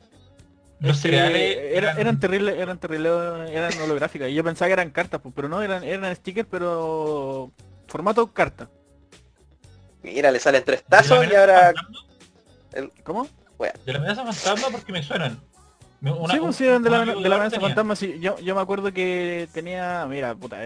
Los 0.81 0.99
cereales 0.99 1.57
era- 1.73 1.93
eran 1.93 2.19
terribles, 2.19 2.59
eran 2.59 2.79
terribles, 2.79 3.51
eran 3.51 3.73
holográficas. 3.83 4.29
Y 4.31 4.35
yo 4.35 4.43
pensaba 4.43 4.69
que 4.69 4.73
eran 4.73 4.91
cartas, 4.91 5.21
pues, 5.23 5.33
pero 5.37 5.49
no, 5.49 5.63
eran, 5.63 5.85
eran 5.85 6.15
stickers, 6.17 6.49
pero 6.51 7.53
formato 7.87 8.33
carta. 8.33 8.69
Mira, 10.03 10.33
le 10.33 10.41
salen 10.41 10.65
tres 10.65 10.81
¿De 10.81 10.85
la 10.91 11.03
tazos 11.03 11.25
y 11.31 11.35
ahora... 11.35 11.73
¿Cómo? 13.05 13.27
De 13.85 13.93
la 13.93 13.99
amenaza 13.99 14.25
fantasma 14.25 14.69
porque 14.73 14.93
me 14.93 15.03
suenan. 15.03 15.39
Una- 16.01 16.35
sí, 16.35 16.41
pues 16.41 16.57
sí, 16.57 16.65
de 16.65 16.77
un 16.77 16.83
la, 16.91 17.05
de 17.05 17.29
la 17.29 17.37
amenaza 17.37 17.61
fantasma, 17.61 17.95
sí. 17.95 18.17
Yo, 18.21 18.37
yo 18.41 18.55
me 18.57 18.61
acuerdo 18.61 18.93
que 18.93 19.49
tenía, 19.53 20.05
mira, 20.09 20.35
puta, 20.35 20.59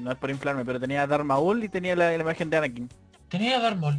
no 0.00 0.10
es 0.10 0.18
por 0.18 0.30
inflarme, 0.30 0.64
pero 0.64 0.80
tenía 0.80 1.06
Darth 1.06 1.24
Maul 1.24 1.62
y 1.62 1.68
tenía 1.68 1.94
la, 1.94 2.10
la 2.10 2.14
imagen 2.22 2.50
de 2.50 2.56
Anakin. 2.56 2.88
Tenía 3.28 3.60
Darth 3.60 3.78
Maul. 3.78 3.98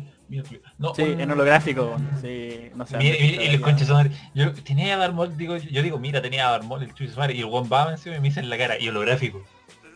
No, 0.78 0.94
Sí, 0.96 1.04
un- 1.04 1.22
en 1.22 1.32
holográfico, 1.32 1.96
sí, 2.22 2.70
no 2.76 2.86
sé. 2.88 2.98
Mira, 2.98 3.18
y, 3.18 3.58
su 3.86 3.94
madre. 3.94 4.12
Yo 4.34 4.54
tenía 4.54 4.96
a 4.96 4.98
Darth 4.98 5.14
Maul, 5.14 5.38
digo, 5.38 5.56
yo 5.58 5.82
digo, 5.82 5.98
mira, 5.98 6.22
tenía 6.22 6.48
a 6.48 6.52
Darth 6.52 6.64
Maul, 6.66 6.84
el 6.84 7.16
madre, 7.16 7.34
y 7.36 7.40
el 7.40 7.46
one 7.50 7.70
va 7.70 7.92
encima 7.92 8.16
y 8.18 8.20
me 8.20 8.28
dice 8.28 8.40
en 8.42 8.50
la 8.50 8.58
cara, 8.58 8.78
y 8.80 8.90
holográfico. 8.90 9.42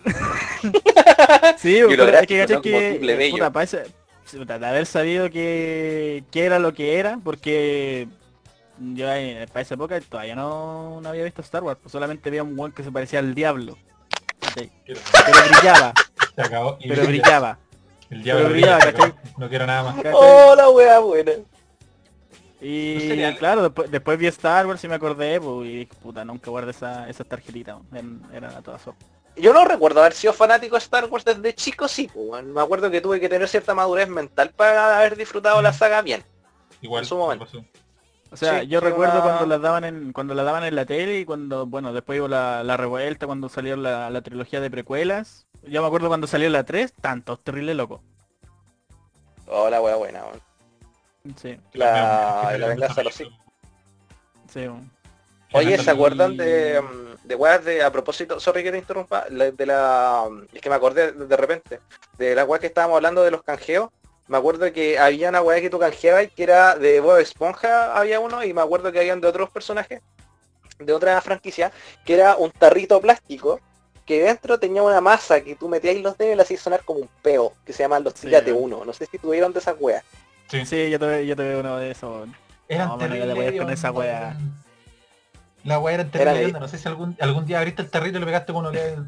Sí, 1.58 1.78
Y 1.78 1.82
pero 1.88 2.04
holográfico, 2.04 2.34
es 2.34 2.48
que 2.48 2.54
¿no? 2.54 2.62
Como 2.62 2.78
que 2.80 3.28
eh, 3.28 3.32
puta, 3.32 3.52
pa' 3.52 3.64
ese- 3.64 3.84
de 4.44 4.54
haber 4.68 4.86
sabido 4.86 5.30
que, 5.30 6.24
que 6.32 6.46
era 6.46 6.60
lo 6.60 6.74
que 6.74 7.00
era, 7.00 7.20
porque 7.24 8.08
yo 8.80 9.10
eh, 9.12 9.46
para 9.48 9.62
esa 9.62 9.76
época 9.76 10.00
todavía 10.02 10.36
no, 10.36 11.00
no 11.02 11.10
había 11.10 11.24
visto 11.24 11.42
Star 11.42 11.64
Wars, 11.64 11.80
pues 11.82 11.92
solamente 11.92 12.30
veía 12.30 12.44
un 12.44 12.60
one 12.60 12.74
que 12.74 12.84
se 12.84 12.92
parecía 12.92 13.20
al 13.20 13.34
diablo. 13.34 13.78
Sí, 14.58 14.70
Pero 14.86 15.00
brillaba, 15.50 15.94
Se 16.36 16.42
acabó. 16.42 16.78
Y 16.80 16.90
pero 16.90 17.04
brillaba. 17.06 17.58
El 18.10 18.24
diablo 18.24 18.44
pero 18.44 18.54
brilla, 18.54 18.78
brillaba, 18.78 19.06
acabó. 19.08 19.20
No 19.38 19.50
quiero 19.50 19.66
nada 19.66 19.84
más. 19.84 19.96
¿cachai? 19.96 20.14
¡Oh, 20.14 20.54
la 20.56 20.70
weá 20.70 21.00
buena! 21.00 21.32
Y 22.62 23.34
claro, 23.36 23.64
después, 23.64 23.92
después 23.92 24.18
vi 24.18 24.28
Star 24.28 24.66
Wars 24.66 24.84
y 24.84 24.88
me 24.88 24.96
acordé, 24.96 25.40
pues, 25.40 25.68
y 25.70 25.86
puta, 26.02 26.24
nunca 26.26 26.50
guardé 26.50 26.72
esa, 26.72 27.08
esas 27.10 27.28
tarjetitas, 27.28 27.78
en- 27.94 28.22
eran 28.34 28.56
a 28.56 28.62
todas 28.62 28.88
horas. 28.88 29.00
Yo 29.38 29.54
no 29.54 29.66
recuerdo 29.66 30.00
haber 30.00 30.14
sido 30.14 30.32
fanático 30.34 30.76
de 30.76 30.80
Star 30.80 31.06
Wars 31.06 31.26
desde 31.26 31.54
chico, 31.54 31.88
sí, 31.88 32.10
pues. 32.14 32.44
Me 32.44 32.62
acuerdo 32.62 32.90
que 32.90 33.02
tuve 33.02 33.20
que 33.20 33.28
tener 33.30 33.48
cierta 33.50 33.74
madurez 33.76 34.08
mental 34.08 34.52
para 34.56 34.98
haber 35.00 35.16
disfrutado 35.18 35.62
la 35.62 35.74
saga 35.74 36.02
bien. 36.02 36.24
Igual. 36.82 37.04
En 37.04 37.10
su 37.10 37.18
momento. 37.18 37.46
pasó. 37.46 37.64
O 38.32 38.38
sea, 38.38 38.62
Sí, 38.62 38.68
yo 38.68 38.80
recuerdo 38.82 39.16
una- 39.16 39.24
cuando 39.24 39.46
las 39.46 39.62
daban 39.62 39.84
en 39.84 40.12
cuando 40.14 40.34
las 40.34 40.46
daban 40.46 40.64
en 40.64 40.76
la 40.76 40.86
tele 40.86 41.20
y 41.20 41.26
cuando, 41.26 41.66
bueno, 41.66 41.94
después 41.94 42.20
hubo 42.20 42.28
la, 42.28 42.64
la 42.64 42.76
revuelta, 42.76 43.26
cuando 43.28 43.50
salió 43.50 43.76
la, 43.78 44.10
la 44.10 44.22
trilogía 44.22 44.60
de 44.62 44.70
precuelas. 44.72 45.46
Yo 45.64 45.82
me 45.82 45.88
acuerdo 45.88 46.08
cuando 46.08 46.28
salió 46.28 46.50
la 46.50 46.64
3, 46.64 46.92
tantos, 46.94 47.40
terrible 47.44 47.74
loco. 47.76 48.02
Oh, 49.48 49.70
la 49.70 49.80
weá 49.82 49.96
buena, 49.96 50.24
weón. 50.26 50.42
Sí, 51.38 51.58
La, 51.74 52.56
la 52.58 52.68
venganza 52.68 52.96
de 53.02 53.04
los 53.06 53.16
Sith. 53.16 53.28
sí. 54.50 54.68
Oye, 55.54 55.78
¿se 55.78 55.90
acuerdan 55.92 56.36
de, 56.38 56.82
mm, 56.82 57.15
de 57.26 57.36
weas 57.36 57.64
de, 57.66 57.84
a 57.84 57.92
propósito, 57.92 58.40
sorry 58.40 58.64
que 58.64 58.72
te 58.72 58.78
interrumpa, 58.78 59.26
la- 59.30 59.52
de 59.52 59.66
la, 59.66 60.26
es 60.54 60.62
que 60.62 60.70
me 60.70 60.76
acordé 60.76 61.12
de, 61.12 61.38
repente, 61.38 61.80
de 62.18 62.36
la 62.36 62.46
weá 62.46 62.60
que 62.60 62.68
estábamos 62.68 62.96
hablando 62.98 63.24
de 63.24 63.32
los 63.32 63.44
canjeos, 63.44 63.90
me 64.28 64.38
acuerdo 64.38 64.72
que 64.74 64.98
había 64.98 65.30
una 65.30 65.42
weá 65.42 65.62
que 65.62 65.70
tú 65.70 65.78
canjeabas 65.80 66.28
que 66.36 66.44
era 66.44 66.76
de 66.76 67.00
Bob 67.00 67.18
Esponja, 67.20 67.96
había 67.98 68.20
uno, 68.20 68.44
y 68.44 68.54
me 68.54 68.62
acuerdo 68.62 68.92
que 68.92 69.00
habían 69.00 69.22
de 69.22 69.28
otros 69.28 69.50
personajes, 69.50 70.02
de 70.80 70.94
otra 70.94 71.20
franquicia, 71.22 71.72
que 72.06 72.16
era 72.16 72.36
un 72.36 72.52
tarrito 72.52 73.00
plástico, 73.02 73.60
que 74.06 74.22
dentro 74.24 74.60
tenía 74.60 74.84
una 74.84 75.02
masa 75.02 75.42
que 75.42 75.56
tú 75.56 75.68
metías 75.68 75.96
los 75.98 76.18
dedos 76.18 76.34
y 76.34 76.36
le 76.36 76.42
hacías 76.44 76.62
sonar 76.62 76.84
como 76.84 77.00
un 77.02 77.10
peo, 77.22 77.54
que 77.66 77.74
se 77.74 77.84
llaman 77.84 78.04
los 78.04 78.14
Sí. 78.14 78.28
Tírate 78.28 78.52
Uno, 78.54 78.84
no 78.86 78.94
sé 78.94 79.06
si 79.08 79.18
tuvieron 79.18 79.52
de 79.54 79.60
esas 79.60 79.76
weas. 79.80 80.04
Sí. 80.50 80.64
Sí, 80.66 80.90
yo 80.92 81.00
tuve, 81.00 81.26
yo 81.26 81.36
tuve 81.36 81.56
uno 81.60 81.78
de 81.78 81.92
esos. 81.92 82.28
Eran 82.68 82.88
No, 82.90 82.98
mano, 82.98 83.16
ya 83.16 83.26
le 83.26 83.34
terribles. 83.34 83.36
voy 83.52 83.58
a 83.58 83.62
poner 83.62 83.74
esa 83.78 83.92
wea. 83.92 84.38
La 85.66 85.80
weá 85.80 85.96
era 85.96 86.04
Era 86.04 86.34
terrible. 86.34 86.60
No 86.60 86.68
sé 86.68 86.78
si 86.78 86.88
algún, 86.88 87.18
algún 87.20 87.46
día 87.46 87.58
abriste 87.58 87.82
el 87.82 87.90
tarrito 87.90 88.18
y 88.18 88.20
le 88.22 88.26
pegaste 88.28 88.54
con 88.54 88.66
olea 88.66 89.04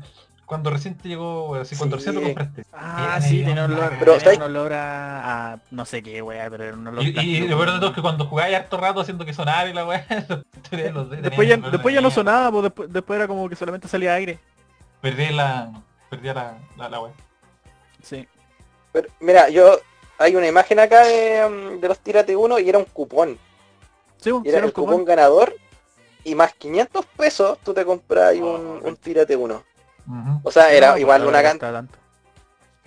cuando 0.46 0.70
recién 0.70 0.96
te 0.96 1.10
llegó, 1.10 1.56
así 1.56 1.76
cuando 1.76 2.00
Sí. 2.00 2.06
recién 2.06 2.16
lo 2.16 2.22
compraste. 2.22 2.64
Ah, 2.72 3.20
sí, 3.22 3.44
tenía 3.44 3.66
un 3.66 3.74
olor, 3.74 3.94
Pero, 4.00 4.16
un 4.38 4.42
olor 4.42 4.74
a, 4.74 5.54
a 5.54 5.60
no 5.72 5.86
sé 5.86 6.02
qué, 6.02 6.22
wea, 6.22 6.50
pero 6.50 6.64
era 6.64 6.74
un 6.78 6.88
olor 6.88 7.04
Y, 7.04 7.42
lo 7.48 7.58
peor 7.58 7.74
de 7.74 7.80
todo 7.80 7.90
es 7.90 7.96
que 7.96 8.02
cuando 8.02 8.26
jugáis 8.28 8.56
harto 8.56 8.78
rato 8.78 9.02
haciendo 9.02 9.26
que 9.26 9.34
sonara 9.34 9.70
y 9.70 9.74
la 9.74 9.86
weá, 9.86 10.06
Después 10.72 11.48
ya, 11.50 11.56
olor 11.58 11.72
después 11.72 11.94
ya 11.94 12.02
no 12.02 12.10
sonaba, 12.10 12.50
pues 12.52 12.64
después, 12.64 12.94
después 12.94 13.18
era 13.18 13.28
como 13.28 13.48
que 13.50 13.56
solamente 13.58 13.88
salía 13.90 14.14
aire. 14.14 14.40
Perdí 15.02 15.30
la. 15.34 15.70
Perdí 16.10 16.28
la, 16.28 16.58
la, 16.78 16.90
la 16.90 17.00
weá. 17.02 17.12
Sí. 18.02 18.26
Pero, 18.94 19.10
mira, 19.20 19.50
yo, 19.50 19.78
hay 20.18 20.36
una 20.36 20.48
imagen 20.48 20.80
acá 20.80 21.04
de, 21.06 21.46
mm, 21.48 21.82
de 21.82 21.88
los 21.90 22.00
Tírate 22.00 22.36
Uno 22.38 22.58
y 22.58 22.70
era 22.70 22.78
un 22.80 22.86
cupón. 22.86 23.38
Sí, 24.18 24.32
pues, 24.32 24.42
Y 24.42 24.44
sí, 24.44 24.50
era 24.50 24.58
era 24.60 24.68
el 24.68 24.74
cupón. 24.74 25.04
ganador 25.06 25.54
y 26.28 26.36
más 26.36 26.54
500 26.56 27.06
pesos 27.06 27.58
tú 27.64 27.74
te 27.74 27.86
compras 27.86 28.32
ahí 28.32 28.42
un, 28.42 28.82
Oh, 28.84 28.88
un 28.88 28.98
tírate 28.98 29.36
uno. 29.36 29.64
O 30.44 30.52
sea, 30.52 30.72
era 30.72 30.92
No, 30.92 30.98
igual 30.98 31.22
pues, 31.22 31.30
una 31.30 31.42
cantidad. 31.42 31.86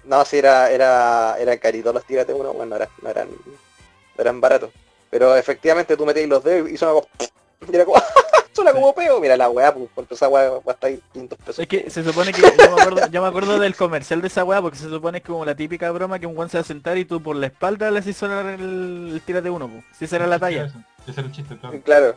No, 0.05 0.25
sí, 0.25 0.39
era, 0.39 0.71
era, 0.71 1.37
era 1.39 1.57
carito 1.59 1.93
los 1.93 2.05
tírate 2.05 2.35
uno, 2.35 2.53
bueno, 2.53 2.71
no 2.71 2.77
eran, 2.77 2.89
no 3.03 3.09
eran, 3.11 3.29
no 3.29 4.21
eran 4.23 4.41
baratos. 4.41 4.71
Pero 5.09 5.37
efectivamente 5.37 5.97
tú 5.97 6.05
metías 6.05 6.29
los 6.29 6.45
dedos 6.45 6.71
y 6.71 6.77
suena 6.77 6.95
como... 6.95 7.07
y 7.73 7.75
era 7.75 7.85
como... 7.87 8.01
suena 8.53 8.73
como 8.73 8.95
peo. 8.95 9.21
Mira 9.21 9.37
la 9.37 9.49
weá, 9.49 9.73
pues, 9.73 9.89
porque 9.95 10.15
esa 10.15 10.29
weá 10.29 10.51
va 10.51 10.61
a 10.67 10.73
estar 10.73 10.91
ahí 10.91 11.01
500 11.13 11.39
pesos. 11.39 11.59
Es 11.61 11.69
que 11.69 11.89
se 11.89 12.05
supone 12.05 12.33
que 12.33 12.43
yo 12.43 12.49
me, 12.57 12.81
acuerdo, 12.81 13.07
yo 13.09 13.23
me 13.23 13.29
acuerdo 13.29 13.59
del 13.59 13.75
comercial 13.75 14.21
de 14.21 14.29
esa 14.29 14.45
weá 14.45 14.61
porque 14.61 14.79
se 14.79 14.89
supone 14.89 15.23
que 15.23 15.29
como 15.29 15.47
la 15.47 15.55
típica 15.55 15.91
broma 15.91 16.19
que 16.19 16.27
un 16.27 16.35
guan 16.35 16.51
se 16.51 16.59
va 16.59 16.63
a 16.63 16.65
sentar 16.65 16.99
y 16.99 17.07
tú 17.07 17.23
por 17.23 17.37
la 17.37 17.47
espalda 17.47 17.91
le 17.91 18.01
haces 18.01 18.17
sonar 18.17 18.47
el, 18.47 19.13
el 19.15 19.23
tírate 19.25 19.49
uno, 19.49 19.67
po. 19.67 19.83
Si 19.99 20.05
esa 20.05 20.17
era 20.17 20.27
la 20.27 20.39
talla. 20.39 20.71
Ese 21.07 21.21
era 21.21 21.23
el 21.23 21.33
chiste, 21.33 21.57
claro. 21.57 21.81
Claro. 21.83 22.17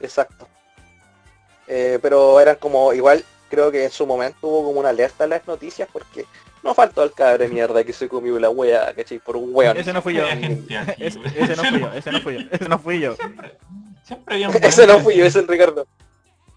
Exacto. 0.00 0.48
Eh, 1.66 1.98
pero 2.02 2.40
eran 2.40 2.56
como, 2.56 2.92
igual, 2.92 3.24
creo 3.48 3.70
que 3.70 3.84
en 3.84 3.90
su 3.90 4.06
momento 4.06 4.38
hubo 4.42 4.64
como 4.64 4.80
una 4.80 4.88
alerta 4.90 5.24
en 5.24 5.30
las 5.30 5.46
noticias 5.46 5.88
porque 5.92 6.26
no 6.62 6.74
faltó 6.74 7.02
el 7.04 7.12
cabre 7.12 7.46
de 7.46 7.48
mierda 7.54 7.84
que 7.84 7.92
se 7.92 8.08
comió 8.08 8.38
la 8.38 8.50
wea, 8.50 8.92
¿cachai? 8.94 9.18
Por 9.18 9.36
un 9.36 9.50
weón. 9.54 9.76
Ese 9.76 9.92
no 9.92 10.02
fui 10.02 10.14
yo. 10.14 10.24
Es- 10.98 11.16
ese 11.36 11.56
no 11.56 11.62
fui 11.64 11.80
yo, 11.80 11.92
ese 11.92 12.10
no 12.12 12.20
fui 12.20 12.34
yo, 12.34 12.48
ese 12.50 12.68
no 12.68 12.78
fui 12.78 13.00
yo. 13.00 13.14
Siempre, 13.16 13.56
siempre 14.04 14.34
había 14.34 14.48
un 14.48 14.56
Ese 14.62 14.86
no 14.86 14.98
fui 15.00 15.16
yo, 15.16 15.24
ese 15.24 15.38
es 15.38 15.44
el 15.44 15.48
Ricardo. 15.48 15.86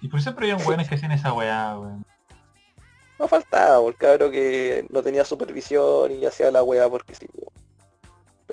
Y 0.01 0.07
por 0.09 0.21
siempre 0.21 0.45
había 0.51 0.57
un 0.61 0.67
weones 0.67 0.89
que 0.89 0.95
hacían 0.95 1.11
esa 1.11 1.31
weá, 1.33 1.77
weón. 1.79 2.05
No 3.19 3.27
faltaba, 3.27 3.87
el 3.87 3.95
cabro 3.95 4.29
que 4.31 4.85
no 4.89 5.01
tenía 5.01 5.23
supervisión 5.23 6.11
y 6.11 6.25
hacía 6.25 6.51
la 6.51 6.63
wea 6.63 6.89
porque 6.89 7.15
sí. 7.15 7.27
weón. 7.33 7.62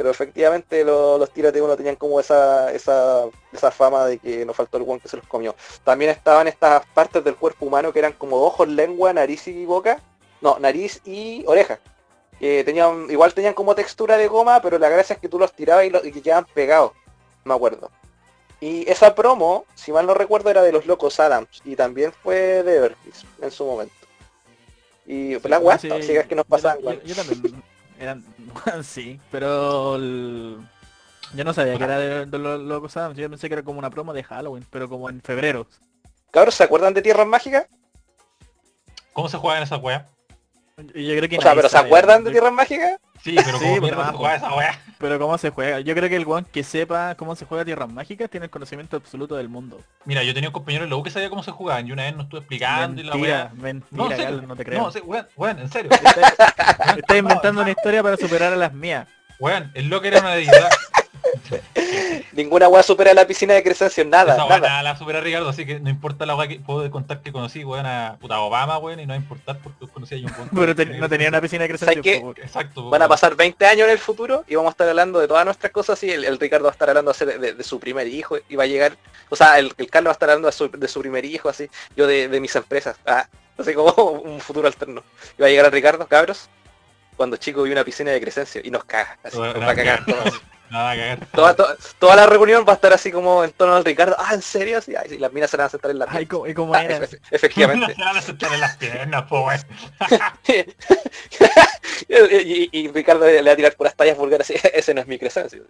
Pero 0.00 0.08
efectivamente 0.12 0.82
lo- 0.82 1.18
los 1.18 1.30
tírate 1.30 1.60
uno 1.60 1.76
tenían 1.76 1.94
como 1.96 2.18
esa, 2.18 2.72
esa, 2.72 3.24
esa 3.52 3.70
fama 3.70 4.06
de 4.06 4.16
que 4.18 4.46
no 4.46 4.54
faltó 4.54 4.78
el 4.78 4.84
weón 4.84 4.98
que 4.98 5.10
se 5.10 5.18
los 5.18 5.26
comió. 5.26 5.54
También 5.84 6.10
estaban 6.10 6.48
estas 6.48 6.86
partes 6.94 7.22
del 7.22 7.36
cuerpo 7.36 7.66
humano 7.66 7.92
que 7.92 7.98
eran 7.98 8.14
como 8.14 8.36
ojos, 8.42 8.66
lengua, 8.66 9.12
nariz 9.12 9.46
y 9.48 9.66
boca. 9.66 10.00
No, 10.40 10.58
nariz 10.58 11.02
y 11.04 11.44
oreja. 11.46 11.80
Que 12.38 12.64
tenían, 12.64 13.10
igual 13.10 13.34
tenían 13.34 13.52
como 13.52 13.74
textura 13.74 14.16
de 14.16 14.26
goma, 14.26 14.62
pero 14.62 14.78
la 14.78 14.88
gracia 14.88 15.12
es 15.12 15.20
que 15.20 15.28
tú 15.28 15.38
los 15.38 15.52
tirabas 15.52 15.84
y, 15.84 15.90
lo- 15.90 16.02
y 16.02 16.12
que 16.12 16.22
quedaban 16.22 16.46
pegados. 16.54 16.92
Me 17.44 17.52
acuerdo. 17.52 17.90
Y 18.58 18.90
esa 18.90 19.14
promo, 19.14 19.66
si 19.74 19.92
mal 19.92 20.06
no 20.06 20.14
recuerdo, 20.14 20.48
era 20.48 20.62
de 20.62 20.72
los 20.72 20.86
locos 20.86 21.20
Adams. 21.20 21.60
Y 21.62 21.76
también 21.76 22.10
fue 22.22 22.62
de 22.62 22.76
Evertis 22.76 23.26
en 23.42 23.50
su 23.50 23.66
momento. 23.66 23.92
Y 25.04 25.36
pues, 25.36 25.50
la 25.50 25.58
Sí, 25.58 25.64
weá 25.64 25.78
sí, 25.78 25.88
tóxicas 25.88 26.26
que 26.26 26.34
nos 26.36 26.46
pasaban. 26.46 26.78
ta- 26.78 26.86
weón. 26.86 27.00
Yo, 27.00 27.06
yo 27.08 27.14
también. 27.16 27.62
Eran, 28.00 28.24
sí, 28.82 29.20
pero 29.30 29.94
el- 29.96 30.58
yo 31.34 31.44
no 31.44 31.52
sabía 31.52 31.76
que 31.76 31.84
era 31.84 31.98
de, 31.98 32.26
de 32.26 32.38
los 32.38 32.60
locos 32.60 32.96
Adams, 32.96 33.16
yo 33.16 33.28
pensé 33.30 33.46
que 33.48 33.52
era 33.54 33.62
como 33.62 33.78
una 33.78 33.90
promo 33.90 34.12
de 34.12 34.24
Halloween, 34.24 34.66
pero 34.70 34.88
como 34.88 35.08
en 35.08 35.20
febrero. 35.20 35.66
Cabros, 36.32 36.54
¿se 36.56 36.64
acuerdan 36.64 36.94
de 36.94 37.02
Tierras 37.02 37.26
Mágicas? 37.26 37.66
¿Cómo 39.12 39.28
se 39.28 39.36
juega 39.36 39.58
en 39.58 39.62
esa 39.64 39.76
weá? 39.76 40.08
Y 40.94 41.06
yo 41.06 41.16
creo 41.16 41.28
que 41.28 41.38
O 41.38 41.42
sea, 41.42 41.54
pero 41.54 41.68
¿se 41.68 41.76
acuerdan 41.78 42.24
de 42.24 42.30
yo- 42.30 42.34
Tierras 42.34 42.52
Mágicas? 42.52 42.98
Sí, 43.22 43.36
pero 43.36 43.58
Sí, 43.58 43.64
¿cómo 43.66 43.80
pues, 43.80 43.92
se 43.94 44.12
juega 44.14 44.34
esa 44.36 44.54
weá? 44.56 44.80
Pero 45.00 45.18
cómo 45.18 45.38
se 45.38 45.48
juega. 45.48 45.80
Yo 45.80 45.94
creo 45.94 46.10
que 46.10 46.16
el 46.16 46.26
one 46.26 46.46
que 46.52 46.62
sepa 46.62 47.14
cómo 47.14 47.34
se 47.34 47.46
juega 47.46 47.64
Tierras 47.64 47.90
Mágicas 47.90 48.28
tiene 48.28 48.44
el 48.44 48.50
conocimiento 48.50 48.98
absoluto 48.98 49.34
del 49.34 49.48
mundo. 49.48 49.80
Mira, 50.04 50.22
yo 50.22 50.34
tenía 50.34 50.50
un 50.50 50.52
compañero 50.52 50.84
en 50.84 50.90
la 50.90 50.96
U 50.96 51.02
que 51.02 51.10
sabía 51.10 51.30
cómo 51.30 51.42
se 51.42 51.52
jugaban 51.52 51.88
y 51.88 51.92
una 51.92 52.02
vez 52.02 52.14
nos 52.14 52.24
estuvo 52.24 52.38
explicando 52.40 53.00
y 53.00 53.04
la 53.04 53.16
weá. 53.16 53.50
mentira, 53.56 54.30
No, 54.46 54.54
te 54.56 54.64
creo. 54.64 54.82
No, 54.82 54.92
sí, 54.92 55.00
weón, 55.00 55.26
weón, 55.36 55.58
en 55.58 55.70
serio. 55.70 55.90
Estás 55.90 56.16
estás 56.98 57.16
inventando 57.16 57.62
una 57.62 57.70
historia 57.70 58.02
para 58.02 58.18
superar 58.18 58.52
a 58.52 58.56
las 58.56 58.74
mías. 58.74 59.08
Weón, 59.38 59.70
el 59.72 59.88
loco 59.88 60.04
era 60.04 60.20
una 60.20 60.34
deidad. 60.34 60.68
Ninguna 62.32 62.68
weá 62.68 62.82
supera 62.82 63.12
la 63.12 63.26
piscina 63.26 63.54
de 63.54 63.62
Crescencio, 63.62 64.04
nada, 64.04 64.34
Esa 64.34 64.44
nada. 64.46 64.60
nada 64.60 64.82
la 64.82 64.96
supera 64.96 65.20
Ricardo, 65.20 65.48
así 65.48 65.66
que 65.66 65.80
no 65.80 65.90
importa 65.90 66.24
la 66.26 66.36
weá 66.36 66.46
que 66.46 66.60
puedo 66.60 66.88
contar 66.90 67.20
que 67.22 67.32
conocí, 67.32 67.64
weón, 67.64 67.86
a 67.86 68.16
puta 68.20 68.38
Obama, 68.40 68.78
weón, 68.78 69.00
y 69.00 69.06
no 69.06 69.10
va 69.10 69.14
a 69.14 69.18
importar 69.18 69.58
porque 69.58 69.88
conocí 69.88 70.14
a 70.14 70.26
un 70.26 70.32
punto. 70.32 70.50
Pero 70.60 70.74
te- 70.74 70.86
no 70.86 71.08
tenía 71.08 71.28
una 71.28 71.40
piscina 71.40 71.66
de 71.66 71.76
¿Sabes 71.78 71.96
qué? 71.96 72.00
crecimiento. 72.02 72.40
Exacto. 72.42 72.88
Van 72.90 73.02
a 73.02 73.08
pasar 73.08 73.34
20 73.34 73.66
años 73.66 73.86
en 73.86 73.90
el 73.92 73.98
futuro 73.98 74.44
y 74.46 74.54
vamos 74.54 74.70
a 74.70 74.72
estar 74.72 74.88
hablando 74.88 75.18
de 75.18 75.26
todas 75.28 75.44
nuestras 75.44 75.72
cosas 75.72 76.02
y 76.04 76.10
el, 76.10 76.24
el 76.24 76.38
Ricardo 76.38 76.64
va 76.64 76.70
a 76.70 76.72
estar 76.72 76.88
hablando 76.88 77.12
de, 77.12 77.38
de- 77.38 77.52
de 77.54 77.64
su 77.64 77.80
primer 77.80 78.06
hijo 78.06 78.36
y 78.48 78.56
va 78.56 78.64
a 78.64 78.66
llegar, 78.66 78.96
o 79.28 79.36
sea, 79.36 79.58
el, 79.58 79.72
el 79.76 79.90
Carlos 79.90 80.08
va 80.08 80.12
a 80.12 80.14
estar 80.14 80.30
hablando 80.30 80.46
de 80.46 80.52
su, 80.52 80.68
de 80.70 80.88
su 80.88 81.00
primer 81.00 81.24
hijo, 81.24 81.48
así, 81.48 81.68
yo 81.96 82.06
de, 82.06 82.28
de 82.28 82.40
mis 82.40 82.54
empresas, 82.54 82.96
ah, 83.06 83.26
así 83.58 83.74
como 83.74 83.90
un 84.24 84.40
futuro 84.40 84.66
alterno. 84.68 85.02
Y 85.36 85.42
va 85.42 85.48
a 85.48 85.50
llegar 85.50 85.66
el 85.66 85.72
Ricardo, 85.72 86.06
cabros, 86.06 86.48
cuando 87.16 87.36
chico 87.36 87.62
vi 87.64 87.72
una 87.72 87.84
piscina 87.84 88.12
de 88.12 88.20
Crescencio 88.20 88.60
y 88.64 88.70
nos 88.70 88.84
caga, 88.84 89.18
así, 89.24 89.36
Bueno, 89.36 89.54
nos 89.54 89.62
va 89.68 89.72
a 89.72 89.74
cagar 89.74 90.04
todos. 90.06 90.40
Nada. 90.70 91.16
Toda, 91.34 91.54
to- 91.56 91.76
toda 91.98 92.16
la 92.16 92.26
reunión 92.26 92.64
va 92.66 92.72
a 92.72 92.74
estar 92.76 92.92
así 92.92 93.10
como 93.10 93.42
en 93.44 93.50
torno 93.52 93.74
al 93.74 93.84
Ricardo, 93.84 94.14
ah, 94.18 94.34
¿en 94.34 94.42
serio? 94.42 94.78
Ay, 94.78 95.08
sí, 95.08 95.18
las 95.18 95.32
minas 95.32 95.50
se 95.50 95.56
van 95.56 95.66
a 95.66 95.70
sentar 95.70 95.90
en 95.90 95.98
la 95.98 96.06
Ay, 96.08 96.26
¿cómo, 96.26 96.46
y 96.46 96.54
cómo 96.54 96.74
Ah, 96.74 96.84
efectivamente. 97.30 97.94
Se 97.96 98.04
van 98.04 98.16
a 98.16 98.22
sentar 98.22 98.52
en 98.54 98.60
las 98.60 98.76
piernas, 98.76 99.24
y, 102.08 102.08
y- 102.36 102.68
y 102.72 102.88
Ricardo 102.88 103.26
le 103.26 103.42
va 103.42 103.52
a 103.52 103.56
tirar 103.56 103.74
puras 103.74 103.94
tallas 103.96 104.16
vulgares 104.16 104.50
así, 104.50 104.60
ese 104.74 104.94
no 104.94 105.00
es 105.00 105.06
mi 105.06 105.18
Crescencio. 105.18 105.64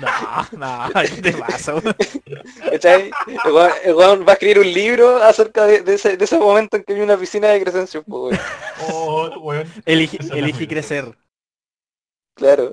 No, 0.00 0.48
no, 0.52 0.88
¿qué 1.02 1.22
te 1.22 1.32
pasa? 1.32 1.72
El 1.74 1.82
weón, 3.96 4.24
va 4.24 4.30
a 4.30 4.32
escribir 4.34 4.60
un 4.60 4.72
libro 4.72 5.20
acerca 5.22 5.66
de, 5.66 5.82
de 5.82 5.94
ese, 5.94 6.16
de 6.16 6.24
ese 6.24 6.38
momento 6.38 6.76
en 6.76 6.84
que 6.84 6.94
vi 6.94 7.00
una 7.00 7.16
piscina 7.16 7.48
de 7.48 7.60
Crescencio, 7.60 8.04
pues. 8.04 8.38
Oh. 8.88 9.28
Elige, 9.84 10.18
fui. 10.52 10.68
crecer. 10.68 11.16
Claro. 12.36 12.70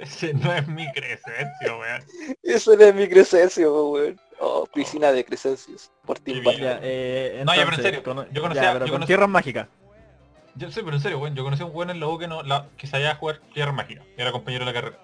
Ese 0.00 0.32
no 0.34 0.52
es 0.52 0.66
mi 0.68 0.90
Crescencio, 0.92 1.78
weón. 1.78 2.04
Ese 2.42 2.76
no 2.76 2.84
es 2.84 2.94
mi 2.94 3.08
Crescencio, 3.08 3.88
weón. 3.90 4.20
Oh, 4.40 4.66
piscina 4.72 5.12
de 5.12 5.24
Crescencios. 5.24 5.90
Por. 6.06 6.18
Ya, 6.24 6.78
eh, 6.82 7.42
No, 7.44 7.54
ya, 7.54 7.64
pero 7.64 7.76
en 7.76 7.82
serio, 7.82 8.02
yo 8.32 8.42
conocía- 8.42 8.62
ya, 8.62 8.72
pero 8.72 8.86
yo 8.86 8.92
con 8.92 9.02
conocí- 9.02 9.06
tierras 9.06 9.28
mágicas. 9.28 9.68
Yo 10.56 10.70
sé, 10.70 10.82
pero 10.82 10.96
en 10.96 11.02
serio, 11.02 11.18
weón, 11.18 11.34
yo 11.34 11.44
conocí 11.44 11.62
a 11.62 11.66
un 11.66 11.72
weón 11.76 11.90
en 11.90 12.00
la 12.00 12.08
U 12.08 12.18
que, 12.18 12.26
no, 12.26 12.42
la- 12.42 12.66
que 12.76 12.86
sabía 12.86 13.14
jugar 13.16 13.40
Tierra 13.52 13.72
Mágica, 13.72 14.02
que 14.16 14.22
era 14.22 14.32
compañero 14.32 14.64
de 14.64 14.72
la 14.72 14.80
carrera. 14.80 14.98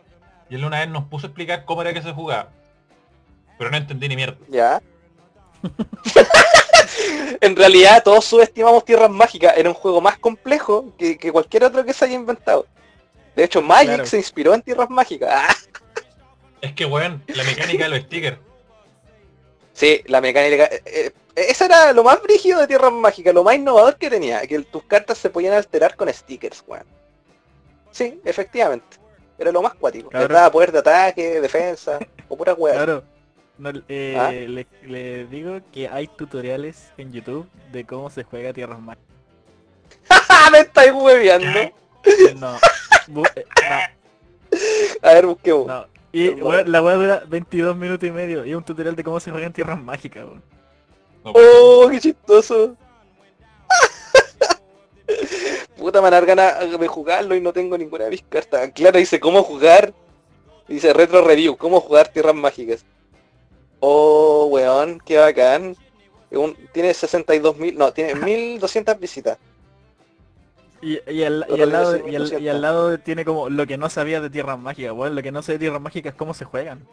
Y 0.49 0.55
él 0.55 0.65
una 0.65 0.81
vez 0.81 0.89
nos 0.89 1.05
puso 1.05 1.27
a 1.27 1.29
explicar 1.29 1.65
cómo 1.65 1.83
era 1.83 1.93
que 1.93 2.03
se 2.03 2.13
jugaba. 2.13 2.51
Pero 3.59 3.71
no 3.71 3.77
entendí 3.77 4.09
ni 4.09 4.17
mierda. 4.17 4.37
Ya. 4.49 4.81
en 7.41 7.57
realidad 7.57 8.03
todos 8.03 8.25
subestimamos 8.25 8.85
Tierras 8.85 9.11
Mágicas. 9.11 9.55
Era 9.57 9.69
un 9.69 9.75
juego 9.75 10.01
más 10.01 10.19
complejo 10.19 10.93
que, 10.99 11.19
que 11.19 11.33
cualquier 11.33 11.65
otro 11.65 11.85
que 11.85 11.93
se 11.93 12.05
haya 12.05 12.15
inventado. 12.15 12.67
De 13.37 13.45
hecho, 13.45 13.63
Magic 13.63 13.89
Claro. 13.89 14.07
se 14.07 14.17
inspiró 14.17 14.55
en 14.55 14.63
Tierras 14.63 14.91
Mágicas. 14.91 15.69
Es 16.63 16.73
que, 16.73 16.87
weón, 16.87 17.23
la 17.29 17.45
mecánica 17.45 17.85
de 17.85 17.91
los 17.91 17.99
stickers. 18.01 18.39
sí, 19.75 20.03
la 20.07 20.21
mecánica... 20.23 20.65
eh, 20.65 20.83
eh, 20.87 21.13
esa 21.37 21.67
era 21.67 21.93
lo 21.93 22.03
más 22.03 22.21
brígido 22.23 22.59
de 22.61 22.67
Tierras 22.67 22.91
Mágicas, 22.93 23.35
lo 23.35 23.45
más 23.45 23.55
innovador 23.57 23.97
que 23.99 24.09
tenía, 24.09 24.41
que 24.47 24.59
tus 24.61 24.83
cartas 24.85 25.19
se 25.19 25.29
podían 25.29 25.53
alterar 25.53 25.95
con 25.97 26.13
stickers, 26.13 26.65
weón. 26.67 26.87
Sí, 27.91 28.19
efectivamente. 28.25 28.97
Era 29.39 29.53
lo 29.53 29.61
más 29.61 29.75
cuático. 29.75 30.09
Claro. 30.09 30.27
Les 30.29 30.35
daba 30.35 30.51
poder 30.51 30.73
de 30.73 30.79
ataque, 30.79 31.41
defensa, 31.43 31.99
o 32.27 32.37
pura 32.39 32.55
weá. 32.55 32.73
Claro. 32.75 33.05
No, 33.59 33.71
eh, 33.89 34.17
¿Ah? 34.19 34.31
le, 34.33 34.67
le 34.83 35.27
digo 35.27 35.61
que 35.73 35.89
hay 35.89 36.09
tutoriales 36.09 36.91
en 36.97 37.13
YouTube 37.13 37.47
de 37.71 37.85
cómo 37.85 38.09
se 38.09 38.25
juega 38.25 38.55
tierras 38.55 38.81
mágicas. 38.81 39.07
¡Ah, 40.09 40.49
me 40.51 40.61
estáis 40.61 40.93
hueveando! 40.93 41.71
No. 42.37 42.57
Bu- 43.09 43.31
eh, 43.37 43.45
A 45.03 45.13
ver, 45.15 45.27
busquemos. 45.27 45.67
no, 45.67 45.81
no. 45.83 45.87
Y 46.13 46.35
la 46.67 46.83
weá 46.83 46.95
dura 46.95 47.23
22 47.29 47.77
minutos 47.77 48.09
y 48.09 48.13
medio 48.13 48.45
y 48.47 48.51
es 48.51 48.57
un 48.57 48.65
tutorial 48.65 48.97
de 48.97 49.05
cómo 49.05 49.21
se 49.21 49.31
juegan 49.31 49.53
tierras 49.53 49.79
mágicas, 49.81 50.25
weón. 50.25 50.43
No, 51.25 51.33
weón. 51.33 51.47
¡Oh, 51.85 51.89
qué 51.91 52.01
chistoso! 52.01 52.75
Puta, 55.77 56.01
me 56.01 56.11
ganas 56.11 56.79
de 56.81 56.89
jugarlo 56.89 57.37
y 57.37 57.41
no 57.41 57.53
tengo 57.53 57.77
ninguna 57.77 58.05
de 58.05 58.11
mis 58.11 58.23
cartas. 58.23 58.71
Claro, 58.75 58.99
dice 58.99 59.21
cómo 59.21 59.43
jugar. 59.43 59.93
Dice 60.67 60.93
retro 60.93 61.23
review, 61.23 61.57
cómo 61.57 61.81
jugar 61.81 62.09
tierras 62.09 62.35
mágicas. 62.35 62.85
Oh, 63.79 64.47
weón, 64.51 65.01
qué 65.05 65.19
bacán. 65.19 65.77
Un- 66.31 66.57
tiene 66.73 66.91
62.000, 66.93 67.75
no, 67.75 67.93
tiene 67.93 68.15
1200 68.17 68.99
visitas. 68.99 69.39
Y, 70.83 70.99
y, 71.11 71.23
al, 71.25 71.45
y, 71.49 71.53
Otro 71.53 71.63
al 71.65 71.73
lado, 71.73 71.93
dice 71.95 72.05
y, 72.11 72.15
al, 72.17 72.23
y 72.23 72.25
1200. 72.25 72.55
al 72.55 72.61
lado 72.63 72.99
tiene 72.99 73.25
como 73.25 73.49
lo 73.49 73.67
que 73.67 73.79
no 73.79 73.89
sabía 73.91 74.21
de 74.21 74.31
tierras 74.31 74.59
mágicas, 74.59 74.93
weón. 74.93 75.15
Lo 75.15 75.23
que 75.23 75.33
no 75.33 75.43
sé 75.43 75.53
de 75.53 75.59
tierras 75.59 75.81
mágicas 75.81 76.13
es 76.13 76.17
cómo 76.19 76.35
se 76.35 76.45
juegan. 76.45 76.87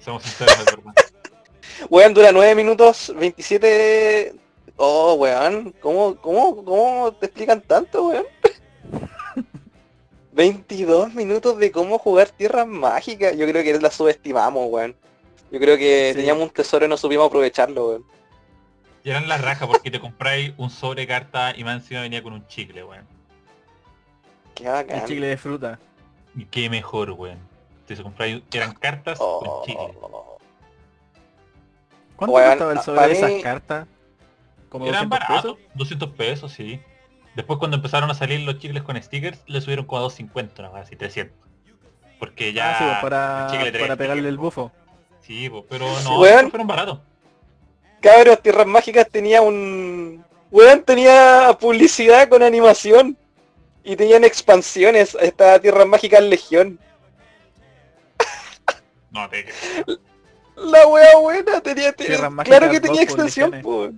Seamos 0.00 0.22
sinceros, 0.22 0.64
verdad. 0.66 0.92
Weón, 1.90 2.14
dura 2.14 2.32
9 2.32 2.54
minutos 2.54 3.12
27... 3.18 4.34
Oh, 4.76 5.14
weón, 5.14 5.74
¿cómo, 5.80 6.16
cómo, 6.16 6.64
cómo 6.64 7.12
te 7.14 7.26
explican 7.26 7.60
tanto, 7.62 8.08
weón? 8.08 8.24
22 10.32 11.14
minutos 11.14 11.56
de 11.58 11.70
cómo 11.72 11.98
jugar 11.98 12.28
tierras 12.30 12.66
mágicas. 12.66 13.36
Yo 13.36 13.46
creo 13.46 13.62
que 13.62 13.80
la 13.80 13.90
subestimamos, 13.90 14.68
weón. 14.70 14.94
Yo 15.50 15.58
creo 15.58 15.76
que 15.78 16.10
Sí. 16.12 16.18
teníamos 16.18 16.42
un 16.44 16.50
tesoro 16.50 16.84
y 16.84 16.88
no 16.88 16.96
supimos 16.96 17.26
aprovecharlo, 17.26 17.88
weón. 17.88 18.04
Y 19.06 19.10
eran 19.10 19.28
las 19.28 19.40
rajas 19.40 19.68
porque 19.68 19.88
te 19.88 20.00
compráis 20.00 20.52
un 20.56 20.68
sobre 20.68 21.02
de 21.02 21.06
carta 21.06 21.52
y 21.56 21.62
más 21.62 21.76
encima 21.76 22.00
venía 22.00 22.24
con 22.24 22.32
un 22.32 22.44
chicle, 22.48 22.82
weón. 22.82 23.06
Qué 24.56 24.64
El 24.64 24.72
bacán. 24.72 25.04
chicle 25.06 25.28
de 25.28 25.36
fruta. 25.36 25.78
Y 26.34 26.44
qué 26.46 26.68
mejor, 26.68 27.12
weón. 27.12 27.38
Te 27.86 27.94
compráis, 28.02 28.42
eran 28.50 28.74
cartas 28.74 29.18
Oh, 29.20 29.38
con 29.38 29.64
chicle. 29.64 29.94
¿Cuánto 32.16 32.34
Weón, 32.34 32.48
costaba 32.50 32.72
el 32.72 32.78
a- 32.78 32.82
sobre 32.82 33.06
de 33.06 33.12
esas 33.12 33.30
mí- 33.30 33.42
cartas? 33.42 33.86
¿Como 34.68 34.88
Eran 34.88 35.08
200 35.08 35.28
baratos, 35.28 35.56
pesos? 35.56 35.70
200 35.76 36.08
pesos, 36.10 36.52
sí. 36.52 36.80
Después 37.36 37.60
cuando 37.60 37.76
empezaron 37.76 38.10
a 38.10 38.14
salir 38.14 38.40
los 38.40 38.58
chicles 38.58 38.82
con 38.82 39.00
stickers, 39.00 39.38
le 39.46 39.60
subieron 39.60 39.86
como 39.86 39.98
a 39.98 40.02
250, 40.02 40.62
una 40.62 40.70
cosa 40.70 40.82
así, 40.82 40.96
300. 40.96 41.32
Porque 42.18 42.52
ya... 42.52 42.72
Ah, 42.72 42.78
sí, 42.78 42.84
pues, 42.86 43.00
para, 43.02 43.66
el 43.68 43.78
para 43.78 43.94
pegarle 43.96 44.28
el 44.28 44.36
bufo. 44.36 44.72
Sí, 45.20 45.48
pues, 45.48 45.62
pero 45.68 45.86
no, 46.02 46.16
fueron 46.50 46.66
baratos. 46.66 46.98
Cabros, 48.00 48.42
Tierras 48.42 48.66
Mágicas 48.66 49.08
tenía 49.10 49.42
un... 49.42 50.24
Weón, 50.50 50.82
tenía 50.82 51.56
publicidad 51.60 52.28
con 52.28 52.42
animación. 52.42 53.16
Y 53.84 53.96
tenían 53.96 54.24
expansiones. 54.24 55.16
Esta 55.20 55.58
Tierras 55.60 55.86
Mágicas 55.86 56.22
Legión. 56.22 56.78
No, 59.10 59.28
te... 59.30 59.46
La 60.56 60.86
wea 60.86 61.16
buena 61.18 61.60
tenía... 61.60 61.92
Tierras 61.92 62.32
claro 62.44 62.70
que 62.70 62.80
tenía 62.80 63.02
extensión, 63.02 63.50
legiones. 63.50 63.64
pues. 63.64 63.92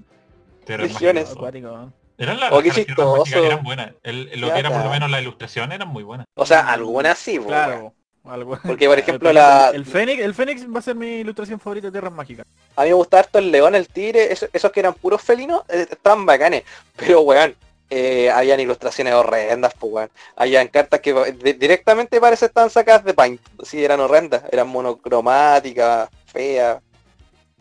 Eran 2.19 2.41
las 2.41 2.53
Oh, 2.53 2.61
qué 2.61 2.69
las 2.69 2.75
tierras 2.77 2.99
mágicas 2.99 3.25
chistoso. 3.25 3.45
eran 3.47 3.63
buenas. 3.65 3.93
El- 4.03 4.41
lo 4.41 4.49
Ya, 4.49 4.55
que 4.55 4.61
era 4.61 4.71
por 4.71 4.85
lo 4.85 4.91
menos 4.91 5.11
la 5.11 5.21
ilustración 5.21 5.71
eran 5.73 5.89
muy 5.89 6.03
buenas. 6.03 6.27
O 6.35 6.45
sea, 6.45 6.69
algunas 6.73 7.17
sí, 7.19 7.39
weón. 7.39 7.49
Claro. 7.49 7.95
Algo. 8.29 8.59
Porque, 8.65 8.87
por 8.89 8.99
ejemplo, 8.99 9.29
El- 9.31 9.35
la- 9.37 9.71
El 9.73 9.85
Fénix, 9.87 10.21
el 10.23 10.35
Fénix 10.35 10.67
va 10.75 10.79
a 10.79 10.83
ser 10.83 10.95
mi 10.95 11.21
ilustración 11.21 11.59
favorita 11.61 11.89
de 11.89 11.93
Tierras 11.93 12.13
Mágicas. 12.13 12.47
A 12.77 12.83
mí 12.83 12.89
me 12.89 12.95
gustaba 12.95 13.21
harto 13.23 13.39
el 13.39 13.51
león, 13.51 13.75
el 13.75 13.89
tigre, 13.89 14.33
esos, 14.33 14.49
esos 14.53 14.71
que 14.73 14.81
eran 14.81 14.95
puros 14.95 15.23
felinos, 15.23 15.63
eh, 15.69 15.87
estaban 15.91 16.25
bacanes. 16.27 16.63
Pero, 16.97 17.21
weón, 17.23 17.55
eh, 17.91 18.31
habían 18.31 18.61
ilustraciones 18.61 19.15
horrendas, 19.15 19.73
pues, 19.79 19.93
weón. 19.93 20.11
Habían 20.37 20.69
cartas 20.69 21.01
que 21.01 21.15
di- 21.33 21.55
directamente 21.55 22.21
parece 22.21 22.47
estaban 22.47 22.71
sacadas 22.71 23.05
de 23.05 23.15
Paint. 23.15 23.41
Sí, 23.65 23.83
eran 23.85 24.01
horrendas, 24.01 24.43
eran 24.53 24.69
monocromáticas, 24.69 26.09
feas. 26.27 26.81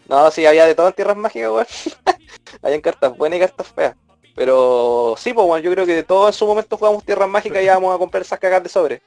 No, 0.10 0.32
sí, 0.32 0.46
había 0.46 0.66
de 0.66 0.76
todo 0.76 0.88
en 0.88 0.94
Tierras 0.94 1.18
Mágicas, 1.18 1.50
weón. 1.52 1.68
habían 2.62 2.82
cartas 2.82 3.16
buenas 3.18 3.38
y 3.38 3.40
cartas 3.42 3.68
feas. 3.68 3.96
Pero 4.36 5.16
sí, 5.18 5.34
pues, 5.34 5.48
weón, 5.48 5.62
yo 5.64 5.72
creo 5.72 5.86
que 5.86 5.96
de 5.96 6.04
todo 6.04 6.28
en 6.28 6.34
su 6.34 6.46
momento 6.46 6.78
jugamos 6.78 7.04
Tierras 7.04 7.28
Mágicas 7.30 7.62
y 7.62 7.66
íbamos 7.66 7.96
a 7.96 7.98
comprar 7.98 8.22
esas 8.22 8.38
cagas 8.40 8.62
de 8.64 8.70
sobre. 8.70 9.02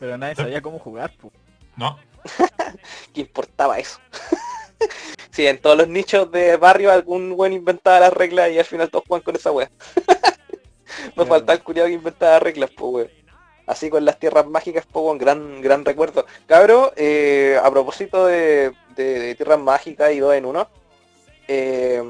Pero 0.00 0.18
nadie 0.18 0.34
sabía 0.34 0.60
cómo 0.62 0.78
jugar, 0.80 1.12
pues. 1.20 1.32
No, 1.76 1.96
¿Qué 3.14 3.20
importaba 3.22 3.78
eso? 3.78 3.98
sí, 5.30 5.46
en 5.46 5.58
todos 5.60 5.76
los 5.76 5.88
nichos 5.88 6.30
de 6.32 6.56
barrio 6.56 6.90
algún 6.90 7.36
buen 7.36 7.52
inventaba 7.52 8.00
las 8.00 8.12
reglas 8.12 8.50
y 8.50 8.58
al 8.58 8.64
final 8.64 8.90
todos 8.90 9.04
juegan 9.06 9.22
con 9.24 9.36
esa 9.36 9.52
wea. 9.52 9.70
Claro. 11.14 11.28
falta 11.30 11.52
el 11.52 11.62
culiado 11.62 11.88
que 11.88 11.94
inventaba 11.94 12.40
reglas, 12.40 12.70
pues 12.76 12.92
weón. 12.92 13.10
Así 13.66 13.88
con 13.88 14.04
las 14.04 14.18
tierras 14.18 14.46
mágicas, 14.46 14.84
pues 14.90 15.04
weón, 15.04 15.18
gran, 15.18 15.60
gran 15.62 15.84
recuerdo. 15.84 16.26
Cabro, 16.46 16.92
eh, 16.96 17.58
a 17.62 17.70
propósito 17.70 18.26
de, 18.26 18.72
de- 18.96 19.18
de 19.20 19.34
tierras 19.36 19.60
mágicas 19.60 20.12
y 20.12 20.18
dos 20.18 20.34
en 20.34 20.44
uno, 20.46 20.68
eh, 21.46 22.02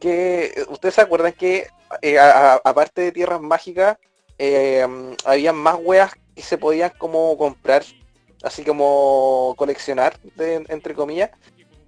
que 0.00 0.64
ustedes 0.68 0.94
se 0.94 1.00
acuerdan 1.00 1.32
que 1.32 1.66
eh, 2.00 2.18
aparte 2.18 3.02
de 3.02 3.12
tierras 3.12 3.40
mágicas, 3.40 3.98
eh, 4.38 4.86
había 5.24 5.52
más 5.52 5.76
weas 5.80 6.12
que 6.36 6.42
se 6.42 6.58
podían 6.58 6.92
como 6.98 7.36
comprar 7.36 7.82
así 8.44 8.62
como 8.62 9.54
coleccionar, 9.56 10.16
de- 10.36 10.64
entre 10.68 10.94
comillas, 10.94 11.30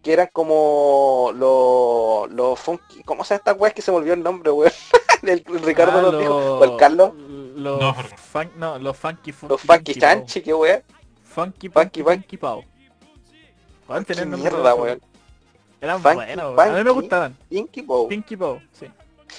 que 0.02 0.12
eran 0.14 0.28
como 0.32 1.30
los 1.34 2.30
los 2.32 2.58
funky, 2.58 3.02
¿cómo 3.04 3.22
se 3.24 3.34
llama 3.34 3.38
esta 3.38 3.52
weá? 3.52 3.70
Que 3.72 3.82
se 3.82 3.90
me 3.92 3.98
olvidó 3.98 4.14
el 4.14 4.22
nombre, 4.22 4.50
weón. 4.50 4.72
El 5.22 5.44
Ricardo 5.44 5.98
Ah, 5.98 6.02
nos 6.02 6.18
dijo, 6.18 6.30
lo- 6.40 6.58
o 6.60 6.64
el 6.64 6.76
Carlos, 6.76 7.12
Los, 7.56 7.80
No, 7.80 7.92
fun- 8.32 8.52
no, 8.56 8.78
los 8.78 8.96
funky 8.96 9.32
funky. 9.32 9.52
los 9.52 9.60
funky 9.60 9.94
Pao. 9.94 10.00
chanchi, 10.00 10.40
qué 10.42 10.54
weá. 10.54 10.82
Funky 11.24 11.68
Funky, 11.68 11.68
funky 11.68 12.02
funky. 12.02 12.20
funky 12.22 12.36
pao. 12.36 12.64
Van 13.88 14.04
tener 14.04 14.26
mierda, 14.26 14.74
weón. 14.74 15.00
Eran 15.80 16.00
Funky, 16.02 16.14
buenos, 16.16 16.56
weón. 16.56 16.60
A 16.60 16.64
mí 16.66 16.70
me 16.72 16.84
funky. 16.84 17.00
gustaban. 17.00 17.36
Pinky 18.08 18.36
Pao, 18.36 18.60
sí. 18.72 18.86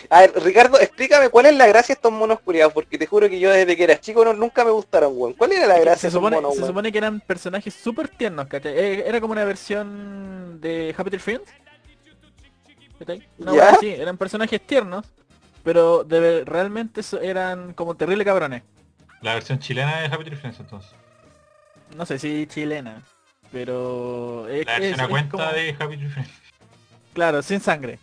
A 0.09 0.21
ver, 0.21 0.33
Ricardo, 0.43 0.79
explícame 0.79 1.29
cuál 1.29 1.47
es 1.47 1.55
la 1.55 1.67
gracia 1.67 1.93
de 1.95 1.97
estos 1.97 2.11
monos 2.11 2.39
culiados, 2.41 2.73
porque 2.73 2.97
te 2.97 3.05
juro 3.07 3.27
que 3.29 3.39
yo 3.39 3.51
desde 3.51 3.75
que 3.75 3.83
era 3.83 3.99
chico 3.99 4.23
no, 4.23 4.33
nunca 4.33 4.63
me 4.63 4.71
gustaron, 4.71 5.11
weón. 5.15 5.33
¿Cuál 5.33 5.51
era 5.53 5.65
la 5.67 5.73
Es 5.75 5.79
que 5.79 5.85
gracia 5.85 6.01
se 6.01 6.07
de 6.07 6.11
supone, 6.11 6.35
monos, 6.37 6.55
se 6.55 6.65
supone 6.65 6.91
que 6.91 6.97
eran 6.97 7.19
personajes 7.21 7.73
súper 7.73 8.07
tiernos, 8.07 8.47
¿cachai? 8.47 8.77
Eh, 8.77 9.03
Era 9.07 9.19
como 9.19 9.33
una 9.33 9.43
versión 9.45 10.59
de 10.61 10.93
Happy 10.97 11.09
Tree 11.09 11.19
Friends. 11.19 11.49
¿Cachai? 12.99 13.23
¿Ya? 13.37 13.51
wea 13.51 13.69
así, 13.69 13.87
eran 13.89 14.17
personajes 14.17 14.61
tiernos, 14.61 15.05
pero 15.63 16.03
de 16.03 16.43
realmente 16.45 17.01
eran 17.21 17.73
como 17.73 17.95
terribles 17.95 18.25
cabrones. 18.25 18.63
la 19.21 19.33
versión 19.33 19.59
chilena 19.59 20.01
de 20.01 20.05
Happy 20.07 20.23
Tree 20.25 20.35
Friends 20.37 20.59
entonces. 20.59 20.91
No 21.95 22.05
sé 22.05 22.19
si 22.19 22.45
chilena, 22.47 23.01
pero 23.51 24.47
es, 24.47 24.65
La 24.65 24.75
es- 24.75 24.79
versión 24.81 25.01
a 25.01 25.07
cuenta 25.07 25.31
como- 25.31 25.51
de 25.51 25.75
Happy 25.79 25.97
Tree 25.97 26.09
Friends. 26.09 26.31
Claro, 27.13 27.41
sin 27.41 27.59
sangre. 27.59 27.99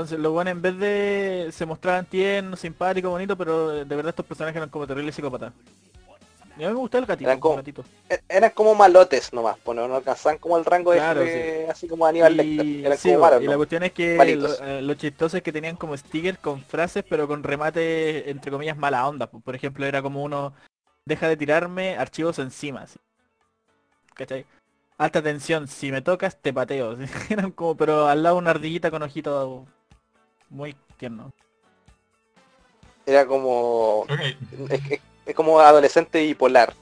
Entonces 0.00 0.18
los 0.18 0.32
buenos 0.32 0.52
en 0.52 0.62
vez 0.62 0.78
de 0.78 1.50
se 1.52 1.66
mostraban 1.66 2.06
tiernos, 2.06 2.58
simpáticos, 2.58 3.10
bonitos, 3.10 3.36
pero 3.36 3.68
de 3.68 3.84
verdad 3.84 4.08
estos 4.08 4.24
personajes 4.24 4.56
eran 4.56 4.70
como 4.70 4.86
terribles 4.86 5.14
psicópatas. 5.14 5.52
Y 6.56 6.64
a 6.64 6.68
mí 6.68 6.72
me 6.74 6.80
gustaba 6.80 7.00
el 7.02 7.06
gatito, 7.06 7.28
Eran 7.28 7.38
como- 7.40 7.56
gatito. 7.56 7.84
E- 8.08 8.20
Eran 8.26 8.50
como 8.52 8.74
malotes 8.74 9.30
nomás, 9.34 9.58
pues 9.62 9.76
no, 9.76 9.94
alcanzaban 9.94 10.38
como 10.38 10.56
el 10.56 10.64
rango 10.64 10.92
de, 10.92 10.98
Claro, 10.98 11.20
de- 11.20 11.66
así 11.70 11.86
como 11.86 12.06
Aníbal 12.06 12.34
Lecter. 12.34 12.86
Eran 12.86 12.96
sí, 12.98 13.08
como 13.10 13.18
bo, 13.18 13.24
malos, 13.26 13.42
y 13.42 13.44
¿no? 13.44 13.50
la 13.50 13.56
cuestión 13.58 13.82
es 13.82 13.92
que 13.92 14.16
Malitos. 14.16 14.58
lo, 14.58 14.66
eh, 14.66 14.80
lo 14.82 14.94
chistoso 14.94 15.36
es 15.36 15.42
que 15.42 15.52
tenían 15.52 15.76
como 15.76 15.94
stickers 15.94 16.38
con 16.38 16.62
frases 16.62 17.04
pero 17.06 17.28
con 17.28 17.42
remate 17.42 18.30
entre 18.30 18.50
comillas 18.50 18.78
mala 18.78 19.06
onda. 19.06 19.26
po. 19.26 19.40
Por 19.40 19.54
ejemplo 19.54 19.84
era 19.84 20.00
como 20.00 20.22
uno 20.22 20.54
deja 21.04 21.28
de 21.28 21.36
tirarme 21.36 21.98
archivos 21.98 22.38
encima. 22.38 22.82
así. 22.82 22.98
¿Cachai? 24.14 24.46
Alta 24.96 25.22
tensión, 25.22 25.68
si 25.68 25.90
me 25.92 26.00
tocas 26.02 26.36
te 26.40 26.52
pateo. 26.54 26.96
Eran 27.30 27.52
como, 27.52 27.76
pero 27.76 28.06
al 28.06 28.22
lado 28.22 28.36
una 28.36 28.50
ardillita 28.50 28.90
con 28.90 29.02
ojito 29.02 29.66
muy 30.50 30.76
tierno. 30.98 31.32
Era 33.06 33.26
como 33.26 34.00
Ok, 34.00 34.10
es, 34.70 34.90
es- 34.90 35.00
es 35.26 35.34
como 35.34 35.60
adolescente 35.60 36.20
bipolar. 36.22 36.74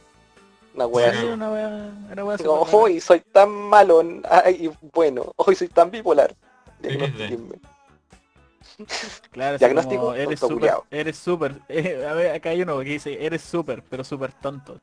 Una 0.75 0.87
wea 0.87 1.12
Sí, 1.12 1.27
una 1.27 1.51
wea, 1.51 1.91
era 2.11 2.25
wea 2.25 2.37
Como, 2.39 2.62
hoy 2.62 3.01
soy 3.01 3.21
tan 3.33 3.51
malo, 3.51 4.03
ay, 4.31 4.66
y 4.66 4.87
bueno, 4.95 5.33
hoy 5.37 5.55
soy 5.55 5.69
tan 5.69 5.91
bipolar. 5.91 6.35
Diagnostiquenme. 6.81 7.57
Claro, 9.31 9.59
Diagnóstico, 9.59 10.01
como, 10.03 10.14
eres 10.14 10.39
súper, 10.41 10.73
eres 10.91 11.16
súper. 11.16 11.61
eh, 11.69 12.07
a 12.09 12.12
ver, 12.14 12.35
acá 12.37 12.51
hay 12.51 12.62
uno 12.62 12.79
que 12.79 12.85
dice, 12.91 13.25
eres 13.25 13.43
súper, 13.43 13.83
pero 13.83 14.05
súper 14.05 14.33
tonto. 14.35 14.79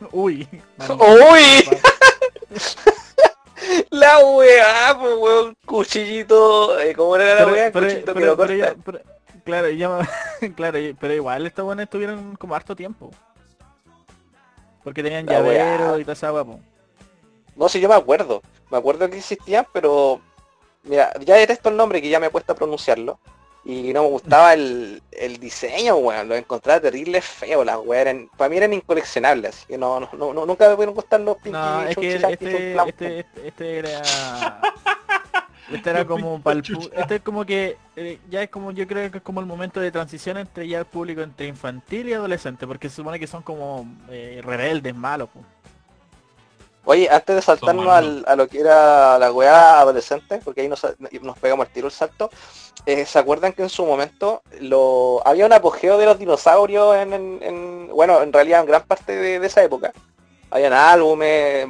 Uy. 0.12 0.46
mano. 0.76 0.94
¡Uy! 0.96 1.64
La 3.90 4.18
weá, 4.24 4.96
pues 5.00 5.14
weón, 5.18 5.54
cuchillito, 5.66 6.78
eh, 6.78 6.94
¿cómo 6.94 7.16
era 7.16 7.34
la 7.34 7.40
Pero- 7.44 7.52
weá? 7.52 7.72
pero- 7.72 7.86
Cuchillito 7.86 8.14
que 8.14 8.20
pero- 8.20 8.26
lo 8.26 8.36
pero 8.36 8.58
corta. 8.58 8.74
ya- 8.74 8.82
pero- 8.84 9.00
claro, 9.44 9.68
ya, 9.70 9.98
claro, 10.56 10.78
pero 11.00 11.14
igual 11.14 11.46
estos 11.46 11.64
buenos 11.64 11.82
estuvieron 11.84 12.36
como 12.36 12.54
harto 12.54 12.76
tiempo. 12.76 13.10
Porque 14.84 15.02
tenían 15.02 15.26
La 15.26 15.42
weá. 15.42 15.52
llavero 15.76 15.98
y 15.98 16.02
toda 16.04 16.12
esa 16.14 16.30
guapo. 16.30 16.60
No 17.56 17.68
sé, 17.68 17.80
yo 17.80 17.88
me 17.88 17.94
acuerdo. 17.96 18.42
Me 18.70 18.78
acuerdo 18.78 19.10
que 19.10 19.18
existían, 19.18 19.66
pero... 19.72 20.20
Mira, 20.84 21.12
ya 21.20 21.34
detesto 21.34 21.68
el 21.68 21.76
nombre 21.76 22.00
que 22.00 22.08
ya 22.08 22.18
me 22.20 22.26
he 22.28 22.30
puesto 22.30 22.52
a 22.52 22.56
pronunciarlo. 22.56 23.18
Y 23.64 23.92
no 23.92 24.04
me 24.04 24.08
gustaba 24.08 24.54
el, 24.54 25.02
el 25.12 25.38
diseño, 25.38 25.96
weón. 25.96 26.28
Lo 26.28 26.34
encontraba 26.34 26.80
terrible 26.80 27.20
feo, 27.20 27.62
las 27.62 27.76
weas 27.78 28.02
eran... 28.02 28.28
Para 28.36 28.48
mí 28.48 28.56
eran 28.56 28.72
incoleccionables. 28.72 29.54
Así 29.54 29.66
que 29.66 29.76
no, 29.78 30.00
no, 30.00 30.08
no, 30.14 30.32
no- 30.32 30.46
nunca 30.46 30.66
me 30.68 30.74
pudieron 30.76 30.94
gustar 30.94 31.20
los 31.20 31.36
Pinky 31.36 31.50
No, 31.52 31.82
es 31.82 31.96
que 31.96 32.14
este, 32.14 32.32
este, 32.32 32.72
este, 32.88 33.26
este 33.44 33.78
era... 33.78 34.60
Este 35.70 35.90
era 35.90 36.04
como 36.04 36.40
pa'l 36.40 36.62
pu- 36.64 36.90
Este 36.96 37.16
es 37.16 37.20
como 37.22 37.44
que... 37.44 37.76
eh, 37.96 38.18
ya 38.28 38.42
es 38.42 38.48
como, 38.50 38.72
yo 38.72 38.86
creo 38.88 39.10
que 39.10 39.18
es 39.18 39.22
como 39.22 39.40
el 39.40 39.46
momento 39.46 39.78
de 39.78 39.92
transición 39.92 40.38
entre 40.38 40.66
ya 40.66 40.78
el 40.80 40.84
público 40.86 41.20
entre 41.20 41.46
infantil 41.46 42.08
y 42.08 42.12
adolescente. 42.14 42.66
Porque 42.66 42.88
se 42.88 42.96
supone 42.96 43.20
que 43.20 43.26
son 43.26 43.42
como 43.42 43.86
eh, 44.10 44.40
rebeldes, 44.42 44.94
malos. 44.96 45.28
po. 45.28 45.40
Oye, 46.84 47.08
antes 47.10 47.36
de 47.36 47.42
saltarnos 47.42 47.86
al- 47.92 48.24
a 48.26 48.36
lo 48.36 48.48
que 48.48 48.60
era 48.60 49.18
la 49.18 49.30
weá 49.32 49.80
adolescente, 49.80 50.40
porque 50.44 50.62
ahí 50.62 50.68
nos, 50.68 50.84
nos 51.20 51.38
pegamos 51.38 51.66
al 51.66 51.72
tiro 51.72 51.86
el 51.88 51.92
salto, 51.92 52.30
eh, 52.86 53.04
¿se 53.04 53.18
acuerdan 53.18 53.52
que 53.52 53.62
en 53.62 53.68
su 53.68 53.84
momento 53.84 54.42
lo 54.60 55.20
había 55.26 55.44
un 55.46 55.52
apogeo 55.52 55.98
de 55.98 56.06
los 56.06 56.18
dinosaurios 56.18 56.96
en, 56.96 57.12
en- 57.12 57.38
en- 57.42 57.88
bueno, 57.88 58.22
en 58.22 58.32
realidad 58.32 58.60
en 58.60 58.66
gran 58.66 58.82
parte 58.84 59.14
de, 59.14 59.38
de 59.38 59.46
esa 59.46 59.62
época? 59.62 59.92
Habían 60.50 60.72
álbumes, 60.72 61.66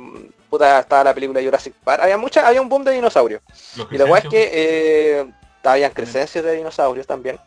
puta, 0.48 0.78
estaba 0.80 1.04
la 1.04 1.14
película 1.14 1.42
Jurassic 1.42 1.74
Park, 1.84 2.02
había 2.02 2.16
mucha, 2.16 2.46
había 2.46 2.62
un 2.62 2.68
boom 2.68 2.84
de 2.84 2.92
dinosaurios. 2.92 3.42
Y 3.90 3.98
la 3.98 4.04
weá 4.04 4.18
es 4.18 4.28
que 4.28 4.50
eh, 4.52 5.32
habían 5.64 5.90
crecencias 5.92 6.44
de 6.44 6.52
dinosaurios 6.56 7.06
también. 7.06 7.38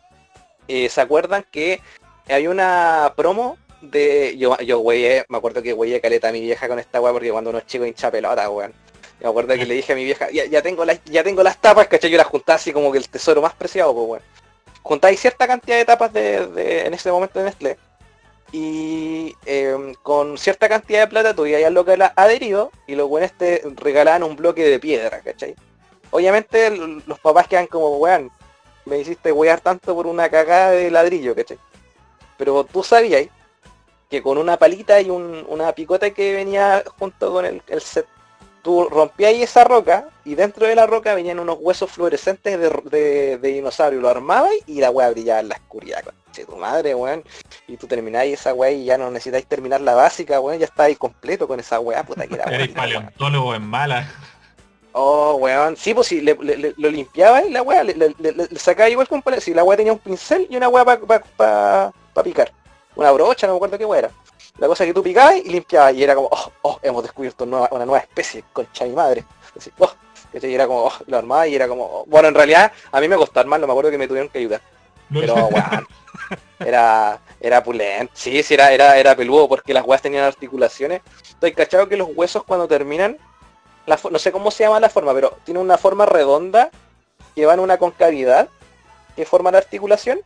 Eh, 0.68 0.88
¿Se 0.90 1.00
acuerdan 1.00 1.44
que 1.50 1.80
había 2.28 2.50
una 2.50 3.12
promo 3.16 3.56
de. 3.90 4.36
Yo, 4.38 4.56
yo 4.58 4.78
güey, 4.78 5.22
me 5.28 5.38
acuerdo 5.38 5.62
que 5.62 5.72
güey 5.72 6.00
caleta 6.00 6.28
a 6.28 6.32
mi 6.32 6.40
vieja 6.40 6.68
con 6.68 6.78
esta 6.78 7.00
weá 7.00 7.12
porque 7.12 7.30
cuando 7.30 7.50
uno 7.50 7.58
es 7.58 7.66
chico 7.66 7.84
hincha 7.86 8.10
pelota, 8.10 8.48
weón. 8.50 8.72
Me 9.20 9.28
acuerdo 9.28 9.54
que 9.54 9.64
le 9.64 9.74
dije 9.74 9.92
a 9.92 9.96
mi 9.96 10.04
vieja, 10.04 10.30
ya, 10.30 10.44
ya 10.46 10.60
tengo 10.60 10.84
las, 10.84 11.02
ya 11.04 11.22
tengo 11.22 11.42
las 11.42 11.60
tapas, 11.60 11.86
¿cachai? 11.88 12.10
Yo 12.10 12.18
las 12.18 12.26
juntaba 12.26 12.56
así 12.56 12.72
como 12.72 12.92
que 12.92 12.98
el 12.98 13.08
tesoro 13.08 13.40
más 13.40 13.54
preciado, 13.54 13.94
pues 13.94 14.08
weón. 14.08 14.22
Juntáis 14.82 15.20
cierta 15.20 15.46
cantidad 15.46 15.76
de 15.78 15.84
tapas 15.84 16.12
de, 16.12 16.86
en 16.86 16.92
ese 16.94 17.10
momento 17.10 17.38
de 17.38 17.44
Nestlé. 17.46 17.78
Y 18.52 19.34
eh, 19.46 19.94
con 20.02 20.36
cierta 20.38 20.68
cantidad 20.68 21.00
de 21.00 21.06
plata 21.08 21.34
tú 21.34 21.46
ibas 21.46 21.72
lo 21.72 21.84
que 21.84 21.92
era 21.92 22.12
adherido 22.16 22.70
y 22.86 22.94
los 22.94 23.08
buenos 23.08 23.32
te 23.32 23.62
regalaban 23.76 24.22
un 24.22 24.36
bloque 24.36 24.64
de 24.64 24.78
piedra, 24.78 25.20
¿cachai? 25.20 25.56
obviamente 26.14 26.70
los 26.70 27.18
papás 27.18 27.48
quedan 27.48 27.66
como, 27.66 27.96
weón, 27.96 28.30
me 28.84 28.98
hiciste 29.00 29.32
wear 29.32 29.60
tanto 29.60 29.96
por 29.96 30.06
una 30.06 30.28
cagada 30.28 30.70
de 30.70 30.88
ladrillo, 30.88 31.34
¿cachai? 31.34 31.58
Pero 32.38 32.62
tú 32.62 32.84
sabías 32.84 33.26
que 34.08 34.22
con 34.22 34.38
una 34.38 34.56
palita 34.56 35.00
y 35.00 35.10
una 35.10 35.72
picota 35.72 36.10
que 36.10 36.34
venía 36.34 36.84
junto 36.98 37.32
con 37.32 37.44
el, 37.44 37.62
set, 37.80 38.06
tú 38.62 38.88
rompías 38.90 39.34
esa 39.34 39.64
roca 39.64 40.08
y 40.24 40.34
dentro 40.34 40.66
de 40.66 40.74
la 40.74 40.86
roca 40.86 41.14
venían 41.14 41.38
unos 41.38 41.58
huesos 41.60 41.90
fluorescentes 41.90 42.58
de, 42.58 43.38
dinosaurio, 43.38 44.00
lo 44.00 44.08
armabas 44.08 44.52
y 44.66 44.80
la 44.80 44.90
weá 44.90 45.10
brillaba 45.10 45.40
en 45.40 45.48
la 45.48 45.56
oscuridad, 45.56 46.02
conche 46.02 46.44
tu 46.44 46.56
madre, 46.56 46.94
weón. 46.94 47.22
Y 47.66 47.76
tú 47.76 47.86
termináis 47.86 48.40
esa 48.40 48.54
weá 48.54 48.70
y 48.70 48.84
ya 48.84 48.98
no 48.98 49.10
necesitáis 49.10 49.46
terminar 49.46 49.80
la 49.80 49.94
básica, 49.94 50.40
weón, 50.40 50.58
ya 50.58 50.66
estáis 50.66 50.98
completo 50.98 51.46
con 51.46 51.60
esa 51.60 51.80
weá, 51.80 52.02
puta 52.04 52.26
que 52.26 52.34
era 52.34 52.44
Eres 52.44 52.68
paleontólogo 52.70 53.54
en 53.54 53.66
mala. 53.66 54.08
Oh, 54.92 55.34
weón. 55.34 55.76
Sí, 55.76 55.92
pues 55.92 56.06
si 56.06 56.20
lo 56.20 56.90
limpiaba 56.90 57.44
y 57.44 57.50
la 57.50 57.62
weá, 57.62 57.82
le, 57.82 58.14
sacaba 58.56 58.88
igual 58.88 59.08
con 59.08 59.22
Si 59.40 59.52
la 59.52 59.64
weá 59.64 59.76
tenía 59.76 59.92
un 59.92 59.98
pincel 59.98 60.46
y 60.48 60.56
una 60.56 60.68
weá 60.68 60.84
para 60.84 61.92
picar. 62.22 62.52
Una 62.96 63.10
brocha, 63.12 63.46
no 63.46 63.54
me 63.54 63.56
acuerdo 63.56 63.78
qué 63.78 63.98
era. 63.98 64.10
La 64.58 64.66
cosa 64.68 64.84
que 64.84 64.94
tú 64.94 65.02
picabas 65.02 65.36
y 65.36 65.48
limpiabas 65.48 65.94
y 65.94 66.04
era 66.04 66.14
como, 66.14 66.28
oh, 66.30 66.52
oh, 66.62 66.78
hemos 66.82 67.02
descubierto 67.02 67.44
una 67.44 67.68
nueva 67.68 67.98
especie, 67.98 68.44
concha 68.52 68.84
mi 68.84 68.92
madre. 68.92 69.24
Así, 69.56 69.70
oh, 69.78 69.92
y 70.32 70.54
era 70.54 70.66
como, 70.66 70.84
oh, 70.84 70.92
lo 71.06 71.18
armaba 71.18 71.46
y 71.46 71.54
era 71.54 71.66
como, 71.66 71.84
oh. 71.84 72.04
bueno, 72.06 72.28
en 72.28 72.34
realidad 72.34 72.72
a 72.92 73.00
mí 73.00 73.08
me 73.08 73.16
costó 73.16 73.40
armarlo, 73.40 73.66
me 73.66 73.72
acuerdo 73.72 73.90
que 73.90 73.98
me 73.98 74.08
tuvieron 74.08 74.28
que 74.28 74.38
ayudar. 74.38 74.60
Pero, 75.12 75.34
weón, 75.34 75.86
era, 76.60 77.20
era 77.40 77.62
pulento. 77.62 78.12
Sí, 78.14 78.42
sí, 78.42 78.54
era, 78.54 78.72
era, 78.72 78.96
era 78.96 79.14
peludo 79.14 79.48
porque 79.48 79.74
las 79.74 79.84
weas 79.84 80.02
tenían 80.02 80.24
articulaciones. 80.24 81.02
Estoy 81.22 81.52
cachado 81.52 81.88
que 81.88 81.96
los 81.96 82.08
huesos 82.14 82.44
cuando 82.44 82.68
terminan 82.68 83.18
no 83.86 84.18
sé 84.18 84.32
cómo 84.32 84.50
se 84.50 84.64
llama 84.64 84.80
la 84.80 84.88
forma, 84.88 85.12
pero 85.12 85.36
tiene 85.44 85.60
una 85.60 85.78
forma 85.78 86.06
redonda 86.06 86.70
que 87.34 87.46
va 87.46 87.54
en 87.54 87.60
una 87.60 87.76
concavidad 87.76 88.48
que 89.14 89.26
forma 89.26 89.50
la 89.50 89.58
articulación. 89.58 90.20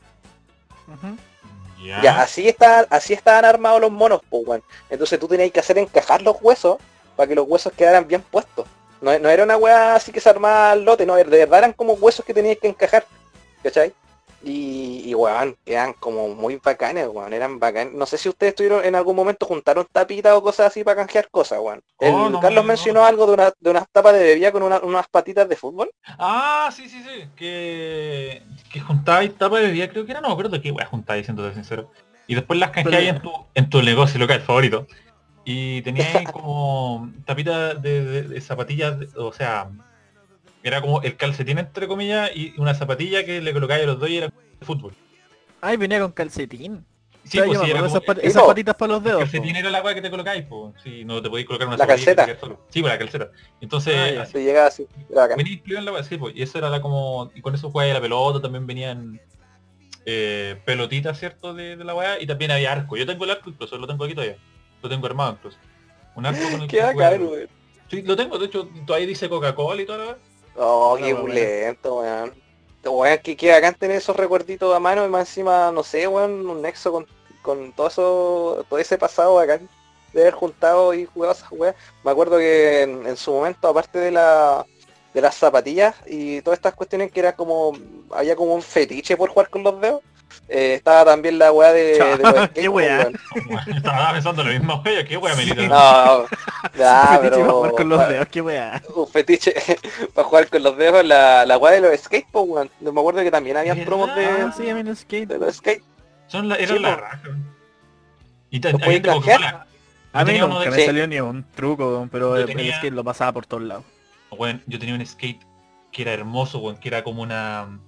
Ya, 1.82 2.20
así 2.20 2.48
está, 2.48 2.86
así 2.90 3.12
estaban 3.12 3.44
armados 3.44 3.80
los 3.80 3.90
monos, 3.90 4.20
pues, 4.28 4.62
Entonces 4.90 5.18
tú 5.18 5.28
tenías 5.28 5.50
que 5.52 5.60
hacer 5.60 5.78
encajar 5.78 6.22
los 6.22 6.36
huesos 6.40 6.78
para 7.16 7.28
que 7.28 7.34
los 7.34 7.46
huesos 7.48 7.72
quedaran 7.72 8.06
bien 8.06 8.22
puestos. 8.22 8.66
No, 9.00 9.12
era 9.12 9.44
una 9.44 9.56
weá 9.56 9.94
así 9.94 10.10
que 10.10 10.20
se 10.20 10.28
armaba 10.28 10.72
al 10.72 10.84
lote, 10.84 11.06
no, 11.06 11.14
de 11.14 11.24
verdad 11.24 11.58
eran 11.58 11.72
como 11.72 11.92
huesos 11.92 12.24
que 12.24 12.34
tenías 12.34 12.58
que 12.58 12.68
encajar. 12.68 13.06
¿Cachai? 13.62 13.92
Y, 14.42 15.02
y 15.04 15.14
weón, 15.14 15.56
eran 15.66 15.94
como 15.94 16.28
muy 16.28 16.60
bacanes, 16.62 17.08
weón, 17.08 17.32
eran 17.32 17.58
bacanes. 17.58 17.94
No 17.94 18.06
sé 18.06 18.18
si 18.18 18.28
ustedes 18.28 18.52
estuvieron 18.52 18.84
en 18.84 18.94
algún 18.94 19.16
momento 19.16 19.46
juntaron 19.46 19.86
tapitas 19.90 20.32
o 20.34 20.42
cosas 20.42 20.68
así 20.68 20.84
para 20.84 20.96
canjear 20.96 21.28
cosas, 21.30 21.58
weón. 21.60 21.82
Oh, 21.96 22.38
Carlos 22.40 22.64
mencionó 22.64 23.04
algo 23.04 23.26
de, 23.26 23.32
una, 23.32 23.52
de 23.58 23.70
unas 23.70 23.88
tapas 23.90 24.14
de 24.14 24.22
bebida 24.22 24.52
con 24.52 24.62
unas 24.62 25.08
patitas 25.08 25.48
de 25.48 25.56
fútbol. 25.56 25.90
Ah, 26.06 26.70
sí, 26.72 26.88
sí, 26.88 27.02
sí. 27.02 27.28
Que, 27.34 28.42
que 28.72 28.80
juntabais 28.80 29.36
tapas 29.36 29.60
de 29.60 29.66
bebida, 29.66 29.88
creo 29.88 30.06
que 30.06 30.12
era, 30.12 30.20
no 30.20 30.28
me 30.28 30.32
acuerdo 30.34 30.52
de 30.52 30.62
qué 30.62 30.70
weón 30.70 30.88
juntáis, 30.88 31.26
siendo 31.26 31.52
sincero. 31.52 31.90
Y 32.28 32.34
después 32.34 32.60
las 32.60 32.70
canjeáis 32.70 33.08
en 33.08 33.22
tu, 33.22 33.32
en 33.54 33.70
tu 33.70 33.82
negocio 33.82 34.20
local 34.20 34.40
favorito. 34.42 34.86
Y 35.44 35.80
teníais 35.80 36.30
como 36.30 37.10
tapitas 37.24 37.80
de, 37.80 38.38
zapatillas, 38.40 39.14
o 39.16 39.32
sea, 39.32 39.70
era 40.62 40.80
como 40.80 41.02
el 41.02 41.16
calcetín 41.16 41.58
entre 41.58 41.86
comillas 41.86 42.30
y 42.34 42.54
una 42.58 42.74
zapatilla 42.74 43.24
que 43.24 43.40
le 43.40 43.52
colocáis 43.52 43.84
a 43.84 43.86
los 43.86 44.00
dos 44.00 44.10
y 44.10 44.18
era 44.18 44.26
de 44.28 44.66
fútbol. 44.66 44.92
Ay, 45.60 45.76
venía 45.76 46.00
con 46.00 46.12
calcetín. 46.12 46.84
Sí, 47.24 47.40
pues, 47.44 47.58
sí, 47.60 47.70
esas, 48.22 48.42
patitas 48.42 48.74
para 48.74 48.94
los 48.94 49.04
dedos. 49.04 49.20
El 49.20 49.30
calcetín 49.30 49.56
era 49.56 49.70
la 49.70 49.82
weá 49.82 49.94
que 49.94 50.00
te 50.00 50.10
colocáis, 50.10 50.44
pues. 50.48 50.74
Si 50.82 51.04
no 51.04 51.20
te 51.20 51.28
podéis 51.28 51.46
colocar 51.46 51.68
una 51.68 51.76
la 51.76 51.86
calceta. 51.86 52.26
Sí, 52.70 52.80
pues 52.80 52.92
la 52.92 52.98
calceta. 52.98 53.30
Entonces, 53.60 54.16
ah, 54.18 54.22
así, 54.22 54.38
llegaba 54.38 54.68
así. 54.68 54.86
Venía 55.36 55.60
en 55.78 55.84
la 55.84 55.92
weá, 55.92 56.02
sí, 56.02 56.16
pues. 56.16 56.34
Y 56.34 56.42
eso 56.42 56.56
era 56.56 56.70
la 56.70 56.80
como. 56.80 57.30
Y 57.34 57.42
con 57.42 57.54
eso 57.54 57.70
jugáis 57.70 57.92
la 57.92 58.00
pelota, 58.00 58.40
también 58.40 58.66
venían 58.66 59.20
eh, 60.06 60.58
pelotitas, 60.64 61.18
¿cierto? 61.18 61.52
De, 61.52 61.76
de 61.76 61.84
la 61.84 61.94
weá. 61.94 62.20
Y 62.20 62.26
también 62.26 62.50
había 62.50 62.72
arco. 62.72 62.96
Yo 62.96 63.04
tengo 63.04 63.24
el 63.24 63.30
arco 63.30 63.50
incluso, 63.50 63.76
lo 63.76 63.86
tengo 63.86 64.04
aquí 64.04 64.14
todavía. 64.14 64.38
Lo 64.82 64.88
tengo 64.88 65.06
armado 65.06 65.32
incluso. 65.32 65.58
Un 66.14 66.24
arco 66.24 66.50
con 66.50 66.62
el 66.62 66.68
que 66.68 66.80
bacán, 66.80 67.28
Sí, 67.90 68.02
lo 68.02 68.16
tengo, 68.16 68.38
de 68.38 68.46
hecho, 68.46 68.68
todavía 68.86 69.08
dice 69.08 69.30
Coca-Cola 69.30 69.80
y 69.80 69.86
toda 69.86 69.98
la 69.98 70.04
weá. 70.04 70.18
Oh, 70.58 70.96
qué 70.98 71.14
bulento, 71.14 72.00
weón. 72.00 72.34
Weón, 72.84 73.18
que, 73.18 73.36
que 73.36 73.50
bacán 73.50 73.74
tener 73.74 73.96
esos 73.96 74.16
recuerditos 74.16 74.74
a 74.74 74.80
mano 74.80 75.04
y 75.04 75.08
más 75.08 75.28
encima, 75.28 75.70
no 75.72 75.82
sé, 75.82 76.08
weón, 76.08 76.48
un 76.48 76.62
nexo 76.62 76.90
con, 76.90 77.06
con 77.42 77.72
todo 77.72 77.88
eso, 77.88 78.66
todo 78.68 78.78
ese 78.78 78.98
pasado 78.98 79.34
bacán 79.34 79.68
de 80.12 80.22
haber 80.22 80.34
juntado 80.34 80.94
y 80.94 81.04
jugado 81.04 81.34
esas 81.34 81.52
weas. 81.52 81.76
Me 82.02 82.10
acuerdo 82.10 82.38
que 82.38 82.82
en, 82.82 83.16
su 83.16 83.32
momento, 83.32 83.68
aparte 83.68 83.98
de 83.98 84.10
la 84.10 84.66
de 85.14 85.22
las 85.22 85.36
zapatillas 85.36 85.96
y 86.06 86.42
todas 86.42 86.58
estas 86.58 86.74
cuestiones 86.74 87.10
que 87.10 87.20
era 87.20 87.34
como, 87.34 87.72
había 88.10 88.36
como 88.36 88.54
un 88.54 88.62
fetiche 88.62 89.16
por 89.16 89.30
jugar 89.30 89.48
con 89.50 89.62
los 89.62 89.80
dedos. 89.80 90.02
Eh, 90.50 90.74
estaba 90.74 91.04
también 91.04 91.38
la 91.38 91.52
weá 91.52 91.72
de, 91.74 91.98
de 91.98 92.50
¿Qué 92.54 92.68
weá? 92.68 93.10
estaba 93.66 94.12
pensando 94.12 94.42
lo 94.42 94.50
mismo, 94.50 94.82
weá, 94.82 95.04
qué 95.04 95.16
weá, 95.18 95.34
Melita. 95.34 95.68
No, 95.68 96.24
ya, 96.76 97.18
pero... 97.22 97.36
Para 97.36 97.52
jugar 97.52 97.72
con 97.72 97.88
los 97.90 98.08
dedos, 98.08 98.28
qué 98.28 98.40
weá. 98.40 98.82
Un 98.94 99.08
fetiche 99.08 99.54
para 100.14 100.26
jugar 100.26 100.48
con 100.48 100.62
los 100.62 100.76
dedos, 100.78 101.04
la, 101.04 101.44
la 101.44 101.58
weá 101.58 101.74
de 101.74 101.80
los 101.82 102.00
skates, 102.00 102.26
weón. 102.32 102.70
Me 102.80 102.88
acuerdo 102.88 103.22
que 103.22 103.30
también 103.30 103.58
había 103.58 103.84
promos 103.84 104.14
de, 104.16 104.24
ah, 104.24 104.54
sí, 104.56 104.64
los 104.82 104.98
skate. 105.00 105.28
de 105.28 105.38
los 105.38 105.56
skates. 105.56 105.84
Son 106.28 106.48
la, 106.48 106.56
eran 106.56 106.82
la 106.82 106.96
raja. 106.96 107.20
Y 108.50 108.60
te, 108.60 108.68
había 108.68 109.02
Coca-Cola. 109.02 109.66
A 110.14 110.24
mí 110.24 110.38
nunca 110.38 110.70
me 110.70 110.86
salió 110.86 111.06
ni 111.06 111.20
un 111.20 111.44
truco, 111.54 112.08
pero 112.10 112.36
el, 112.36 112.48
skate 112.48 112.94
lo 112.94 113.04
pasaba 113.04 113.32
por 113.32 113.44
todos 113.44 113.64
lados. 113.64 113.84
Bueno, 114.30 114.60
yo 114.66 114.78
tenía 114.78 114.94
un 114.94 115.04
skate 115.04 115.42
que 115.92 116.02
era 116.02 116.12
hermoso, 116.12 116.58
weón, 116.58 116.78
que 116.78 116.88
era 116.88 117.04
como 117.04 117.22
una 117.22 117.78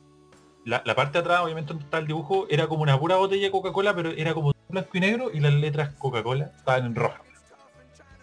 la, 0.64 0.82
parte 0.94 1.12
de 1.12 1.18
atrás, 1.20 1.40
obviamente 1.40 1.68
donde 1.68 1.84
está 1.84 1.98
el 1.98 2.06
dibujo, 2.06 2.46
era 2.50 2.66
como 2.66 2.82
una 2.82 2.98
pura 2.98 3.16
botella 3.16 3.44
de 3.44 3.50
Coca-Cola, 3.50 3.94
pero 3.94 4.10
era 4.10 4.34
como 4.34 4.52
blanco 4.68 4.90
y 4.92 5.00
negro 5.00 5.30
y 5.32 5.40
las 5.40 5.52
letras 5.52 5.94
Coca-Cola 5.98 6.50
estaban 6.56 6.86
en 6.86 6.94
roja. 6.94 7.20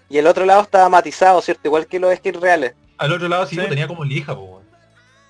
Y 0.09 0.17
el 0.17 0.27
otro 0.27 0.45
lado 0.45 0.61
estaba 0.61 0.87
matizado, 0.87 1.41
¿cierto? 1.41 1.67
Igual 1.67 1.87
que 1.87 1.99
los 1.99 2.15
skates 2.15 2.39
reales. 2.39 2.73
Al 2.97 3.11
otro 3.11 3.27
lado 3.27 3.45
sí, 3.45 3.57
tenía 3.57 3.87
como 3.87 4.03
lija, 4.03 4.35
po, 4.35 4.61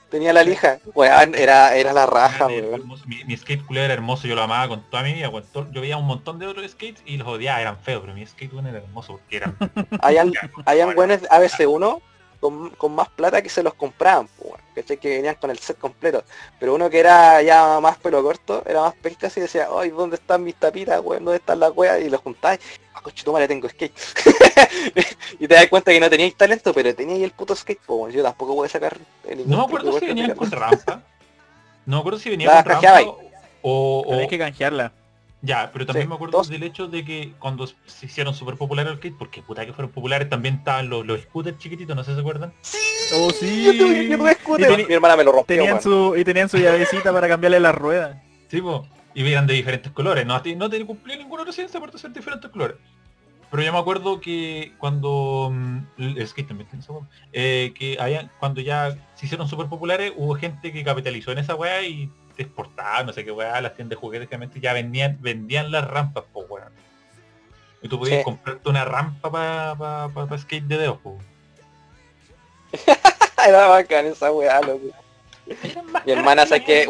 Tenía 0.09 0.31
la 0.31 0.43
lija. 0.43 0.79
Weón, 0.93 1.35
era, 1.35 1.75
era 1.75 1.91
la 1.91 2.05
raja, 2.05 2.47
mi, 2.47 3.35
skate 3.35 3.65
culé 3.65 3.83
era 3.83 3.93
hermoso, 3.93 4.25
yo 4.25 4.35
lo 4.35 4.43
amaba 4.43 4.67
con 4.69 4.89
toda 4.89 5.03
mi 5.03 5.13
vida. 5.13 5.29
Yo 5.71 5.81
veía 5.81 5.97
un 5.97 6.05
montón 6.05 6.39
de 6.39 6.47
otros 6.47 6.69
skates 6.71 7.01
y 7.05 7.17
los 7.17 7.27
odiaba, 7.27 7.59
eran 7.59 7.77
feos, 7.77 8.01
pero 8.01 8.13
mi 8.13 8.25
skate 8.25 8.53
era 8.53 8.77
hermoso 8.77 9.13
porque 9.13 9.37
eran... 9.37 9.57
hayan, 10.01 10.31
hayan 10.65 10.95
buenos 10.95 11.23
ABC1 11.23 12.01
con, 12.39 12.69
con, 12.71 12.93
más 12.93 13.09
plata 13.09 13.41
que 13.41 13.49
se 13.49 13.63
los 13.63 13.73
compraban, 13.73 14.27
pues, 14.37 14.85
Que 14.99 15.09
venían 15.09 15.35
con 15.35 15.49
el 15.49 15.59
set 15.59 15.77
completo. 15.77 16.23
Pero 16.59 16.75
uno 16.75 16.89
que 16.89 16.99
era 16.99 17.41
ya 17.41 17.79
más 17.79 17.97
pelo 17.97 18.23
corto, 18.23 18.63
era 18.65 18.81
más 18.81 18.95
pesca 18.95 19.29
y 19.35 19.41
decía, 19.41 19.67
ay, 19.75 19.89
¿dónde 19.89 20.15
están 20.15 20.43
mis 20.43 20.55
tapitas, 20.55 21.01
weón? 21.03 21.25
¿Dónde 21.25 21.37
están 21.37 21.59
las 21.59 21.71
weas? 21.75 22.01
Y 22.01 22.09
los 22.09 22.21
juntáis, 22.21 22.59
a 22.93 22.99
ah, 22.99 23.01
coche, 23.01 23.23
toma, 23.23 23.39
le 23.39 23.47
tengo 23.47 23.67
skate. 23.67 23.93
y 25.39 25.47
te 25.47 25.55
das 25.55 25.67
cuenta 25.67 25.91
que 25.91 25.99
no 25.99 26.09
teníais 26.09 26.35
talento, 26.35 26.73
pero 26.73 26.93
teníais 26.95 27.23
el 27.23 27.31
puto 27.31 27.55
skate, 27.55 27.81
pues, 27.85 28.13
yo 28.13 28.23
tampoco 28.23 28.53
voy 28.53 28.67
a 28.67 28.69
sacar 28.69 28.97
No 29.45 29.57
me 29.57 29.63
acuerdo 29.63 29.99
si 29.99 30.05
venían 30.05 30.35
con 30.35 30.51
rampa. 30.51 31.01
No 31.85 31.97
me 31.97 31.99
acuerdo 31.99 32.19
si 32.19 32.29
venían 32.29 32.53
con 32.55 32.65
rampa 32.65 33.01
o, 33.61 34.03
o... 34.05 34.19
Hay 34.19 34.27
que 34.27 34.37
canjearla. 34.37 34.93
Ya, 35.47 35.71
pero 35.71 35.85
también 35.85 36.09
me 36.09 36.15
acuerdo 36.15 36.43
del 36.43 36.61
hecho 36.63 36.87
de 36.87 37.05
que 37.05 37.31
cuando 37.39 37.67
se 37.67 38.05
hicieron 38.05 38.33
súper 38.33 38.57
populares 38.57 38.91
el 38.91 38.97
skate, 38.97 39.17
porque 39.17 39.41
puta 39.41 39.65
que 39.65 39.71
fueron 39.71 39.93
populares, 39.93 40.29
también 40.29 40.55
estaban 40.55 40.89
los, 40.89 41.05
los 41.05 41.21
scooters 41.21 41.57
chiquititos, 41.57 41.95
no 41.95 42.03
sé 42.03 42.11
si 42.11 42.15
se 42.15 42.19
acuerdan. 42.19 42.53
Sí, 42.61 42.77
oh, 43.15 43.29
sí. 43.29 43.63
Yo 43.65 43.77
tuve, 43.77 44.09
yo 44.09 44.17
scooter. 44.41 44.87
Mi 44.87 44.93
hermana 44.93 45.15
me 45.15 45.23
lo 45.23 45.31
rompió. 45.31 45.55
Tenían 45.55 45.81
su, 45.81 46.15
y 46.17 46.25
tenían 46.25 46.49
su 46.49 46.57
llavecita 46.57 47.13
para 47.13 47.29
cambiarle 47.29 47.61
las 47.61 47.73
ruedas. 47.73 48.17
Sí, 48.49 48.61
pues. 48.61 48.81
Y 49.13 49.25
eran 49.31 49.47
de 49.47 49.53
diferentes 49.53 49.89
colores. 49.93 50.25
No, 50.25 50.41
no 50.57 50.69
te 50.69 50.85
cumplí 50.85 51.17
ninguna 51.17 51.45
residencia 51.45 51.79
por 51.79 51.97
ser 51.97 52.11
diferentes 52.11 52.51
colores. 52.51 52.75
Pero 53.49 53.63
yo 53.63 53.71
me 53.71 53.79
acuerdo 53.79 54.19
que 54.19 54.73
cuando 54.77 55.49
mm, 55.53 55.77
el 55.97 56.27
skate 56.27 56.49
también 56.49 56.69
eh, 57.31 57.71
que 57.73 57.95
había, 58.01 58.29
cuando 58.39 58.59
ya 58.59 58.97
se 59.15 59.25
hicieron 59.25 59.47
súper 59.47 59.67
populares, 59.67 60.11
hubo 60.17 60.35
gente 60.35 60.73
que 60.73 60.83
capitalizó 60.83 61.31
en 61.31 61.37
esa 61.37 61.55
weá 61.55 61.81
y 61.83 62.11
exportaban, 62.43 63.05
no 63.05 63.13
sé 63.13 63.25
qué 63.25 63.31
weá, 63.31 63.59
las 63.61 63.75
tiendas 63.75 63.97
de 63.97 64.01
juguetes 64.01 64.29
que 64.29 64.59
ya 64.59 64.73
vendían, 64.73 65.17
vendían 65.21 65.71
las 65.71 65.87
rampas, 65.87 66.23
pues 66.31 66.49
weón. 66.49 66.71
Y 67.81 67.89
tú 67.89 67.99
podías 67.99 68.23
comprarte 68.23 68.69
una 68.69 68.85
rampa 68.85 69.31
para 69.31 69.75
pa, 69.75 70.37
skate 70.37 70.65
de 70.65 70.77
dedos, 70.77 70.99
pues. 71.03 71.15
Era 73.47 73.67
bacán 73.67 74.07
esa 74.07 74.31
weá, 74.31 74.61
loco. 74.61 74.87
Mi 76.05 76.11
hermana 76.11 76.45
sabe 76.45 76.63
que 76.63 76.87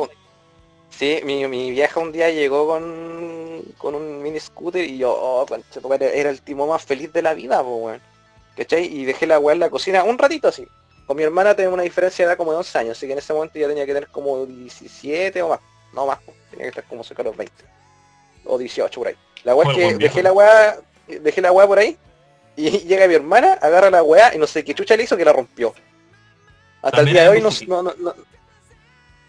Sí, 0.90 1.20
mi, 1.24 1.46
mi, 1.48 1.70
vieja 1.70 2.00
un 2.00 2.12
día 2.12 2.32
llegó 2.32 2.68
con, 2.68 3.62
con 3.78 3.94
un 3.94 4.24
mini 4.24 4.40
scooter 4.40 4.84
y 4.84 4.98
yo, 4.98 5.14
oh, 5.14 5.46
era 6.02 6.32
el 6.32 6.42
timo 6.42 6.66
más 6.66 6.84
feliz 6.84 7.14
de 7.14 7.22
la 7.22 7.36
vida, 7.36 7.62
pues, 7.62 7.76
weón. 7.80 8.02
¿Cachai? 8.56 8.86
Y 8.86 9.06
dejé 9.06 9.28
la 9.28 9.38
weá 9.38 9.54
en 9.54 9.60
la 9.60 9.70
cocina 9.70 10.04
un 10.04 10.18
ratito 10.18 10.48
así. 10.48 10.68
Con 11.08 11.16
mi 11.18 11.24
hermana 11.24 11.56
tenemos 11.56 11.74
una 11.76 11.84
diferencia 11.84 12.26
de 12.26 12.32
edad 12.32 12.38
como 12.38 12.52
de 12.52 12.58
11 12.58 12.78
años, 12.80 12.98
así 12.98 13.08
que 13.08 13.14
en 13.14 13.20
ese 13.20 13.34
momento 13.34 13.58
ya 13.58 13.68
tenía 13.68 13.86
que 13.86 13.94
tener 13.94 14.10
como 14.10 14.46
17 14.46 15.42
o 15.42 15.50
más. 15.50 15.60
No 15.94 16.06
más, 16.06 16.20
tenía 16.52 16.66
que 16.66 16.70
estar 16.70 16.84
como 16.84 17.04
cerca 17.04 17.24
de 17.24 17.30
los 17.30 17.38
20. 17.38 17.54
O 18.46 18.58
18 18.58 19.00
por 19.00 19.08
ahí. 19.08 19.16
La 19.44 19.56
weá 19.56 19.72
es 19.72 19.78
que 19.78 19.96
dejé 19.98 20.22
la 20.22 20.34
weá, 20.34 20.78
dejé 21.08 21.42
la 21.42 21.52
weá 21.54 21.66
por 21.66 21.80
ahí, 21.80 21.98
y 22.58 22.70
llega 22.88 23.08
mi 23.08 23.14
hermana, 23.14 23.54
agarra 23.62 23.90
la 23.90 24.04
weá 24.04 24.36
y 24.36 24.38
no 24.38 24.46
sé 24.48 24.64
qué 24.66 24.74
chucha 24.74 24.96
le 24.98 25.04
hizo 25.04 25.16
que 25.16 25.24
la 25.26 25.32
rompió. 25.34 25.74
Hasta 26.82 27.00
el 27.00 27.06
día 27.08 27.22
de 27.22 27.28
había 27.28 27.38
hoy 27.38 27.42
no, 27.42 27.50
bicicleta. 27.50 27.82
no, 28.00 28.14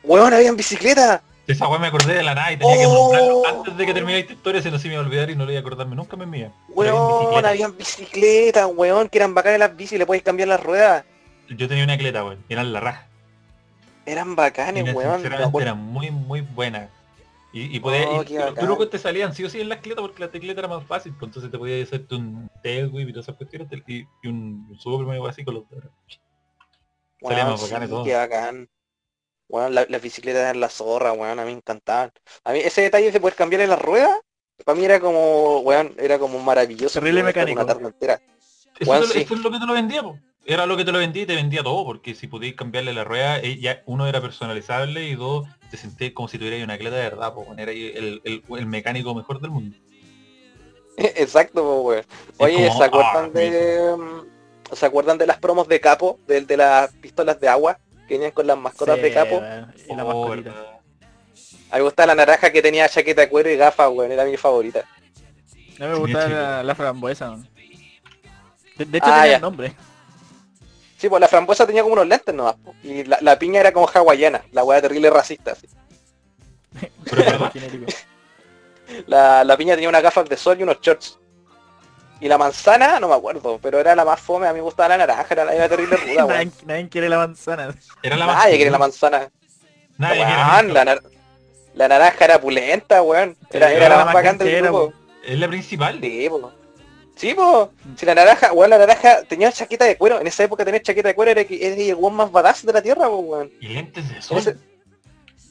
Weón, 0.05 0.33
había 0.35 0.49
en 0.49 0.57
bicicleta. 0.57 1.23
Esa 1.47 1.67
weá 1.69 1.79
me 1.79 1.87
acordé 1.87 2.15
de 2.15 2.23
la 2.23 2.35
nada 2.35 2.53
y 2.53 2.57
tenía 2.59 2.77
que 2.77 2.87
Oh. 2.87 2.95
nombrarlo 2.95 3.47
antes 3.47 3.77
de 3.77 3.87
que 3.87 3.95
terminara 3.95 4.19
esta 4.21 4.33
historia, 4.35 4.61
si 4.63 4.71
no 4.71 4.79
se 4.79 4.89
me 4.89 4.95
iba 4.95 5.03
a 5.03 5.07
olvidar 5.07 5.31
y 5.31 5.37
no 5.37 5.47
le 5.47 5.53
iba 5.53 5.59
a 5.59 5.63
acordarme 5.63 5.97
nunca 5.97 6.17
me 6.17 6.27
mía. 6.27 6.53
Weón, 6.69 7.47
habían 7.47 7.77
bicicletas, 7.77 8.67
weón, 8.75 9.09
que 9.09 9.19
eran 9.19 9.35
bacanas 9.35 9.59
las 9.61 9.77
bicis, 9.77 9.99
le 9.99 10.05
podéis 10.07 10.25
cambiar 10.25 10.49
las 10.49 10.63
ruedas. 10.63 11.05
Yo 11.51 11.69
tenía 11.69 11.85
una 11.85 11.97
cleta, 11.99 12.25
weón, 12.25 12.45
eran 12.49 12.73
la 12.73 12.81
raja. 12.81 13.07
Eran 14.07 14.37
bacanes, 14.37 14.95
weón. 14.95 15.21
sinceramente 15.21 15.63
eran 15.63 15.79
muy, 15.79 16.11
muy 16.11 16.41
buenas. 16.41 16.91
Y, 17.53 17.75
y 17.77 17.81
podía, 17.81 18.07
Oh, 18.09 18.23
y- 18.23 18.89
te 18.91 18.99
salían 18.99 19.35
sí 19.35 19.43
o 19.45 19.51
sí 19.51 19.61
en 19.61 19.69
las 19.71 19.81
cletas 19.81 20.03
porque 20.03 20.21
la 20.23 20.31
tecleta 20.31 20.61
era 20.61 20.69
más 20.69 20.85
fácil, 20.87 21.13
pues 21.19 21.29
entonces 21.31 21.51
te 21.51 21.59
podías 21.59 21.89
hacerte 21.89 22.15
un 22.15 22.51
tailwhip 22.63 23.09
y 23.09 23.13
todas 23.13 23.25
esas 23.27 23.37
cuestiones 23.37 23.69
y, 23.87 24.07
y 24.23 24.29
un, 24.29 24.77
super 24.79 25.07
medio 25.07 25.27
así 25.27 25.45
con 25.45 25.55
los 25.55 25.69
dedos. 25.71 25.87
salía 27.23 27.45
Weón, 27.47 27.51
más 27.61 27.71
bacán 27.71 28.05
qué 28.05 28.15
bacán. 28.15 28.69
Weón, 29.49 29.75
la- 29.75 29.87
las 29.89 30.03
bicicletas 30.03 30.43
eran 30.43 30.61
la 30.61 30.69
zorra, 30.69 31.13
weón, 31.13 31.39
a 31.39 31.45
mí 31.45 31.53
me 31.53 31.57
encantaban. 31.57 32.13
A 32.45 32.53
mí 32.53 32.59
ese 32.61 32.83
detalle 32.83 33.11
de 33.11 33.19
poder 33.21 33.35
cambiarle 33.35 33.67
las 33.67 33.81
ruedas, 33.81 34.15
para 34.65 34.79
mí 34.79 34.85
era 34.85 35.01
como, 35.01 35.61
weón, 35.61 35.95
era 35.99 36.19
como 36.19 36.39
maravilloso. 36.41 37.01
Terrible 37.01 37.23
mecánico. 37.23 37.61
Una 37.63 37.67
tarde 37.67 37.87
entera. 37.87 38.21
Eso, 38.79 38.91
Weón, 38.91 39.03
es 39.05 39.09
lo- 39.09 39.15
sí. 39.15 39.21
eso 39.23 39.35
es 39.35 39.41
lo 39.41 39.51
que 39.51 39.59
te 39.59 39.67
lo 39.67 39.73
vendía, 39.73 40.03
po. 40.03 40.19
Era 40.51 40.65
lo 40.65 40.79
que 40.79 40.85
te 40.87 40.93
lo 40.93 40.99
vendía 40.99 41.25
y 41.25 41.27
te 41.27 41.35
vendía 41.35 41.63
todo, 41.63 41.85
porque 41.85 42.15
si 42.15 42.27
podías 42.27 42.55
cambiarle 42.55 42.95
la 42.95 43.05
rueda, 43.05 43.39
eh, 43.39 43.59
ya 43.61 43.83
uno 43.85 44.07
era 44.07 44.23
personalizable 44.23 45.05
y 45.07 45.15
dos, 45.15 45.47
te 45.71 45.77
sentías 45.77 46.13
como 46.13 46.27
si 46.27 46.39
tuvieras 46.39 46.63
una 46.65 46.79
cleta 46.79 46.97
de 46.97 47.03
verdad, 47.03 47.35
po. 47.35 47.43
weón. 47.43 47.59
Era 47.61 47.71
ahí 47.71 47.93
el, 47.95 48.23
el- 48.25 48.43
el 48.49 48.65
mecánico 48.67 49.15
mejor 49.15 49.43
del 49.43 49.51
mundo. 49.51 49.77
Exacto, 50.97 51.83
weón. 51.83 52.03
Oye, 52.39 52.55
como, 52.67 52.79
¿se 52.79 52.85
acuerdan 52.85 53.25
ah, 53.27 53.29
de 53.29 53.97
mm, 53.99 54.75
¿se 54.75 54.87
acuerdan 54.87 55.19
de 55.19 55.27
las 55.27 55.37
promos 55.37 55.69
de 55.69 55.81
capo? 55.81 56.19
Del 56.27 56.47
de 56.47 56.57
las 56.57 56.93
pistolas 56.95 57.39
de 57.41 57.49
agua 57.49 57.79
que 58.09 58.15
venían 58.15 58.31
con 58.33 58.47
las 58.47 58.57
mascotas 58.57 58.97
Sí, 58.97 59.03
de 59.03 59.13
capo? 59.13 59.43
Y 59.87 59.95
la 59.95 60.05
Oh, 60.05 60.07
mascotita. 60.07 60.51
A 61.71 61.75
mí 61.75 61.81
me 61.81 61.83
gustaba 61.83 62.07
la 62.07 62.15
naranja 62.15 62.51
que 62.51 62.63
tenía 62.63 62.89
chaqueta 62.89 63.21
de 63.21 63.29
cuero 63.29 63.51
y 63.51 63.57
gafas, 63.57 63.91
weón, 63.93 64.11
era 64.13 64.25
mi 64.25 64.39
favorita. 64.39 64.81
A 65.79 65.83
mí 65.85 65.89
me 65.89 65.95
gustaba 65.97 66.29
la, 66.29 66.63
la 66.63 66.75
frambuesa. 66.75 67.29
weón. 67.33 67.47
De, 68.79 68.85
de 68.87 68.97
hecho 68.97 69.07
Ah, 69.09 69.15
tenía 69.17 69.27
ya. 69.29 69.37
el 69.37 69.43
nombre. 69.43 69.73
Sí, 70.99 71.09
pues 71.09 71.21
la 71.21 71.29
frambuesa 71.29 71.65
tenía 71.67 71.83
como 71.83 71.95
unos 71.95 72.07
lentes 72.09 72.35
nomás, 72.35 72.57
po, 72.57 72.75
y 72.83 73.05
la, 73.05 73.19
la 73.23 73.39
piña 73.39 73.61
era 73.61 73.73
como 73.73 73.89
hawaiana, 73.89 74.43
la 74.53 74.65
weá 74.65 74.83
terrible 74.83 75.09
racista. 75.11 75.53
así. 75.53 75.67
La, 79.07 79.45
la 79.45 79.57
piña 79.57 79.75
tenía 79.75 79.89
unas 79.91 80.03
gafas 80.03 80.29
de 80.29 80.37
sol 80.37 80.59
y 80.59 80.63
unos 80.63 80.81
shorts. 80.81 81.19
Y 82.21 82.27
la 82.27 82.39
manzana, 82.39 82.99
no 82.99 83.07
me 83.09 83.15
acuerdo, 83.15 83.59
pero 83.63 83.79
era 83.79 83.95
la 83.95 84.05
más 84.05 84.19
fome, 84.21 84.47
a 84.49 84.53
mí 84.53 84.57
me 84.57 84.63
gustaba 84.63 84.89
la 84.89 84.97
naranja, 85.07 85.27
era, 85.35 85.55
era 85.55 85.69
terrible 85.69 85.97
ruda, 85.97 86.25
weón. 86.25 86.29
nadie, 86.39 86.51
nadie 86.67 86.89
quiere 86.89 87.09
la 87.09 87.19
manzana. 87.19 87.75
Era 88.03 88.17
la 88.17 88.27
más 88.27 88.37
Nadie 88.39 88.57
quería 88.59 88.73
la 88.73 88.79
manzana. 88.79 89.31
Nadie 89.99 90.21
quería 90.21 90.49
Weón, 90.55 90.75
la, 90.75 90.85
nar- 90.85 91.03
la 91.75 91.89
naranja 91.89 92.25
era 92.25 92.41
pulenta, 92.41 93.03
weón. 93.03 93.37
Era, 93.51 93.69
Sí, 93.69 93.75
era 93.75 93.87
era 93.87 93.89
la 93.91 93.97
la 93.99 94.05
más 94.07 94.15
bacán 94.15 94.39
del 94.39 94.63
grupo. 94.63 94.93
Es 95.23 95.39
la 95.39 95.49
principal. 95.49 95.99
Sí, 96.01 96.27
po. 96.29 96.53
Sí, 97.19 97.35
po. 97.35 97.73
Si 97.97 98.07
la 98.07 98.15
naranja, 98.15 98.53
weón, 98.53 98.71
la 98.71 98.79
naranja 98.79 99.25
tenía 99.25 99.51
chaqueta 99.51 99.85
de 99.85 99.97
cuero. 99.97 100.21
En 100.21 100.27
esa 100.29 100.45
época 100.45 100.65
tener 100.65 100.81
chaqueta 100.83 101.09
de 101.09 101.15
cuero 101.15 101.33
era, 101.33 101.45
que- 101.45 101.67
era 101.67 101.75
el 101.75 101.95
weón 101.97 102.15
más 102.15 102.31
badass 102.31 102.65
de 102.65 102.73
la 102.73 102.81
tierra, 102.81 103.09
po, 103.09 103.17
weón. 103.19 103.51
Y 103.61 103.69
lentes 103.69 104.09
de 104.09 104.23
sol. 104.23 104.39
ese- 104.39 104.57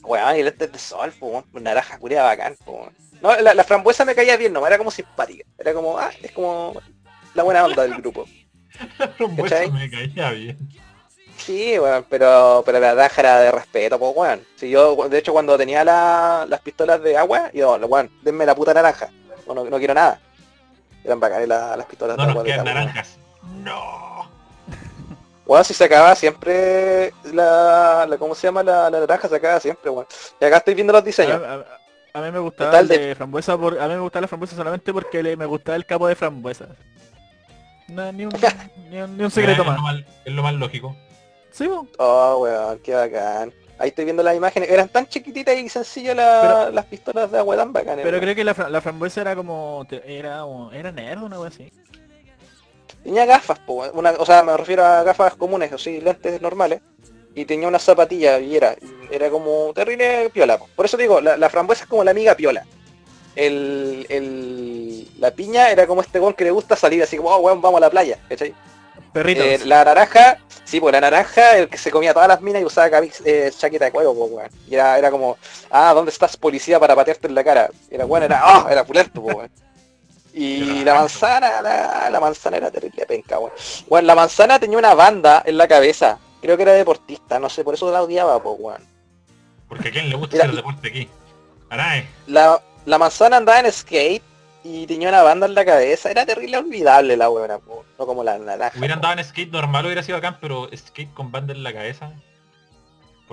Weón, 0.02 0.36
y 0.36 0.42
lentes 0.42 0.72
de 0.72 0.78
sol, 0.78 1.12
po, 1.20 1.26
weón. 1.26 1.44
Naranja 1.52 1.98
curia 1.98 2.22
bacán, 2.22 2.56
po, 2.64 2.72
weón. 2.72 2.92
No, 3.20 3.36
la, 3.40 3.52
la 3.52 3.64
frambuesa 3.64 4.04
me 4.06 4.14
caía 4.14 4.36
bien, 4.36 4.52
no, 4.52 4.66
era 4.66 4.78
como 4.78 4.90
simpática. 4.90 5.44
Era 5.58 5.74
como, 5.74 5.98
ah, 5.98 6.10
es 6.22 6.32
como 6.32 6.72
la 7.34 7.42
buena 7.42 7.64
onda 7.64 7.82
del 7.82 7.94
grupo. 7.96 8.24
La 8.98 9.08
frambuesa 9.08 9.56
¿cachai? 9.56 9.70
me 9.72 9.90
caía 9.90 10.30
bien. 10.30 10.58
Sí, 11.36 11.78
weón, 11.78 12.04
pero, 12.08 12.62
pero 12.64 12.80
la 12.80 12.94
naranja 12.94 13.20
era 13.20 13.40
de 13.40 13.50
respeto, 13.50 13.98
po, 13.98 14.10
weón. 14.10 14.40
Si 14.56 14.70
yo, 14.70 14.96
de 15.08 15.18
hecho, 15.18 15.32
cuando 15.32 15.58
tenía 15.58 15.84
la- 15.84 16.46
las 16.48 16.60
pistolas 16.60 17.02
de 17.02 17.16
agua, 17.16 17.50
yo, 17.52 17.76
weón, 17.76 18.10
denme 18.22 18.46
la 18.46 18.54
puta 18.54 18.72
naranja. 18.72 19.10
Bueno, 19.46 19.64
no 19.64 19.78
quiero 19.78 19.92
nada. 19.94 20.20
Eran 21.08 21.20
bacanes 21.20 21.48
la- 21.48 21.74
las 21.74 21.86
pistolas 21.86 22.16
No 22.18 22.22
de 22.24 22.26
nos 22.28 22.36
agua 22.36 22.44
quedan 22.44 22.64
weón. 22.66 22.74
naranjas. 22.76 23.18
No. 23.64 24.30
Weón, 25.46 25.64
si 25.64 25.72
se 25.72 25.84
acaba 25.84 26.14
siempre 26.14 27.14
la, 27.32 28.04
la 28.06 28.18
¿cómo 28.18 28.34
se 28.34 28.46
llama? 28.46 28.62
La, 28.62 28.90
la 28.90 29.00
naranja 29.00 29.26
se 29.26 29.36
acaba 29.36 29.58
siempre, 29.58 29.90
weón. 29.90 30.06
Y 30.38 30.44
acá 30.44 30.58
estoy 30.58 30.74
viendo 30.74 30.92
los 30.92 31.02
diseños. 31.02 31.40
a- 31.42 31.64
a 32.12 32.20
mí 32.20 32.30
me 32.30 32.38
gustaba 32.40 32.70
Total 32.70 32.82
el 32.82 32.88
de- 32.88 33.06
de 33.08 33.14
frambuesa 33.14 33.56
por, 33.56 33.78
a 33.80 33.86
mí 33.88 33.94
me 33.94 34.00
gustaba 34.00 34.20
la 34.22 34.28
frambuesa 34.28 34.54
solamente 34.56 34.92
porque 34.92 35.22
le- 35.22 35.36
me 35.36 35.46
gustaba 35.46 35.76
el 35.76 35.86
capo 35.86 36.06
de 36.06 36.14
frambuesa. 36.14 36.66
No, 37.88 38.12
ni, 38.12 38.26
un, 38.26 38.32
ni, 38.90 39.00
un, 39.00 39.16
ni 39.16 39.24
un 39.24 39.30
secreto 39.30 39.62
es, 39.62 39.66
lo 39.68 39.72
más. 39.82 39.96
es 40.26 40.32
lo 40.34 40.42
más 40.42 40.52
lógico. 40.54 40.94
Sí, 41.50 41.66
po. 41.66 41.86
Oh, 41.98 42.38
weón, 42.42 42.78
qué 42.80 42.94
bacán. 42.94 43.52
Ahí 43.78 43.88
estoy 43.90 44.04
viendo 44.04 44.22
las 44.22 44.34
imágenes. 44.36 44.68
Eran 44.70 44.88
tan 44.88 45.06
chiquititas 45.06 45.56
y 45.56 45.68
sencillas 45.68 46.16
la- 46.16 46.40
Pero- 46.64 46.70
las 46.72 46.84
pistolas 46.86 47.30
de 47.30 47.38
agua 47.38 47.56
tan 47.56 47.72
bacanas. 47.72 48.00
pero 48.02 48.18
creo 48.20 48.34
que 48.34 48.44
la, 48.44 48.54
fra- 48.54 48.68
la 48.68 48.80
frambuesa 48.80 49.20
era 49.20 49.36
como 49.36 49.86
te- 49.88 50.02
era 50.18 50.44
era 50.72 50.90
nerd 50.92 51.22
una 51.22 51.38
wea 51.38 51.48
así. 51.48 51.70
Tenía 53.04 53.24
gafas, 53.26 53.58
po, 53.60 53.84
una, 53.94 54.10
o 54.18 54.26
sea, 54.26 54.42
me 54.42 54.56
refiero 54.56 54.84
a 54.84 55.02
gafas 55.04 55.34
comunes, 55.36 55.72
o 55.72 55.78
sí, 55.78 56.00
lentes 56.00 56.40
normales. 56.42 56.80
Y 57.34 57.44
tenía 57.44 57.68
una 57.68 57.78
zapatilla 57.78 58.40
y 58.40 58.56
era, 58.56 58.74
era 59.10 59.30
como 59.30 59.72
terrible 59.72 60.28
piola. 60.30 60.58
po. 60.58 60.68
Por 60.74 60.86
eso 60.86 60.96
digo, 60.96 61.20
la, 61.20 61.36
la 61.36 61.48
frambuesa 61.48 61.84
es 61.84 61.88
como 61.88 62.02
la 62.02 62.10
amiga 62.10 62.34
piola. 62.34 62.64
El, 63.36 64.04
el, 64.08 65.08
la 65.20 65.30
piña 65.30 65.70
era 65.70 65.86
como 65.86 66.00
este 66.00 66.18
weón 66.18 66.34
que 66.34 66.42
le 66.44 66.50
gusta 66.50 66.74
salir 66.74 67.00
así 67.02 67.16
como, 67.16 67.28
oh, 67.30 67.38
weón, 67.38 67.60
vamos 67.60 67.78
a 67.78 67.82
la 67.82 67.90
playa, 67.90 68.18
¿cachai? 68.28 68.52
Perritos. 69.12 69.44
Eh, 69.44 69.60
la 69.64 69.84
naranja, 69.84 70.38
sí, 70.64 70.80
pues 70.80 70.92
la 70.92 71.00
naranja, 71.00 71.56
el 71.56 71.68
que 71.68 71.78
se 71.78 71.90
comía 71.90 72.12
todas 72.12 72.28
las 72.28 72.40
minas 72.40 72.62
y 72.62 72.64
usaba 72.64 72.90
eh, 73.24 73.50
chaqueta 73.56 73.86
de 73.86 73.90
cuero, 73.92 74.14
pues, 74.14 74.30
weón. 74.30 74.50
Y 74.68 74.74
era, 74.74 74.98
era 74.98 75.10
como, 75.10 75.36
ah, 75.70 75.92
¿dónde 75.94 76.10
estás 76.10 76.36
policía 76.36 76.78
para 76.78 76.94
patearte 76.94 77.26
en 77.28 77.34
la 77.34 77.44
cara? 77.44 77.70
Y 77.90 77.94
era 77.94 78.04
bueno, 78.04 78.26
era, 78.26 78.40
ah, 78.42 78.66
era 78.70 78.84
pulento, 78.84 79.22
pues, 79.22 79.34
weón. 79.36 79.50
Y 80.34 80.84
la 80.84 80.94
manzana, 80.94 81.60
la, 81.62 82.10
la 82.10 82.20
manzana 82.20 82.58
era 82.58 82.70
terrible 82.70 83.04
penca, 83.06 83.38
weón. 83.38 83.52
Bueno, 83.88 84.06
la 84.06 84.14
manzana 84.14 84.58
tenía 84.60 84.78
una 84.78 84.94
banda 84.94 85.42
en 85.44 85.56
la 85.56 85.66
cabeza. 85.66 86.18
Creo 86.40 86.56
que 86.56 86.62
era 86.62 86.72
deportista, 86.72 87.40
no 87.40 87.48
sé, 87.50 87.64
por 87.64 87.74
eso 87.74 87.90
la 87.90 88.02
odiaba, 88.02 88.40
pues, 88.42 88.56
weón. 88.58 88.82
Porque 89.68 89.88
a 89.88 89.90
quién 89.90 90.08
le 90.08 90.16
gusta 90.16 90.36
hacer 90.36 90.50
y- 90.52 90.56
deporte 90.56 90.88
aquí. 90.88 91.08
Arae. 91.70 92.08
La, 92.26 92.60
la 92.86 92.98
manzana 92.98 93.38
andaba 93.38 93.60
en 93.60 93.72
skate 93.72 94.22
y 94.64 94.86
tenía 94.86 95.08
una 95.08 95.22
banda 95.22 95.46
en 95.46 95.54
la 95.54 95.64
cabeza. 95.64 96.10
Era 96.10 96.26
terrible 96.26 96.58
olvidable 96.58 97.16
la 97.16 97.28
po. 97.28 97.84
no 97.98 98.06
como 98.06 98.24
la 98.24 98.38
naranja. 98.38 98.78
Hubiera 98.78 98.94
po. 98.94 98.98
andado 98.98 99.20
en 99.20 99.24
skate 99.24 99.50
normal 99.50 99.86
hubiera 99.86 100.02
sido 100.02 100.18
bacán, 100.18 100.38
pero 100.40 100.68
skate 100.74 101.12
con 101.14 101.30
banda 101.30 101.52
en 101.52 101.62
la 101.62 101.72
cabeza. 101.72 102.12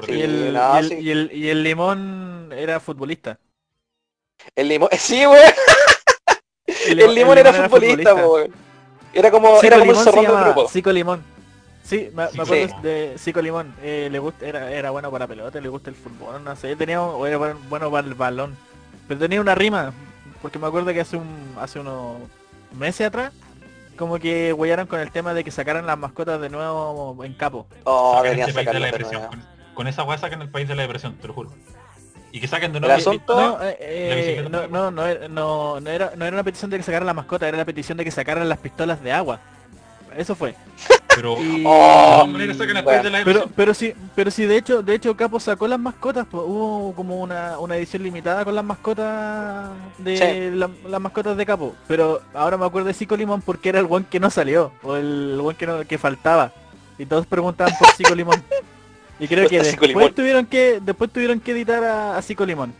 Sí, 0.05 0.11
y, 0.11 0.21
el, 0.21 0.53
no, 0.53 0.75
y, 0.75 0.77
el, 0.79 0.89
sí. 0.89 0.95
y, 0.99 1.11
el, 1.11 1.31
y 1.33 1.49
el 1.49 1.63
limón 1.63 2.51
era 2.55 2.79
futbolista. 2.79 3.39
El 4.55 4.67
limón, 4.67 4.89
sí, 4.97 5.25
weón. 5.25 5.53
El, 6.87 7.15
limón 7.15 7.37
era 7.37 7.53
futbolista, 7.53 8.15
po, 8.15 8.33
weón. 8.33 8.65
Era 9.15 9.31
como, 9.31 9.55
Cico 9.61 9.67
era 9.67 9.79
como 9.79 9.91
el 9.91 9.97
Limón 9.97 10.03
se 10.03 10.11
zorrón 10.11 10.25
del 10.25 10.33
llamaba, 10.33 10.53
grupo. 10.53 10.69
Cico 10.69 10.91
Limón. 10.91 11.23
Sí, 11.83 12.09
me, 12.13 12.23
acuerdo 12.23 12.81
de 12.81 13.15
Cico 13.17 13.41
Limón. 13.41 13.73
Eh, 13.81 14.09
le 14.11 14.19
gusta, 14.19 14.45
era, 14.45 14.69
era 14.71 14.89
bueno 14.89 15.09
para 15.09 15.25
pelota, 15.25 15.61
le 15.61 15.69
gusta 15.69 15.89
el 15.89 15.95
fútbol, 15.95 16.43
no 16.43 16.55
sé, 16.57 16.75
tenía 16.75 17.01
o 17.01 17.25
era 17.25 17.37
buen- 17.37 17.69
bueno 17.69 17.89
para 17.89 18.05
el 18.05 18.13
balón. 18.13 18.57
Pero 19.07 19.19
tenía 19.19 19.39
una 19.39 19.55
rima, 19.55 19.93
porque 20.45 20.59
me 20.59 20.67
acuerdo 20.67 20.93
que 20.93 21.01
hace 21.01 21.17
un 21.17 21.55
hace 21.59 21.79
unos 21.79 22.17
meses 22.77 23.07
atrás, 23.07 23.33
como 23.97 24.19
que 24.19 24.53
huellaron 24.53 24.85
con 24.85 24.99
el 24.99 25.09
tema 25.09 25.33
de 25.33 25.43
que 25.43 25.49
sacaran 25.49 25.87
las 25.87 25.97
mascotas 25.97 26.39
de 26.39 26.51
nuevo 26.51 27.17
en 27.23 27.33
capo. 27.33 27.65
Oh, 27.83 28.21
este 28.23 28.53
país 28.53 28.67
de 28.69 28.79
la 28.79 28.85
depresión. 28.85 29.25
Con, 29.25 29.43
con 29.73 29.87
esa 29.87 30.03
weá 30.03 30.19
sacan 30.19 30.43
el 30.43 30.49
país 30.49 30.67
de 30.67 30.75
la 30.75 30.83
depresión, 30.83 31.15
te 31.15 31.27
lo 31.27 31.33
juro. 31.33 31.51
Y 32.31 32.39
que 32.39 32.47
saquen 32.47 32.71
de 32.73 32.77
El 32.77 32.81
nuevo. 32.83 32.95
asunto- 32.95 33.35
No, 33.35 33.57
eh, 33.63 34.37
La 34.39 34.45
eh, 34.45 34.47
no, 34.51 34.67
no, 34.67 34.91
no, 34.91 35.07
era- 35.07 35.27
no, 35.29 35.79
no 35.79 35.89
era, 35.89 36.11
no 36.15 36.25
era 36.25 36.35
una 36.35 36.43
petición 36.43 36.69
de 36.69 36.77
que 36.77 36.83
sacaran 36.83 37.07
la 37.07 37.15
mascota, 37.15 37.47
era 37.47 37.57
la 37.57 37.65
petición 37.65 37.97
de 37.97 38.03
que 38.03 38.11
sacaran 38.11 38.47
las 38.47 38.59
pistolas 38.59 39.01
de 39.01 39.11
agua. 39.13 39.39
Eso 40.15 40.35
fue. 40.35 40.53
Pero 41.15 41.33
Oh, 41.65 42.27
sacan 42.57 43.03
de 43.03 43.09
la 43.09 43.23
Pero, 43.23 43.49
pero 43.55 43.73
sí, 43.73 43.93
pero 44.15 44.29
sí, 44.29 44.45
de 44.45 44.57
hecho, 44.57 44.83
de 44.83 44.95
hecho 44.95 45.15
Capo 45.15 45.39
sacó 45.39 45.67
las 45.67 45.79
mascotas, 45.79 46.27
pues, 46.29 46.43
hubo 46.45 46.93
como 46.93 47.21
una, 47.21 47.57
una 47.57 47.77
edición 47.77 48.03
limitada 48.03 48.43
con 48.43 48.53
las 48.53 48.63
mascotas 48.65 49.69
de 49.97 50.17
Sí. 50.51 50.57
la- 50.57 50.69
las 50.89 51.01
mascotas 51.01 51.37
de 51.37 51.45
Capo. 51.45 51.73
Pero 51.87 52.21
ahora 52.33 52.57
me 52.57 52.65
acuerdo 52.65 52.87
de 52.87 52.93
Cico 52.93 53.15
Limón 53.15 53.41
porque 53.41 53.69
era 53.69 53.79
el 53.79 53.85
buen 53.85 54.03
que 54.03 54.19
no 54.19 54.29
salió, 54.29 54.71
o 54.83 54.95
el 54.95 55.37
buen 55.41 55.55
que 55.55 55.65
no, 55.65 55.85
que 55.85 55.97
faltaba. 55.97 56.51
Y 56.97 57.05
todos 57.05 57.25
preguntaban 57.25 57.73
por 57.79 57.89
Cico 57.91 58.13
Limón. 58.13 58.41
Y 59.17 59.29
creo 59.29 59.47
que 59.47 59.61
después 59.61 60.13
tuvieron 60.13 60.45
que, 60.45 60.81
después 60.81 61.09
tuvieron 61.09 61.39
que 61.39 61.53
editar 61.53 61.81
a, 61.85 62.17
a 62.17 62.21
Cico 62.21 62.45
Limón. 62.45 62.73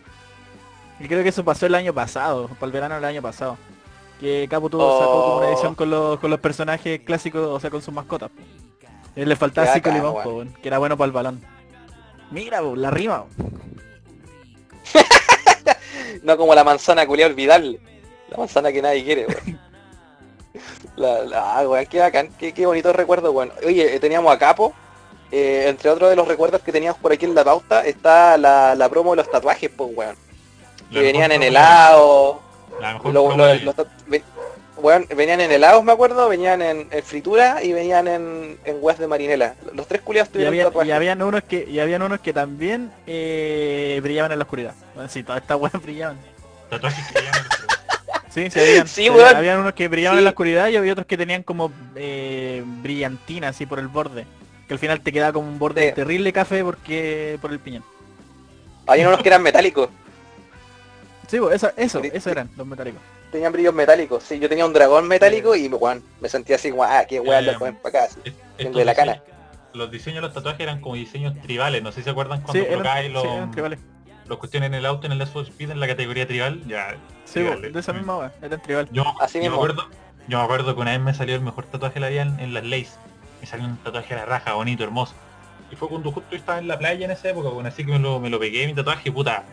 Y 1.00 1.08
creo 1.08 1.22
que 1.22 1.30
eso 1.30 1.42
pasó 1.42 1.64
el 1.64 1.74
año 1.74 1.94
pasado, 1.94 2.48
para 2.48 2.66
el 2.66 2.72
verano 2.72 2.94
del 2.96 3.04
año 3.06 3.22
pasado. 3.22 3.56
Que 4.20 4.46
Capo 4.48 4.70
tuvo, 4.70 4.98
sacó 4.98 5.12
como 5.22 5.36
una 5.38 5.46
Oh. 5.46 5.52
edición 5.52 5.74
con 5.74 5.90
los, 5.90 6.18
con 6.20 6.30
los 6.30 6.40
personajes 6.40 7.00
clásicos, 7.00 7.42
o 7.46 7.60
sea, 7.60 7.70
con 7.70 7.82
sus 7.82 7.92
mascotas. 7.92 8.30
po. 8.30 8.42
Eh, 9.14 9.26
Le 9.26 9.36
faltaba 9.36 9.72
Cico 9.74 9.90
Limón, 9.90 10.14
po, 10.22 10.30
weón, 10.30 10.54
que 10.62 10.68
era 10.68 10.78
bueno 10.78 10.96
para 10.96 11.06
el 11.06 11.12
balón. 11.12 11.42
Mira, 12.30 12.60
po, 12.60 12.74
la 12.76 12.90
rima. 12.90 13.24
No 16.22 16.36
como 16.36 16.54
la 16.54 16.64
manzana 16.64 17.06
culia 17.06 17.26
olvidable. 17.26 17.78
La 18.30 18.38
manzana 18.38 18.72
que 18.72 18.82
nadie 18.82 19.04
quiere, 19.04 19.26
weón. 19.26 19.60
La, 20.96 21.20
la, 21.24 21.58
ah, 21.58 21.68
weón, 21.68 21.84
qué 21.86 21.98
bacán, 22.00 22.30
qué, 22.38 22.54
qué 22.54 22.64
bonito 22.64 22.90
recuerdo, 22.92 23.30
weón. 23.32 23.52
Oye, 23.66 23.94
eh, 23.94 24.00
teníamos 24.00 24.32
a 24.32 24.38
Capo, 24.38 24.72
eh, 25.30 25.66
entre 25.68 25.90
otros 25.90 26.08
de 26.08 26.16
los 26.16 26.26
recuerdos 26.26 26.62
que 26.62 26.72
teníamos 26.72 26.98
por 26.98 27.12
aquí 27.12 27.26
en 27.26 27.34
la 27.34 27.44
pauta, 27.44 27.84
está 27.86 28.38
la, 28.38 28.74
la 28.74 28.88
promo 28.88 29.10
de 29.10 29.16
los 29.18 29.30
tatuajes, 29.30 29.70
pues 29.76 29.90
weón. 29.94 30.16
Que 30.90 31.00
venían 31.00 31.32
en 31.32 31.42
helado. 31.42 32.40
De- 32.76 32.82
La 32.82 32.92
mejor 32.94 33.12
lo- 33.14 33.36
los 33.64 33.76
ve- 34.06 34.22
venían 35.16 35.40
en 35.40 35.50
helados, 35.52 35.82
me 35.82 35.92
acuerdo, 35.92 36.28
venían 36.28 36.60
en, 36.62 36.88
en 36.90 37.02
fritura 37.02 37.62
y 37.62 37.72
venían 37.72 38.06
en, 38.08 38.58
en 38.64 38.76
weas 38.80 38.98
de 38.98 39.06
marinela. 39.06 39.54
Los 39.74 39.86
tres 39.88 40.02
culiados 40.02 40.28
Y, 40.28 40.32
tuvieron 40.32 40.52
había, 40.52 40.64
tatuajes. 40.64 40.88
y 40.88 40.92
habían 40.92 41.22
unos 41.22 41.42
que 41.44 41.64
y 41.68 41.78
habían 41.80 42.02
unos 42.02 42.20
que 42.20 42.32
también 42.32 42.92
eh, 43.06 43.98
brillaban 44.02 44.32
en 44.32 44.38
la 44.38 44.44
oscuridad. 44.44 44.74
Bueno, 44.94 45.08
sí, 45.08 45.22
todas 45.22 45.40
estas 45.42 45.58
weas 45.58 45.72
brillaban. 45.82 46.18
tatuajes 46.70 47.04
que 47.12 47.20
Sí, 48.30 48.50
sí, 48.50 48.60
habían, 48.60 48.86
Sí, 48.86 49.04
sí, 49.04 49.10
weón. 49.10 49.34
habían 49.34 49.60
unos 49.60 49.72
que 49.72 49.88
brillaban 49.88 50.16
Sí. 50.16 50.20
en 50.20 50.24
la 50.24 50.30
oscuridad 50.30 50.68
y 50.68 50.76
había 50.76 50.92
otros 50.92 51.06
que 51.06 51.16
tenían 51.16 51.42
como 51.42 51.72
eh, 51.94 52.62
brillantina 52.66 53.48
así 53.48 53.64
por 53.64 53.78
el 53.78 53.88
borde. 53.88 54.26
Que 54.68 54.74
al 54.74 54.78
final 54.78 55.00
te 55.00 55.10
quedaba 55.10 55.32
como 55.32 55.48
un 55.48 55.58
borde 55.58 55.88
Sí. 55.88 55.94
terrible 55.94 56.32
café 56.34 56.62
porque 56.62 57.38
por 57.40 57.50
el 57.50 57.60
piñón. 57.60 57.82
Habían 58.86 59.08
unos 59.08 59.22
que 59.22 59.28
eran 59.30 59.42
metálicos. 59.42 59.88
Sí, 61.26 61.38
pues, 61.40 61.54
eso, 61.76 62.00
eso, 62.02 62.30
eran 62.30 62.48
los 62.56 62.66
metálicos. 62.66 63.00
Tenían 63.32 63.52
brillos 63.52 63.74
metálicos. 63.74 64.22
Sí, 64.22 64.38
yo 64.38 64.48
tenía 64.48 64.64
un 64.64 64.72
dragón 64.72 65.08
metálico 65.08 65.54
y 65.56 65.70
me 66.20 66.28
sentía 66.28 66.56
así 66.56 66.70
como, 66.70 66.84
ah, 66.84 67.04
qué 67.08 67.20
weón 67.20 67.44
Eh, 67.44 67.52
lo 67.52 67.58
ponen 67.58 67.76
para 67.76 68.04
acá. 68.04 68.14
de 68.58 68.84
la 68.84 68.94
cana. 68.94 69.22
Los 69.74 69.90
diseños 69.90 70.16
de 70.16 70.20
los 70.22 70.32
tatuajes 70.32 70.60
eran 70.60 70.80
como 70.80 70.94
diseños 70.94 71.34
tribales, 71.42 71.82
no 71.82 71.90
sé 71.92 72.00
si 72.00 72.04
se 72.04 72.10
acuerdan 72.10 72.38
Sí, 72.38 72.44
cuando 72.46 72.62
eran, 72.64 72.78
colocáis 72.78 73.12
los, 73.12 73.22
sí, 73.22 73.28
eran 73.28 73.50
tribales. 73.50 73.78
los 74.26 74.38
cuestiones 74.38 74.68
en 74.68 74.74
el 74.74 74.86
auto 74.86 75.06
en 75.06 75.12
el 75.12 75.26
for 75.26 75.44
Speed 75.44 75.70
en 75.70 75.80
la 75.80 75.86
categoría 75.86 76.26
tribal, 76.26 76.62
ya. 76.66 76.96
Sí, 77.26 77.34
tribales. 77.40 77.72
de 77.74 77.80
esa 77.80 77.92
misma 77.92 78.16
wea, 78.18 78.32
eran 78.40 78.62
tribal. 78.62 78.88
Yo, 78.92 79.04
Así 79.20 79.42
yo 79.42 79.50
me 79.50 79.56
acuerdo, 79.56 79.86
yo 80.28 80.38
me 80.38 80.44
acuerdo 80.44 80.74
que 80.74 80.80
una 80.80 80.92
vez 80.92 81.00
me 81.00 81.12
salió 81.12 81.34
el 81.34 81.42
mejor 81.42 81.66
tatuaje 81.66 81.94
de 81.94 82.00
la 82.00 82.08
vida 82.08 82.22
en, 82.22 82.40
en 82.40 82.54
las 82.54 82.64
leyes. 82.64 82.98
Me 83.42 83.46
salió 83.46 83.66
un 83.66 83.76
tatuaje 83.78 84.14
de 84.14 84.20
la 84.20 84.24
raja, 84.26 84.54
bonito, 84.54 84.82
hermoso. 84.82 85.14
Y 85.70 85.76
fue 85.76 85.88
cuando 85.88 86.10
justo 86.10 86.30
yo 86.30 86.38
estaba 86.38 86.58
en 86.58 86.68
la 86.68 86.78
playa 86.78 87.04
en 87.04 87.10
esa 87.10 87.28
época, 87.28 87.50
bueno, 87.50 87.68
así 87.68 87.84
que 87.84 87.92
me 87.92 87.98
lo, 87.98 88.18
me 88.18 88.30
lo 88.30 88.38
pegué 88.38 88.66
mi 88.66 88.72
tatuaje, 88.74 89.12
puta, 89.12 89.44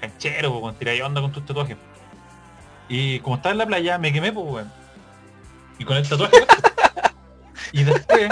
canchero, 0.00 0.60
con 0.60 0.74
tirar 0.74 1.00
onda 1.02 1.20
con 1.20 1.32
tus 1.32 1.44
tatuajes. 1.46 1.76
Y 2.88 3.20
como 3.20 3.36
estaba 3.36 3.52
en 3.52 3.58
la 3.58 3.66
playa, 3.66 3.98
me 3.98 4.12
quemé, 4.12 4.32
pues, 4.32 4.46
weón. 4.46 4.72
Y 5.78 5.84
con 5.84 5.96
el 5.96 6.08
tatuaje. 6.08 6.36
y 7.72 7.84
después, 7.84 8.28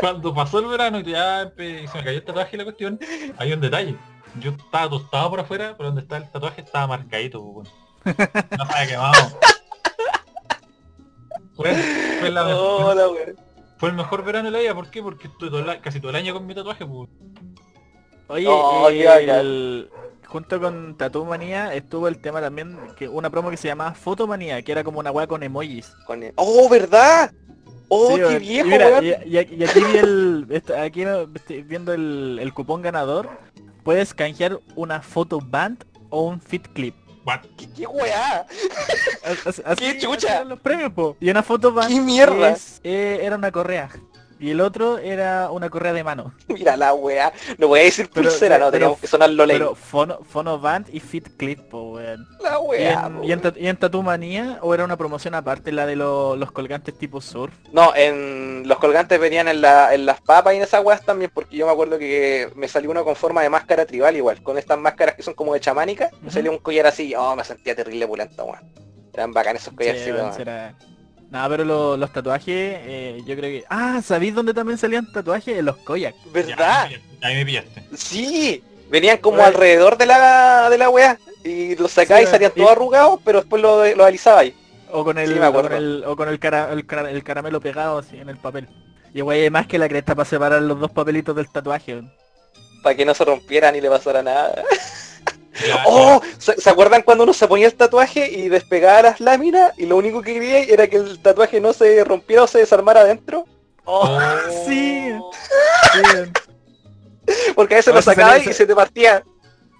cuando 0.00 0.34
pasó 0.34 0.58
el 0.60 0.66
verano 0.66 1.00
y 1.00 1.04
ya 1.04 1.52
y 1.58 1.86
se 1.86 1.98
me 1.98 2.04
cayó 2.04 2.18
el 2.18 2.24
tatuaje 2.24 2.56
y 2.56 2.58
la 2.58 2.64
cuestión, 2.64 2.98
hay 3.36 3.52
un 3.52 3.60
detalle. 3.60 3.96
Yo 4.40 4.50
estaba 4.52 4.88
tostado 4.90 5.30
por 5.30 5.40
afuera, 5.40 5.74
pero 5.76 5.88
donde 5.88 6.02
está 6.02 6.16
el 6.18 6.30
tatuaje 6.30 6.60
estaba 6.62 6.86
marcadito, 6.86 7.42
pues, 7.42 7.68
weón. 8.04 8.16
No 8.58 8.66
se 8.66 8.72
había 8.74 8.86
quemado. 8.88 9.38
Fue, 11.54 11.74
fue 12.20 12.30
la 12.30 12.44
mejor- 12.44 12.82
Hola, 12.84 13.08
weón. 13.08 13.36
fue 13.78 13.88
el 13.88 13.94
mejor 13.96 14.24
verano 14.24 14.46
de 14.46 14.50
la 14.52 14.58
vida, 14.60 14.74
¿por 14.74 14.90
qué? 14.90 15.02
Porque 15.02 15.26
estuve 15.28 15.50
todo 15.50 15.64
casi 15.82 15.98
todo 16.00 16.10
el 16.10 16.16
año 16.16 16.32
con 16.32 16.46
mi 16.46 16.54
tatuaje, 16.54 16.86
pues. 16.86 17.10
Oye, 18.28 18.46
Oh, 18.48 18.88
eh, 18.90 19.24
el- 19.40 19.90
junto 20.28 20.60
con 20.60 20.96
Tattoo 20.96 21.24
Manía 21.24 21.74
estuvo 21.74 22.06
el 22.08 22.18
tema 22.20 22.40
también, 22.40 22.78
que 22.96 23.08
una 23.08 23.30
promo 23.30 23.50
que 23.50 23.56
se 23.56 23.68
llamaba 23.68 23.94
Fotomanía, 23.94 24.62
que 24.62 24.72
era 24.72 24.84
como 24.84 25.00
una 25.00 25.10
weá 25.10 25.26
con 25.26 25.42
emojis. 25.42 25.92
Con 26.06 26.22
el- 26.22 26.32
¡Oh, 26.36 26.68
verdad! 26.68 27.32
¡Oh, 27.88 28.14
Sí, 28.14 28.22
qué. 28.28 28.34
Y 28.34 28.38
viejo, 28.38 28.68
mira, 28.68 29.02
y, 29.02 29.08
y- 29.36 29.54
y 29.60 29.64
aquí 29.64 29.80
vi 29.80 29.96
el, 29.98 30.46
esto- 30.50 30.78
aquí 30.78 31.02
estoy 31.34 31.62
viendo 31.62 31.92
el, 31.94 32.38
el 32.40 32.52
cupón 32.52 32.82
ganador, 32.82 33.28
puedes 33.82 34.12
canjear 34.12 34.58
una 34.76 35.00
foto 35.00 35.40
band 35.40 35.84
o 36.10 36.24
un 36.28 36.40
fit 36.40 36.68
clip. 36.74 36.94
What? 37.24 37.40
¿Qué, 37.56 37.68
qué 37.72 37.86
weá? 37.86 38.46
Así- 39.64 39.84
¡Qué 39.92 39.98
chucha! 39.98 40.44
los 40.44 40.60
premios, 40.60 40.92
po. 40.92 41.16
Y 41.20 41.30
una 41.30 41.42
foto 41.42 41.72
band 41.72 41.88
¡Qué 41.88 42.00
mierda! 42.00 42.50
es, 42.50 42.80
eh, 42.84 43.20
era 43.22 43.36
una 43.36 43.50
correa. 43.50 43.88
Y 44.40 44.50
el 44.50 44.60
otro 44.60 44.98
era 44.98 45.50
una 45.50 45.68
correa 45.68 45.92
de 45.92 46.04
mano. 46.04 46.32
Mira 46.48 46.76
la 46.76 46.94
weá. 46.94 47.32
No 47.58 47.68
voy 47.68 47.80
a 47.80 47.82
decir 47.84 48.08
Pero- 48.12 48.28
pulsera, 48.30 48.56
no, 48.58 48.66
pero- 48.66 48.70
teníamos 48.72 48.98
que 49.00 49.06
sonar 49.08 49.30
lo 49.30 49.44
ley. 49.46 49.58
Pero 49.58 49.74
fono, 49.74 50.20
fono 50.22 50.58
band 50.60 50.88
y 50.92 51.00
fit 51.00 51.36
clip, 51.36 51.58
po, 51.68 51.94
weón. 51.94 52.26
La 52.40 52.54
¿Y 52.62 52.66
weá. 52.68 53.10
y 53.22 53.32
en, 53.32 53.42
y 53.56 53.66
en 53.66 53.76
Tattoo 53.76 54.02
Manía 54.02 54.58
o 54.62 54.72
era 54.74 54.84
una 54.84 54.96
promoción 54.96 55.34
aparte 55.34 55.72
la 55.72 55.86
de 55.86 55.96
lo- 55.96 56.36
los 56.36 56.52
colgantes 56.52 56.96
tipo 56.96 57.20
surf? 57.20 57.52
No, 57.72 57.94
en 57.96 58.62
los 58.66 58.78
colgantes 58.78 59.18
venían 59.18 59.48
en, 59.48 59.60
la, 59.60 59.92
en 59.94 60.06
las 60.06 60.20
papas 60.20 60.54
y 60.54 60.58
en 60.58 60.62
esas 60.62 60.84
weas 60.84 61.02
también, 61.04 61.30
porque 61.34 61.56
yo 61.56 61.66
me 61.66 61.72
acuerdo 61.72 61.98
que 61.98 62.50
me 62.54 62.68
salió 62.68 62.90
uno 62.90 63.04
con 63.04 63.16
forma 63.16 63.42
de 63.42 63.50
máscara 63.50 63.86
tribal 63.86 64.16
igual, 64.16 64.42
con 64.42 64.56
estas 64.58 64.78
máscaras 64.78 65.14
que 65.16 65.22
son 65.22 65.34
como 65.34 65.54
de 65.54 65.60
chamánica, 65.60 66.10
me 66.20 66.28
Ujú. 66.28 66.30
salió 66.30 66.50
un 66.52 66.58
collar 66.58 66.86
así, 66.86 67.14
oh, 67.16 67.34
me 67.34 67.44
sentía 67.44 67.74
terrible 67.74 68.06
pulento, 68.06 68.44
weón. 68.44 68.72
Eran 69.12 69.32
bacanes 69.32 69.62
esos 69.62 69.74
Sí, 69.74 70.10
No, 71.30 71.46
pero 71.48 71.64
lo- 71.64 71.96
los 71.96 72.10
tatuajes, 72.12 72.46
eh, 72.48 73.18
yo 73.26 73.36
creo 73.36 73.50
que... 73.60 73.64
Ah, 73.68 74.00
¿sabéis 74.02 74.34
dónde 74.34 74.54
también 74.54 74.78
salían 74.78 75.10
tatuajes? 75.12 75.58
En 75.58 75.64
los 75.66 75.76
koyak. 75.78 76.14
Ya, 76.24 76.30
¿Verdad? 76.32 76.84
ahí 76.84 76.88
me 76.90 76.96
pillaste, 76.98 77.26
Ahí 77.26 77.36
me 77.36 77.44
pillaste. 77.46 77.84
Sí, 77.96 78.62
venían 78.90 79.18
como 79.18 79.42
alrededor 79.42 79.98
de 79.98 80.06
la, 80.06 80.70
de 80.70 80.78
la 80.78 80.88
wea, 80.88 81.18
y 81.44 81.76
los 81.76 81.90
sacáis 81.92 82.24
y 82.24 82.26
Sí, 82.26 82.30
salían 82.32 82.52
y- 82.54 82.58
todos 82.60 82.72
arrugados, 82.72 83.20
pero 83.24 83.40
después 83.40 83.60
lo, 83.60 83.84
lo 83.94 84.04
alisabais. 84.04 84.54
O 84.90 85.04
con 85.04 85.18
el, 85.18 85.28
Sí, 85.28 85.34
me 85.34 85.40
o 85.40 85.44
acuerdo. 85.48 85.68
con 85.68 85.76
el, 85.76 86.04
o 86.06 86.16
con 86.16 86.28
el, 86.30 86.38
cara- 86.38 86.72
el 86.72 86.86
cara- 86.86 87.10
el 87.10 87.22
caramelo 87.22 87.60
pegado 87.60 87.98
así 87.98 88.16
en 88.16 88.30
el 88.30 88.38
papel. 88.38 88.66
Y 89.12 89.20
güey, 89.20 89.50
más 89.50 89.66
que 89.66 89.78
la 89.78 89.86
cresta 89.88 90.14
para 90.14 90.28
separar 90.28 90.62
los 90.62 90.80
dos 90.80 90.90
papelitos 90.92 91.36
del 91.36 91.50
tatuaje. 91.50 92.02
Para 92.82 92.94
que 92.96 93.04
no 93.04 93.12
se 93.12 93.24
rompieran 93.26 93.74
ni 93.74 93.82
le 93.82 93.90
pasara 93.90 94.22
nada. 94.22 94.62
Ya, 95.66 95.82
¡Oh! 95.86 96.20
¿Se, 96.38 96.60
se 96.60 96.70
acuerdan 96.70 97.02
cuando 97.02 97.24
uno 97.24 97.32
se 97.32 97.48
ponía 97.48 97.66
el 97.66 97.74
tatuaje 97.74 98.30
y 98.30 98.48
despegaba 98.48 99.02
las 99.02 99.20
láminas 99.20 99.72
y 99.76 99.86
lo 99.86 99.96
único 99.96 100.22
que 100.22 100.34
quería 100.34 100.60
era 100.60 100.86
que 100.86 100.96
el 100.96 101.18
tatuaje 101.20 101.60
no 101.60 101.72
se 101.72 102.04
rompiera 102.04 102.44
o 102.44 102.46
se 102.46 102.58
desarmara 102.58 103.00
adentro? 103.00 103.44
¡Oh! 103.84 104.02
Oh. 104.06 104.20
Sí. 104.66 105.12
Sí. 105.92 106.32
Porque 107.54 107.74
a 107.74 107.78
veces 107.78 107.94
lo 107.94 108.02
salía- 108.02 108.38
y 108.38 108.52
se 108.52 108.66
te 108.66 108.74
partía. 108.74 109.22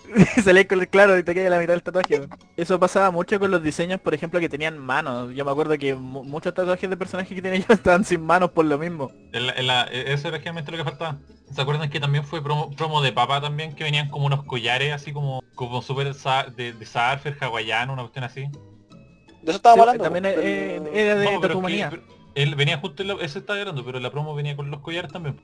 Salía 0.44 0.66
con 0.66 0.80
el 0.80 0.88
claro 0.88 1.18
y 1.18 1.22
te 1.22 1.34
caía 1.34 1.50
la 1.50 1.58
mitad 1.58 1.72
del 1.74 1.82
tatuaje. 1.82 2.28
Eso 2.56 2.78
pasaba 2.80 3.10
mucho 3.10 3.38
con 3.38 3.50
los 3.50 3.62
diseños, 3.62 4.00
por 4.00 4.14
ejemplo, 4.14 4.40
que 4.40 4.48
tenían 4.48 4.78
manos. 4.78 5.34
Yo 5.34 5.44
me 5.44 5.50
acuerdo 5.50 5.76
que 5.78 5.94
mu- 5.94 6.24
muchos 6.24 6.54
tatuajes 6.54 6.88
de 6.88 6.96
personajes 6.96 7.34
que 7.34 7.42
tenía 7.42 7.58
yo 7.60 7.66
estaban 7.74 8.04
sin 8.04 8.22
manos 8.22 8.50
por 8.50 8.64
lo 8.64 8.78
mismo. 8.78 9.10
En 9.32 9.46
la- 9.46 9.52
en 9.54 9.66
la- 9.66 9.84
e- 9.90 10.12
eso 10.12 10.28
era 10.28 10.38
realmente 10.38 10.70
lo 10.70 10.78
que 10.78 10.84
faltaba. 10.84 11.18
¿Se 11.52 11.60
acuerdan 11.60 11.88
que 11.90 12.00
también 12.00 12.24
fue 12.24 12.42
promo, 12.42 12.70
promo 12.72 13.00
de 13.02 13.12
papa 13.12 13.40
también? 13.40 13.74
Que 13.74 13.84
venían 13.84 14.08
como 14.10 14.26
unos 14.26 14.44
collares 14.44 14.92
así 14.92 15.12
como 15.12 15.42
como 15.54 15.82
súper 15.82 16.14
sa- 16.14 16.44
de, 16.44 16.72
de 16.72 16.86
surfer 16.86 17.36
hawaiano, 17.40 17.92
una 17.92 18.02
cuestión 18.02 18.24
así. 18.24 18.42
De 18.42 19.50
eso 19.50 19.56
estábamos 19.56 19.84
Sí, 19.86 19.90
hablando. 19.90 20.04
también 20.04 20.22
del- 20.24 20.38
eh, 20.46 20.82
era 20.94 21.14
de 21.16 21.24
No, 21.24 21.30
pero 21.30 21.34
es 21.34 21.40
que- 21.40 21.48
Tatumanía. 21.48 21.90
pero 21.90 22.02
él 22.34 22.54
venía 22.54 22.78
justo 22.78 23.02
en 23.02 23.08
la, 23.08 23.14
eso 23.14 23.38
estaba 23.40 23.58
hablando, 23.58 23.84
pero 23.84 23.98
la 23.98 24.10
promo 24.10 24.34
venía 24.34 24.54
con 24.56 24.70
los 24.70 24.80
collares 24.80 25.10
también. 25.12 25.40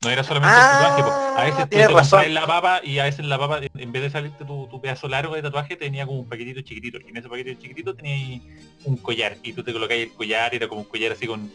No 0.00 0.10
era 0.10 0.22
solamente 0.22 0.56
Ah, 0.56 0.70
el 0.70 0.78
tatuaje, 0.78 1.02
po. 1.02 1.10
a 1.40 1.44
veces 1.44 1.58
tú 1.64 1.68
tienes 1.70 1.88
te 1.88 1.92
razón. 1.94 2.34
la 2.34 2.46
papa 2.46 2.80
y 2.84 3.00
a 3.00 3.04
veces 3.04 3.26
la 3.26 3.36
papa, 3.36 3.60
en- 3.74 3.90
vez 3.92 4.02
de 4.02 4.10
salirte 4.10 4.44
tu, 4.44 4.68
tu 4.68 4.80
pedazo 4.80 5.08
largo 5.08 5.34
de 5.34 5.42
tatuaje, 5.42 5.74
tenía 5.74 6.06
como 6.06 6.20
un 6.20 6.28
paquetito 6.28 6.60
chiquitito. 6.60 6.98
Y 7.04 7.10
en 7.10 7.16
ese 7.16 7.28
paquetito 7.28 7.60
chiquitito 7.60 7.94
tenía 7.96 8.14
ahí 8.14 8.40
un 8.84 8.96
collar. 8.98 9.36
Y 9.42 9.52
tú 9.54 9.64
te 9.64 9.72
colocabas 9.72 10.04
el 10.04 10.12
collar, 10.12 10.54
era 10.54 10.68
como 10.68 10.82
un 10.82 10.86
collar 10.86 11.10
así 11.10 11.26
con, 11.26 11.50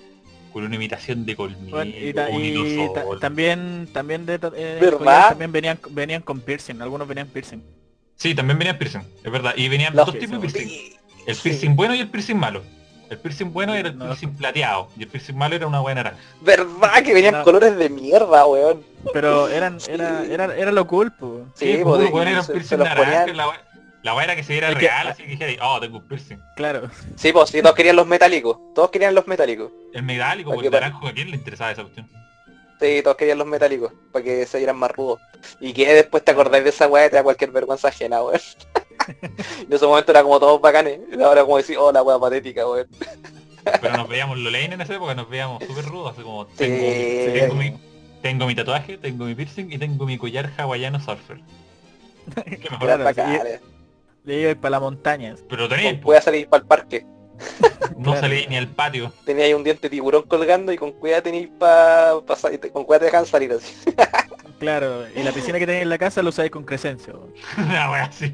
con 0.51 0.65
una 0.65 0.75
imitación 0.75 1.25
de 1.25 1.37
colmillo, 1.37 1.77
Bueno, 1.77 1.91
y, 1.97 2.13
ta- 2.13 2.27
un 2.29 2.43
y 2.43 2.87
ta- 2.93 3.05
también 3.21 3.87
también 3.93 4.25
de 4.25 4.37
eh, 4.55 4.91
también 4.99 5.51
venían 5.53 5.79
venían 5.91 6.21
con 6.21 6.41
piercing, 6.41 6.81
algunos 6.81 7.07
venían 7.07 7.27
piercing. 7.29 7.63
Sí, 8.17 8.35
también 8.35 8.59
venían 8.59 8.77
piercing, 8.77 9.03
es 9.23 9.31
verdad. 9.31 9.53
Y 9.55 9.69
venían 9.69 9.95
Los 9.95 10.07
dos 10.07 10.15
tipos 10.19 10.41
de 10.41 10.49
piercing. 10.49 10.93
El 11.25 11.37
piercing 11.37 11.75
bueno 11.77 11.95
y 11.95 12.01
el 12.01 12.09
piercing 12.09 12.35
malo. 12.37 12.61
El 13.09 13.17
piercing 13.19 13.53
bueno 13.53 13.73
era 13.75 13.89
el 13.89 13.97
No. 13.97 14.05
piercing 14.05 14.35
plateado 14.35 14.89
y 14.97 15.03
el 15.03 15.09
piercing 15.09 15.35
malo 15.37 15.55
era 15.55 15.67
una 15.67 15.79
buena 15.81 16.03
naranja. 16.03 16.21
¿Verdad 16.41 17.03
que 17.03 17.13
venían 17.13 17.35
No. 17.35 17.43
colores 17.43 17.75
de 17.77 17.89
mierda, 17.89 18.45
weón? 18.45 18.83
Pero 19.11 19.47
eran 19.49 19.77
era 19.87 20.23
era 20.25 20.55
era 20.55 20.71
lo 20.71 20.87
cool, 20.87 21.11
po. 21.11 21.45
Sí, 21.55 21.73
pues, 21.73 21.83
pues, 21.83 21.99
de- 22.01 22.07
bueno, 22.09 22.31
era 22.31 22.41
un 22.41 22.47
piercing 22.47 22.77
naranja, 22.79 23.27
la, 23.33 23.49
we- 23.49 23.55
la 24.03 24.15
weá 24.15 24.23
era 24.23 24.35
que 24.35 24.43
se 24.43 24.53
viera 24.53 24.69
Es 24.69 24.75
que- 24.75 24.81
real, 24.81 25.07
así 25.09 25.23
que 25.23 25.29
dijera, 25.29 25.67
oh, 25.69 25.79
tengo 25.79 25.97
un 25.97 26.07
piercing. 26.07 26.37
Claro. 26.55 26.89
Sí, 27.17 27.31
pues 27.33 27.49
sí, 27.49 27.61
todos 27.61 27.75
querían 27.75 27.95
los 27.97 28.07
metálicos. 28.07 28.57
Todos 28.73 28.89
querían 28.89 29.13
los 29.13 29.27
metálicos. 29.27 29.71
El 29.93 30.03
metálico, 30.03 30.49
¿Para 30.49 30.55
porque 30.55 30.69
qué 30.69 30.75
el 30.75 30.81
naranjo, 30.81 31.07
¿a 31.07 31.11
quién 31.13 31.29
le 31.31 31.35
interesaba 31.37 31.71
esa 31.71 31.81
cuestión? 31.83 32.09
Sí, 32.79 33.01
todos 33.03 33.15
querían 33.15 33.37
los 33.37 33.47
metálicos. 33.47 33.93
Para 34.11 34.25
que 34.25 34.45
se 34.45 34.57
vieran 34.57 34.75
más 34.77 34.91
rudos. 34.91 35.19
Y 35.59 35.71
que 35.73 35.93
después 35.93 36.23
te 36.25 36.31
acordáis 36.31 36.63
de 36.63 36.69
esa 36.71 36.87
weá 36.87 37.05
y 37.05 37.09
te 37.09 37.15
da 37.17 37.23
cualquier 37.23 37.51
vergüenza 37.51 37.89
ajena, 37.89 38.21
weón. 38.23 38.39
en 39.21 39.73
ese 39.73 39.85
momento 39.85 40.11
era 40.11 40.23
como 40.23 40.39
todos 40.39 40.61
bacanes. 40.61 40.99
Ahora 41.23 41.43
como 41.43 41.57
decir, 41.57 41.77
oh, 41.77 41.91
la 41.91 42.01
weá 42.03 42.19
patética, 42.19 42.67
weón. 42.67 42.87
Pero 43.81 43.97
nos 43.97 44.07
veíamos 44.09 44.37
Lolaine 44.37 44.75
en 44.75 44.81
esa 44.81 44.95
época, 44.95 45.15
nos 45.15 45.29
veíamos 45.29 45.63
súper 45.63 45.85
rudos, 45.85 46.13
así 46.13 46.21
como, 46.21 46.45
Sí. 46.45 46.57
tengo, 46.57 47.55
mi, 47.55 47.73
tengo 48.21 48.45
mi 48.45 48.55
tatuaje, 48.55 48.97
tengo 48.97 49.25
mi 49.25 49.35
piercing 49.35 49.71
y 49.71 49.77
tengo 49.77 50.05
mi 50.05 50.17
collar 50.17 50.51
hawaiano 50.57 50.99
surfer. 50.99 51.39
Qué 52.45 52.69
mejor. 52.69 53.13
Claro. 53.13 53.59
Le 54.25 54.39
iba 54.39 54.55
para 54.55 54.71
la 54.71 54.79
montaña. 54.79 55.35
Pero 55.49 55.67
tenéis, 55.67 56.01
Voy 56.01 56.15
a 56.15 56.21
salir 56.21 56.47
para 56.47 56.61
el 56.61 56.67
parque. 56.67 57.05
no 57.97 58.11
claro. 58.11 58.21
salí 58.21 58.47
ni 58.47 58.57
al 58.57 58.67
patio. 58.67 59.11
Tenía 59.25 59.45
ahí 59.45 59.53
un 59.53 59.63
diente 59.63 59.83
de 59.83 59.89
tiburón 59.89 60.23
colgando 60.23 60.71
y 60.71 60.77
con 60.77 60.91
cuidado 60.91 61.23
tenéis 61.23 61.49
para 61.59 62.13
con 62.71 62.83
cuidado 62.85 62.99
te 62.99 63.05
dejan 63.05 63.25
salir 63.25 63.51
así. 63.51 63.73
Claro, 64.59 65.05
y 65.13 65.21
la 65.23 65.33
piscina 65.33 65.59
que 65.59 65.65
tenéis 65.65 65.83
en 65.83 65.89
la 65.89 65.97
casa 65.97 66.23
lo 66.23 66.29
usáis 66.29 66.49
con 66.49 66.63
Crescencio. 66.63 67.27
Una 67.57 67.91
wea 67.91 68.03
así. 68.05 68.31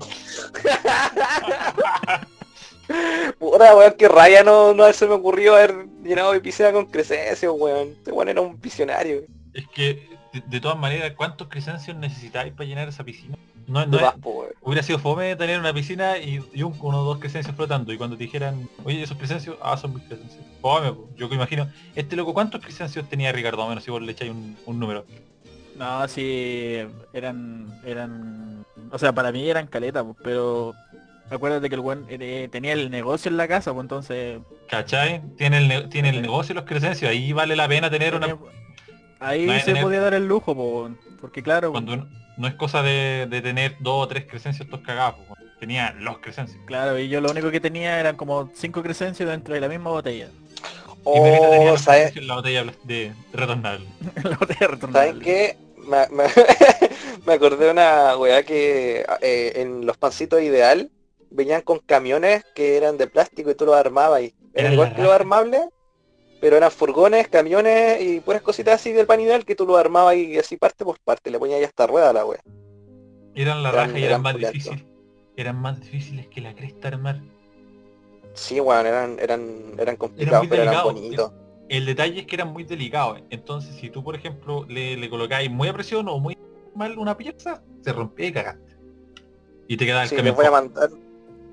Puta 3.40 3.76
weón, 3.76 3.94
que 3.94 4.08
raya 4.08 4.44
no, 4.44 4.76
no 4.76 4.94
se 4.94 5.08
me 5.08 5.16
ocurrió 5.16 5.56
haber 5.56 5.88
llenado 6.04 6.34
mi 6.34 6.40
piscina 6.40 6.72
con 6.72 6.86
Crescencio, 6.86 7.54
weón. 7.54 7.90
Este 7.98 8.12
weón 8.12 8.30
era 8.30 8.42
un 8.42 8.62
visionario. 8.62 9.24
Es 9.56 9.68
que, 9.70 10.08
de, 10.34 10.42
de 10.46 10.60
todas 10.62 10.78
maneras, 10.78 11.14
¿cuántos 11.16 11.48
cresencios 11.48 11.98
necesitáis 11.98 12.54
para 12.54 12.68
llenar 12.68 12.88
esa 12.88 13.04
piscina? 13.04 13.36
No, 13.68 13.86
no 13.86 14.00
es- 14.00 14.14
hubiera 14.62 14.84
sido 14.84 15.00
fome 15.00 15.36
tener 15.36 15.60
una 15.60 15.74
piscina 15.74 16.18
y, 16.18 16.40
y 16.54 16.64
un, 16.64 16.76
uno 16.82 17.02
o 17.02 17.04
dos 17.04 17.20
cresencios 17.20 17.56
flotando. 17.56 17.94
Y 17.94 17.98
cuando 17.98 18.18
te 18.18 18.24
dijeran, 18.24 18.68
oye, 18.84 19.04
esos 19.04 19.18
cresencios, 19.18 19.58
ah, 19.62 19.78
son 19.78 19.94
mis 19.94 20.04
cresencios. 20.08 20.44
Fome, 20.62 20.92
po. 20.92 21.10
yo 21.16 21.30
que 21.30 21.36
imagino, 21.36 21.68
este 21.96 22.16
loco, 22.16 22.34
¿cuántos 22.34 22.62
cresencios 22.62 23.08
tenía 23.08 23.32
Ricardo? 23.32 23.64
O 23.64 23.70
menos 23.70 23.84
si 23.84 23.92
vos 23.92 24.02
le 24.02 24.12
echáis 24.12 24.32
un, 24.32 24.58
un 24.66 24.80
número. 24.80 25.06
No, 25.78 26.08
sí, 26.08 26.78
eran, 27.14 27.80
eran, 27.86 28.64
o 28.92 28.98
sea, 28.98 29.14
para 29.14 29.32
mí 29.32 29.50
eran 29.50 29.68
caletas, 29.68 30.04
pues, 30.04 30.18
pero 30.24 30.74
acuérdate 31.30 31.70
que 31.70 31.76
el 31.76 31.82
buen 31.82 32.06
eh, 32.10 32.50
tenía 32.52 32.74
el 32.74 32.90
negocio 32.90 33.30
en 33.30 33.38
la 33.38 33.48
casa, 33.48 33.72
pues 33.74 33.84
entonces 33.86 34.40
¿Cachai? 34.68 35.22
Tiene 35.38 35.60
el, 35.60 35.68
ne- 35.68 35.88
tiene 35.88 36.10
el 36.10 36.22
negocio 36.22 36.54
y 36.54 36.56
los 36.56 36.66
cresencios. 36.66 37.10
Ahí 37.10 37.32
vale 37.34 37.56
la 37.56 37.68
pena 37.68 37.90
tener 37.90 38.16
una... 38.16 38.38
tenía- 39.20 39.32
ahí 39.32 39.46
no 39.46 39.60
se 39.60 39.66
tener- 39.66 39.84
podía 39.84 40.00
dar 40.02 40.14
el 40.14 40.28
lujo, 40.28 40.56
pues, 40.56 40.94
porque 41.22 41.44
claro, 41.44 41.72
Cuando 41.72 42.08
no 42.38 42.48
es 42.48 42.54
cosa 42.56 42.82
de, 42.82 43.28
de 43.30 43.42
tener 43.42 43.76
dos 43.80 44.06
o 44.06 44.08
tres 44.08 44.26
cresencios 44.26 44.66
estos 44.66 44.82
cagados. 44.82 45.20
po. 45.28 45.36
Tenía 45.60 45.92
los 46.00 46.20
cresencios. 46.20 46.62
claro, 46.66 46.98
y 46.98 47.10
yo 47.10 47.20
lo 47.20 47.30
único 47.32 47.52
que 47.52 47.60
tenía 47.60 48.00
eran 48.00 48.16
como 48.16 48.50
cinco 48.56 48.82
cresencios 48.82 49.30
dentro 49.30 49.54
de 49.54 49.60
la 49.60 49.68
misma 49.68 49.90
botella. 49.90 50.30
Tenía 51.04 51.40
Oh, 51.42 51.66
los 51.72 51.82
¿sabes? 51.82 52.16
la 52.26 52.36
botella 52.36 52.66
de 52.84 53.14
retornable. 53.34 53.86
la 54.24 54.38
botella 54.38 54.60
¿Saben 54.60 54.72
retornable. 54.76 55.24
qué? 55.26 55.58
Me, 55.78 56.08
me- 56.16 56.30
me 57.26 57.34
acordé 57.34 57.66
de 57.66 57.72
una 57.72 58.16
weá 58.18 58.44
que 58.44 59.06
eh, 59.22 59.54
en 59.56 59.86
los 59.86 59.98
pancitos 59.98 60.42
ideal 60.42 60.90
venían 61.32 61.62
con 61.62 61.80
camiones 61.80 62.44
que 62.56 62.78
eran 62.78 62.98
de 62.98 63.08
plástico 63.08 63.52
y 63.52 63.56
tú 63.56 63.66
los 63.66 63.76
armabas 63.76 64.22
y 64.22 64.34
Era 64.54 64.72
igual 64.74 64.96
que 64.96 65.02
los 65.02 65.12
armables, 65.12 65.62
pero 66.40 66.58
eran 66.58 66.72
furgones, 66.72 67.28
camiones 67.28 68.02
y 68.02 68.20
puras 68.20 68.42
cositas 68.42 68.76
así 68.76 68.92
del 68.94 69.06
pan 69.06 69.20
ideal 69.22 69.46
que 69.46 69.56
tú 69.56 69.66
los 69.66 69.78
armabas 69.78 70.16
y 70.16 70.38
así 70.38 70.58
parte 70.58 70.84
por 70.86 71.00
parte, 71.00 71.30
le 71.32 71.40
ponías 71.40 71.60
ya 71.60 71.68
hasta 71.68 71.88
rueda 71.88 72.10
a 72.10 72.14
la 72.14 72.26
weá. 72.26 72.40
Eran 73.36 73.64
la 73.64 73.70
Eran- 73.70 73.88
raja 73.88 74.00
y 74.00 74.04
eran 74.04 74.10
eran 74.12 74.22
más 74.22 74.36
difíciles. 74.38 74.84
Eran 75.36 75.56
más 75.62 75.80
difíciles 75.80 76.28
que 76.28 76.42
la 76.42 76.54
cresta 76.56 76.90
armar. 76.90 77.22
Sí, 78.34 78.60
weón, 78.60 78.86
eran, 78.86 79.18
eran, 79.20 79.74
eran 79.78 79.96
complicados, 79.96 80.40
muy 80.42 80.48
pero 80.50 80.64
eran 80.64 80.74
delicado. 80.74 80.94
bonitos. 80.94 81.32
El 81.70 81.86
detalle 81.86 82.22
es 82.22 82.26
que 82.28 82.36
eran 82.36 82.52
muy 82.52 82.64
delicados. 82.64 83.22
Entonces, 83.30 83.76
si 83.76 83.90
tú, 83.90 84.04
por 84.04 84.16
ejemplo, 84.16 84.66
le, 84.68 84.98
le 84.98 85.10
colocáis 85.10 85.50
muy 85.52 85.68
a 85.68 85.74
presión 85.74 86.08
o 86.10 86.20
muy 86.20 86.38
mal 86.76 86.98
una 86.98 87.16
pieza, 87.16 87.62
se 87.82 87.94
rompía 87.94 88.28
y 88.28 88.32
cagaste. 88.34 88.76
Y 89.68 89.78
te 89.78 89.86
quedaba 89.86 90.04
el 90.04 90.10
Sí, 90.10 90.16
les 90.16 90.36
voy 90.36 90.46
a 90.46 90.52
mandar, 90.52 90.90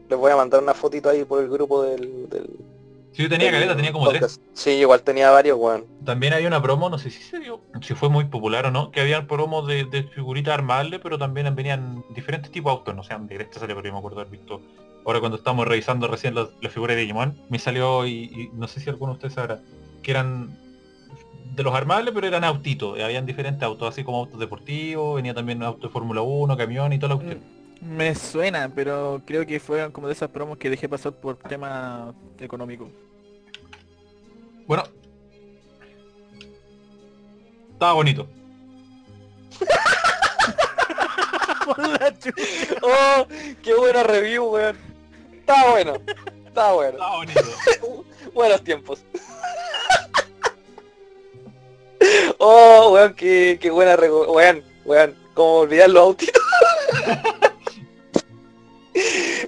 les 0.08 0.18
voy 0.18 0.30
a 0.32 0.36
mandar 0.36 0.62
una 0.62 0.72
fotito 0.74 1.10
ahí 1.10 1.24
por 1.24 1.42
el 1.42 1.48
grupo 1.50 1.82
del, 1.82 2.28
del 2.30 2.48
Si 3.16 3.22
yo 3.22 3.30
tenía 3.30 3.50
caleta, 3.50 3.74
tenía 3.74 3.92
como 3.92 4.10
tres. 4.10 4.38
Sí, 4.52 4.72
igual 4.72 5.00
tenía 5.00 5.30
varios, 5.30 5.56
weón. 5.58 5.86
También 6.04 6.34
había 6.34 6.48
una 6.48 6.60
promo, 6.60 6.90
no 6.90 6.98
sé 6.98 7.10
si 7.10 7.22
se 7.22 7.38
dio, 7.38 7.62
si 7.80 7.94
fue 7.94 8.10
muy 8.10 8.26
popular 8.26 8.66
o 8.66 8.70
no, 8.70 8.90
que 8.90 9.00
habían 9.00 9.26
promos 9.26 9.66
de, 9.66 9.84
de 9.86 10.02
figuritas 10.02 10.52
armables, 10.52 11.00
pero 11.02 11.16
también 11.16 11.54
venían 11.54 12.04
diferentes 12.10 12.52
tipos 12.52 12.70
de 12.70 12.78
autos, 12.78 12.94
no 12.94 13.02
sé, 13.02 13.14
de 13.18 13.26
directo 13.26 13.58
salió, 13.58 13.74
pero 13.74 13.88
yo 13.88 13.92
me 13.94 14.00
acuerdo 14.00 14.20
haber 14.20 14.30
visto. 14.30 14.60
Ahora 15.06 15.20
cuando 15.20 15.38
estábamos 15.38 15.66
revisando 15.66 16.08
recién 16.08 16.34
las, 16.34 16.48
las 16.60 16.70
figuras 16.70 16.94
de 16.94 17.00
Digimon, 17.00 17.40
me 17.48 17.58
salió, 17.58 18.06
y, 18.06 18.24
y 18.24 18.50
no 18.52 18.68
sé 18.68 18.80
si 18.80 18.90
alguno 18.90 19.12
de 19.12 19.16
ustedes 19.16 19.32
sabrá, 19.32 19.60
que 20.02 20.10
eran 20.10 20.54
de 21.54 21.62
los 21.62 21.74
armables, 21.74 22.12
pero 22.14 22.26
eran 22.26 22.44
autitos, 22.44 23.00
habían 23.00 23.24
diferentes 23.24 23.62
autos, 23.62 23.88
así 23.88 24.04
como 24.04 24.18
autos 24.18 24.38
deportivos, 24.38 25.16
venía 25.16 25.32
también 25.32 25.62
autos 25.62 25.88
de 25.88 25.88
Fórmula 25.88 26.20
1, 26.20 26.54
camión 26.54 26.92
y 26.92 26.98
toda 26.98 27.14
la 27.14 27.16
cuestión. 27.16 27.38
Mm, 27.38 27.55
Me 27.80 28.14
suena, 28.14 28.70
pero 28.74 29.22
creo 29.26 29.46
que 29.46 29.60
fueron 29.60 29.92
como 29.92 30.06
de 30.06 30.14
esas 30.14 30.30
promos 30.30 30.58
que 30.58 30.70
dejé 30.70 30.88
pasar 30.88 31.12
por 31.12 31.36
tema 31.36 32.14
económico. 32.40 32.90
Bueno. 34.66 34.84
Estaba 37.72 37.92
bonito. 37.92 38.26
Por 41.66 41.78
la 41.78 42.18
chucha. 42.18 42.76
Oh, 42.82 43.26
qué 43.62 43.74
buena 43.74 44.02
review, 44.02 44.44
weón. 44.46 44.76
Está 45.32 45.70
bueno. 45.70 45.94
Está 46.46 46.72
bueno. 46.72 46.92
Estaba 46.92 47.16
bonito. 47.16 47.40
Buenos 48.34 48.62
tiempos. 48.64 49.04
Oh, 52.38 52.92
weón, 52.92 53.14
qué, 53.14 53.58
qué 53.60 53.70
buena 53.70 53.96
rego... 53.96 54.30
Weón, 54.32 54.62
weón, 54.84 55.16
como 55.34 55.60
olvidar 55.60 55.90
los 55.90 56.02
autitos. 56.02 56.42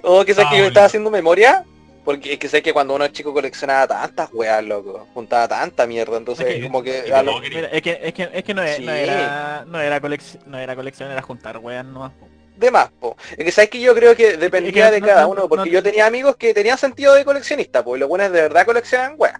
Oh, 0.03 0.23
que 0.25 0.33
sabes 0.33 0.47
Ah, 0.47 0.51
que 0.51 0.57
yo 0.57 0.63
bonito. 0.63 0.67
estaba 0.67 0.85
haciendo 0.85 1.11
memoria. 1.11 1.65
Porque 2.05 2.33
es 2.33 2.39
que 2.39 2.47
sé 2.47 2.61
que 2.63 2.73
cuando 2.73 2.95
uno 2.95 3.05
es 3.05 3.11
chico 3.11 3.33
coleccionaba 3.33 3.85
tantas 3.85 4.29
weas, 4.33 4.63
loco. 4.63 5.05
Juntaba 5.13 5.47
tanta 5.47 5.85
mierda. 5.85 6.17
Entonces 6.17 6.47
Es 6.47 6.55
que- 6.55 6.63
como 6.63 6.81
que... 6.81 7.01
de 7.03 7.23
lo- 7.23 7.41
es 7.43 7.81
que, 7.81 7.99
es 8.01 8.13
que, 8.13 8.29
es 8.33 8.43
que 8.43 8.53
no, 8.53 8.63
es- 8.63 8.79
era, 8.79 9.65
no 9.67 9.79
era 9.79 9.99
colección, 10.01 10.41
no 10.47 10.57
era 10.57 10.75
colección, 10.75 11.11
era 11.11 11.21
juntar 11.21 11.57
weas 11.57 11.85
nomás. 11.85 12.11
po. 12.13 12.27
de 12.55 12.71
más, 12.71 12.89
po. 12.99 13.15
Es 13.37 13.45
que 13.45 13.51
sabes 13.51 13.69
que 13.69 13.79
yo 13.79 13.93
creo 13.95 14.15
que 14.17 14.35
dependía 14.37 14.85
Es 14.87 14.89
que 14.89 14.95
de 14.95 15.01
no- 15.01 15.07
cada 15.07 15.21
no- 15.23 15.29
uno, 15.29 15.41
no- 15.43 15.49
porque 15.49 15.69
no- 15.69 15.73
yo 15.73 15.83
tenía 15.83 16.05
amigos 16.07 16.35
que 16.35 16.53
tenían 16.53 16.77
sentido 16.77 17.13
de 17.15 17.23
coleccionista, 17.23 17.83
pues 17.85 17.99
los 17.99 18.09
buenos 18.09 18.31
de 18.33 18.41
verdad 18.41 18.65
coleccionan 18.65 19.13
weas. 19.17 19.39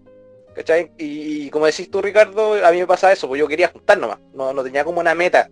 ¿Cachai? 0.55 0.91
Y, 0.97 1.45
y 1.45 1.49
como 1.49 1.65
decís 1.65 1.89
tú, 1.91 2.01
Ricardo, 2.01 2.63
a 2.65 2.71
mí 2.71 2.77
me 2.79 2.87
pasaba 2.87 3.13
eso, 3.13 3.27
pues 3.27 3.39
yo 3.39 3.47
quería 3.47 3.67
juntar 3.69 3.97
nomás, 3.97 4.19
no, 4.33 4.51
no 4.53 4.63
tenía 4.63 4.83
como 4.83 4.99
una 4.99 5.15
meta. 5.15 5.49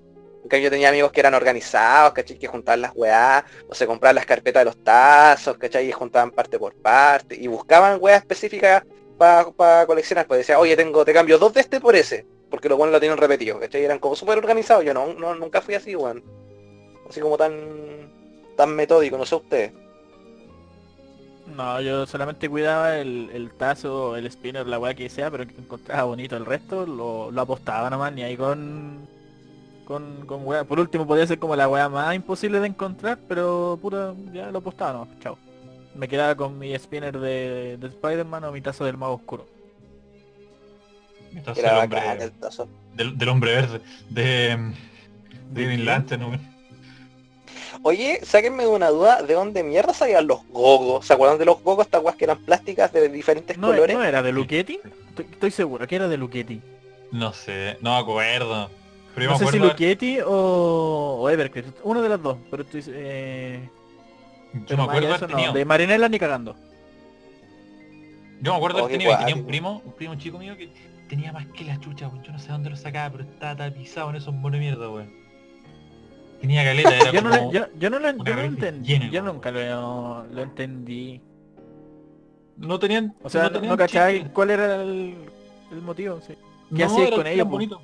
En 0.49 0.61
yo 0.61 0.69
tenía 0.69 0.89
amigos 0.89 1.11
que 1.11 1.19
eran 1.19 1.33
organizados, 1.33 2.13
¿cachai? 2.13 2.37
Que 2.37 2.47
juntaban 2.47 2.81
las 2.81 2.91
weas, 2.95 3.43
o 3.67 3.75
se 3.75 3.85
compraban 3.85 4.15
las 4.15 4.25
carpetas 4.25 4.61
de 4.61 4.65
los 4.65 4.83
tazos, 4.83 5.57
¿cachai? 5.57 5.89
Y 5.89 5.91
juntaban 5.91 6.31
parte 6.31 6.57
por 6.57 6.73
parte, 6.75 7.35
y 7.35 7.47
buscaban 7.47 7.97
weas 7.99 8.21
específicas 8.21 8.83
para 9.17 9.85
coleccionar, 9.85 10.27
pues 10.27 10.39
decía, 10.39 10.59
oye, 10.59 10.75
tengo, 10.75 11.03
te 11.03 11.13
cambio 11.13 11.37
dos 11.37 11.53
de 11.53 11.61
este 11.61 11.81
por 11.81 11.95
ese, 11.95 12.25
porque 12.49 12.69
los 12.69 12.77
buenos 12.77 12.93
lo 12.93 12.99
tienen 12.99 13.17
repetido, 13.17 13.59
¿cachai? 13.59 13.83
Eran 13.83 13.99
como 13.99 14.15
súper 14.15 14.37
organizados, 14.37 14.85
yo 14.85 14.93
no, 14.93 15.13
nunca 15.35 15.61
fui 15.61 15.75
así, 15.75 15.95
weón. 15.95 16.23
Así 17.09 17.19
como 17.19 17.37
tan 17.37 18.11
tan 18.55 18.75
metódico, 18.75 19.17
no 19.17 19.25
sé 19.25 19.35
ustedes. 19.35 19.71
No, 21.55 21.79
yo 21.79 22.05
solamente 22.05 22.49
cuidaba 22.49 22.97
el, 22.97 23.51
tazo, 23.57 24.17
el 24.17 24.29
spinner, 24.29 24.67
la 24.67 24.79
wea 24.79 24.93
que 24.93 25.09
sea, 25.09 25.31
pero 25.31 25.43
encontraba 25.43 26.03
bonito 26.03 26.35
el 26.35 26.45
resto, 26.45 26.85
lo 26.85 27.41
apostaba 27.41 27.89
nomás, 27.89 28.13
ni 28.13 28.23
ahí 28.23 28.35
con 28.35 29.07
con, 29.87 30.25
con 30.25 30.45
wea. 30.45 30.63
Por 30.65 30.79
último 30.79 31.07
podía 31.07 31.25
ser 31.25 31.39
como 31.39 31.55
la 31.55 31.67
wea 31.69 31.87
más 31.87 32.13
imposible 32.13 32.59
de 32.59 32.67
encontrar, 32.67 33.17
pero 33.27 33.79
pura, 33.81 34.13
ya 34.33 34.51
lo 34.51 34.59
apostaba 34.59 34.93
nomás, 34.93 35.09
chao. 35.21 35.37
Me 35.95 36.07
quedaba 36.07 36.35
con 36.35 36.59
mi 36.59 36.77
spinner 36.77 37.17
de, 37.17 37.77
de 37.77 37.87
Spider-Man 37.87 38.43
o 38.43 38.51
mi 38.51 38.61
tazo 38.61 38.85
del 38.85 38.97
mago 38.97 39.15
oscuro. 39.15 39.47
Entonces, 41.33 41.63
Era 41.63 41.77
el 41.77 41.83
hombre- 41.85 41.99
bacán 41.99 42.21
el 42.21 42.31
tazo. 42.33 42.67
del, 42.95 43.17
del 43.17 43.29
hombre 43.29 43.55
verde, 43.55 43.81
de, 44.09 44.73
de 45.51 45.63
Green? 45.65 45.85
Lantern, 45.85 46.21
¿no? 46.21 46.57
Oye, 47.83 48.19
sáquenme 48.23 48.63
de 48.63 48.69
una 48.69 48.89
duda, 48.89 49.21
¿de 49.21 49.33
dónde 49.33 49.63
mierda 49.63 49.93
salían 49.93 50.25
los 50.27 50.39
gogos? 50.49 51.05
¿Se 51.05 51.13
acuerdan 51.13 51.37
de 51.37 51.45
los 51.45 51.61
gogos? 51.61 51.85
Estas 51.85 52.01
weas 52.03 52.15
que 52.15 52.23
eran 52.25 52.39
plásticas 52.39 52.91
de 52.91 53.07
diferentes 53.09 53.57
¿No, 53.57 53.67
colores. 53.67 53.95
¿No 53.95 54.03
era 54.03 54.21
de 54.23 54.31
Luchetti? 54.31 54.79
Estoy, 55.09 55.25
estoy 55.31 55.51
seguro 55.51 55.85
que 55.87 55.95
era 55.95 56.07
de 56.07 56.17
Luchetti. 56.17 56.61
No 57.11 57.33
sé, 57.33 57.77
no 57.81 57.91
me 57.93 57.99
acuerdo. 57.99 58.69
Pero 59.17 59.31
No 59.31 59.37
sé 59.39 59.47
si 59.47 59.57
Luchetti 59.57 60.19
o, 60.23 61.17
o 61.21 61.29
Everclear, 61.29 61.65
uno 61.83 62.03
de 62.03 62.09
las 62.09 62.21
dos, 62.21 62.37
pero 62.51 62.61
estoy... 62.61 62.83
Eh, 62.87 63.67
yo 64.53 64.61
pero 64.67 64.77
me 64.77 64.83
acuerdo 64.83 65.09
de 65.09 65.15
eso, 65.15 65.27
no, 65.27 65.65
Marinela 65.65 66.07
ni 66.07 66.19
cagando. 66.19 66.55
yo 68.41 68.51
me 68.51 68.57
acuerdo 68.57 68.77
Oh, 68.77 68.85
haber 68.85 68.91
qué 68.91 68.97
tenido, 68.99 69.11
y 69.11 69.17
tenía 69.17 69.33
guático. 69.33 69.39
un 69.39 69.47
primo, 69.47 69.81
un 69.83 69.91
primo 69.93 70.15
chico 70.15 70.37
mío 70.37 70.55
que 70.55 70.69
tenía 71.09 71.33
más 71.33 71.47
que 71.47 71.63
la 71.65 71.79
chucha, 71.79 72.07
weón. 72.09 72.21
Yo 72.23 72.31
no 72.31 72.37
sé 72.37 72.51
dónde 72.51 72.69
lo 72.69 72.75
sacaba, 72.75 73.09
pero 73.17 73.23
estaba 73.23 73.55
tapizado 73.55 74.11
en 74.11 74.17
esos 74.17 74.35
monos 74.35 74.59
de 74.59 74.59
mierda, 74.59 74.87
weón. 74.87 75.11
Tenía 76.39 76.63
caleta, 76.63 76.95
era 76.99 77.11
Yo 77.11 77.21
no, 77.23 77.29
como... 77.31 77.45
lo- 77.45 77.51
yo, 77.51 77.65
yo 77.79 77.89
no 77.89 77.97
lo, 77.99 78.11
yo 78.23 78.35
no 78.35 78.41
entendí, 78.41 78.87
llena, 78.93 79.09
yo 79.09 79.21
nunca 79.23 79.49
lo, 79.49 80.25
lo 80.27 80.41
entendí. 80.43 81.21
No 82.57 82.77
tenían... 82.77 83.15
O 83.23 83.29
sea, 83.31 83.49
no, 83.49 83.59
no 83.61 83.75
cachai 83.77 84.31
cuál 84.31 84.51
era 84.51 84.75
el, 84.83 85.15
el 85.71 85.81
motivo, 85.81 86.19
sí. 86.21 86.33
¿Qué 86.75 86.83
No, 86.83 86.85
hacías 86.85 87.09
con 87.09 87.25
ellos, 87.25 87.47
bonitos. 87.47 87.81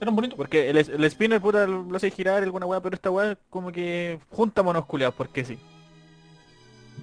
Eran 0.00 0.14
bonitos. 0.14 0.36
Porque 0.36 0.70
el, 0.70 0.76
el 0.76 1.10
spinner 1.10 1.40
puta 1.40 1.66
lo 1.66 1.96
hace 1.96 2.10
girar 2.10 2.42
alguna 2.42 2.66
weá, 2.66 2.80
pero 2.80 2.94
esta 2.94 3.10
weá 3.10 3.36
como 3.50 3.72
que 3.72 4.18
junta 4.30 4.62
monos 4.62 4.86
culiados, 4.86 5.14
porque 5.14 5.44
sí. 5.44 5.58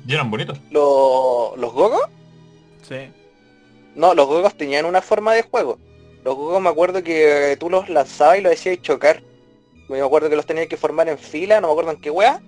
Y 0.07 0.13
eran 0.13 0.29
bonitos. 0.29 0.59
Los, 0.69 1.57
¿Los 1.57 1.73
gogos? 1.73 2.01
Sí. 2.87 3.11
No, 3.95 4.13
los 4.13 4.27
gogos 4.27 4.55
tenían 4.55 4.85
una 4.85 5.01
forma 5.01 5.33
de 5.33 5.43
juego. 5.43 5.79
Los 6.23 6.35
gogos 6.35 6.61
me 6.61 6.69
acuerdo 6.69 7.03
que 7.03 7.57
tú 7.59 7.69
los 7.69 7.89
lanzabas 7.89 8.39
y 8.39 8.41
los 8.41 8.51
decías 8.51 8.81
chocar. 8.81 9.21
Me 9.89 10.01
acuerdo 10.01 10.29
que 10.29 10.35
los 10.35 10.45
tenías 10.45 10.67
que 10.67 10.77
formar 10.77 11.09
en 11.09 11.17
fila, 11.17 11.59
no 11.59 11.67
me 11.67 11.73
acuerdo 11.73 11.91
en 11.91 12.01
qué 12.01 12.09
wea. 12.09 12.41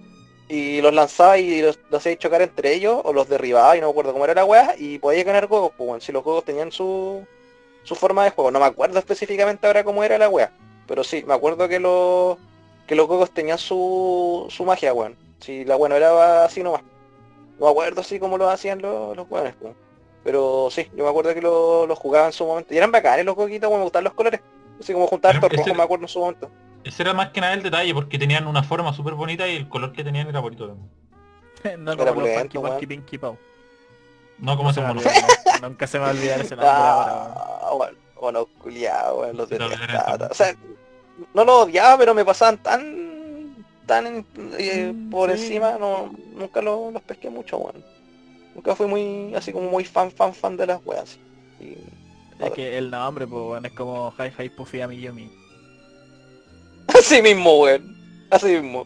Y 0.47 0.81
los 0.81 0.93
lanzabas 0.93 1.39
y 1.39 1.61
los, 1.61 1.79
los 1.89 1.99
hacías 1.99 2.19
chocar 2.19 2.41
entre 2.41 2.73
ellos, 2.73 3.01
o 3.03 3.13
los 3.13 3.27
derribabas 3.27 3.77
y 3.77 3.81
no 3.81 3.87
me 3.87 3.91
acuerdo 3.91 4.13
cómo 4.13 4.25
era 4.25 4.35
la 4.35 4.45
wea, 4.45 4.75
y 4.77 4.99
podías 4.99 5.25
ganar 5.25 5.47
gogos, 5.47 5.71
pues 5.75 5.87
bueno, 5.87 6.01
si 6.01 6.11
los 6.11 6.23
gogos 6.23 6.45
tenían 6.45 6.71
su, 6.71 7.25
su 7.85 7.95
forma 7.95 8.25
de 8.25 8.31
juego. 8.31 8.51
No 8.51 8.59
me 8.59 8.65
acuerdo 8.65 8.99
específicamente 8.99 9.65
ahora 9.65 9.83
cómo 9.85 10.03
era 10.03 10.17
la 10.17 10.27
wea. 10.27 10.51
Pero 10.87 11.03
sí, 11.03 11.23
me 11.25 11.33
acuerdo 11.33 11.67
que 11.69 11.79
los 11.79 12.37
que 12.85 12.95
los 12.95 13.07
gogos 13.07 13.31
tenían 13.31 13.57
su, 13.57 14.45
su 14.49 14.65
magia, 14.65 14.93
weón. 14.93 15.15
Si 15.39 15.63
la 15.65 15.75
buena 15.77 15.95
era 15.95 16.43
así 16.43 16.61
nomás. 16.61 16.81
No 17.57 17.65
me 17.67 17.71
acuerdo 17.71 18.01
así 18.01 18.19
como 18.19 18.37
lo 18.37 18.49
hacían 18.49 18.81
los, 18.81 19.15
los 19.15 19.25
weones, 19.29 19.55
weón. 19.61 19.75
Pero 20.23 20.67
sí, 20.69 20.87
yo 20.95 21.03
me 21.03 21.09
acuerdo 21.09 21.33
que 21.33 21.41
lo- 21.41 21.87
los 21.87 21.97
jugaban 21.97 22.27
en 22.27 22.33
su 22.33 22.45
momento. 22.45 22.73
Y 22.73 22.77
eran 22.77 22.91
bacanes 22.91 23.25
los 23.25 23.35
coquitos, 23.35 23.71
me 23.71 23.77
gustaban 23.81 24.03
los 24.03 24.13
colores. 24.13 24.41
Así 24.79 24.91
como 24.91 25.07
juntar 25.07 25.39
rojo, 25.39 25.73
me 25.73 25.83
acuerdo 25.83 26.03
en 26.05 26.09
su 26.09 26.19
momento. 26.19 26.49
Ese 26.83 27.01
era 27.03 27.13
más 27.13 27.29
que 27.29 27.41
nada 27.41 27.53
el 27.53 27.63
detalle, 27.63 27.93
porque 27.93 28.19
tenían 28.19 28.45
una 28.45 28.61
forma 28.61 28.93
súper 28.93 29.13
bonita 29.15 29.47
y 29.47 29.55
el 29.55 29.69
color 29.69 29.91
que 29.93 30.03
tenían 30.03 30.27
era 30.27 30.39
bonito 30.39 30.67
también. 30.67 30.89
no 31.83 31.93
Era 31.93 32.05
como 32.11 32.21
los 32.21 32.29
weón. 32.35 32.47
Pinky 32.87 33.17
Pau. 33.17 33.37
No 34.37 34.57
como 34.57 34.69
No 34.69 34.73
se 34.73 34.81
olvida, 34.81 35.13
no, 35.61 35.67
Nunca 35.69 35.87
se 35.87 35.97
me 35.97 36.03
va 36.03 36.09
a 36.09 36.13
olvidar 36.13 36.41
ese 36.41 36.55
nombre 36.55 36.69
ahora. 36.69 37.33
Ah, 37.35 37.71
bueno, 37.75 37.97
bueno, 38.19 38.45
culiado, 38.61 39.31
los 39.33 39.49
detestan. 39.49 40.21
O 40.29 40.33
sea, 40.33 40.55
no 41.33 41.45
lo 41.45 41.61
odiaba, 41.61 41.97
pero 41.97 42.13
me 42.13 42.25
pasaban 42.25 42.57
tan 42.57 43.05
tan 43.85 44.25
eh, 44.57 44.91
Mm, 44.93 45.09
por 45.11 45.29
sí. 45.29 45.35
encima, 45.43 45.77
no, 45.79 46.11
nunca 46.35 46.61
lo- 46.61 46.89
los 46.91 47.01
pesqué 47.03 47.29
mucho, 47.29 47.57
weón. 47.57 47.83
Nunca 48.55 48.75
fui 48.75 48.87
muy, 48.87 49.33
así 49.35 49.51
como 49.53 49.69
muy 49.69 49.85
fan, 49.85 50.11
fan, 50.11 50.33
fan 50.33 50.57
de 50.57 50.65
las 50.67 50.79
weas. 50.85 51.17
Y- 51.59 51.77
Es 52.43 52.51
que 52.51 52.77
el 52.77 52.89
nombre, 52.91 53.27
pues, 53.27 53.41
weón, 53.41 53.65
es 53.65 53.71
como 53.73 54.11
Hi 54.17 54.31
Hi 54.43 54.49
Puffy 54.49 54.81
Ami 54.81 54.99
Yumi. 54.99 55.29
Así 56.87 57.21
mismo, 57.21 57.59
weón. 57.61 57.95
Así 58.31 58.47
mismo. 58.59 58.85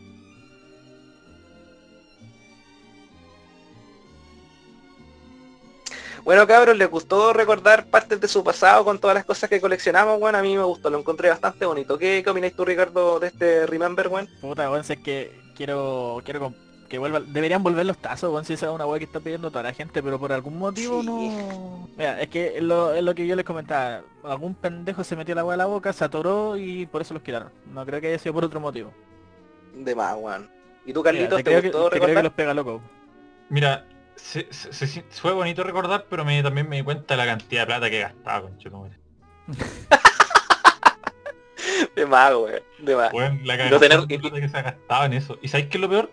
Bueno 6.23 6.45
cabros, 6.47 6.77
¿les 6.77 6.89
gustó 6.89 7.33
recordar 7.33 7.85
partes 7.87 8.19
de 8.21 8.27
su 8.27 8.43
pasado 8.43 8.83
con 8.85 8.99
todas 8.99 9.15
las 9.15 9.25
cosas 9.25 9.49
que 9.49 9.61
coleccionamos? 9.61 10.19
Bueno, 10.19 10.37
a 10.37 10.41
mí 10.41 10.55
me 10.55 10.63
gustó, 10.63 10.89
lo 10.89 10.99
encontré 10.99 11.29
bastante 11.29 11.65
bonito. 11.65 11.97
¿Qué, 11.97 12.21
qué 12.23 12.29
opináis 12.29 12.55
tú, 12.55 12.65
Ricardo, 12.65 13.19
de 13.19 13.27
este 13.27 13.65
Remember, 13.65 14.07
weón? 14.07 14.29
Puta, 14.41 14.69
weón, 14.69 14.83
si 14.83 14.93
es 14.93 14.99
que 14.99 15.39
quiero 15.55 16.21
quiero 16.23 16.53
que 16.87 16.97
vuelva, 16.97 17.19
deberían 17.19 17.61
volver 17.63 17.85
los 17.85 17.99
tazos, 17.99 18.31
weón, 18.31 18.45
si 18.45 18.53
esa 18.53 18.67
es 18.67 18.71
una 18.71 18.85
weá 18.85 18.97
que 18.99 19.05
está 19.05 19.19
pidiendo 19.19 19.51
toda 19.51 19.63
la 19.63 19.73
gente, 19.73 20.01
pero 20.01 20.19
por 20.19 20.31
algún 20.33 20.57
motivo 20.57 21.01
Sí. 21.01 21.07
no... 21.07 21.89
Mira, 21.97 22.19
es 22.21 22.29
que 22.29 22.57
es 22.57 22.63
lo, 22.63 22.93
es 22.93 23.03
lo 23.03 23.13
que 23.15 23.27
yo 23.27 23.35
les 23.35 23.45
comentaba, 23.45 24.01
algún 24.23 24.55
pendejo 24.55 25.03
se 25.03 25.15
metió 25.15 25.35
la 25.35 25.45
weá 25.45 25.53
a 25.53 25.57
la 25.57 25.65
boca, 25.67 25.93
se 25.93 26.03
atoró 26.05 26.57
y 26.57 26.85
por 26.87 27.01
eso 27.01 27.13
los 27.13 27.21
quitaron. 27.23 27.51
No 27.65 27.85
creo 27.85 28.01
que 28.01 28.07
haya 28.07 28.19
sido 28.19 28.33
por 28.33 28.45
otro 28.45 28.59
motivo. 28.59 28.91
De 29.73 29.95
más, 29.95 30.15
weón. 30.17 30.49
¿Y 30.85 30.93
tú, 30.93 31.03
Mira, 31.11 31.29
Carlitos, 31.29 31.37
te 31.37 31.43
te, 31.43 31.51
creo 31.51 31.61
que, 31.61 31.71
gustó 31.71 31.89
te 31.91 31.99
creo 31.99 32.11
que 32.13 32.21
recordar? 32.21 32.23
los 32.23 32.33
pega 32.33 32.53
loco. 32.53 32.81
Mira, 33.49 33.85
se- 34.21 34.47
se- 34.51 34.87
se- 34.87 35.03
fue 35.09 35.31
bonito 35.33 35.63
recordar, 35.63 36.05
pero 36.09 36.23
me, 36.25 36.41
también 36.43 36.67
me 36.69 36.77
di 36.77 36.83
cuenta 36.83 37.13
de 37.13 37.17
la 37.17 37.25
cantidad 37.25 37.61
de 37.61 37.65
plata 37.67 37.89
que 37.89 37.99
gastaba, 37.99 38.41
conchetumare. 38.41 38.93
De 41.95 42.05
más, 42.05 42.31
weón. 42.33 42.61
De 42.79 42.95
más. 42.95 43.13
Weón, 43.13 43.41
la 43.45 43.55
no 43.57 43.63
cantidad 43.69 43.79
tener- 43.79 44.07
de 44.07 44.19
plata 44.19 44.41
que 44.41 44.49
se 44.49 44.57
ha 44.57 44.61
gastado 44.61 45.05
en 45.05 45.13
eso. 45.13 45.37
¿Y 45.41 45.47
sabéis 45.47 45.69
qué 45.69 45.77
es 45.77 45.81
lo 45.81 45.89
peor? 45.89 46.11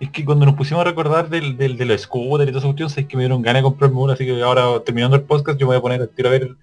Es 0.00 0.10
que 0.10 0.24
cuando 0.24 0.46
nos 0.46 0.54
pusimos 0.54 0.80
a 0.80 0.84
recordar 0.84 1.28
del, 1.28 1.56
del, 1.56 1.76
de 1.76 1.84
los 1.84 2.02
scooters 2.02 2.48
y 2.48 2.52
toda 2.52 2.58
esa 2.60 2.68
cuestión, 2.68 2.90
sabéis 2.90 3.08
que 3.08 3.16
me 3.16 3.22
dieron 3.24 3.42
ganas 3.42 3.60
de 3.60 3.64
comprarme 3.64 3.96
uno, 3.98 4.12
así 4.12 4.24
que 4.24 4.40
ahora 4.42 4.80
terminando 4.84 5.16
el 5.16 5.22
podcast 5.22 5.58
yo 5.58 5.66
me 5.66 5.70
voy 5.70 5.78
a 5.78 5.80
poner 5.80 6.00
al 6.00 6.08
tiro 6.10 6.28
a 6.28 6.32
ver 6.32 6.56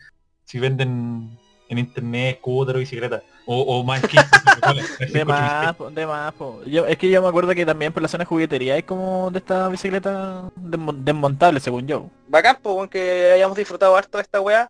si 0.45 0.59
venden 0.59 1.37
en 1.69 1.77
internet 1.79 2.37
scooter 2.39 2.75
o 2.75 2.79
bicicleta. 2.79 3.23
O, 3.47 3.61
o 3.61 3.83
más 3.83 4.01
que 4.01 4.17
De 5.13 5.23
más, 5.25 5.75
po, 5.75 5.89
de 5.91 6.05
más, 6.05 6.33
po. 6.33 6.61
Yo, 6.65 6.85
es 6.87 6.97
que 6.97 7.09
yo 7.09 7.21
me 7.21 7.27
acuerdo 7.27 7.53
que 7.53 7.65
también 7.65 7.93
por 7.93 8.01
la 8.01 8.07
zona 8.07 8.23
de 8.23 8.27
juguetería 8.27 8.73
hay 8.75 8.83
como 8.83 9.29
de 9.31 9.39
esta 9.39 9.67
bicicleta 9.67 10.49
desmo- 10.55 10.95
desmontable, 10.95 11.59
según 11.59 11.85
yo. 11.87 12.09
Bacán, 12.27 12.57
pues, 12.61 12.89
que 12.89 13.31
hayamos 13.33 13.57
disfrutado 13.57 13.95
harto 13.95 14.17
de 14.17 14.23
esta 14.23 14.41
weá. 14.41 14.69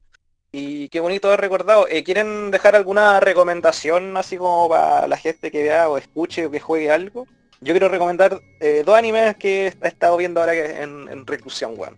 Y 0.51 0.87
qué 0.89 0.99
bonito 1.01 1.27
haber 1.27 1.41
recordado. 1.41 1.85
Eh, 1.89 2.03
¿Quieren 2.03 2.49
dejar 2.51 2.75
alguna 2.77 3.19
recomendación 3.19 4.15
así 4.15 4.37
como 4.37 4.69
para 4.69 5.05
la 5.07 5.17
gente 5.17 5.51
que 5.51 5.63
vea 5.63 5.89
o 5.89 5.97
escuche 5.97 6.45
o 6.45 6.51
que 6.51 6.59
juegue 6.61 6.91
algo? 6.91 7.27
Yo 7.61 7.73
quiero 7.73 7.89
recomendar 7.89 8.39
eh, 8.59 8.83
dos 8.85 8.95
animes 8.97 9.35
que 9.37 9.67
he 9.81 9.87
estado 9.87 10.15
viendo 10.17 10.39
ahora 10.39 10.53
que 10.53 10.81
en, 10.81 11.07
en 11.09 11.25
reclusión, 11.27 11.73
weón. 11.77 11.97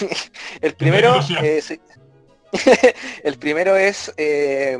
El 0.60 0.74
primero, 0.74 1.14
eh. 1.42 1.62
el 3.22 3.38
primero 3.38 3.76
es 3.76 4.12
eh, 4.16 4.78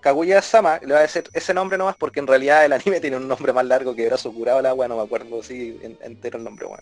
Kaguya-sama, 0.00 0.78
le 0.80 0.88
voy 0.88 0.96
a 0.96 1.00
decir 1.00 1.24
ese 1.32 1.54
nombre 1.54 1.78
nomás 1.78 1.96
porque 1.96 2.20
en 2.20 2.26
realidad 2.26 2.64
el 2.64 2.72
anime 2.72 3.00
tiene 3.00 3.16
un 3.16 3.26
nombre 3.28 3.52
más 3.52 3.64
largo 3.64 3.94
que 3.94 4.06
Brazo 4.06 4.32
Curado, 4.32 4.60
la 4.62 4.74
weá, 4.74 4.88
no 4.88 4.96
me 4.96 5.02
acuerdo 5.02 5.42
si 5.42 5.78
en- 5.82 5.98
entero 6.02 6.38
el 6.38 6.44
nombre, 6.44 6.66
weón. 6.66 6.80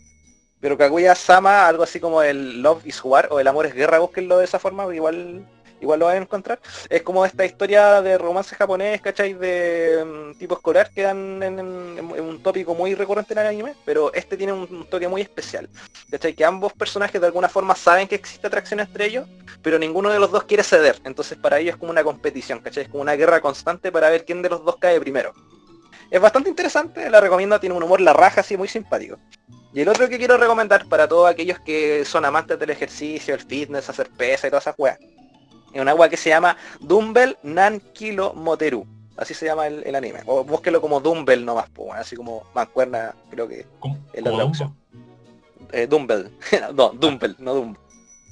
Pero 0.61 0.78
Kaguya-sama, 0.78 1.66
algo 1.69 1.82
así 1.85 2.01
como 2.01 2.23
el 2.23 2.62
Love 2.62 2.86
is 2.86 3.05
War 3.05 3.28
o 3.31 3.40
el 3.40 3.47
amor 3.48 3.66
es 3.66 3.74
guerra, 3.74 3.98
búsquenlo 3.98 4.39
de 4.39 4.44
esa 4.47 4.59
forma, 4.59 4.93
igual 4.94 5.47
igual 5.85 6.01
lo 6.01 6.06
van 6.06 6.16
a 6.16 6.23
encontrar. 6.23 6.59
Es 6.89 7.02
como 7.02 7.24
esta 7.24 7.44
historia 7.44 8.02
de 8.02 8.19
romance 8.19 8.55
japonés, 8.56 9.01
¿cachai? 9.01 9.35
De 9.35 10.05
mm, 10.05 10.39
tipo 10.39 10.55
escolar 10.55 10.90
que 10.90 11.02
dan 11.02 11.43
en, 11.43 11.59
en- 11.59 12.20
un 12.20 12.43
tópico 12.43 12.74
muy 12.74 12.94
recurrente 12.94 13.32
en 13.35 13.39
el 13.40 13.47
anime, 13.47 13.74
pero 13.85 14.12
este 14.15 14.36
tiene 14.36 14.52
un, 14.52 14.66
un 14.70 14.86
toque 14.90 15.06
muy 15.09 15.23
especial. 15.23 15.69
¿Cachai? 16.11 16.35
Que 16.35 16.44
ambos 16.44 16.73
personajes 16.73 17.20
de 17.20 17.27
alguna 17.27 17.48
forma 17.48 17.74
saben 17.74 18.09
que 18.09 18.15
existe 18.16 18.47
atracción 18.47 18.81
entre 18.81 19.06
ellos, 19.06 19.27
pero 19.62 19.78
ninguno 19.78 20.11
de 20.11 20.19
los 20.19 20.31
dos 20.31 20.44
quiere 20.44 20.62
ceder. 20.62 21.01
Entonces 21.05 21.39
para 21.39 21.59
ellos 21.61 21.74
es 21.74 21.78
como 21.81 21.90
una 21.93 22.02
competición, 22.02 22.61
¿cachai? 22.61 22.85
Es 22.85 22.89
como 22.89 23.02
una 23.02 23.15
guerra 23.15 23.40
constante 23.40 23.93
para 23.93 24.11
ver 24.11 24.24
quién 24.24 24.43
de 24.43 24.48
los 24.48 24.65
dos 24.65 24.77
cae 24.78 24.98
primero. 25.01 25.32
Es 26.11 26.20
bastante 26.20 26.48
interesante, 26.51 27.09
la 27.11 27.20
recomiendo, 27.20 27.59
tiene 27.59 27.74
un 27.74 27.82
humor 27.82 28.01
la 28.01 28.12
raja 28.12 28.40
así 28.43 28.56
muy 28.56 28.69
simpático. 28.69 29.19
Y 29.73 29.81
el 29.81 29.89
otro 29.89 30.09
que 30.09 30.19
quiero 30.19 30.36
recomendar 30.36 30.86
para 30.89 31.09
todos 31.09 31.28
aquellos 31.28 31.59
que 31.61 32.05
son 32.05 32.24
amantes 32.24 32.59
del 32.59 32.70
ejercicio, 32.70 33.35
el 33.35 33.40
fitness, 33.40 33.89
hacer 33.89 34.09
pesa 34.16 34.47
y 34.47 34.51
todas 34.51 34.65
esas 34.65 34.77
weas. 34.78 34.98
Es 35.74 35.80
una 35.80 35.94
wea 35.94 36.09
que 36.09 36.16
se 36.16 36.30
llama 36.30 36.56
Dumbbell 36.80 37.36
Nan 37.42 37.80
Kilo 37.92 38.32
Moteru. 38.34 38.86
Así 39.16 39.34
se 39.34 39.46
llama 39.46 39.66
el, 39.66 39.82
el 39.84 39.94
anime. 39.94 40.20
O 40.26 40.44
búsquelo 40.44 40.80
como 40.80 41.01
Dumbbell 41.01 41.44
nomás, 41.44 41.68
pues, 41.70 41.90
así 41.94 42.16
como 42.16 42.44
mancuerna, 42.55 43.14
creo 43.30 43.46
que 43.46 43.66
¿Cómo? 43.80 43.98
en 44.12 44.24
la 44.24 44.30
¿Como 44.30 44.36
traducción. 44.38 44.76
Eh, 45.72 45.86
Dumbbell. 45.86 46.30
no, 46.74 46.90
Dumbbell, 46.90 47.36
no 47.38 47.55
Dumbo. 47.55 47.80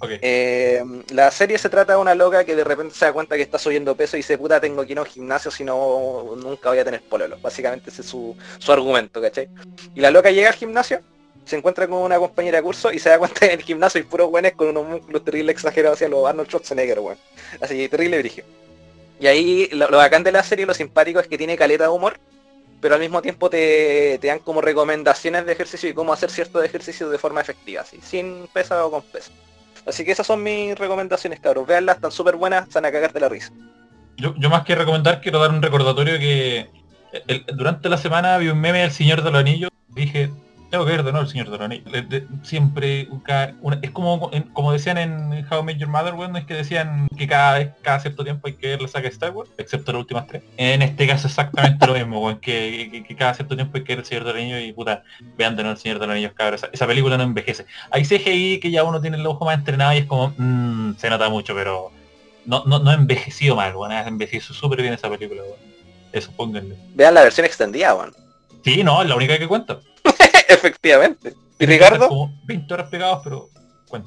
Ok. 0.00 0.10
Eh, 0.20 0.82
la 1.10 1.30
serie 1.30 1.58
se 1.58 1.68
trata 1.68 1.92
de 1.92 2.00
una 2.00 2.14
loca 2.16 2.44
que 2.44 2.56
de 2.56 2.64
repente 2.64 2.94
se 2.94 3.04
da 3.04 3.12
cuenta 3.12 3.36
que 3.36 3.42
está 3.42 3.58
subiendo 3.58 3.96
peso 3.96 4.16
y 4.16 4.20
dice, 4.20 4.36
puta, 4.36 4.60
tengo 4.60 4.84
que 4.84 4.92
ir 4.92 4.98
a 4.98 5.02
un 5.02 5.06
gimnasio, 5.06 5.50
si 5.52 5.62
no, 5.62 6.34
nunca 6.36 6.70
voy 6.70 6.78
a 6.78 6.84
tener 6.84 7.02
pololo. 7.02 7.38
Básicamente 7.40 7.90
ese 7.90 8.02
es 8.02 8.08
su, 8.08 8.36
su 8.58 8.72
argumento, 8.72 9.20
¿cachai? 9.20 9.48
Y 9.94 10.00
la 10.00 10.10
loca 10.10 10.32
llega 10.32 10.48
al 10.48 10.56
gimnasio, 10.56 11.00
se 11.44 11.56
encuentra 11.56 11.86
con 11.88 11.98
una 11.98 12.18
compañera 12.18 12.58
de 12.58 12.62
curso 12.62 12.92
y 12.92 12.98
se 12.98 13.08
da 13.10 13.18
cuenta 13.18 13.40
que 13.40 13.46
en 13.46 13.58
el 13.58 13.62
gimnasio 13.62 14.00
hay 14.00 14.06
puros 14.06 14.30
buenos 14.30 14.52
con 14.52 14.68
unos 14.68 14.86
músculos 14.86 15.24
terribles 15.24 15.54
exagerados 15.56 15.96
hacia 15.96 16.08
los 16.08 16.26
Arnold 16.26 16.48
Schwarzenegger, 16.48 17.00
weón. 17.00 17.18
Así, 17.60 17.88
terrible 17.88 18.18
brillo. 18.18 18.44
Y 19.20 19.26
ahí 19.26 19.68
lo, 19.72 19.88
lo 19.90 19.96
bacán 19.98 20.22
de 20.22 20.32
la 20.32 20.42
serie, 20.42 20.66
lo 20.66 20.74
simpático 20.74 21.20
es 21.20 21.26
que 21.28 21.38
tiene 21.38 21.56
caleta 21.56 21.84
de 21.84 21.90
humor, 21.90 22.18
pero 22.80 22.94
al 22.94 23.00
mismo 23.00 23.22
tiempo 23.22 23.48
te, 23.50 24.18
te 24.20 24.26
dan 24.26 24.40
como 24.40 24.60
recomendaciones 24.60 25.46
de 25.46 25.52
ejercicio 25.52 25.88
y 25.88 25.94
cómo 25.94 26.12
hacer 26.12 26.30
ciertos 26.30 26.64
ejercicios 26.64 27.10
de 27.10 27.18
forma 27.18 27.40
efectiva, 27.40 27.82
así, 27.82 28.00
sin 28.02 28.48
pesa 28.52 28.84
o 28.84 28.90
con 28.90 29.02
peso. 29.02 29.30
Así 29.86 30.04
que 30.04 30.12
esas 30.12 30.26
son 30.26 30.42
mis 30.42 30.76
recomendaciones, 30.78 31.40
cabros. 31.40 31.66
Veanlas, 31.66 31.96
están 31.96 32.12
súper 32.12 32.36
buenas, 32.36 32.68
van 32.72 32.84
a 32.84 32.92
cagarte 32.92 33.20
la 33.20 33.28
risa. 33.28 33.52
Yo, 34.16 34.34
yo 34.36 34.48
más 34.50 34.64
que 34.64 34.74
recomendar 34.74 35.20
quiero 35.20 35.40
dar 35.40 35.50
un 35.50 35.62
recordatorio 35.62 36.18
que 36.18 36.68
el- 37.26 37.44
durante 37.54 37.88
la 37.88 37.98
semana 37.98 38.38
vi 38.38 38.48
un 38.48 38.60
meme 38.60 38.80
del 38.80 38.92
Señor 38.92 39.22
de 39.22 39.30
los 39.30 39.40
Anillos. 39.40 39.70
Dije, 39.88 40.30
tengo 40.72 40.86
que 40.86 40.92
ver 40.92 41.02
de 41.04 41.12
nuevo 41.12 41.24
el 41.26 41.30
Señor 41.30 41.50
de 41.50 41.58
los 41.58 41.60
Anillos. 41.60 41.92
Siempre, 42.44 43.06
una- 43.60 43.78
es 43.82 43.90
como 43.90 44.30
como 44.54 44.72
decían 44.72 44.96
en 44.96 45.46
How 45.50 45.60
I 45.60 45.62
Met 45.64 45.76
Your 45.76 45.90
Mother, 45.90 46.14
bueno, 46.14 46.38
es 46.38 46.46
que 46.46 46.54
decían 46.54 47.08
que 47.16 47.26
cada 47.26 47.58
vez, 47.58 47.70
cada 47.82 48.00
cierto 48.00 48.24
tiempo 48.24 48.48
hay 48.48 48.54
que 48.54 48.68
ver 48.68 48.80
la 48.80 48.88
saga 48.88 49.02
de 49.02 49.08
Star 49.10 49.32
Wars, 49.32 49.50
excepto 49.58 49.92
las 49.92 50.00
últimas 50.00 50.26
tres. 50.26 50.42
En 50.56 50.80
este 50.80 51.06
caso 51.06 51.26
exactamente 51.28 51.86
lo 51.86 51.92
mismo, 51.92 52.20
weón, 52.24 52.38
que, 52.40 52.88
que- 52.90 53.04
que 53.04 53.14
cada 53.16 53.34
cierto 53.34 53.54
tiempo 53.54 53.76
hay 53.76 53.84
que 53.84 53.92
ver 53.92 53.98
el 53.98 54.04
Señor 54.06 54.24
de 54.24 54.32
los 54.32 54.40
Anillos 54.40 54.60
y 54.62 54.72
puta, 54.72 55.02
vean 55.36 55.56
de 55.56 55.62
nuevo 55.62 55.74
el 55.76 55.80
Señor 55.82 55.98
de 55.98 56.06
los 56.06 56.14
Anillos, 56.14 56.32
cabrón. 56.34 56.54
Esa, 56.54 56.68
esa 56.72 56.86
película 56.86 57.18
no 57.18 57.24
envejece. 57.24 57.66
Hay 57.90 58.06
CGI 58.06 58.58
que 58.58 58.70
ya 58.70 58.82
uno 58.82 58.98
tiene 59.02 59.18
el 59.18 59.26
ojo 59.26 59.44
más 59.44 59.58
entrenado 59.58 59.92
y 59.92 59.98
es 59.98 60.06
como, 60.06 60.32
mm, 60.38 60.96
se 60.96 61.10
nota 61.10 61.28
mucho, 61.28 61.54
pero 61.54 61.92
no, 62.46 62.64
no, 62.64 62.78
no 62.78 62.90
ha 62.90 62.94
envejecido 62.94 63.56
mal, 63.56 63.76
weón. 63.76 63.92
Ha 63.92 64.08
envejecido 64.08 64.54
súper 64.54 64.80
bien 64.80 64.94
esa 64.94 65.10
película, 65.10 65.42
weón. 65.42 65.58
Eso, 66.12 66.32
pónganle. 66.32 66.76
Vean 66.94 67.12
la 67.12 67.22
versión 67.24 67.44
extendida, 67.44 67.94
weón. 67.94 68.14
Sí, 68.64 68.82
no, 68.82 69.02
es 69.02 69.08
la 69.08 69.16
única 69.16 69.38
que 69.38 69.46
cuenta. 69.46 69.80
Efectivamente. 70.52 71.34
¿Y 71.58 71.66
Ricardo? 71.66 72.08
Como 72.08 72.34
20 72.44 72.74
horas 72.74 72.88
pegados, 72.90 73.20
pero. 73.24 73.48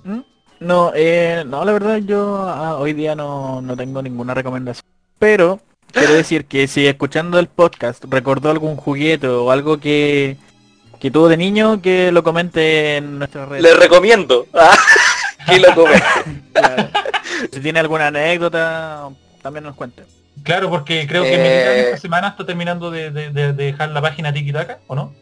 ¿Mm? 0.03 0.19
No, 0.59 0.91
eh, 0.95 1.43
no, 1.45 1.63
la 1.65 1.71
verdad 1.73 1.97
yo 1.97 2.37
ah, 2.47 2.77
hoy 2.77 2.93
día 2.93 3.13
no, 3.15 3.61
no 3.61 3.75
tengo 3.75 4.01
ninguna 4.01 4.33
recomendación. 4.33 4.85
Pero 5.19 5.59
quiero 5.91 6.13
decir 6.13 6.45
que 6.45 6.67
si 6.67 6.87
escuchando 6.87 7.39
el 7.39 7.47
podcast 7.47 8.03
recordó 8.09 8.49
algún 8.49 8.75
juguete 8.75 9.27
o 9.27 9.51
algo 9.51 9.79
que, 9.79 10.37
que 10.99 11.11
tuvo 11.11 11.27
de 11.29 11.37
niño, 11.37 11.81
que 11.81 12.11
lo 12.11 12.23
comente 12.23 12.97
en 12.97 13.19
nuestras 13.19 13.47
redes. 13.49 13.63
Les 13.63 13.77
recomiendo. 13.77 14.47
Ah, 15.47 15.51
que 15.53 15.59
lo 15.59 15.75
comen. 15.75 16.01
Claro. 16.53 16.89
Si 17.51 17.59
tiene 17.59 17.79
alguna 17.79 18.07
anécdota, 18.07 19.09
también 19.43 19.63
nos 19.65 19.75
cuente. 19.75 20.03
Claro, 20.41 20.69
porque 20.71 21.05
creo 21.07 21.21
que 21.23 21.35
Eh. 21.35 21.37
Melina 21.37 21.73
esta 21.89 21.97
semana 21.97 22.29
está 22.29 22.45
terminando 22.45 22.89
de, 22.89 23.11
de- 23.11 23.29
de- 23.29 23.53
de 23.53 23.63
dejar 23.65 23.89
la 23.89 24.01
página 24.01 24.33
Tiki 24.33 24.51
Taka, 24.51 24.79
¿o 24.87 24.95
no? 24.95 25.13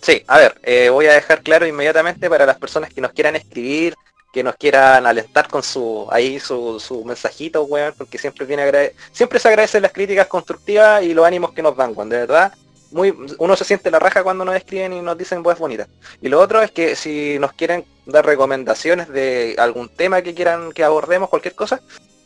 Sí, 0.00 0.22
a 0.26 0.38
ver, 0.38 0.60
eh, 0.62 0.88
voy 0.90 1.06
a 1.06 1.14
dejar 1.14 1.42
claro 1.42 1.66
inmediatamente 1.66 2.28
para 2.28 2.46
las 2.46 2.58
personas 2.58 2.92
que 2.92 3.00
nos 3.00 3.12
quieran 3.12 3.36
escribir, 3.36 3.94
que 4.32 4.42
nos 4.42 4.56
quieran 4.56 5.06
alentar 5.06 5.48
con 5.48 5.62
su 5.62 6.06
ahí 6.10 6.38
su, 6.38 6.78
su 6.78 7.04
mensajito, 7.04 7.62
weón, 7.64 7.94
porque 7.96 8.18
siempre 8.18 8.44
viene 8.44 8.92
siempre 9.10 9.38
se 9.38 9.48
agradecen 9.48 9.82
las 9.82 9.92
críticas 9.92 10.26
constructivas 10.26 11.02
y 11.02 11.14
los 11.14 11.24
ánimos 11.24 11.52
que 11.52 11.62
nos 11.62 11.76
dan, 11.76 11.92
weón, 11.94 12.10
de 12.10 12.18
verdad. 12.18 12.52
Muy, 12.92 13.14
uno 13.38 13.56
se 13.56 13.64
siente 13.64 13.90
la 13.90 13.98
raja 13.98 14.22
cuando 14.22 14.44
nos 14.44 14.54
escriben 14.54 14.92
y 14.92 15.00
nos 15.00 15.18
dicen 15.18 15.42
cosas 15.42 15.58
bonitas. 15.58 15.88
Y 16.20 16.28
lo 16.28 16.40
otro 16.40 16.62
es 16.62 16.70
que 16.70 16.94
si 16.94 17.38
nos 17.38 17.52
quieren 17.52 17.84
dar 18.04 18.24
recomendaciones 18.24 19.08
de 19.08 19.56
algún 19.58 19.88
tema 19.88 20.22
que 20.22 20.34
quieran 20.34 20.70
que 20.72 20.84
abordemos, 20.84 21.28
cualquier 21.28 21.54
cosa, 21.54 21.80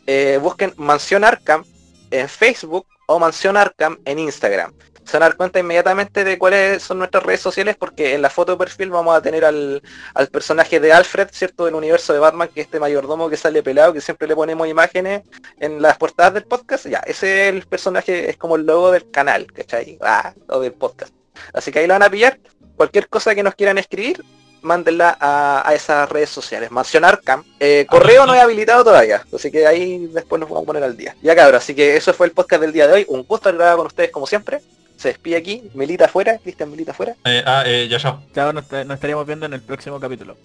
eh, 0.06 0.38
busquen 0.42 0.74
Mansión 0.76 1.24
Arkham 1.24 1.64
en 2.10 2.28
Facebook 2.28 2.86
o 3.06 3.18
Mansión 3.18 3.56
Arkham 3.56 3.98
en 4.04 4.18
Instagram. 4.18 4.72
Se 5.10 5.16
van 5.16 5.24
a 5.24 5.26
dar 5.30 5.36
cuenta 5.36 5.58
inmediatamente 5.58 6.22
de 6.22 6.38
cuáles 6.38 6.84
son 6.84 6.98
nuestras 6.98 7.24
redes 7.24 7.40
sociales 7.40 7.74
porque 7.76 8.14
en 8.14 8.22
la 8.22 8.30
foto 8.30 8.52
de 8.52 8.58
perfil 8.58 8.90
vamos 8.90 9.16
a 9.16 9.20
tener 9.20 9.44
al, 9.44 9.82
personaje 10.30 10.78
de 10.78 10.92
Alfred, 10.92 11.30
¿cierto? 11.32 11.64
Del 11.64 11.74
universo 11.74 12.12
de 12.12 12.20
Batman, 12.20 12.46
que 12.46 12.60
es 12.60 12.66
este 12.66 12.78
mayordomo 12.78 13.28
que 13.28 13.36
sale 13.36 13.60
pelado, 13.60 13.92
que 13.92 14.00
siempre 14.00 14.28
le 14.28 14.36
ponemos 14.36 14.68
imágenes 14.68 15.22
en 15.58 15.82
las 15.82 15.98
portadas 15.98 16.34
del 16.34 16.44
podcast. 16.44 16.86
Ya, 16.86 16.98
ese 16.98 17.48
es 17.48 17.54
el 17.54 17.66
personaje, 17.66 18.30
es 18.30 18.36
como 18.36 18.54
el 18.54 18.64
logo 18.64 18.92
del 18.92 19.10
canal, 19.10 19.52
¿cachai? 19.52 19.98
Ah, 20.00 20.32
o 20.46 20.60
del 20.60 20.74
podcast. 20.74 21.12
Así 21.52 21.72
que 21.72 21.80
ahí 21.80 21.88
lo 21.88 21.94
van 21.94 22.04
a 22.04 22.10
pillar. 22.10 22.38
Cualquier 22.76 23.08
cosa 23.08 23.34
que 23.34 23.42
nos 23.42 23.56
quieran 23.56 23.78
escribir, 23.78 24.22
mándenla 24.62 25.18
a, 25.20 25.74
esas 25.74 26.08
redes 26.08 26.30
sociales. 26.30 26.70
Mansionar 26.70 27.20
Cam. 27.20 27.42
Eh, 27.58 27.84
correo 27.90 28.26
no 28.26 28.34
he 28.36 28.40
habilitado 28.40 28.84
todavía, 28.84 29.24
así 29.34 29.50
que 29.50 29.66
ahí 29.66 30.06
después 30.06 30.38
nos 30.38 30.48
vamos 30.48 30.62
a 30.62 30.66
poner 30.66 30.84
al 30.84 30.96
día. 30.96 31.16
Ya 31.20 31.34
cabrón, 31.34 31.56
así 31.56 31.74
que 31.74 31.96
eso 31.96 32.14
fue 32.14 32.28
el 32.28 32.32
podcast 32.32 32.62
del 32.62 32.72
día 32.72 32.86
de 32.86 32.92
hoy. 32.92 33.06
Un 33.08 33.24
gusto 33.24 33.50
estar 33.50 33.76
con 33.76 33.86
ustedes 33.86 34.12
como 34.12 34.28
siempre. 34.28 34.60
Se 35.00 35.08
despide 35.08 35.38
aquí, 35.38 35.70
Melita 35.72 36.04
afuera, 36.04 36.36
Cristian 36.36 36.70
Melita 36.70 36.90
afuera. 36.90 37.16
Eh, 37.24 37.42
ah, 37.46 37.62
eh, 37.64 37.88
ya 37.88 37.96
ya. 37.96 38.20
Chao, 38.34 38.52
nos, 38.52 38.70
estaríamos 38.70 39.26
viendo 39.26 39.46
en 39.46 39.54
el 39.54 39.62
próximo 39.62 39.98
capítulo. 39.98 40.36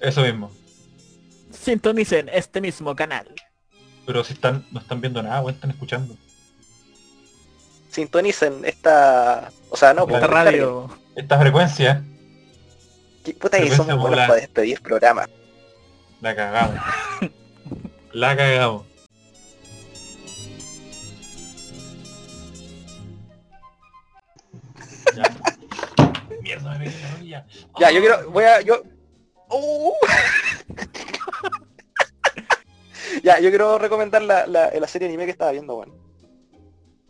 Eso 0.00 0.22
mismo. 0.22 0.50
Sintonicen 1.52 2.28
este 2.32 2.60
mismo 2.60 2.96
canal. 2.96 3.28
Pero 4.04 4.24
si 4.24 4.32
están, 4.32 4.66
no 4.72 4.80
están 4.80 5.00
viendo 5.00 5.22
nada, 5.22 5.42
o 5.42 5.48
están 5.48 5.70
escuchando. 5.70 6.16
Sintonicen 7.88 8.64
esta, 8.64 9.52
o 9.70 9.76
sea, 9.76 9.94
no, 9.94 10.08
esta 10.08 10.26
radio, 10.26 10.90
esta 11.14 11.38
frecuencia. 11.38 12.02
¿Qué 13.24 13.32
puta 13.32 13.60
que 13.60 13.70
somos 13.70 13.96
buenos 13.96 14.26
para 14.26 14.40
despedir 14.40 14.82
programa? 14.82 15.28
La 16.20 16.34
cagamos. 16.34 16.80
la 18.12 18.36
cagamos. 18.36 18.91
Ya. 25.14 25.22
Mierda, 26.42 26.78
me 26.78 26.86
pegué 26.86 27.28
ya. 27.28 27.46
Ya, 27.78 27.90
yo 27.90 28.00
quiero, 28.00 28.30
voy 28.30 28.44
a, 28.44 28.62
yo... 28.62 28.82
Uh. 29.48 29.92
ya, 33.22 33.38
yo 33.38 33.50
quiero 33.50 33.78
recomendar 33.78 34.22
la, 34.22 34.46
la, 34.46 34.70
la, 34.70 34.88
serie 34.88 35.08
anime 35.08 35.26
que 35.26 35.32
estaba 35.32 35.52
viendo, 35.52 35.76
bueno. 35.76 35.94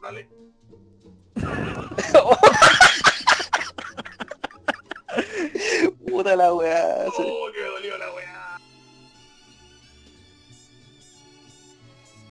Dale. 0.02 0.28
Puta 6.08 6.34
la 6.36 6.52
weá. 6.52 7.06
Oh, 7.06 7.48
que 7.52 7.64
dolió 7.64 7.96
la 7.98 8.12
weá. 8.12 8.41